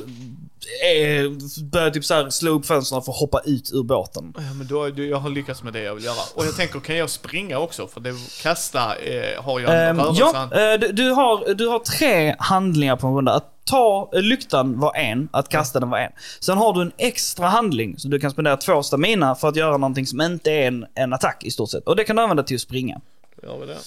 är, 0.83 1.63
börjar 1.63 1.89
typ 1.89 2.05
så 2.05 2.13
här 2.13 2.29
slå 2.29 2.51
upp 2.51 2.65
fönstren 2.65 3.01
för 3.01 3.11
att 3.11 3.17
hoppa 3.17 3.41
ut 3.45 3.71
ur 3.73 3.83
båten. 3.83 4.33
Ja, 4.37 4.53
men 4.57 4.67
då, 4.67 4.89
jag 5.03 5.17
har 5.17 5.29
lyckats 5.29 5.63
med 5.63 5.73
det 5.73 5.81
jag 5.81 5.95
vill 5.95 6.03
göra. 6.03 6.23
Och 6.35 6.45
jag 6.45 6.55
tänker, 6.55 6.79
kan 6.79 6.95
jag 6.97 7.09
springa 7.09 7.59
också? 7.59 7.87
För 7.87 8.01
det 8.01 8.13
kasta 8.41 8.95
eh, 8.95 9.43
har 9.43 9.59
jag 9.59 9.89
en 9.89 9.97
rörelse. 9.97 10.21
ja, 10.21 10.73
eh, 10.73 10.79
du, 10.79 10.91
du, 10.91 11.09
har, 11.09 11.53
du 11.53 11.67
har 11.67 11.79
tre 11.79 12.35
handlingar 12.39 12.95
på 12.95 13.07
en 13.07 13.15
runda. 13.15 13.33
Att 13.33 13.65
ta 13.65 14.09
eh, 14.13 14.21
lyktan 14.21 14.79
var 14.79 14.95
en, 14.95 15.29
att 15.31 15.49
kasta 15.49 15.79
den 15.79 15.89
var 15.89 15.97
en. 15.97 16.11
Sen 16.39 16.57
har 16.57 16.73
du 16.73 16.81
en 16.81 16.91
extra 16.97 17.47
handling, 17.47 17.99
så 17.99 18.07
du 18.07 18.19
kan 18.19 18.31
spendera 18.31 18.57
två 18.57 18.83
stamina 18.83 19.35
för 19.35 19.47
att 19.47 19.55
göra 19.55 19.77
någonting 19.77 20.07
som 20.07 20.21
inte 20.21 20.51
är 20.51 20.67
en, 20.67 20.85
en 20.95 21.13
attack 21.13 21.43
i 21.43 21.51
stort 21.51 21.69
sett. 21.69 21.87
Och 21.87 21.95
det 21.95 22.03
kan 22.03 22.15
du 22.15 22.21
använda 22.21 22.43
till 22.43 22.55
att 22.55 22.61
springa. 22.61 23.01
Då 23.41 23.47
gör 23.47 23.57
vi 23.59 23.65
det. 23.65 23.77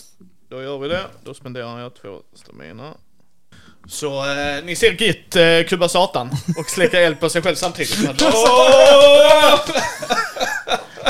Då 0.49 0.63
gör 0.63 0.79
vi 0.79 0.89
det. 0.89 1.05
Då 1.25 1.35
spenderar 1.35 1.81
jag 1.81 1.95
två 1.95 2.21
stamina. 2.35 2.95
Så 3.89 4.19
eh, 4.19 4.65
ni 4.65 4.77
ser 4.77 4.93
Git 4.93 5.37
eh, 5.37 5.43
kubba 5.69 5.89
satan 5.89 6.31
och 6.59 6.71
släcka 6.71 7.01
eld 7.01 7.21
på 7.21 7.29
sig 7.29 7.43
själv 7.43 7.55
samtidigt. 7.55 7.99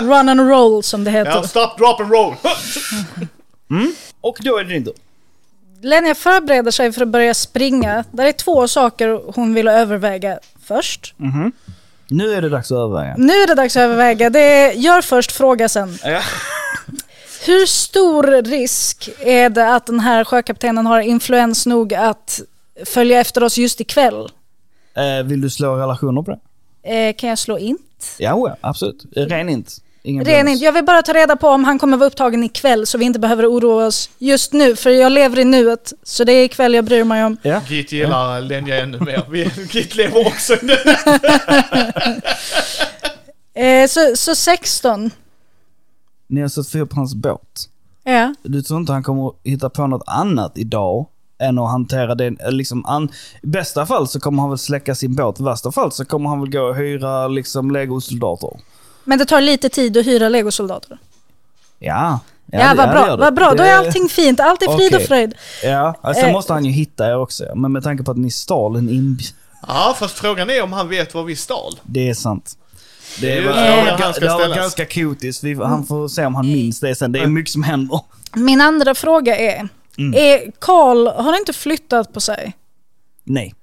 Run 0.01 0.29
and 0.29 0.49
roll 0.49 0.83
som 0.83 1.05
det 1.05 1.11
heter. 1.11 1.31
ja, 1.31 1.43
stop, 1.43 1.75
drop 1.79 2.01
and 2.01 2.13
roll. 2.13 2.35
Och 4.21 4.37
då 4.41 4.59
är 4.59 4.65
det 4.65 4.71
din. 4.71 4.89
Lenja 5.83 6.15
förbereder 6.15 6.71
sig 6.71 6.93
för 6.93 7.03
att 7.03 7.09
börja 7.09 7.35
springa. 7.35 8.05
Där 8.11 8.25
är 8.27 8.33
två 8.33 8.69
saker 8.69 9.21
hon 9.35 9.55
vill 9.55 9.69
överväga 9.69 10.39
först. 10.65 11.15
Nu 12.09 12.35
är 12.35 12.43
det 12.43 12.49
dags 12.49 12.73
att 12.73 12.77
överväga. 12.77 13.15
Nu 13.19 13.33
är 13.33 13.47
det 13.47 13.55
dags 13.55 13.77
att 13.77 13.81
överväga. 13.81 14.31
Det 14.31 14.41
är, 14.41 14.73
gör 14.73 15.03
först, 15.03 15.33
fråga 15.33 15.69
sen. 15.69 15.99
Ja. 16.05 16.21
Hur 17.47 17.67
stor 17.67 18.43
risk 18.43 19.09
är 19.21 19.51
det 19.51 19.75
att 19.75 19.87
den 19.87 20.01
här 20.01 20.25
sjökaptenen 20.25 20.87
har 20.87 21.01
influens 21.01 21.67
nog 21.67 21.95
att 21.95 22.41
följa 22.85 23.21
efter 23.21 23.43
oss 23.43 23.59
just 23.59 23.81
ikväll? 23.81 24.29
Eh, 24.97 25.25
vill 25.25 25.41
du 25.41 25.51
slå 25.51 25.77
relationer 25.77 26.23
på 26.23 26.31
det? 26.31 26.41
Eh, 26.83 27.15
kan 27.17 27.29
jag 27.29 27.39
slå 27.39 27.59
int? 27.59 28.17
Ja, 28.19 28.49
ja 28.49 28.57
absolut. 28.61 29.05
Eh, 29.17 29.23
Ren 29.23 29.49
int. 29.49 29.77
Ingen 30.03 30.25
Ren 30.25 30.49
int. 30.49 30.63
Jag 30.63 30.73
vill 30.73 30.85
bara 30.85 31.03
ta 31.03 31.13
reda 31.13 31.37
på 31.37 31.49
om 31.49 31.65
han 31.65 31.79
kommer 31.79 31.97
vara 31.97 32.07
upptagen 32.07 32.45
ikväll 32.45 32.87
så 32.87 32.99
vi 32.99 33.05
inte 33.05 33.19
behöver 33.19 33.47
oroa 33.47 33.87
oss 33.87 34.11
just 34.19 34.53
nu. 34.53 34.77
För 34.77 34.91
jag 34.91 35.13
lever 35.13 35.39
i 35.39 35.45
nuet. 35.45 35.93
Så 36.03 36.25
det 36.25 36.33
är 36.33 36.45
ikväll 36.45 36.75
jag 36.75 36.85
bryr 36.85 37.05
mig 37.05 37.25
om. 37.25 37.37
Ja. 37.43 37.61
Git 37.69 37.93
gillar 37.93 38.41
Lenja 38.41 38.83
ännu 38.83 39.01
mer. 39.01 39.73
Git 39.75 39.95
lever 39.97 40.27
också 40.27 40.55
nu. 40.63 40.77
Eh, 43.57 43.89
så, 43.89 44.17
så 44.17 44.35
16. 44.35 45.11
Ni 46.29 46.41
har 46.41 46.49
satt 46.49 46.69
fyr 46.69 46.85
på 46.85 46.97
hans 46.97 47.15
båt. 47.15 47.69
Ja. 48.05 48.35
Du 48.43 48.63
tror 48.63 48.81
inte 48.81 48.93
han 48.93 49.03
kommer 49.03 49.33
hitta 49.45 49.71
på 49.71 49.87
något 49.87 50.03
annat 50.07 50.59
idag 50.59 51.07
än 51.39 51.59
att 51.59 51.71
hantera 51.71 52.15
det? 52.15 52.27
eh, 52.27 52.51
Liksom 52.51 52.85
an, 52.87 53.09
I 53.43 53.47
bästa 53.47 53.87
fall 53.87 54.09
så 54.09 54.21
kommer 54.21 54.41
han 54.43 54.51
väl 54.51 54.59
släcka 54.59 54.95
sin 54.95 55.15
båt. 55.15 55.41
I 55.41 55.43
värsta 55.43 55.73
fall 55.73 55.93
så 55.93 56.05
kommer 56.05 56.31
han 56.31 56.41
väl 56.41 56.51
gå 56.51 56.61
och 56.61 56.77
hyra 56.77 57.29
liksom 57.29 57.71
legosoldater. 57.71 58.51
Men 59.05 59.19
det 59.19 59.25
tar 59.25 59.41
lite 59.41 59.69
tid 59.69 59.97
att 59.97 60.07
hyra 60.07 60.29
legosoldater. 60.29 60.99
Ja. 61.79 62.21
Ja, 62.53 62.59
det- 62.71 62.75
vad 62.77 62.91
bra. 62.91 63.17
Vad 63.17 63.35
bra. 63.35 63.55
Då 63.55 63.63
är 63.63 63.75
allting 63.77 64.09
fint. 64.09 64.41
Allt 64.41 64.63
är 64.63 64.77
frid 64.77 64.89
och 64.93 64.97
Okej. 64.97 65.07
fröjd. 65.07 65.35
Ja, 65.63 65.95
alltså, 66.01 66.21
sen 66.21 66.29
Eh. 66.31 66.33
måste 66.37 66.53
han 66.53 66.65
ju 66.65 66.71
hitta 66.71 67.07
er 67.07 67.17
också. 67.17 67.45
Men 67.55 67.73
med 67.73 67.83
tanke 67.83 68.05
på 68.05 68.11
att 68.11 68.17
ni 68.17 68.31
stal 68.31 68.77
en 68.77 68.89
inbjudan. 68.89 69.37
Ja, 69.67 69.95
fast 69.99 70.19
frågan 70.19 70.51
är 70.51 70.63
om 70.63 70.73
han 70.73 70.89
vet 70.89 71.15
vad 71.15 71.25
vi 71.25 71.37
stal. 71.37 71.73
Det 71.83 72.09
är 72.09 72.15
sant. 72.15 72.59
Det 73.21 73.33
är 73.33 73.41
Det, 73.41 73.47
var, 73.47 73.53
frågan 73.55 73.85
det, 73.85 73.91
han 73.91 74.01
var, 74.01 74.13
ska 74.13 74.25
det 74.39 74.49
var 74.49 74.55
ganska 74.57 74.87
kotiskt. 74.87 75.45
Han 75.63 75.87
får 75.87 76.09
se 76.09 76.27
om 76.27 76.35
han 76.35 76.47
minns 76.47 76.81
det 76.81 76.95
sen. 76.95 77.13
Det 77.13 77.19
är 77.21 77.27
mycket 77.27 77.53
som 77.53 77.63
händer. 77.63 78.01
Min 78.35 78.61
andra 78.61 78.95
fråga 78.95 79.37
är, 79.37 79.69
Mm. 79.99 80.53
Karl 80.59 81.07
har 81.07 81.39
inte 81.39 81.53
flyttat 81.53 82.13
på 82.13 82.21
sig? 82.21 82.53
Nej, 83.25 83.55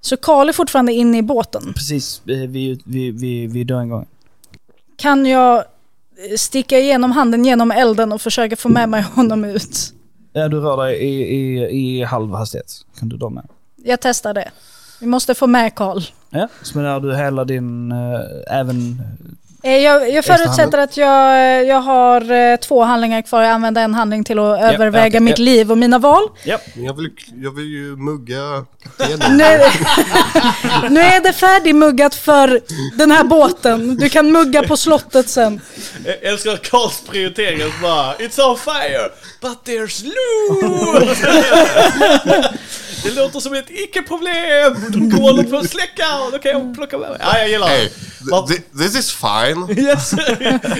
Så 0.00 0.16
Karl 0.16 0.48
är 0.48 0.52
fortfarande 0.52 0.92
inne 0.92 1.18
i 1.18 1.22
båten. 1.22 1.72
precis 1.74 2.22
eh, 2.26 2.36
vid, 2.36 2.82
vid, 2.84 3.20
vid, 3.20 3.52
vid 3.52 3.66
dörrengången. 3.66 4.06
Kan 4.96 5.26
jag 5.26 5.56
eh, 5.58 6.36
sticka 6.36 6.78
igenom 6.78 7.10
handen 7.12 7.44
genom 7.44 7.70
elden 7.70 8.12
och 8.12 8.20
försöka 8.20 8.56
få 8.56 8.68
med 8.68 8.88
mig 8.88 9.02
honom 9.02 9.44
ut? 9.44 9.92
Ja, 10.32 10.48
du 10.48 10.60
rör 10.60 10.84
dig 10.84 10.96
i, 11.02 11.36
i, 11.36 11.60
i 11.98 12.02
halv 12.04 12.34
hastighet. 12.34 12.72
Kan 12.98 13.08
du 13.08 13.16
då 13.16 13.30
med? 13.30 13.48
Jag 13.76 14.00
testar 14.00 14.34
det. 14.34 14.50
Vi 15.00 15.06
måste 15.06 15.34
få 15.34 15.46
med 15.46 15.74
Karl. 15.74 16.00
Ja, 16.30 16.48
spenderar 16.62 17.00
du 17.00 17.16
hela 17.16 17.44
din, 17.44 17.92
eh, 17.92 18.58
även... 18.60 19.02
Eh, 19.62 19.76
Jag, 19.76 20.10
jag 20.10 20.24
förutsätter 20.24 20.78
att 20.78 20.96
jag, 20.96 21.64
jag 21.66 21.80
har 21.80 22.32
eh, 22.32 22.56
två 22.56 22.82
handlingar 22.82 23.22
kvar. 23.22 23.42
Jag 23.42 23.50
använder 23.50 23.82
en 23.82 23.94
handling 23.94 24.24
till 24.24 24.38
att 24.38 24.60
överväga 24.62 25.08
okej, 25.08 25.20
mitt 25.20 25.38
ja. 25.38 25.44
liv 25.44 25.70
och 25.70 25.78
mina 25.78 25.98
val. 25.98 26.22
Ja. 26.44 26.58
Men 26.74 26.84
Jag 26.84 26.96
vill, 26.96 27.10
jag 27.42 27.50
vill 27.56 27.66
ju 27.66 27.96
mugga. 27.96 28.66
Nu, 29.30 29.60
nu 30.90 31.00
är 31.00 31.22
det 31.22 31.32
färdigmuggat 31.32 32.14
för 32.14 32.60
den 32.98 33.10
här 33.10 33.24
båten. 33.24 33.96
Du 33.96 34.08
kan 34.08 34.32
mugga 34.32 34.62
på 34.62 34.76
slottet 34.76 35.28
sen. 35.28 35.60
Jag 36.04 36.22
älskar 36.22 36.56
Karls 36.56 37.02
prioritering 37.10 37.72
bara 37.82 38.14
It's 38.16 38.40
on 38.50 38.56
fire, 38.58 39.10
but 39.40 39.58
there's 39.64 40.04
Lou! 40.04 41.14
det 43.04 43.10
låter 43.10 43.40
som 43.40 43.54
ett 43.54 43.70
icke-problem! 43.70 44.76
De 44.88 45.12
håller 45.12 45.42
på 45.42 45.56
att 45.56 45.70
släcka 45.70 46.18
och 46.26 46.32
då 46.32 46.38
kan 46.38 46.52
jag 46.52 46.74
plocka 46.74 46.98
med 46.98 47.10
mig. 47.10 47.18
Ja, 47.22 47.38
jag 47.38 47.48
gillar 47.48 47.68
det. 47.68 47.90
Th- 48.30 48.78
this 48.78 48.96
is 48.98 49.10
fine. 49.54 49.78
Yes. 49.86 50.10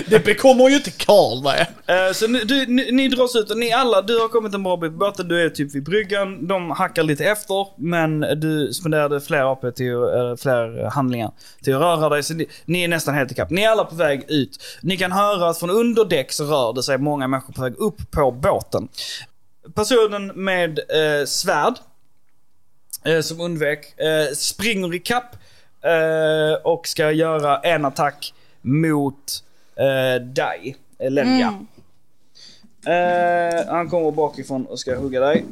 Det 0.07 0.25
bekommer 0.25 0.69
ju 0.69 0.75
inte 0.75 0.91
Karl 0.91 1.43
med. 1.43 1.67
Eh, 2.07 2.13
Så 2.13 2.27
ni, 2.27 2.43
du, 2.43 2.65
ni, 2.65 2.91
ni 2.91 3.07
dras 3.07 3.35
ut 3.35 3.51
och 3.51 3.57
ni 3.57 3.71
alla, 3.71 4.01
du 4.01 4.19
har 4.19 4.27
kommit 4.27 4.53
en 4.53 4.63
bra 4.63 4.77
bit 4.77 4.91
på 4.91 4.97
båten, 4.97 5.27
du 5.27 5.45
är 5.45 5.49
typ 5.49 5.75
vid 5.75 5.83
bryggan, 5.83 6.47
de 6.47 6.71
hackar 6.71 7.03
lite 7.03 7.25
efter, 7.25 7.67
men 7.77 8.19
du 8.19 8.73
spenderade 8.73 9.21
fler 9.21 9.51
AP 9.51 9.71
till, 9.71 9.93
eh, 9.93 10.35
fler 10.39 10.89
handlingar 10.89 11.31
till 11.63 11.75
att 11.75 11.81
röra 11.81 12.09
dig, 12.09 12.23
så 12.23 12.33
ni, 12.33 12.45
ni 12.65 12.83
är 12.83 12.87
nästan 12.87 13.13
helt 13.15 13.31
ikapp. 13.31 13.49
Ni 13.49 13.61
är 13.63 13.69
alla 13.69 13.83
på 13.83 13.95
väg 13.95 14.25
ut. 14.27 14.63
Ni 14.81 14.97
kan 14.97 15.11
höra 15.11 15.49
att 15.49 15.59
från 15.59 15.69
underdäck 15.69 16.31
så 16.31 16.43
rör 16.43 16.73
det 16.73 16.83
sig 16.83 16.97
många 16.97 17.27
människor 17.27 17.53
på 17.53 17.61
väg 17.61 17.75
upp 17.77 18.11
på 18.11 18.31
båten. 18.31 18.87
Personen 19.75 20.27
med 20.27 20.79
eh, 20.79 21.25
svärd, 21.25 21.73
eh, 23.05 23.21
som 23.21 23.41
undvek, 23.41 23.99
eh, 23.99 24.33
springer 24.35 24.95
ikapp 24.95 25.35
eh, 25.85 26.61
och 26.63 26.87
ska 26.87 27.11
göra 27.11 27.57
en 27.59 27.85
attack 27.85 28.33
mot 28.61 29.43
eh, 29.75 30.21
dig, 30.21 30.75
Lenja. 30.99 31.65
Eh, 32.85 33.67
han 33.67 33.89
kommer 33.89 34.11
bakifrån 34.11 34.65
och 34.65 34.79
ska 34.79 34.95
hugga 34.95 35.19
dig. 35.19 35.45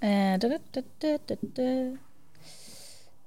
Eh, 0.00 0.38
da, 0.38 0.58
da, 0.72 1.18
da. 1.40 1.62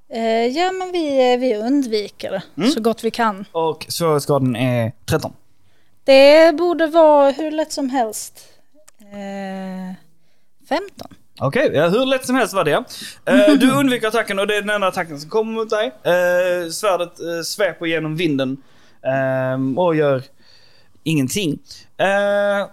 Eh, 0.10 0.48
ja, 0.48 0.72
men 0.72 0.91
vi, 0.91 1.34
eh, 1.34 1.40
vi 1.40 1.56
undviker 1.56 2.31
det 2.56 2.69
så 2.72 2.81
gott 2.81 3.03
vi 3.03 3.11
kan. 3.11 3.45
Och 3.52 3.85
svårighetsgraden 3.90 4.56
är 4.56 4.91
13. 5.06 5.34
Det 6.03 6.57
borde 6.57 6.88
vara 6.88 7.31
hur 7.31 7.52
lätt 7.52 7.72
som 7.72 7.90
helst. 7.90 8.48
Eh, 8.99 9.95
15. 10.69 11.15
Okej, 11.39 11.72
ja, 11.73 11.88
hur 11.88 12.05
lätt 12.05 12.26
som 12.26 12.35
helst 12.35 12.53
var 12.53 12.64
det. 12.64 12.84
Eh, 13.26 13.53
du 13.60 13.72
undviker 13.80 14.07
attacken 14.07 14.39
och 14.39 14.47
det 14.47 14.55
är 14.55 14.61
den 14.61 14.69
enda 14.69 14.88
attacken 14.88 15.19
som 15.19 15.30
kommer 15.30 15.53
mot 15.53 15.69
dig. 15.69 15.85
Eh, 16.03 16.69
svärdet 16.69 17.19
eh, 17.19 17.41
sveper 17.45 17.85
genom 17.85 18.15
vinden 18.15 18.57
ehm, 19.05 19.77
och 19.77 19.95
gör 19.95 20.23
ingenting. 21.03 21.60
Eh, 21.97 22.68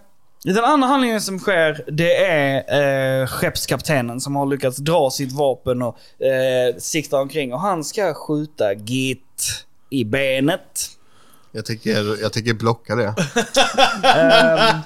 den 0.44 0.64
andra 0.64 0.88
handlingen 0.88 1.20
som 1.20 1.38
sker, 1.38 1.84
det 1.86 2.16
är 2.24 3.20
eh, 3.22 3.26
skeppskaptenen 3.26 4.20
som 4.20 4.36
har 4.36 4.46
lyckats 4.46 4.76
dra 4.76 5.10
sitt 5.10 5.32
vapen 5.32 5.82
och 5.82 6.22
eh, 6.24 6.76
sikta 6.78 7.16
omkring 7.16 7.52
och 7.52 7.60
han 7.60 7.84
ska 7.84 8.14
skjuta 8.14 8.74
Git 8.74 9.64
i 9.90 10.04
benet. 10.04 10.90
Jag 11.52 11.66
tänker, 11.66 12.22
jag 12.22 12.32
tänker 12.32 12.54
blocka 12.54 12.94
det. 12.96 13.14
Ehm, 14.04 14.80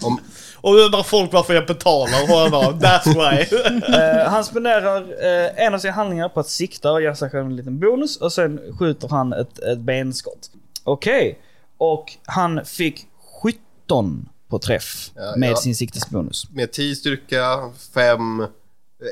Om, 0.00 0.20
Och 0.62 0.74
undrar 0.74 1.02
folk 1.02 1.32
varför 1.32 1.54
jag 1.54 1.66
betalar 1.66 2.26
honom. 2.28 2.80
That's 2.80 3.14
why. 3.14 3.58
Eh, 3.96 4.28
han 4.30 4.44
spenderar 4.44 5.00
eh, 5.24 5.66
en 5.66 5.74
av 5.74 5.78
sina 5.78 5.92
handlingar 5.92 6.28
på 6.28 6.40
att 6.40 6.48
sikta 6.48 6.92
och 6.92 7.02
ge 7.02 7.14
sig 7.16 7.30
själv 7.30 7.46
en 7.46 7.56
liten 7.56 7.80
bonus 7.80 8.16
och 8.16 8.32
sen 8.32 8.60
skjuter 8.78 9.08
han 9.08 9.32
ett, 9.32 9.58
ett 9.58 9.78
benskott. 9.78 10.50
Okej. 10.84 11.38
Och 11.78 12.12
han 12.24 12.64
fick 12.64 13.06
17 13.42 14.28
på 14.48 14.58
träff 14.58 15.10
Ja, 15.14 15.34
med 15.36 15.50
ja. 15.50 15.56
sin 15.56 15.76
siktesbonus. 15.76 16.50
med 16.50 16.72
10 16.72 16.94
styrka, 16.96 17.70
5 17.94 18.46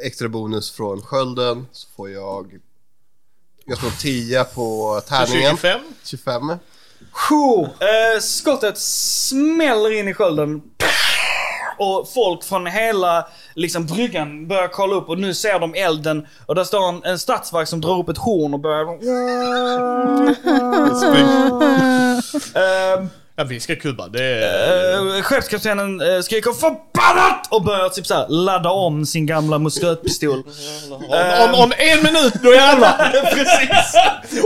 extra 0.05 0.29
bonus 0.29 0.71
från 0.71 1.03
skölden, 1.03 1.67
så 1.73 1.89
får 1.97 2.11
jag... 2.11 2.59
Jag 3.67 3.79
slår 3.79 3.91
10 3.91 4.45
på 4.45 5.01
tärningen. 5.09 5.51
25. 5.57 5.81
25. 6.05 6.53
Tjo! 7.29 7.65
Eh, 7.65 8.21
skottet 8.21 8.79
smäller 8.79 9.99
in 9.99 10.09
i 10.09 10.15
skölden. 10.15 10.63
Och 11.81 12.09
folk 12.15 12.45
från 12.45 12.67
hela 12.67 13.29
liksom, 13.55 13.87
bryggan 13.87 14.49
börjar 14.49 14.69
kolla 14.69 14.95
upp 14.95 15.09
och 15.09 15.19
nu 15.19 15.35
ser 15.35 15.59
de 15.59 15.75
elden 15.75 16.27
och 16.47 16.55
där 16.55 16.65
står 16.65 16.89
en, 16.89 17.05
en 17.05 17.19
stadsvakt 17.19 17.71
som 17.71 17.81
drar 17.81 17.99
upp 17.99 18.09
ett 18.09 18.19
horn 18.19 18.55
och 18.55 18.61
börjar... 18.61 18.83
Ehm, 22.55 23.09
Ja, 23.37 23.45
vi 23.45 23.61
ska 23.61 23.77
kubba. 23.77 24.09
Det 24.09 24.25
är... 24.25 25.01
Uh, 25.01 25.23
skeppskaptenen 25.23 26.01
uh, 26.01 26.23
skriker 26.23 26.53
förbannat 26.53 27.47
och 27.51 27.63
börjar 27.63 27.89
typ 27.89 28.07
såhär 28.07 28.29
ladda 28.29 28.71
om 28.71 29.07
sin 29.07 29.27
gamla 29.27 29.59
muskötpistol. 29.59 30.43
Om, 30.91 31.55
om, 31.55 31.55
om 31.55 31.73
en 31.79 32.03
minut, 32.03 32.35
då 32.43 32.55
jävlar! 32.55 33.11
Precis! 33.35 33.95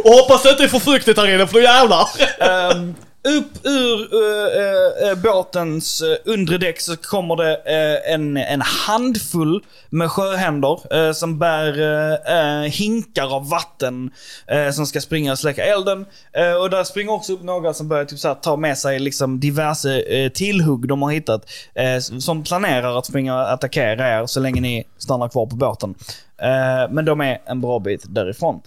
Och 0.04 0.10
hoppas 0.10 0.42
det 0.42 0.50
inte 0.50 0.64
är 0.64 0.68
för 0.68 0.78
fruktigt 0.78 1.18
här 1.18 1.34
inne, 1.34 1.46
för 1.46 1.54
då 1.54 1.60
jävlar! 1.60 2.08
Ehm, 2.40 2.94
upp 3.28 3.66
ur 3.66 4.14
uh, 4.14 5.10
uh, 5.10 5.22
båtens 5.22 6.02
uh, 6.02 6.32
undre 6.32 6.58
däck 6.58 6.80
så 6.80 6.96
kommer 6.96 7.36
det 7.36 7.52
uh, 7.52 8.14
en, 8.14 8.36
en 8.36 8.60
handfull 8.60 9.64
med 9.90 10.10
sjöhänder 10.10 10.96
uh, 10.96 11.12
som 11.12 11.38
bär 11.38 11.80
uh, 11.80 12.12
uh, 12.12 12.70
hinkar 12.70 13.34
av 13.36 13.48
vatten 13.48 14.10
uh, 14.52 14.70
som 14.70 14.86
ska 14.86 15.00
springa 15.00 15.32
och 15.32 15.38
släcka 15.38 15.64
elden. 15.64 16.06
Uh, 16.38 16.54
och 16.62 16.70
där 16.70 16.84
springer 16.84 17.12
också 17.12 17.32
upp 17.32 17.42
några 17.42 17.74
som 17.74 17.88
börjar 17.88 18.04
typ 18.04 18.18
så 18.18 18.28
här, 18.28 18.34
ta 18.34 18.56
med 18.56 18.78
sig 18.78 18.98
liksom 18.98 19.40
diverse 19.40 20.24
uh, 20.24 20.28
tillhugg 20.28 20.88
de 20.88 21.02
har 21.02 21.10
hittat. 21.10 21.50
uh, 21.80 22.18
som 22.18 22.44
planerar 22.44 22.98
att 22.98 23.06
springa 23.06 23.34
och 23.34 23.52
attackera 23.52 24.20
er 24.20 24.26
så 24.26 24.40
länge 24.40 24.60
ni 24.60 24.84
stannar 24.98 25.28
kvar 25.28 25.46
på 25.46 25.56
båten. 25.56 25.94
Uh, 26.42 26.92
men 26.92 27.04
de 27.04 27.20
är 27.20 27.38
en 27.46 27.60
bra 27.60 27.78
bit 27.78 28.04
därifrån. 28.08 28.60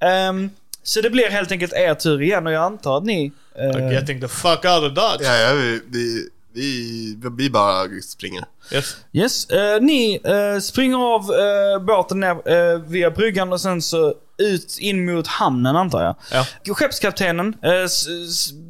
Ehm, 0.00 0.50
så 0.84 1.00
det 1.00 1.10
blir 1.10 1.30
helt 1.30 1.52
enkelt 1.52 1.72
er 1.72 1.94
tur 1.94 2.22
igen 2.22 2.46
och 2.46 2.52
jag 2.52 2.62
antar 2.62 2.96
att 2.98 3.04
ni... 3.04 3.32
eh, 3.58 3.92
Getting 3.92 4.20
the 4.20 4.28
fuck 4.28 4.64
out 4.64 4.82
of 4.84 4.92
Dodge. 4.94 5.22
Ja, 5.24 5.36
ja, 5.36 5.52
vi, 5.54 5.80
vi, 5.90 6.28
vi, 6.54 7.16
vi 7.38 7.50
bara 7.50 7.88
springer. 8.02 8.44
Yes. 8.72 8.96
Yes, 9.12 9.50
eh, 9.50 9.80
ni 9.80 10.20
eh, 10.24 10.60
springer 10.60 10.98
av 11.14 11.20
eh, 11.20 11.84
båten 11.86 12.20
ner 12.20 12.48
eh, 12.52 12.78
via 12.86 13.10
bryggan 13.10 13.52
och 13.52 13.60
sen 13.60 13.82
så 13.82 14.14
ut 14.38 14.78
in 14.80 15.04
mot 15.14 15.26
hamnen 15.26 15.76
antar 15.76 16.02
jag. 16.04 16.14
Ja. 16.32 16.74
Skeppskaptenen 16.74 17.54
eh, 17.62 17.86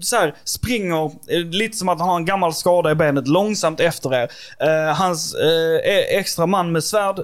så 0.01 0.17
här, 0.17 0.35
springer 0.45 1.11
lite 1.53 1.77
som 1.77 1.89
att 1.89 1.99
han 1.99 2.09
har 2.09 2.17
en 2.17 2.25
gammal 2.25 2.55
skada 2.55 2.91
i 2.91 2.95
benet 2.95 3.29
långsamt 3.29 3.81
efter 3.81 4.15
er. 4.15 4.29
Eh, 4.61 4.95
hans 4.97 5.35
eh, 5.35 5.91
e- 5.93 6.19
extra 6.19 6.47
man 6.47 6.73
med 6.73 6.85
svärd 6.85 7.17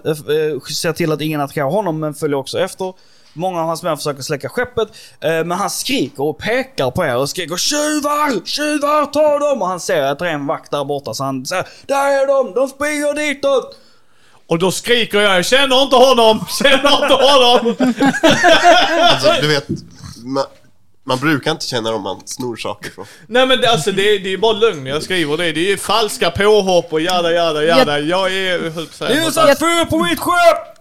ser 0.73 0.93
till 0.93 1.13
att 1.13 1.21
ingen 1.21 1.41
attackerar 1.41 1.71
honom 1.71 2.01
men 2.01 2.15
följer 2.15 2.37
också 2.37 2.59
efter. 2.59 2.93
Många 3.33 3.61
av 3.61 3.67
hans 3.67 3.83
män 3.83 3.97
försöker 3.97 4.23
släcka 4.23 4.49
skeppet, 4.49 4.89
eh, 5.21 5.31
men 5.31 5.51
han 5.53 5.71
skriker 5.71 6.23
och 6.23 6.39
pekar 6.39 6.91
på 6.91 7.05
er 7.05 7.17
och 7.17 7.31
skriker 7.31 7.57
Tjuvar! 7.57 8.47
Tjuvar! 8.47 9.07
Ta 9.07 9.39
dem! 9.39 9.63
Och 9.63 9.69
han 9.69 9.81
ser 9.81 10.03
att 10.03 10.19
det 10.19 10.29
är 10.29 10.33
en 10.33 10.47
vakt 10.47 10.71
där 10.71 10.85
borta 10.85 11.15
så 11.15 11.25
han 11.25 11.47
säger 11.47 11.67
Där 11.87 12.23
är 12.23 12.27
de! 12.27 12.55
De 12.55 12.69
springer 12.69 13.15
ditåt! 13.15 13.77
Och 14.49 14.59
då 14.59 14.71
skriker 14.73 15.21
jag, 15.21 15.37
jag 15.37 15.45
känner 15.47 15.83
inte 15.83 15.97
honom! 15.97 16.45
Känner 16.63 17.03
inte 17.03 17.15
honom! 17.15 17.75
Alltså, 19.11 19.33
du 19.41 19.49
vet, 19.49 19.69
man, 20.25 20.45
man 21.05 21.19
brukar 21.19 21.51
inte 21.51 21.67
känna 21.67 21.95
om 21.95 22.03
man 22.03 22.21
snor 22.25 22.57
saker 22.57 22.91
från. 22.91 23.07
Nej 23.27 23.47
men 23.47 23.61
det, 23.61 23.71
alltså 23.71 23.93
det, 23.93 24.03
är- 24.15 24.19
det 24.19 24.33
är 24.33 24.39
bara 24.39 24.53
lögn 24.53 24.87
jag 24.87 25.03
skriver 25.03 25.37
det. 25.37 25.53
Det 25.53 25.73
är 25.73 25.77
falska 25.77 26.31
påhopp 26.31 26.93
och 26.93 27.01
jada 27.01 27.33
jada 27.33 27.65
jada. 27.65 27.99
Jag 27.99 28.33
är... 28.35 28.59
höll 28.71 28.73
på 28.73 28.81
att 28.81 28.95
säga 28.95 29.11
Det 29.11 29.27
är 29.27 29.31
satt 29.31 29.59
fyr 29.59 29.85
på 29.85 29.99
mitt 30.05 30.19
skepp! 30.21 30.80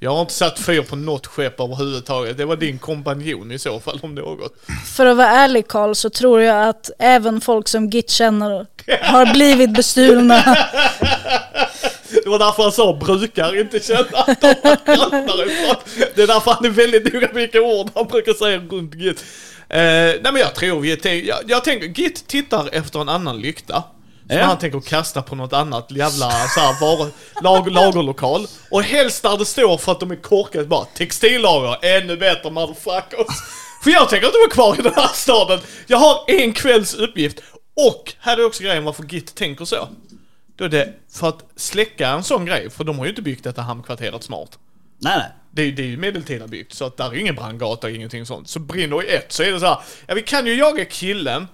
Jag 0.00 0.10
har 0.10 0.20
inte 0.20 0.34
satt 0.34 0.58
fyr 0.58 0.82
på 0.82 0.96
något 0.96 1.26
skepp 1.26 1.60
överhuvudtaget. 1.60 2.36
Det 2.38 2.44
var 2.44 2.56
din 2.56 2.78
kompanjon 2.78 3.52
i 3.52 3.58
så 3.58 3.80
fall 3.80 4.00
om 4.02 4.14
något. 4.14 4.52
För 4.96 5.06
att 5.06 5.16
vara 5.16 5.28
ärlig 5.28 5.68
Karl 5.68 5.94
så 5.94 6.10
tror 6.10 6.40
jag 6.40 6.68
att 6.68 6.90
även 6.98 7.40
folk 7.40 7.68
som 7.68 7.90
Git 7.90 8.10
känner 8.10 8.66
har 9.02 9.32
blivit 9.32 9.74
bestulna. 9.74 10.44
Det 12.24 12.30
var 12.30 12.38
därför 12.38 12.62
han 12.62 12.72
sa 12.72 12.92
brukar 12.92 13.60
inte 13.60 13.80
känna 13.80 14.18
att 14.26 14.40
de. 14.40 14.54
Det 16.14 16.22
är 16.22 16.26
därför 16.26 16.50
han 16.50 16.64
är 16.64 16.70
väldigt 16.70 17.12
noga 17.12 17.28
vilka 17.32 17.60
ord 17.60 17.90
han 17.94 18.06
brukar 18.06 18.32
säga 18.32 18.58
runt 18.58 18.94
Git. 18.94 19.24
Eh, 19.68 19.78
nej 19.78 20.20
men 20.22 20.36
jag 20.36 20.54
tror 20.54 20.80
vi 20.80 21.22
jag, 21.26 21.38
jag 21.46 21.64
tänker, 21.64 21.86
Git 21.86 22.26
tittar 22.26 22.68
efter 22.72 23.00
en 23.00 23.08
annan 23.08 23.40
lykta. 23.40 23.84
Som 24.28 24.38
han 24.48 24.58
tänker 24.58 24.80
kasta 24.80 25.22
på 25.22 25.34
något 25.34 25.52
annat 25.52 25.90
jävla 25.90 26.30
så 26.30 26.60
här, 26.60 26.80
var, 26.80 27.08
lag, 27.42 27.70
lagerlokal. 27.72 28.46
Och 28.70 28.82
helst 28.82 29.22
där 29.22 29.38
det 29.38 29.44
står 29.44 29.78
för 29.78 29.92
att 29.92 30.00
de 30.00 30.10
är 30.10 30.16
korkade 30.16 30.64
bara 30.64 30.84
textillager, 30.84 31.84
ännu 31.96 32.16
bättre 32.16 32.50
motherfuckers. 32.50 33.26
För 33.84 33.90
jag 33.90 34.08
tänker 34.08 34.26
inte 34.26 34.38
vara 34.38 34.50
kvar 34.50 34.78
i 34.78 34.82
den 34.82 34.94
här 34.94 35.08
staden. 35.14 35.60
Jag 35.86 35.98
har 35.98 36.24
en 36.26 36.52
kvälls 36.52 36.94
uppgift. 36.94 37.38
Och 37.76 38.14
här 38.20 38.36
är 38.36 38.46
också 38.46 38.62
grejen 38.62 38.84
varför 38.84 39.02
Git 39.02 39.34
tänker 39.34 39.64
så. 39.64 39.88
Då 40.56 40.64
är 40.64 40.68
det 40.68 40.94
för 41.12 41.28
att 41.28 41.44
släcka 41.56 42.08
en 42.08 42.22
sån 42.22 42.44
grej, 42.44 42.70
för 42.70 42.84
de 42.84 42.98
har 42.98 43.04
ju 43.04 43.10
inte 43.10 43.22
byggt 43.22 43.44
detta 43.44 43.62
hamnkvarteret 43.62 44.22
smart. 44.22 44.58
Nej, 45.00 45.18
nej. 45.18 45.26
Det, 45.50 45.62
är- 45.62 45.72
det 45.72 45.82
är 45.82 45.86
ju 45.86 45.96
medeltida 45.96 46.46
byggt, 46.46 46.72
så 46.74 46.84
att 46.84 46.96
där 46.96 47.04
är 47.06 47.14
ingen 47.14 47.34
brandgata, 47.34 47.90
ingenting 47.90 48.26
sånt. 48.26 48.48
Så 48.48 48.58
brinner 48.60 49.04
i 49.04 49.14
ett 49.14 49.32
så 49.32 49.42
är 49.42 49.52
det 49.52 49.60
så 49.60 49.66
här, 49.66 49.78
ja 50.06 50.14
vi 50.14 50.22
kan 50.22 50.46
ju 50.46 50.54
jaga 50.54 50.84
killen, 50.84 51.48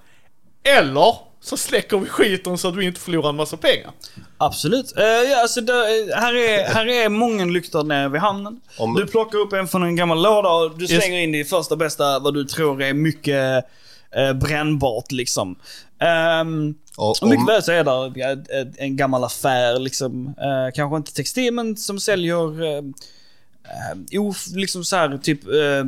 eller 0.64 1.16
så 1.44 1.56
släcker 1.56 1.98
vi 1.98 2.06
skiten 2.08 2.58
så 2.58 2.68
att 2.68 2.76
vi 2.76 2.84
inte 2.84 3.00
förlorar 3.00 3.28
en 3.28 3.36
massa 3.36 3.56
pengar. 3.56 3.90
Absolut. 4.38 4.96
Eh, 4.96 5.04
ja, 5.04 5.42
alltså, 5.42 5.60
där, 5.60 5.74
eh, 6.10 6.16
här, 6.16 6.34
är, 6.34 6.64
här 6.64 6.86
är 6.86 7.08
många 7.08 7.44
lyktor 7.44 7.84
nere 7.84 8.08
vid 8.08 8.20
hamnen. 8.20 8.60
Om- 8.78 8.94
Du 8.94 9.06
plockar 9.06 9.38
upp 9.38 9.52
en 9.52 9.68
från 9.68 9.82
en 9.82 9.96
gammal 9.96 10.22
låda 10.22 10.48
och 10.48 10.78
du 10.78 10.84
Yes. 10.84 11.04
slänger 11.04 11.20
in 11.20 11.32
det 11.32 11.38
i 11.38 11.44
första 11.44 11.76
bästa 11.76 12.18
vad 12.18 12.34
du 12.34 12.44
tror 12.44 12.82
är 12.82 12.94
mycket 12.94 13.64
eh, 14.16 14.32
brännbart 14.32 15.12
liksom. 15.12 15.56
Um, 16.40 16.74
Och 16.96 17.22
och 17.22 17.28
mycket 17.28 17.40
om, 17.40 17.46
väl 17.46 17.62
så 17.62 17.72
är 17.72 17.84
det 17.84 18.72
en 18.78 18.96
gammal 18.96 19.24
affär 19.24 19.78
liksom. 19.78 20.26
Eh, 20.26 20.74
kanske 20.74 20.96
inte 20.96 21.12
textil 21.14 21.54
men 21.54 21.76
som 21.76 22.00
säljer 22.00 22.62
eh, 22.76 22.82
o, 24.20 24.34
liksom 24.54 24.84
så 24.84 24.96
här 24.96 25.18
typ 25.18 25.40
eh, 25.46 25.84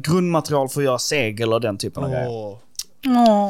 grundmaterial 0.00 0.68
för 0.68 0.80
att 0.80 0.84
göra 0.84 0.98
segel 0.98 1.52
och 1.52 1.60
den 1.60 1.78
typen 1.78 2.04
av 2.04 2.10
grejer. 2.10 2.58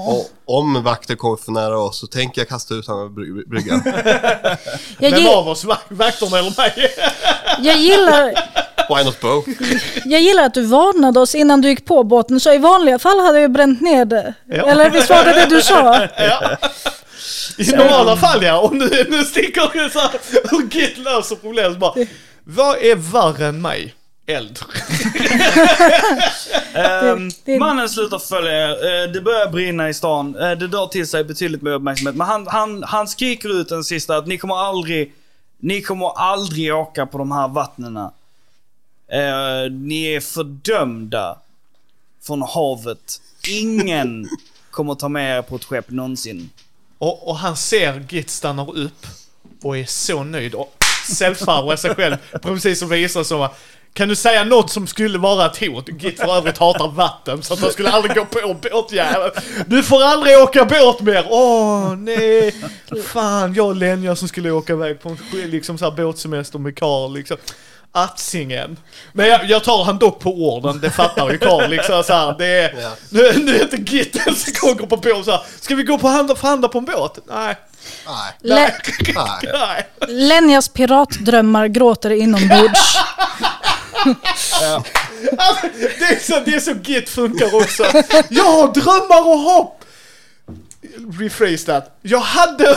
Och 0.06 0.31
om 0.44 0.82
vakter 0.82 1.14
kommer 1.14 1.36
för 1.36 1.52
nära 1.52 1.78
oss 1.78 2.01
så 2.01 2.06
tänker 2.06 2.40
jag 2.40 2.48
kasta 2.48 2.74
ut 2.74 2.86
honom 2.86 3.02
över 3.02 3.14
bry- 3.14 3.48
bryggan. 3.48 3.82
Jag, 4.98 5.10
Vem 5.10 5.26
av 5.26 5.48
oss, 5.48 5.64
vak- 5.64 5.85
vakterna 5.89 6.39
eller 6.39 6.52
mig? 6.56 6.94
jag, 7.59 7.76
gillar, 7.76 8.35
Why 8.89 9.05
not 9.05 9.20
both? 9.20 9.48
jag 10.05 10.20
gillar 10.20 10.43
att 10.44 10.55
du 10.55 10.62
varnade 10.66 11.20
oss 11.20 11.35
innan 11.35 11.60
du 11.60 11.68
gick 11.68 11.85
på 11.86 12.05
båten, 12.05 12.40
så 12.40 12.52
i 12.52 12.59
vanliga 12.59 12.98
fall 12.98 13.20
hade 13.20 13.40
jag 13.40 13.52
bränt 13.52 13.81
ner 13.81 14.05
det. 14.05 14.35
Ja. 14.47 14.66
Eller 14.66 14.90
visst 14.90 15.10
var 15.10 15.24
det 15.24 15.32
det 15.32 15.47
du 15.56 15.62
sa? 15.62 16.09
ja. 16.18 16.56
I 17.59 17.70
normala 17.70 18.16
fall 18.16 18.43
ja, 18.43 18.59
och 18.59 18.74
nu, 18.76 19.06
nu 19.09 19.24
sticker 19.24 19.85
det 19.85 19.90
så 19.90 19.98
här, 19.98 20.10
och 20.52 20.74
Git 20.74 20.98
löser 20.98 21.36
problemet 21.36 21.78
bara. 21.78 21.94
Vad 22.44 22.76
är 22.76 22.97
värre 23.12 23.47
än 23.47 23.62
mig? 23.62 23.94
Eld. 24.27 24.59
Det- 26.75 27.31
det- 27.45 27.59
Mannen 27.59 27.89
slutar 27.89 28.19
följa 28.19 28.53
er. 28.53 28.71
Eh, 29.05 29.11
Det 29.13 29.21
börjar 29.21 29.49
brinna 29.51 29.89
i 29.89 29.95
stan. 29.95 30.37
Eh, 30.37 30.51
Det 30.51 30.69
drar 30.69 30.87
till 30.87 31.07
sig 31.07 31.25
betydligt 31.25 31.63
mer 31.63 31.71
uppmärksamhet. 31.71 32.17
Men 32.17 32.27
han, 32.27 32.47
han, 32.47 32.83
han 32.83 33.09
skriker 33.09 33.49
ut 33.61 33.69
den 33.69 33.85
sista 33.85 34.17
att 34.17 34.27
ni 34.27 34.39
kommer 34.39 34.55
aldrig, 34.57 35.13
ni 35.59 35.83
kommer 35.83 36.19
aldrig 36.19 36.75
åka 36.75 37.07
på 37.07 37.19
de 37.19 37.33
här 37.33 37.49
vattnena. 37.49 38.13
Eh, 39.09 39.71
ni 39.71 40.05
är 40.15 40.21
fördömda 40.21 41.39
från 42.23 42.43
havet. 42.43 43.21
Ingen 43.49 44.29
kommer 44.71 44.95
ta 44.95 45.09
med 45.09 45.39
er 45.39 45.43
på 45.43 45.57
ett 45.57 45.65
skepp 45.65 45.91
någonsin. 45.91 46.51
Och, 46.99 47.29
och 47.29 47.37
han 47.39 47.57
ser 47.57 48.05
Git 48.09 48.31
stannar 48.31 48.77
upp 48.79 49.07
och 49.63 49.79
är 49.79 49.85
så 49.85 50.25
nöjd 50.25 50.55
och 50.55 50.75
self-farvar 51.09 51.77
sig 51.77 51.95
själv. 51.95 52.17
Precis 52.43 52.79
som 52.79 52.89
visar 52.89 53.25
så 53.25 53.39
va. 53.39 53.51
Kan 53.95 54.09
du 54.09 54.16
säga 54.16 54.45
något 54.45 54.71
som 54.71 54.87
skulle 54.87 55.19
vara 55.19 55.47
ett 55.47 55.61
hot? 55.61 55.89
Git 55.89 56.21
för 56.21 56.37
övrigt 56.37 56.59
hatar 56.59 56.89
vatten 56.89 57.43
så 57.43 57.55
att 57.55 57.61
han 57.61 57.71
skulle 57.73 57.91
aldrig 57.91 58.16
gå 58.16 58.25
på 58.25 58.55
båtjäveln. 58.55 59.33
Du 59.66 59.83
får 59.83 60.03
aldrig 60.05 60.39
åka 60.39 60.65
båt 60.65 61.01
mer! 61.01 61.27
Åh 61.31 61.95
nej! 61.97 62.55
Fan, 63.07 63.55
jag 63.55 63.66
och 63.66 63.77
Lenja 63.77 64.16
som 64.16 64.29
skulle 64.29 64.51
åka 64.51 64.73
iväg 64.73 65.03
på 65.03 65.09
en 65.09 65.19
liksom 65.33 65.79
så 65.79 65.85
här 65.85 65.93
båtsemester 65.97 66.59
med 66.59 66.79
Karl 66.79 67.15
liksom. 67.15 67.37
Atsingen. 67.93 68.77
Men 69.12 69.27
jag, 69.27 69.45
jag 69.45 69.65
tar 69.65 69.85
han 69.85 69.99
dock 69.99 70.21
på 70.21 70.31
orden, 70.31 70.81
det 70.81 70.91
fattar 70.91 71.31
ju 71.31 71.39
Karl 71.39 71.71
liksom 71.71 72.03
så 72.05 72.12
här, 72.12 72.35
det 72.39 72.47
är, 72.47 72.75
Ja. 72.83 72.91
nu, 73.11 73.33
nu 73.45 73.57
är 73.57 73.62
inte 73.62 73.77
Git 73.77 74.25
den 74.25 74.35
som 74.35 74.53
går 74.77 74.87
på 74.87 74.97
båt 74.97 75.25
så 75.25 75.31
här. 75.31 75.41
Ska 75.61 75.75
vi 75.75 75.83
gå 75.83 75.99
på 75.99 76.09
handla, 76.09 76.35
förhandla 76.35 76.69
på 76.69 76.79
en 76.79 76.85
båt? 76.85 77.19
Nej. 77.29 77.57
Nej. 78.07 78.33
Le-. 78.41 78.73
Nej. 79.53 79.87
Lenjas 80.09 80.69
piratdrömmar 80.69 81.66
gråter 81.66 82.11
inombords. 82.11 82.99
Alltså, 85.36 85.66
det, 85.98 86.05
är 86.05 86.18
så, 86.20 86.40
det 86.44 86.55
är 86.55 86.60
så 86.60 86.72
Git 86.72 87.09
funkar 87.09 87.55
också. 87.55 87.82
Jag 88.28 88.44
har 88.44 88.72
drömmar 88.72 89.28
och 89.28 89.39
hopp! 89.39 89.81
Rephrase 91.20 91.66
that. 91.66 91.98
Jag 92.02 92.18
hade 92.18 92.76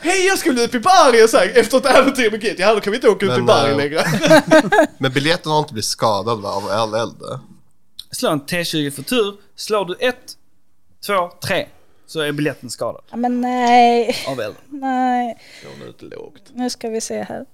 Hej 0.00 0.26
jag 0.26 0.38
skulle 0.38 0.64
upp 0.64 0.74
i 0.74 0.80
bergen 0.80 1.28
så 1.28 1.36
här, 1.36 1.52
efter 1.58 1.78
ett 1.78 1.86
äventyr 1.86 2.30
med 2.30 2.42
Git. 2.44 2.58
Ja 2.58 2.74
då 2.74 2.80
kan 2.80 2.90
vi 2.90 2.96
inte 2.96 3.08
åka 3.08 3.26
ut 3.26 3.32
i 3.32 3.34
Men, 3.34 3.46
bergen 3.46 3.70
eh, 3.70 3.76
längre. 3.76 4.04
Men 4.98 5.12
biljetten 5.12 5.52
har 5.52 5.58
inte 5.58 5.72
blivit 5.72 5.84
skadad 5.84 6.40
va, 6.40 6.48
av 6.48 6.68
all 6.68 6.94
eld? 6.94 7.16
Slå 8.10 8.30
en 8.30 8.40
T20 8.40 8.90
för 8.90 9.02
tur. 9.02 9.34
Slår 9.56 9.84
du 9.84 9.96
ett, 10.00 10.32
två, 11.06 11.30
tre 11.46 11.66
så 12.06 12.20
är 12.20 12.32
biljetten 12.32 12.70
skadad 12.70 13.02
Ja, 13.10 13.16
men 13.16 13.40
nej, 13.40 14.16
av 14.28 14.40
elden. 14.40 14.62
nej. 14.68 15.38
Ut. 16.00 16.42
Nu 16.54 16.70
ska 16.70 16.88
vi 16.88 17.00
se 17.00 17.22
här. 17.22 17.46